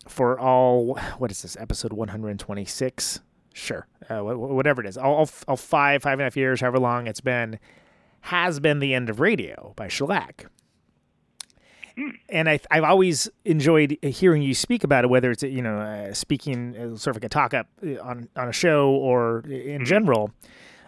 for 0.07 0.40
all 0.40 0.95
what 1.18 1.30
is 1.30 1.44
this 1.44 1.56
episode 1.60 1.94
126? 1.94 3.19
Sure, 3.53 3.88
uh, 4.10 4.22
whatever 4.22 4.82
it 4.82 4.88
is, 4.88 4.98
all, 4.98 5.30
all 5.48 5.57
five 5.57 6.02
five 6.02 6.14
and 6.14 6.22
a 6.22 6.26
half 6.26 6.38
years, 6.38 6.61
however 6.61 6.80
long 6.80 7.07
it's 7.07 7.22
been, 7.22 7.60
has 8.22 8.60
been 8.60 8.80
the 8.80 8.94
end 8.94 9.10
of 9.10 9.19
radio 9.19 9.74
by 9.76 9.88
Shellac 9.88 10.48
and 12.30 12.49
I, 12.49 12.60
I've 12.69 12.84
always 12.84 13.30
enjoyed 13.45 13.98
hearing 14.03 14.41
you 14.41 14.53
speak 14.53 14.84
about 14.84 15.03
it, 15.03 15.07
whether 15.07 15.32
it's 15.32 15.44
you 15.44 15.61
know 15.61 15.80
uh, 15.80 16.14
speaking 16.14 16.76
uh, 16.76 16.98
sort 16.98 17.15
of 17.15 17.22
like 17.22 17.26
a 17.26 17.30
talk 17.30 17.53
up 17.53 17.68
uh, 17.86 18.02
on 18.02 18.30
on 18.36 18.48
a 18.48 18.53
show 18.53 18.91
or 18.91 19.40
in 19.41 19.86
general 19.86 20.32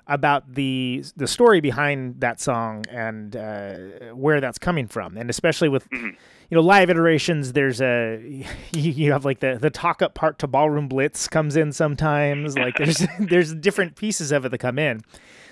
about 0.09 0.55
the 0.55 1.05
the 1.15 1.27
story 1.27 1.61
behind 1.61 2.19
that 2.19 2.41
song 2.41 2.83
and 2.89 3.35
uh, 3.35 3.75
where 4.13 4.41
that's 4.41 4.57
coming 4.57 4.87
from, 4.87 5.15
and 5.15 5.29
especially 5.29 5.69
with 5.69 5.87
you 5.91 6.15
know 6.51 6.61
live 6.61 6.89
iterations. 6.89 7.53
There's 7.53 7.79
a 7.79 8.45
you 8.71 9.11
have 9.11 9.23
like 9.23 9.39
the 9.39 9.57
the 9.59 9.69
talk 9.69 10.01
up 10.01 10.15
part 10.15 10.39
to 10.39 10.47
ballroom 10.47 10.87
blitz 10.87 11.27
comes 11.27 11.55
in 11.55 11.71
sometimes. 11.71 12.57
Like 12.57 12.75
there's 12.77 13.05
there's 13.19 13.53
different 13.53 13.95
pieces 13.95 14.31
of 14.31 14.45
it 14.45 14.49
that 14.49 14.57
come 14.57 14.79
in. 14.79 15.01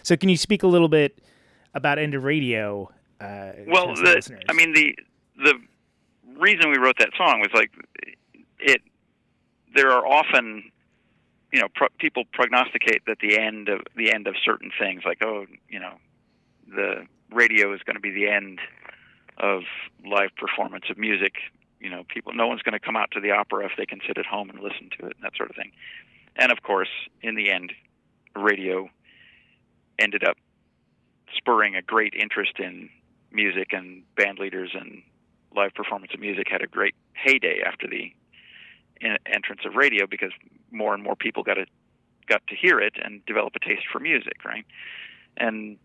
So 0.04 0.18
can 0.18 0.30
you 0.30 0.38
speak 0.38 0.64
a 0.64 0.68
little 0.68 0.90
bit 0.90 1.20
about 1.74 2.00
end 2.00 2.16
of 2.16 2.24
radio? 2.24 2.92
Uh, 3.22 3.52
well, 3.68 3.96
the, 3.96 4.42
I 4.50 4.54
mean 4.54 4.74
the 4.74 4.98
the 5.38 5.54
reason 6.40 6.70
we 6.72 6.78
wrote 6.78 6.98
that 7.00 7.10
song 7.18 7.40
was 7.40 7.50
like 7.54 7.72
it. 8.60 8.82
There 9.76 9.92
are 9.92 10.06
often, 10.08 10.72
you 11.52 11.62
know, 11.62 11.68
pro- 11.76 11.90
people 12.00 12.24
prognosticate 12.34 13.04
that 13.06 13.18
the 13.22 13.38
end 13.38 13.70
of 13.70 13.82
the 13.96 14.12
end 14.12 14.28
of 14.28 14.36
certain 14.44 14.72
things, 14.80 15.04
like 15.06 15.20
oh, 15.22 15.46
you 15.70 15.80
know, 15.80 15.96
the 16.68 17.06
radio 17.32 17.74
is 17.74 17.82
going 17.86 17.96
to 17.96 18.02
be 18.02 18.12
the 18.12 18.28
end 18.28 18.60
of 19.38 19.64
live 20.06 20.30
performance 20.38 20.86
of 20.90 20.98
music. 20.98 21.34
You 21.80 21.92
know, 21.92 22.04
people, 22.08 22.34
no 22.34 22.48
one's 22.48 22.64
going 22.64 22.74
to 22.74 22.80
come 22.80 22.96
out 22.96 23.12
to 23.12 23.20
the 23.20 23.32
opera 23.32 23.66
if 23.66 23.74
they 23.78 23.86
can 23.86 24.00
sit 24.08 24.18
at 24.18 24.26
home 24.26 24.50
and 24.50 24.60
listen 24.60 24.90
to 25.00 25.06
it, 25.06 25.16
and 25.16 25.24
that 25.24 25.36
sort 25.38 25.50
of 25.50 25.56
thing. 25.56 25.72
And 26.36 26.52
of 26.52 26.64
course, 26.64 26.90
in 27.22 27.36
the 27.36 27.52
end, 27.52 27.74
radio 28.36 28.90
ended 30.00 30.24
up 30.24 30.38
spurring 31.36 31.76
a 31.76 31.82
great 31.82 32.14
interest 32.14 32.54
in 32.60 32.90
music 33.32 33.74
and 33.74 34.04
band 34.16 34.40
leaders 34.40 34.72
and 34.74 35.04
live 35.58 35.74
performance 35.74 36.14
of 36.14 36.20
music 36.20 36.48
had 36.50 36.62
a 36.62 36.68
great 36.68 36.96
heyday 37.14 37.62
after 37.66 37.88
the 37.88 38.14
entrance 39.26 39.62
of 39.66 39.76
radio 39.76 40.08
because 40.08 40.32
more 40.72 40.94
and 40.94 41.04
more 41.04 41.16
people 41.16 41.44
got 41.44 41.56
to 41.56 41.66
got 42.28 42.46
to 42.48 42.56
hear 42.56 42.80
it 42.80 42.94
and 43.04 43.26
develop 43.26 43.56
a 43.56 43.60
taste 43.60 43.84
for 43.92 44.00
music, 44.00 44.44
right? 44.46 44.66
And 45.38 45.78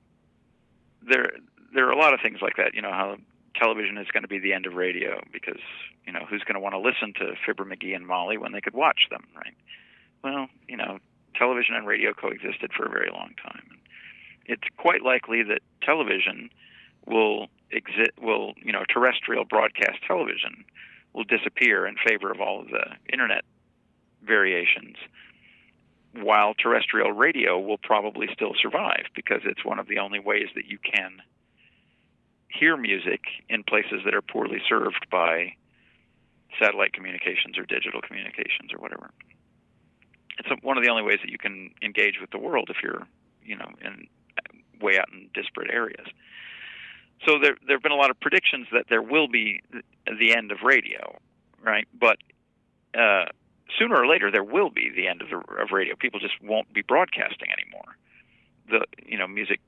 there 1.09 1.31
there 1.75 1.89
are 1.89 1.93
a 1.93 1.99
lot 1.99 2.15
of 2.15 2.21
things 2.21 2.39
like 2.43 2.57
that. 2.57 2.75
You 2.75 2.83
know 2.83 2.93
how 2.93 3.17
television 3.55 3.99
is 3.99 4.09
going 4.13 4.23
to 4.23 4.29
be 4.29 4.39
the 4.39 4.53
end 4.53 4.67
of 4.67 4.75
radio 4.75 5.21
because 5.33 5.61
you 6.07 6.13
know 6.13 6.25
who's 6.29 6.43
going 6.43 6.55
to 6.55 6.61
want 6.61 6.75
to 6.75 6.79
listen 6.79 7.13
to 7.19 7.35
Fibber 7.45 7.65
McGee 7.65 7.95
and 7.95 8.07
Molly 8.07 8.39
when 8.39 8.53
they 8.53 8.61
could 8.61 8.75
watch 8.75 9.09
them, 9.11 9.25
right? 9.37 9.55
Well, 10.25 10.49
you 10.69 10.77
know, 10.77 10.99
television 11.37 11.75
and 11.75 11.87
radio 11.87 12.13
coexisted 12.13 12.73
for 12.77 12.87
a 12.87 12.91
very 12.91 13.11
long 13.11 13.35
time. 13.43 13.79
It's 14.47 14.63
quite 14.77 15.03
likely 15.03 15.43
that 15.45 15.61
television 15.83 16.51
will 17.07 17.49
exist 17.73 18.13
will 18.21 18.53
you 18.57 18.73
know 18.73 18.85
terrestrial 18.89 19.45
broadcast 19.45 19.99
television 20.07 20.65
will 21.15 21.25
disappear 21.25 21.87
in 21.87 21.97
favor 22.07 22.31
of 22.31 22.41
all 22.41 22.61
of 22.61 22.69
the 22.69 22.85
internet 23.13 23.45
variations 24.23 24.97
while 26.15 26.55
terrestrial 26.55 27.13
radio 27.13 27.59
will 27.59 27.79
probably 27.79 28.29
still 28.33 28.53
survive 28.61 29.07
because 29.15 29.41
it's 29.45 29.65
one 29.65 29.79
of 29.79 29.89
the 29.89 29.99
only 29.99 30.19
ways 30.19 30.49
that 30.55 30.67
you 30.67 30.79
can 30.79 31.23
hear 32.49 32.77
music 32.77 33.21
in 33.49 33.65
places 33.65 34.03
that 34.05 34.15
are 34.15 34.23
poorly 34.23 34.61
served 34.69 35.07
by 35.11 35.55
satellite 36.61 36.93
communications 36.93 37.57
or 37.57 37.65
digital 37.65 38.03
communications 38.03 38.73
or 38.75 38.79
whatever. 38.79 39.11
It's 40.39 40.49
one 40.63 40.77
of 40.77 40.85
the 40.85 40.91
only 40.91 41.03
ways 41.03 41.19
that 41.23 41.31
you 41.31 41.39
can 41.39 41.71
engage 41.83 42.21
with 42.21 42.31
the 42.31 42.39
world 42.39 42.69
if 42.69 42.77
you're, 42.83 43.07
you 43.43 43.57
know, 43.57 43.71
in 43.81 44.07
way 44.83 44.99
out 44.99 45.09
in 45.13 45.29
disparate 45.33 45.71
areas 45.71 46.07
so 47.27 47.39
there 47.39 47.57
there 47.67 47.77
have 47.77 47.83
been 47.83 47.93
a 47.93 47.97
lot 47.97 48.11
of 48.11 48.21
predictions 48.21 48.67
that 48.73 48.87
there 48.89 49.03
will 49.03 49.29
be 49.29 49.63
the 50.07 50.35
end 50.35 50.53
of 50.53 50.59
radio, 50.63 51.19
right? 51.63 51.87
But 51.99 52.19
uh, 52.99 53.27
sooner 53.79 53.97
or 53.97 54.07
later 54.07 54.31
there 54.31 54.45
will 54.45 54.71
be 54.71 54.91
the 54.95 55.09
end 55.09 55.23
of 55.23 55.29
the, 55.31 55.37
of 55.37 55.71
radio. 55.73 55.95
People 55.97 56.21
just 56.21 56.35
won't 56.43 56.73
be 56.73 56.83
broadcasting 56.83 57.49
anymore. 57.53 57.97
The 58.69 58.85
you 59.05 59.19
know 59.19 59.27
music 59.27 59.61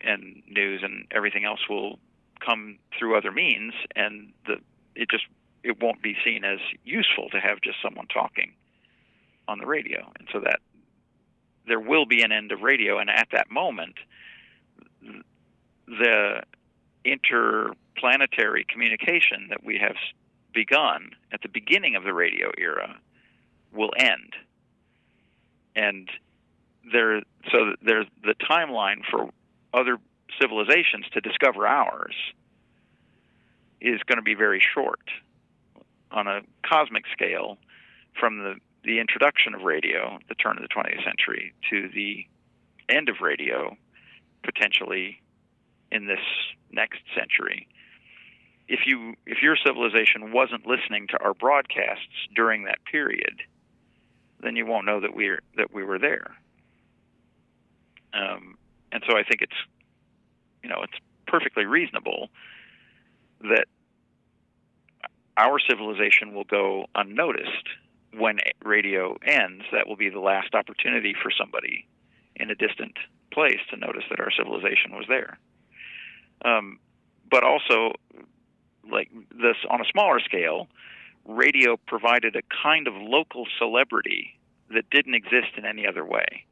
and 0.00 0.42
news 0.48 0.82
and 0.82 1.06
everything 1.10 1.44
else 1.44 1.60
will 1.68 1.98
come 2.44 2.78
through 2.98 3.16
other 3.16 3.30
means, 3.30 3.72
and 3.94 4.32
the 4.46 4.56
it 4.94 5.10
just 5.10 5.24
it 5.62 5.80
won't 5.80 6.02
be 6.02 6.16
seen 6.24 6.44
as 6.44 6.58
useful 6.84 7.28
to 7.30 7.40
have 7.40 7.60
just 7.62 7.76
someone 7.82 8.06
talking 8.06 8.52
on 9.48 9.58
the 9.58 9.66
radio, 9.66 10.10
and 10.18 10.28
so 10.32 10.40
that 10.40 10.60
there 11.66 11.80
will 11.80 12.06
be 12.06 12.22
an 12.22 12.32
end 12.32 12.52
of 12.52 12.62
radio, 12.62 12.98
and 12.98 13.10
at 13.10 13.28
that 13.32 13.50
moment 13.50 13.96
the 15.86 16.42
interplanetary 17.04 18.64
communication 18.68 19.48
that 19.50 19.64
we 19.64 19.78
have 19.78 19.96
begun 20.54 21.10
at 21.32 21.42
the 21.42 21.48
beginning 21.48 21.96
of 21.96 22.04
the 22.04 22.12
radio 22.12 22.50
era 22.58 22.96
will 23.72 23.90
end. 23.96 24.34
And 25.74 26.08
there, 26.92 27.22
so 27.50 27.74
there's 27.84 28.06
the 28.22 28.34
timeline 28.34 29.02
for 29.10 29.30
other 29.72 29.98
civilizations 30.40 31.06
to 31.12 31.20
discover 31.20 31.66
ours 31.66 32.14
is 33.80 34.00
going 34.06 34.16
to 34.16 34.22
be 34.22 34.34
very 34.34 34.62
short, 34.74 35.00
on 36.10 36.26
a 36.26 36.40
cosmic 36.64 37.04
scale 37.12 37.56
from 38.18 38.38
the 38.38 38.54
the 38.84 38.98
introduction 38.98 39.54
of 39.54 39.62
radio, 39.62 40.18
the 40.28 40.34
turn 40.34 40.56
of 40.56 40.62
the 40.62 40.68
20th 40.68 41.04
century, 41.04 41.54
to 41.70 41.88
the 41.94 42.26
end 42.88 43.08
of 43.08 43.20
radio, 43.20 43.76
potentially 44.42 45.21
in 45.92 46.06
this 46.06 46.24
next 46.72 47.00
century. 47.14 47.68
If 48.66 48.80
you 48.86 49.14
if 49.26 49.42
your 49.42 49.56
civilization 49.56 50.32
wasn't 50.32 50.66
listening 50.66 51.06
to 51.08 51.18
our 51.22 51.34
broadcasts 51.34 52.26
during 52.34 52.64
that 52.64 52.78
period, 52.90 53.42
then 54.40 54.56
you 54.56 54.66
won't 54.66 54.86
know 54.86 55.00
that 55.00 55.14
we 55.14 55.36
that 55.56 55.72
we 55.72 55.84
were 55.84 55.98
there. 55.98 56.34
Um, 58.14 58.56
and 58.90 59.02
so 59.08 59.16
I 59.16 59.22
think 59.22 59.42
it's 59.42 59.60
you 60.62 60.70
know 60.70 60.80
it's 60.82 60.98
perfectly 61.26 61.66
reasonable 61.66 62.28
that 63.42 63.66
our 65.36 65.58
civilization 65.58 66.34
will 66.34 66.44
go 66.44 66.86
unnoticed 66.94 67.68
when 68.16 68.38
radio 68.64 69.16
ends. 69.26 69.64
That 69.72 69.86
will 69.86 69.96
be 69.96 70.08
the 70.08 70.20
last 70.20 70.54
opportunity 70.54 71.14
for 71.20 71.30
somebody 71.30 71.86
in 72.36 72.50
a 72.50 72.54
distant 72.54 72.96
place 73.32 73.60
to 73.70 73.76
notice 73.76 74.04
that 74.10 74.20
our 74.20 74.30
civilization 74.30 74.92
was 74.92 75.04
there. 75.08 75.38
Um, 76.44 76.78
but 77.30 77.44
also, 77.44 77.92
like 78.90 79.10
this 79.30 79.56
on 79.70 79.80
a 79.80 79.84
smaller 79.90 80.20
scale, 80.20 80.68
radio 81.26 81.76
provided 81.86 82.36
a 82.36 82.42
kind 82.62 82.86
of 82.88 82.94
local 82.94 83.46
celebrity 83.58 84.38
that 84.70 84.88
didn't 84.90 85.14
exist 85.14 85.56
in 85.56 85.64
any 85.64 85.86
other 85.86 86.04
way. 86.04 86.44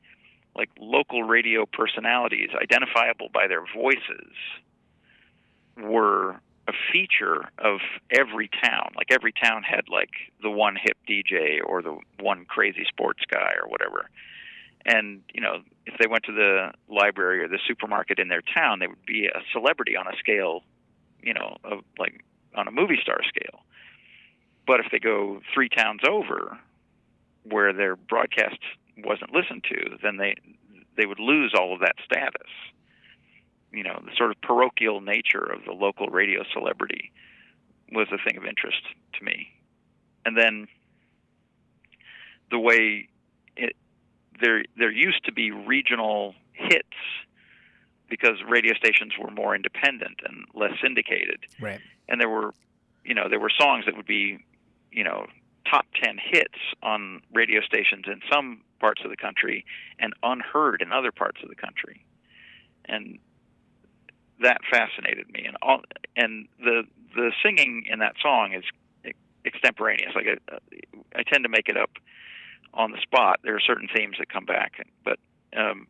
Like 0.54 0.70
local 0.78 1.22
radio 1.22 1.64
personalities, 1.66 2.50
identifiable 2.60 3.28
by 3.32 3.46
their 3.46 3.64
voices, 3.74 4.32
were 5.76 6.40
a 6.68 6.72
feature 6.92 7.50
of 7.58 7.80
every 8.10 8.50
town. 8.62 8.92
Like 8.96 9.10
every 9.10 9.32
town 9.32 9.62
had 9.62 9.88
like 9.88 10.10
the 10.42 10.50
one 10.50 10.76
hip 10.76 10.98
DJ 11.08 11.58
or 11.64 11.82
the 11.82 11.98
one 12.20 12.44
crazy 12.46 12.84
sports 12.88 13.22
guy 13.30 13.52
or 13.62 13.68
whatever. 13.68 14.08
And 14.84 15.22
you 15.34 15.40
know, 15.40 15.62
if 15.86 15.94
they 15.98 16.06
went 16.06 16.24
to 16.24 16.32
the 16.32 16.72
library 16.88 17.42
or 17.42 17.48
the 17.48 17.58
supermarket 17.66 18.18
in 18.18 18.28
their 18.28 18.42
town, 18.42 18.78
they 18.78 18.86
would 18.86 19.04
be 19.06 19.26
a 19.26 19.40
celebrity 19.52 19.96
on 19.96 20.06
a 20.06 20.16
scale, 20.18 20.62
you 21.22 21.34
know, 21.34 21.56
of 21.64 21.80
like 21.98 22.24
on 22.54 22.68
a 22.68 22.70
movie 22.70 22.98
star 23.02 23.18
scale. 23.28 23.60
But 24.66 24.80
if 24.80 24.86
they 24.92 24.98
go 24.98 25.40
three 25.52 25.68
towns 25.68 26.00
over, 26.08 26.58
where 27.44 27.72
their 27.72 27.96
broadcast 27.96 28.58
wasn't 28.98 29.32
listened 29.34 29.64
to, 29.64 29.96
then 30.02 30.16
they 30.16 30.34
they 30.96 31.06
would 31.06 31.20
lose 31.20 31.54
all 31.58 31.74
of 31.74 31.80
that 31.80 31.96
status. 32.04 32.48
You 33.72 33.84
know, 33.84 34.02
the 34.04 34.10
sort 34.16 34.30
of 34.30 34.40
parochial 34.40 35.00
nature 35.00 35.44
of 35.44 35.64
the 35.64 35.72
local 35.72 36.08
radio 36.08 36.42
celebrity 36.52 37.12
was 37.92 38.08
a 38.12 38.18
thing 38.18 38.36
of 38.36 38.44
interest 38.44 38.82
to 39.18 39.24
me. 39.24 39.48
And 40.24 40.36
then 40.36 40.66
the 42.50 42.58
way 42.58 43.08
it, 43.56 43.76
there 44.40 44.64
there 44.76 44.90
used 44.90 45.24
to 45.24 45.32
be 45.32 45.50
regional 45.50 46.34
hits 46.52 46.96
because 48.08 48.36
radio 48.48 48.74
stations 48.74 49.12
were 49.18 49.30
more 49.30 49.54
independent 49.54 50.20
and 50.24 50.44
less 50.54 50.72
syndicated. 50.82 51.46
Right. 51.60 51.80
And 52.08 52.20
there 52.20 52.28
were, 52.28 52.52
you 53.04 53.14
know, 53.14 53.28
there 53.28 53.38
were 53.38 53.52
songs 53.56 53.86
that 53.86 53.96
would 53.96 54.06
be, 54.06 54.38
you 54.90 55.04
know, 55.04 55.26
top 55.70 55.86
10 56.02 56.18
hits 56.22 56.58
on 56.82 57.22
radio 57.32 57.60
stations 57.62 58.04
in 58.06 58.20
some 58.30 58.62
parts 58.80 59.02
of 59.04 59.10
the 59.10 59.16
country 59.16 59.64
and 59.98 60.12
unheard 60.22 60.82
in 60.82 60.92
other 60.92 61.12
parts 61.12 61.38
of 61.42 61.48
the 61.48 61.54
country. 61.54 62.04
And 62.86 63.18
that 64.42 64.58
fascinated 64.70 65.30
me 65.30 65.44
and 65.46 65.56
all 65.62 65.82
and 66.16 66.48
the 66.58 66.82
the 67.14 67.30
singing 67.44 67.84
in 67.90 67.98
that 67.98 68.14
song 68.22 68.54
is 68.54 68.64
extemporaneous 69.44 70.12
like 70.14 70.26
I, 70.26 70.58
I 71.14 71.22
tend 71.22 71.44
to 71.44 71.50
make 71.50 71.68
it 71.68 71.76
up 71.76 71.90
on 72.74 72.92
the 72.92 73.00
spot 73.02 73.40
there 73.42 73.54
are 73.54 73.60
certain 73.60 73.88
themes 73.94 74.16
that 74.18 74.28
come 74.28 74.44
back 74.44 74.72
but 75.04 75.18
um 75.56 75.86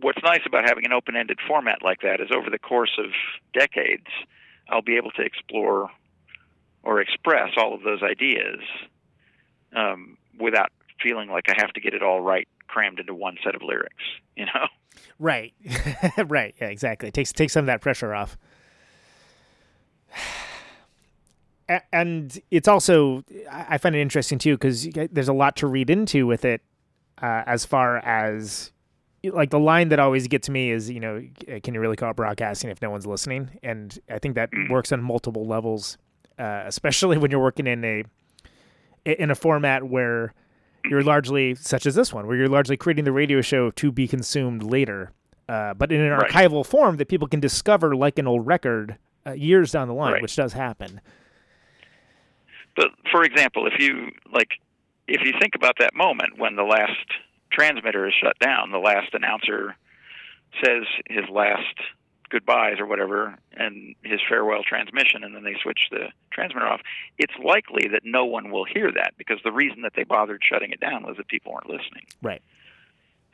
what's 0.00 0.22
nice 0.22 0.40
about 0.46 0.64
having 0.64 0.84
an 0.84 0.92
open-ended 0.92 1.38
format 1.46 1.78
like 1.82 2.00
that 2.02 2.20
is 2.20 2.28
over 2.34 2.50
the 2.50 2.58
course 2.58 2.98
of 2.98 3.10
decades 3.54 4.06
I'll 4.68 4.82
be 4.82 4.96
able 4.96 5.10
to 5.12 5.22
explore 5.22 5.90
or 6.82 7.00
express 7.00 7.50
all 7.56 7.74
of 7.74 7.82
those 7.82 8.02
ideas 8.02 8.60
um, 9.74 10.16
without 10.38 10.70
feeling 11.02 11.28
like 11.28 11.44
I 11.48 11.54
have 11.56 11.72
to 11.72 11.80
get 11.80 11.94
it 11.94 12.02
all 12.02 12.20
right 12.20 12.48
crammed 12.66 12.98
into 12.98 13.14
one 13.14 13.36
set 13.42 13.54
of 13.54 13.62
lyrics. 13.62 13.94
You 14.36 14.46
know? 14.46 14.66
Right. 15.18 15.54
right. 16.26 16.54
Yeah. 16.60 16.68
Exactly. 16.68 17.08
It 17.08 17.14
takes 17.14 17.32
takes 17.32 17.52
some 17.52 17.64
of 17.64 17.66
that 17.66 17.80
pressure 17.80 18.14
off. 18.14 18.36
And 21.92 22.40
it's 22.50 22.66
also 22.68 23.24
I 23.50 23.76
find 23.78 23.94
it 23.94 24.00
interesting 24.00 24.38
too 24.38 24.54
because 24.54 24.88
there's 25.12 25.28
a 25.28 25.32
lot 25.34 25.56
to 25.56 25.66
read 25.66 25.90
into 25.90 26.26
with 26.26 26.44
it, 26.44 26.62
uh, 27.20 27.42
as 27.46 27.64
far 27.66 27.98
as 27.98 28.72
like 29.24 29.50
the 29.50 29.58
line 29.58 29.88
that 29.90 29.98
always 29.98 30.28
gets 30.28 30.48
me 30.48 30.70
is 30.70 30.88
you 30.88 31.00
know 31.00 31.22
can 31.62 31.74
you 31.74 31.80
really 31.80 31.96
call 31.96 32.10
it 32.10 32.16
broadcasting 32.16 32.70
if 32.70 32.80
no 32.80 32.88
one's 32.88 33.04
listening 33.04 33.50
and 33.64 33.98
i 34.08 34.16
think 34.16 34.36
that 34.36 34.48
works 34.70 34.92
on 34.92 35.02
multiple 35.02 35.44
levels 35.44 35.98
uh, 36.38 36.62
especially 36.66 37.18
when 37.22 37.28
you're 37.28 37.40
working 37.42 37.66
in 37.66 37.84
a 37.84 38.04
in 39.04 39.30
a 39.30 39.34
format 39.34 39.82
where 39.82 40.32
you're 40.88 41.02
largely 41.02 41.56
such 41.56 41.84
as 41.84 41.96
this 41.96 42.12
one 42.14 42.28
where 42.28 42.36
you're 42.36 42.48
largely 42.48 42.76
creating 42.76 43.04
the 43.04 43.12
radio 43.12 43.40
show 43.40 43.70
to 43.72 43.90
be 43.90 44.06
consumed 44.06 44.62
later 44.62 45.10
uh, 45.48 45.74
but 45.74 45.90
in 45.90 46.00
an 46.00 46.12
Right. 46.12 46.30
archival 46.30 46.64
form 46.64 46.96
that 46.98 47.08
people 47.08 47.26
can 47.26 47.40
discover 47.40 47.96
like 47.96 48.18
an 48.20 48.28
old 48.28 48.46
record 48.46 48.96
uh, 49.26 49.32
years 49.32 49.72
down 49.72 49.88
the 49.88 49.94
line 49.94 50.12
Right. 50.12 50.22
which 50.22 50.36
does 50.36 50.52
happen 50.52 51.00
But 52.78 52.90
for 53.10 53.24
example, 53.24 53.66
if 53.66 53.80
you 53.80 54.12
like, 54.32 54.50
if 55.08 55.22
you 55.24 55.32
think 55.40 55.56
about 55.56 55.74
that 55.80 55.96
moment 55.96 56.38
when 56.38 56.54
the 56.54 56.62
last 56.62 57.06
transmitter 57.50 58.06
is 58.06 58.14
shut 58.14 58.38
down, 58.38 58.70
the 58.70 58.78
last 58.78 59.12
announcer 59.14 59.74
says 60.64 60.84
his 61.10 61.24
last 61.28 61.74
goodbyes 62.30 62.78
or 62.78 62.86
whatever, 62.86 63.36
and 63.52 63.96
his 64.04 64.20
farewell 64.28 64.62
transmission, 64.62 65.24
and 65.24 65.34
then 65.34 65.42
they 65.42 65.56
switch 65.60 65.80
the 65.90 66.06
transmitter 66.30 66.68
off. 66.68 66.80
It's 67.18 67.32
likely 67.42 67.88
that 67.88 68.02
no 68.04 68.26
one 68.26 68.52
will 68.52 68.64
hear 68.64 68.92
that 68.92 69.14
because 69.18 69.38
the 69.42 69.50
reason 69.50 69.82
that 69.82 69.94
they 69.96 70.04
bothered 70.04 70.42
shutting 70.48 70.70
it 70.70 70.78
down 70.78 71.02
was 71.04 71.16
that 71.16 71.26
people 71.26 71.52
weren't 71.52 71.68
listening. 71.68 72.06
right 72.22 72.42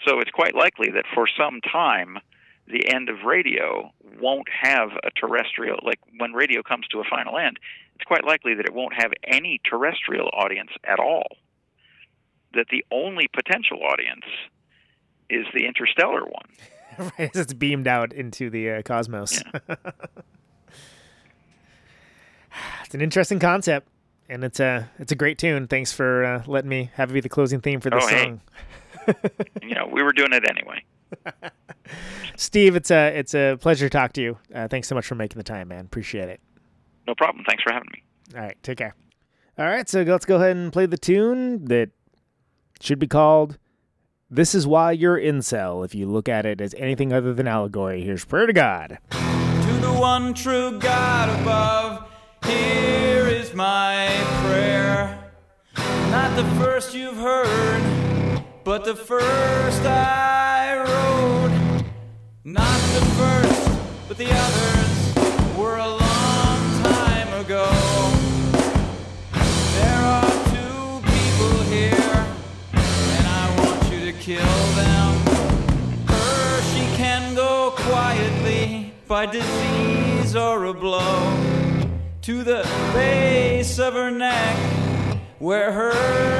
So 0.06 0.20
it's 0.20 0.30
quite 0.30 0.54
likely 0.54 0.90
that 0.92 1.04
for 1.12 1.26
some 1.36 1.60
time, 1.60 2.18
the 2.66 2.88
end 2.88 3.10
of 3.10 3.24
radio 3.26 3.92
won't 4.20 4.48
have 4.48 4.90
a 5.02 5.10
terrestrial, 5.10 5.80
like 5.82 6.00
when 6.16 6.32
radio 6.32 6.62
comes 6.62 6.86
to 6.88 7.00
a 7.00 7.04
final 7.04 7.36
end, 7.36 7.58
it's 8.04 8.08
quite 8.08 8.24
likely 8.26 8.54
that 8.54 8.66
it 8.66 8.74
won't 8.74 8.92
have 8.94 9.12
any 9.26 9.60
terrestrial 9.64 10.28
audience 10.34 10.70
at 10.84 11.00
all. 11.00 11.24
That 12.52 12.66
the 12.70 12.84
only 12.92 13.28
potential 13.32 13.78
audience 13.82 14.24
is 15.30 15.46
the 15.54 15.64
interstellar 15.66 16.22
one. 16.24 16.44
right 17.18 17.30
it's 17.34 17.52
beamed 17.54 17.88
out 17.88 18.12
into 18.12 18.50
the 18.50 18.70
uh, 18.70 18.82
cosmos 18.82 19.42
it's 22.84 22.94
an 22.94 23.00
interesting 23.00 23.40
concept 23.40 23.88
and 24.28 24.44
it's 24.44 24.60
a 24.60 24.88
it's 25.00 25.10
a 25.10 25.16
great 25.16 25.36
tune 25.36 25.66
thanks 25.66 25.92
for 25.92 26.24
uh, 26.24 26.42
letting 26.46 26.70
me 26.70 26.90
have 26.94 27.10
it 27.10 27.14
be 27.14 27.20
the 27.20 27.28
closing 27.28 27.60
theme 27.60 27.80
for 27.80 27.90
this 27.90 28.04
Oh, 28.04 28.06
hey. 28.06 28.22
song 28.22 28.40
you 29.62 29.74
know, 29.74 29.88
we 29.90 30.04
were 30.04 30.12
doing 30.12 30.32
it 30.32 30.44
anyway. 30.48 30.84
Steve, 32.36 32.76
it's 32.76 32.92
a 32.92 33.08
it's 33.18 33.34
a 33.34 33.56
pleasure 33.60 33.86
to 33.86 33.90
talk 33.90 34.12
to 34.12 34.22
you. 34.22 34.38
Uh, 34.54 34.68
thanks 34.68 34.86
so 34.88 34.94
much 34.94 35.04
for 35.04 35.14
making 35.16 35.36
the 35.36 35.42
time, 35.44 35.68
man. 35.68 35.84
Appreciate 35.84 36.28
it. 36.28 36.40
No 37.06 37.14
problem. 37.14 37.44
Thanks 37.46 37.62
for 37.62 37.72
having 37.72 37.88
me. 37.92 38.02
All 38.34 38.40
right, 38.42 38.56
take 38.62 38.78
care. 38.78 38.94
All 39.58 39.66
right, 39.66 39.88
so 39.88 40.02
let's 40.02 40.24
go 40.24 40.36
ahead 40.36 40.56
and 40.56 40.72
play 40.72 40.86
the 40.86 40.98
tune 40.98 41.66
that 41.66 41.90
should 42.80 42.98
be 42.98 43.06
called 43.06 43.58
"This 44.28 44.54
Is 44.54 44.66
Why 44.66 44.90
You're 44.92 45.18
Incel." 45.18 45.84
If 45.84 45.94
you 45.94 46.06
look 46.06 46.28
at 46.28 46.44
it 46.44 46.60
as 46.60 46.74
anything 46.74 47.12
other 47.12 47.32
than 47.32 47.46
allegory, 47.46 48.02
here's 48.02 48.24
prayer 48.24 48.46
to 48.46 48.52
God. 48.52 48.98
To 49.10 49.72
the 49.80 49.92
one 49.92 50.34
true 50.34 50.78
God 50.80 51.28
above, 51.40 52.08
here 52.44 53.28
is 53.28 53.54
my 53.54 54.08
prayer. 54.42 55.30
Not 56.10 56.34
the 56.36 56.44
first 56.62 56.94
you've 56.94 57.16
heard, 57.16 58.42
but 58.64 58.84
the 58.84 58.96
first 58.96 59.82
I 59.82 60.78
wrote. 60.78 61.84
Not 62.44 62.80
the 62.94 63.04
first, 63.16 64.08
but 64.08 64.16
the 64.16 64.28
others 64.30 65.56
were 65.56 65.76
a 65.76 66.03
kill 74.24 74.38
them. 74.74 75.14
Her 76.06 76.62
she 76.72 76.96
can 76.96 77.34
go 77.34 77.72
quietly 77.76 78.94
by 79.06 79.26
disease 79.26 80.34
or 80.34 80.64
a 80.64 80.72
blow 80.72 81.36
to 82.22 82.42
the 82.42 82.66
base 82.94 83.78
of 83.78 83.92
her 83.92 84.10
neck, 84.10 84.56
where 85.40 85.72
her 85.72 85.92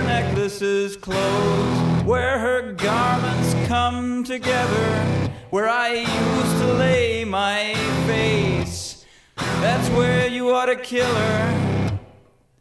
necklaces 0.04 0.96
close, 0.96 2.04
where 2.04 2.38
her 2.38 2.72
garments 2.72 3.52
come 3.68 4.24
together, 4.24 5.30
where 5.50 5.68
I 5.68 5.88
used 5.92 6.58
to 6.62 6.72
lay 6.72 7.22
my 7.26 7.74
face. 8.06 9.04
That's 9.36 9.90
where 9.90 10.26
you 10.26 10.54
ought 10.54 10.72
to 10.72 10.76
kill 10.76 11.14
her, 11.14 11.98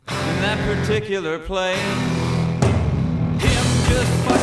in 0.09 0.41
that 0.41 0.59
particular 0.67 1.39
place. 1.39 1.79
Him 3.39 3.65
just 3.87 4.42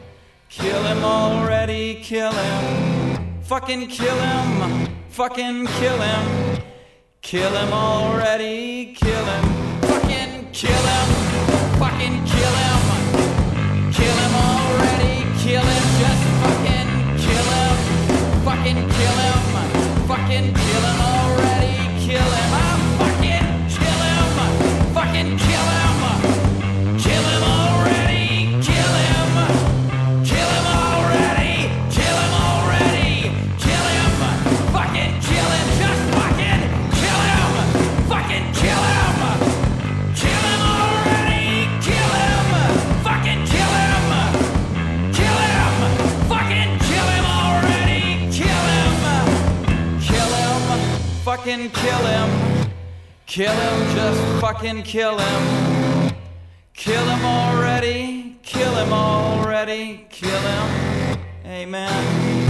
Kill 0.51 0.83
him 0.83 1.01
already, 1.05 1.95
kill 2.03 2.29
him. 2.29 3.41
Fucking 3.43 3.87
kill 3.87 4.19
him. 4.19 4.87
Fucking 5.07 5.65
kill 5.65 5.97
him. 6.01 6.61
Kill 7.21 7.51
him 7.51 7.71
already, 7.71 8.93
kill 8.93 9.25
him. 9.25 9.45
Fucking 9.83 10.51
kill 10.51 10.83
him. 10.91 11.07
Fucking 11.79 12.25
kill 12.25 12.55
him. 12.63 12.81
Kill 13.93 14.17
him 14.23 14.35
already, 14.35 15.23
kill 15.41 15.63
him. 15.63 15.83
Just 16.01 16.23
fucking 16.43 16.89
kill 17.23 17.47
him. 17.55 17.75
Fucking 18.43 18.89
kill 18.89 19.17
him. 19.23 19.39
Fucking 20.05 20.53
kill 20.53 20.81
him 20.81 20.99
already. 20.99 21.20
fucking 51.43 51.71
kill 51.71 52.05
him. 52.05 52.69
Kill 53.25 53.51
him, 53.51 53.95
just 53.95 54.41
fucking 54.41 54.83
kill 54.83 55.17
him. 55.17 56.13
Kill 56.75 57.03
him 57.03 57.25
already, 57.25 58.37
kill 58.43 58.71
him 58.75 58.93
already, 58.93 60.05
kill 60.11 60.39
him. 60.39 61.17
Amen. 61.45 62.40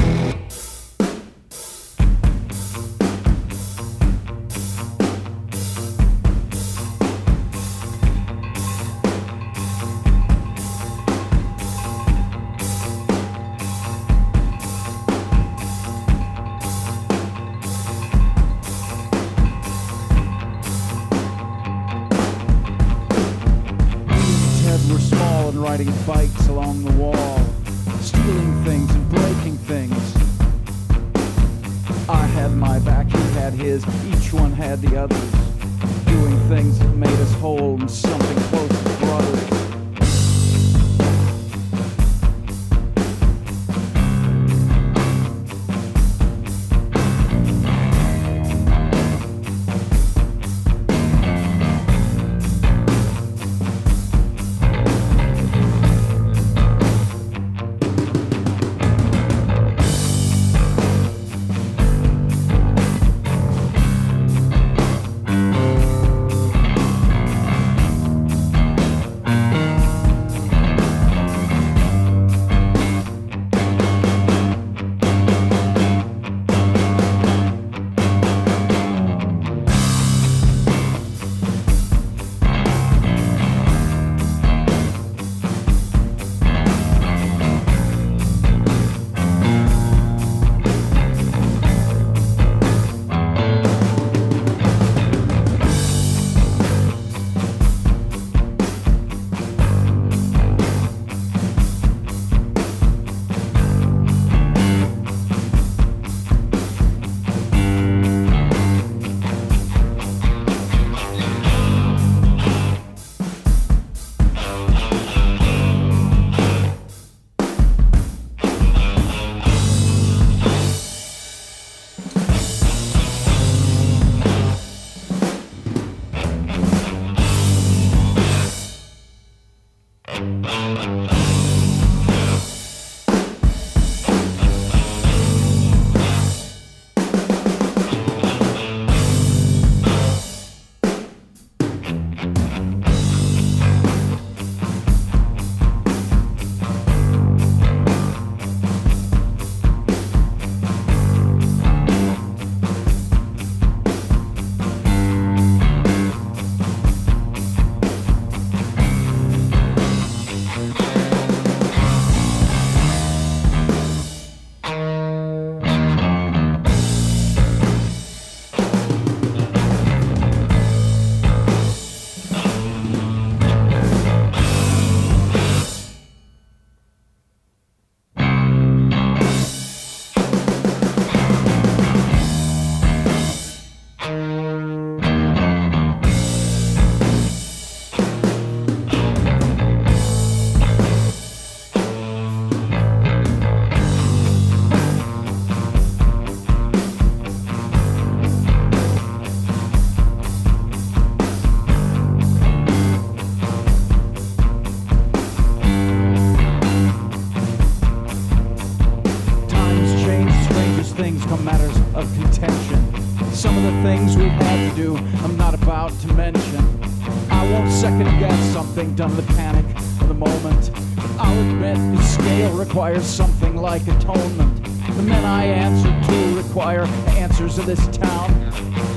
Requires 223.02 223.16
something 223.16 223.56
like 223.56 223.82
atonement. 223.88 224.64
The 224.96 225.04
men 225.04 225.26
I 225.26 225.46
answer 225.46 226.12
to 226.12 226.38
require 226.38 226.84
answers 227.18 227.58
in 227.58 227.66
this 227.66 227.86
town. 227.88 228.30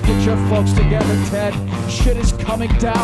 Get 0.04 0.26
your 0.26 0.36
folks 0.48 0.72
together, 0.72 1.16
Ted. 1.30 1.54
Shit 1.90 2.16
is 2.16 2.32
coming 2.32 2.70
down. 2.78 3.03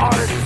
Art. 0.00 0.43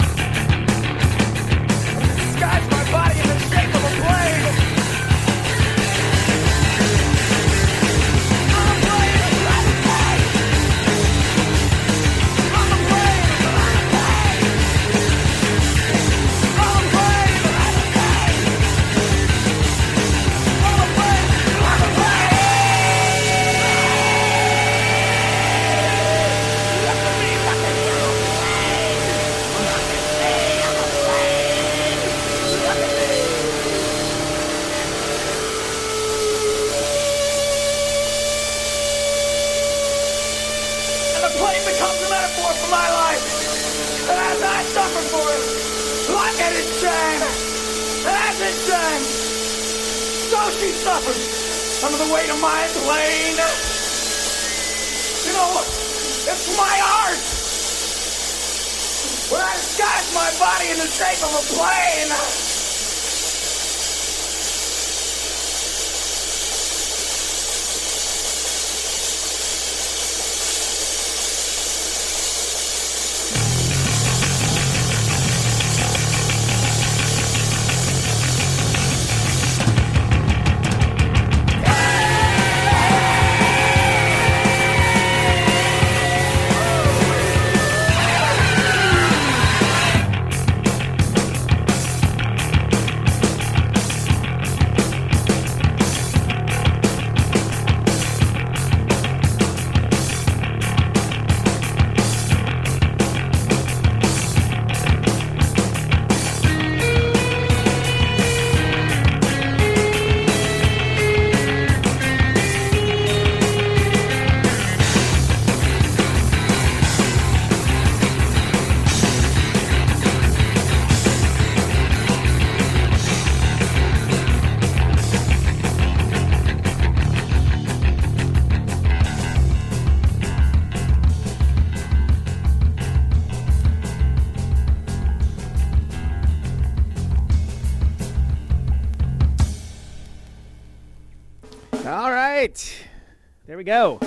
Go. 143.69 143.99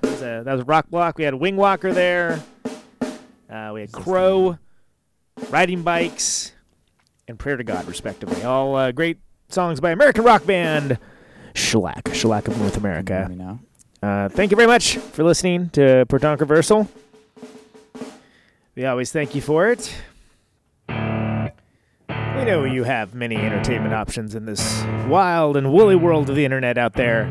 That 0.00 0.10
was, 0.10 0.22
a, 0.22 0.42
that 0.42 0.54
was 0.54 0.64
Rock 0.64 0.88
Block. 0.88 1.18
We 1.18 1.24
had 1.24 1.34
Wing 1.34 1.56
Walker 1.56 1.92
there. 1.92 2.42
Uh, 3.50 3.72
we 3.74 3.82
had 3.82 3.92
Crow, 3.92 4.56
Riding 5.50 5.82
Bikes, 5.82 6.52
and 7.28 7.38
Prayer 7.38 7.58
to 7.58 7.62
God, 7.62 7.86
respectively. 7.86 8.42
All 8.42 8.74
uh, 8.74 8.90
great 8.90 9.18
songs 9.50 9.80
by 9.80 9.90
American 9.90 10.24
rock 10.24 10.46
band 10.46 10.96
Shellac, 11.54 12.14
Shellac 12.14 12.48
of 12.48 12.58
North 12.58 12.78
America. 12.78 13.58
Uh, 14.02 14.30
thank 14.30 14.50
you 14.50 14.56
very 14.56 14.66
much 14.66 14.96
for 14.96 15.24
listening 15.24 15.68
to 15.70 16.06
Protonic 16.06 16.40
Reversal. 16.40 16.88
We 18.74 18.86
always 18.86 19.12
thank 19.12 19.34
you 19.34 19.42
for 19.42 19.68
it. 19.68 19.94
We 20.88 20.94
know 22.46 22.64
you 22.64 22.84
have 22.84 23.14
many 23.14 23.36
entertainment 23.36 23.92
options 23.92 24.34
in 24.34 24.46
this 24.46 24.82
wild 25.06 25.58
and 25.58 25.70
woolly 25.70 25.96
world 25.96 26.30
of 26.30 26.34
the 26.34 26.46
internet 26.46 26.78
out 26.78 26.94
there, 26.94 27.26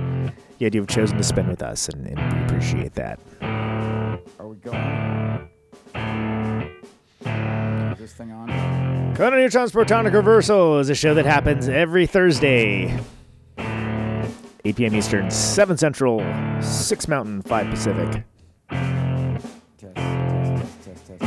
yet 0.61 0.75
you've 0.75 0.87
chosen 0.87 1.17
to 1.17 1.23
spend 1.23 1.49
with 1.49 1.61
us, 1.63 1.89
and, 1.89 2.05
and 2.07 2.33
we 2.37 2.45
appreciate 2.45 2.93
that. 2.93 3.19
Are 3.41 4.47
we 4.47 4.55
going? 4.57 5.49
Is 7.91 7.99
this 7.99 8.13
thing 8.13 8.31
on? 8.31 8.47
Conan 9.15 9.39
Neutron's 9.39 9.71
Protonic 9.71 10.13
Reversal 10.13 10.79
is 10.79 10.89
a 10.89 10.95
show 10.95 11.13
that 11.15 11.25
happens 11.25 11.67
every 11.67 12.05
Thursday, 12.05 12.97
8 13.57 14.75
p.m. 14.75 14.95
Eastern, 14.95 15.31
7 15.31 15.77
Central, 15.77 16.19
6 16.61 17.07
Mountain, 17.07 17.41
5 17.41 17.69
Pacific. 17.69 18.23
Test, 18.69 19.45
test, 19.79 19.95
test, 19.95 20.83
test, 20.85 21.07
test. 21.07 21.23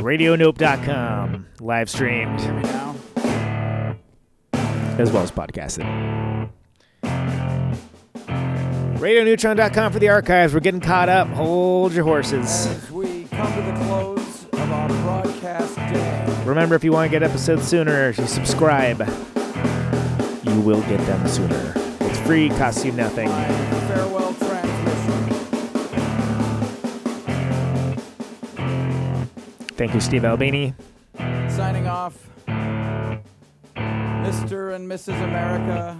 RadioNope.com, 0.00 1.46
live 1.60 1.90
streamed, 1.90 2.40
Hear 2.40 2.54
me 2.54 2.62
now? 2.62 2.96
as 4.98 5.10
well 5.10 5.22
as 5.22 5.30
podcasted. 5.30 5.86
RadioNeutron.com 9.00 9.92
for 9.92 9.98
the 9.98 10.10
archives. 10.10 10.52
We're 10.52 10.60
getting 10.60 10.80
caught 10.80 11.08
up. 11.08 11.26
Hold 11.28 11.94
your 11.94 12.04
horses. 12.04 12.66
As 12.66 12.90
we 12.90 13.24
come 13.24 13.50
to 13.54 13.62
the 13.62 13.72
close 13.86 14.44
of 14.44 14.70
our 14.70 14.88
broadcast 14.88 15.76
day, 15.76 16.42
Remember, 16.44 16.74
if 16.74 16.84
you 16.84 16.92
want 16.92 17.10
to 17.10 17.18
get 17.18 17.22
episodes 17.22 17.66
sooner, 17.66 18.10
you 18.10 18.26
subscribe, 18.26 18.98
you 20.42 20.60
will 20.60 20.82
get 20.82 20.98
them 21.06 21.26
sooner. 21.28 21.72
It's 22.00 22.18
free, 22.20 22.48
costs 22.50 22.84
you 22.84 22.92
nothing. 22.92 23.28
farewell 23.28 24.34
transmission. 24.34 25.26
Thank 29.76 29.94
you, 29.94 30.00
Steve 30.00 30.24
Albini. 30.24 30.74
Signing 31.48 31.86
off. 31.86 32.26
Mr. 33.76 34.74
and 34.74 34.90
Mrs. 34.90 35.22
America, 35.24 35.96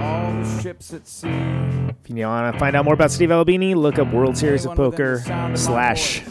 all 0.00 0.32
the 0.32 0.62
ships 0.62 0.92
at 0.92 1.06
sea. 1.06 1.28
If 1.28 2.08
you 2.08 2.26
want 2.26 2.54
to 2.54 2.58
find 2.58 2.76
out 2.76 2.84
more 2.84 2.94
about 2.94 3.10
Steve 3.10 3.30
Albini, 3.30 3.74
look 3.74 3.98
up 3.98 4.12
World 4.12 4.36
Series 4.36 4.64
of 4.64 4.72
Anyone 4.72 4.90
within 4.90 5.06
the 5.06 5.12
Poker 5.14 5.24
sound 5.24 5.54
of 5.54 5.60
my 5.60 5.66
slash 5.66 6.22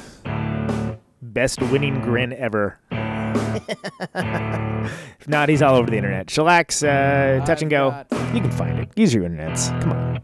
best 1.22 1.62
winning 1.62 2.02
grin 2.02 2.34
ever. 2.34 2.80
if 2.92 5.28
not, 5.28 5.50
he's 5.50 5.62
all 5.62 5.76
over 5.76 5.90
the 5.90 5.98
internet. 5.98 6.28
Shellac's, 6.28 6.84
uh, 6.84 7.44
touch 7.46 7.62
and 7.62 7.72
go. 7.72 8.06
You 8.34 8.42
can 8.42 8.52
find 8.52 8.80
it. 8.80 8.90
Use 8.96 9.14
your 9.14 9.24
internets. 9.24 9.70
Come 9.82 9.92
on. 9.92 10.22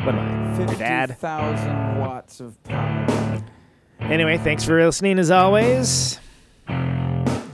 What 0.00 0.14
am 0.14 0.18
I? 0.18 0.58
Your 0.58 0.66
dad? 0.76 1.08
50,000 1.10 1.98
watts 1.98 2.40
of 2.40 2.62
power. 2.64 3.42
Anyway, 4.00 4.38
thanks 4.38 4.64
for 4.64 4.82
listening 4.84 5.18
as 5.18 5.30
always. 5.30 6.18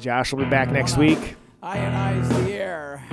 Josh 0.00 0.32
will 0.32 0.44
be 0.44 0.50
back 0.50 0.70
next 0.70 0.96
week. 0.96 1.36
Ionize 1.62 2.28
the 2.44 2.52
air. 2.52 3.06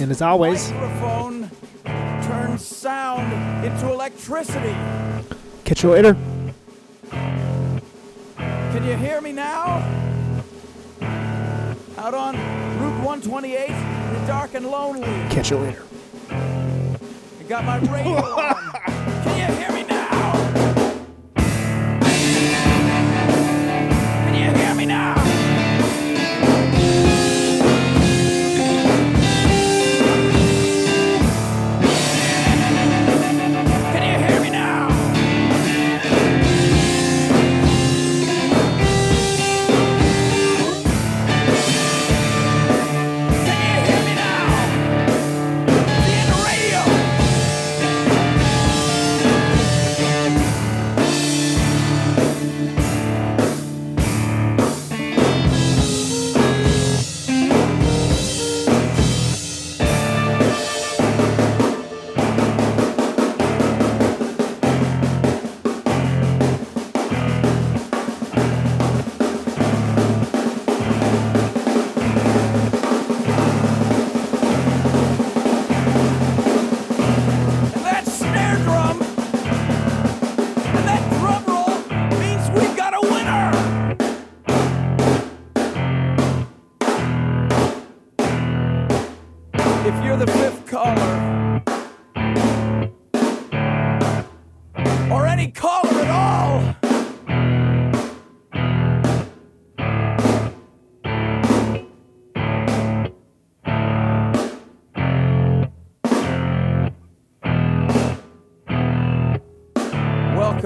And 0.00 0.10
as 0.10 0.22
always- 0.22 0.70
turns 2.26 2.64
sound 2.64 3.30
into 3.64 3.92
electricity. 3.92 4.74
Catch 5.64 5.82
you 5.82 5.90
later. 5.90 6.16
Can 7.10 8.84
you 8.84 8.96
hear 8.96 9.20
me 9.20 9.32
now? 9.32 9.84
Out 11.98 12.14
on 12.14 12.34
Route 12.80 13.04
128, 13.04 13.68
the 13.68 14.26
dark 14.26 14.54
and 14.54 14.66
lonely. 14.66 15.06
Catch 15.28 15.50
you 15.50 15.58
later. 15.58 15.82
I 16.30 17.42
got 17.46 17.64
my 17.64 17.78
radio 17.78 18.16
on. 18.16 18.54
Can 19.24 19.36
you 19.38 19.56
hear 19.58 19.72
me 19.72 19.82
now? 19.86 20.32
Can 24.24 24.34
you 24.34 24.50
hear 24.58 24.74
me 24.74 24.86
now? 24.86 25.39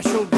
special 0.00 0.37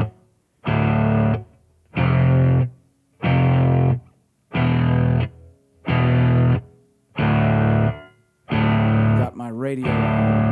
Radio. 9.71 10.50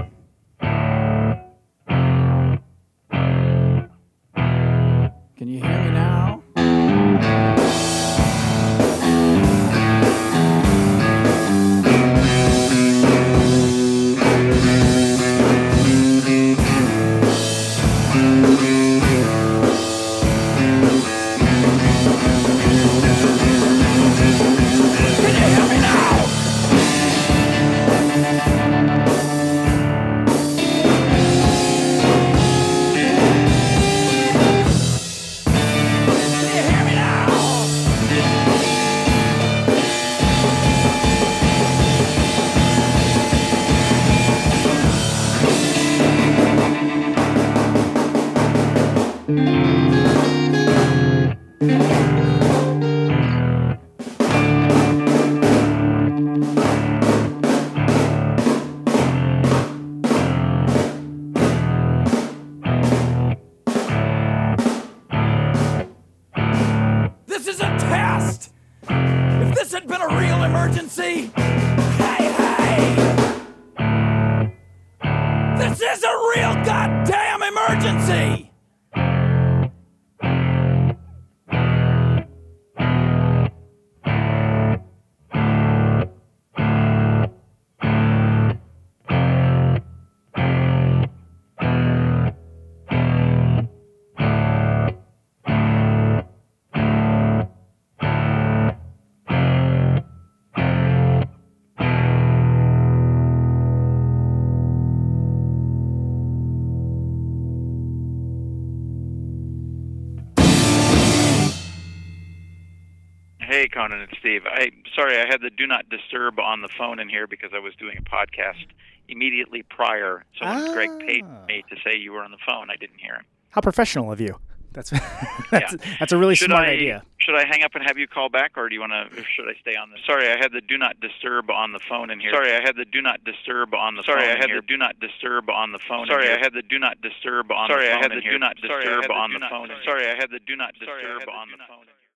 Dave. 114.44 114.52
I 114.52 114.72
sorry, 114.96 115.18
I 115.18 115.26
had 115.28 115.42
the 115.42 115.50
do 115.50 115.68
not 115.68 115.90
disturb 115.90 116.40
on 116.40 116.62
the 116.62 116.70
phone 116.78 117.00
in 117.00 117.10
here 117.10 117.28
because 117.28 117.52
I 117.54 117.60
was 117.60 117.74
doing 117.76 117.98
a 117.98 118.02
podcast 118.02 118.66
immediately 119.08 119.64
prior. 119.64 120.24
So 120.38 120.46
ah. 120.46 120.64
when 120.64 120.74
Greg 120.74 121.08
paid 121.08 121.26
ah. 121.26 121.46
me 121.48 121.64
to 121.70 121.76
say 121.84 121.98
you 121.98 122.12
were 122.12 122.24
on 122.24 122.32
the 122.32 122.38
phone, 122.46 122.70
I 122.70 122.76
didn't 122.76 123.00
hear 123.00 123.16
him. 123.16 123.26
How 123.50 123.62
professional 123.62 124.12
of 124.12 124.22
you. 124.22 124.40
That's 124.72 124.92
that's, 125.52 125.74
yeah. 125.74 125.96
that's 126.00 126.12
a 126.12 126.18
really 126.18 126.36
should 126.36 126.50
smart 126.52 126.68
I, 126.68 126.74
idea. 126.74 127.04
Should 127.18 127.36
I 127.36 127.46
hang 127.48 127.64
up 127.64 127.74
and 127.74 127.84
have 127.86 127.98
you 127.98 128.08
call 128.08 128.30
back, 128.30 128.52
or 128.56 128.70
do 128.70 128.76
you 128.76 128.82
want 128.82 128.94
to? 128.94 129.24
Should 129.24 129.50
I 129.50 129.58
stay 129.62 129.76
on 129.76 129.90
the? 129.90 129.98
Sorry, 130.06 130.30
I 130.30 130.38
had 130.38 130.52
the 130.52 130.62
do 130.62 130.78
not 130.78 131.00
disturb 131.00 131.50
on 131.50 131.72
the 131.74 131.80
phone 131.90 132.12
in 132.12 132.20
here. 132.20 132.32
Sorry, 132.32 132.54
I 132.54 132.62
had 132.62 132.76
the 132.76 132.86
do 132.86 133.02
not 133.02 133.24
disturb 133.24 133.74
on 133.74 133.96
the. 133.96 134.04
Sorry, 134.04 134.22
phone 134.22 134.38
I 134.38 134.40
had 134.40 134.52
the 134.54 134.62
do 134.62 134.78
not 134.78 135.00
disturb 135.00 135.50
on 135.50 135.72
the 135.72 135.80
phone. 135.80 136.08
Sorry, 136.08 136.30
I 136.30 136.38
had 136.38 136.54
the 136.54 136.62
do 136.62 136.78
not 136.78 137.02
disturb 137.02 137.52
on. 137.52 137.70
Sorry, 137.70 137.90
I 137.90 137.98
had 137.98 138.12
the 138.12 138.22
do 138.22 138.38
not 138.38 138.56
disturb 138.58 139.10
on 139.10 139.34
the 139.34 139.40
phone. 139.50 139.70
Sorry, 139.84 140.06
I 140.06 140.16
had 140.16 140.30
the 140.30 140.40
do 140.46 140.56
not 140.56 140.74
disturb 140.78 141.28
on 141.30 141.50
the 141.50 141.58
phone. 141.66 141.86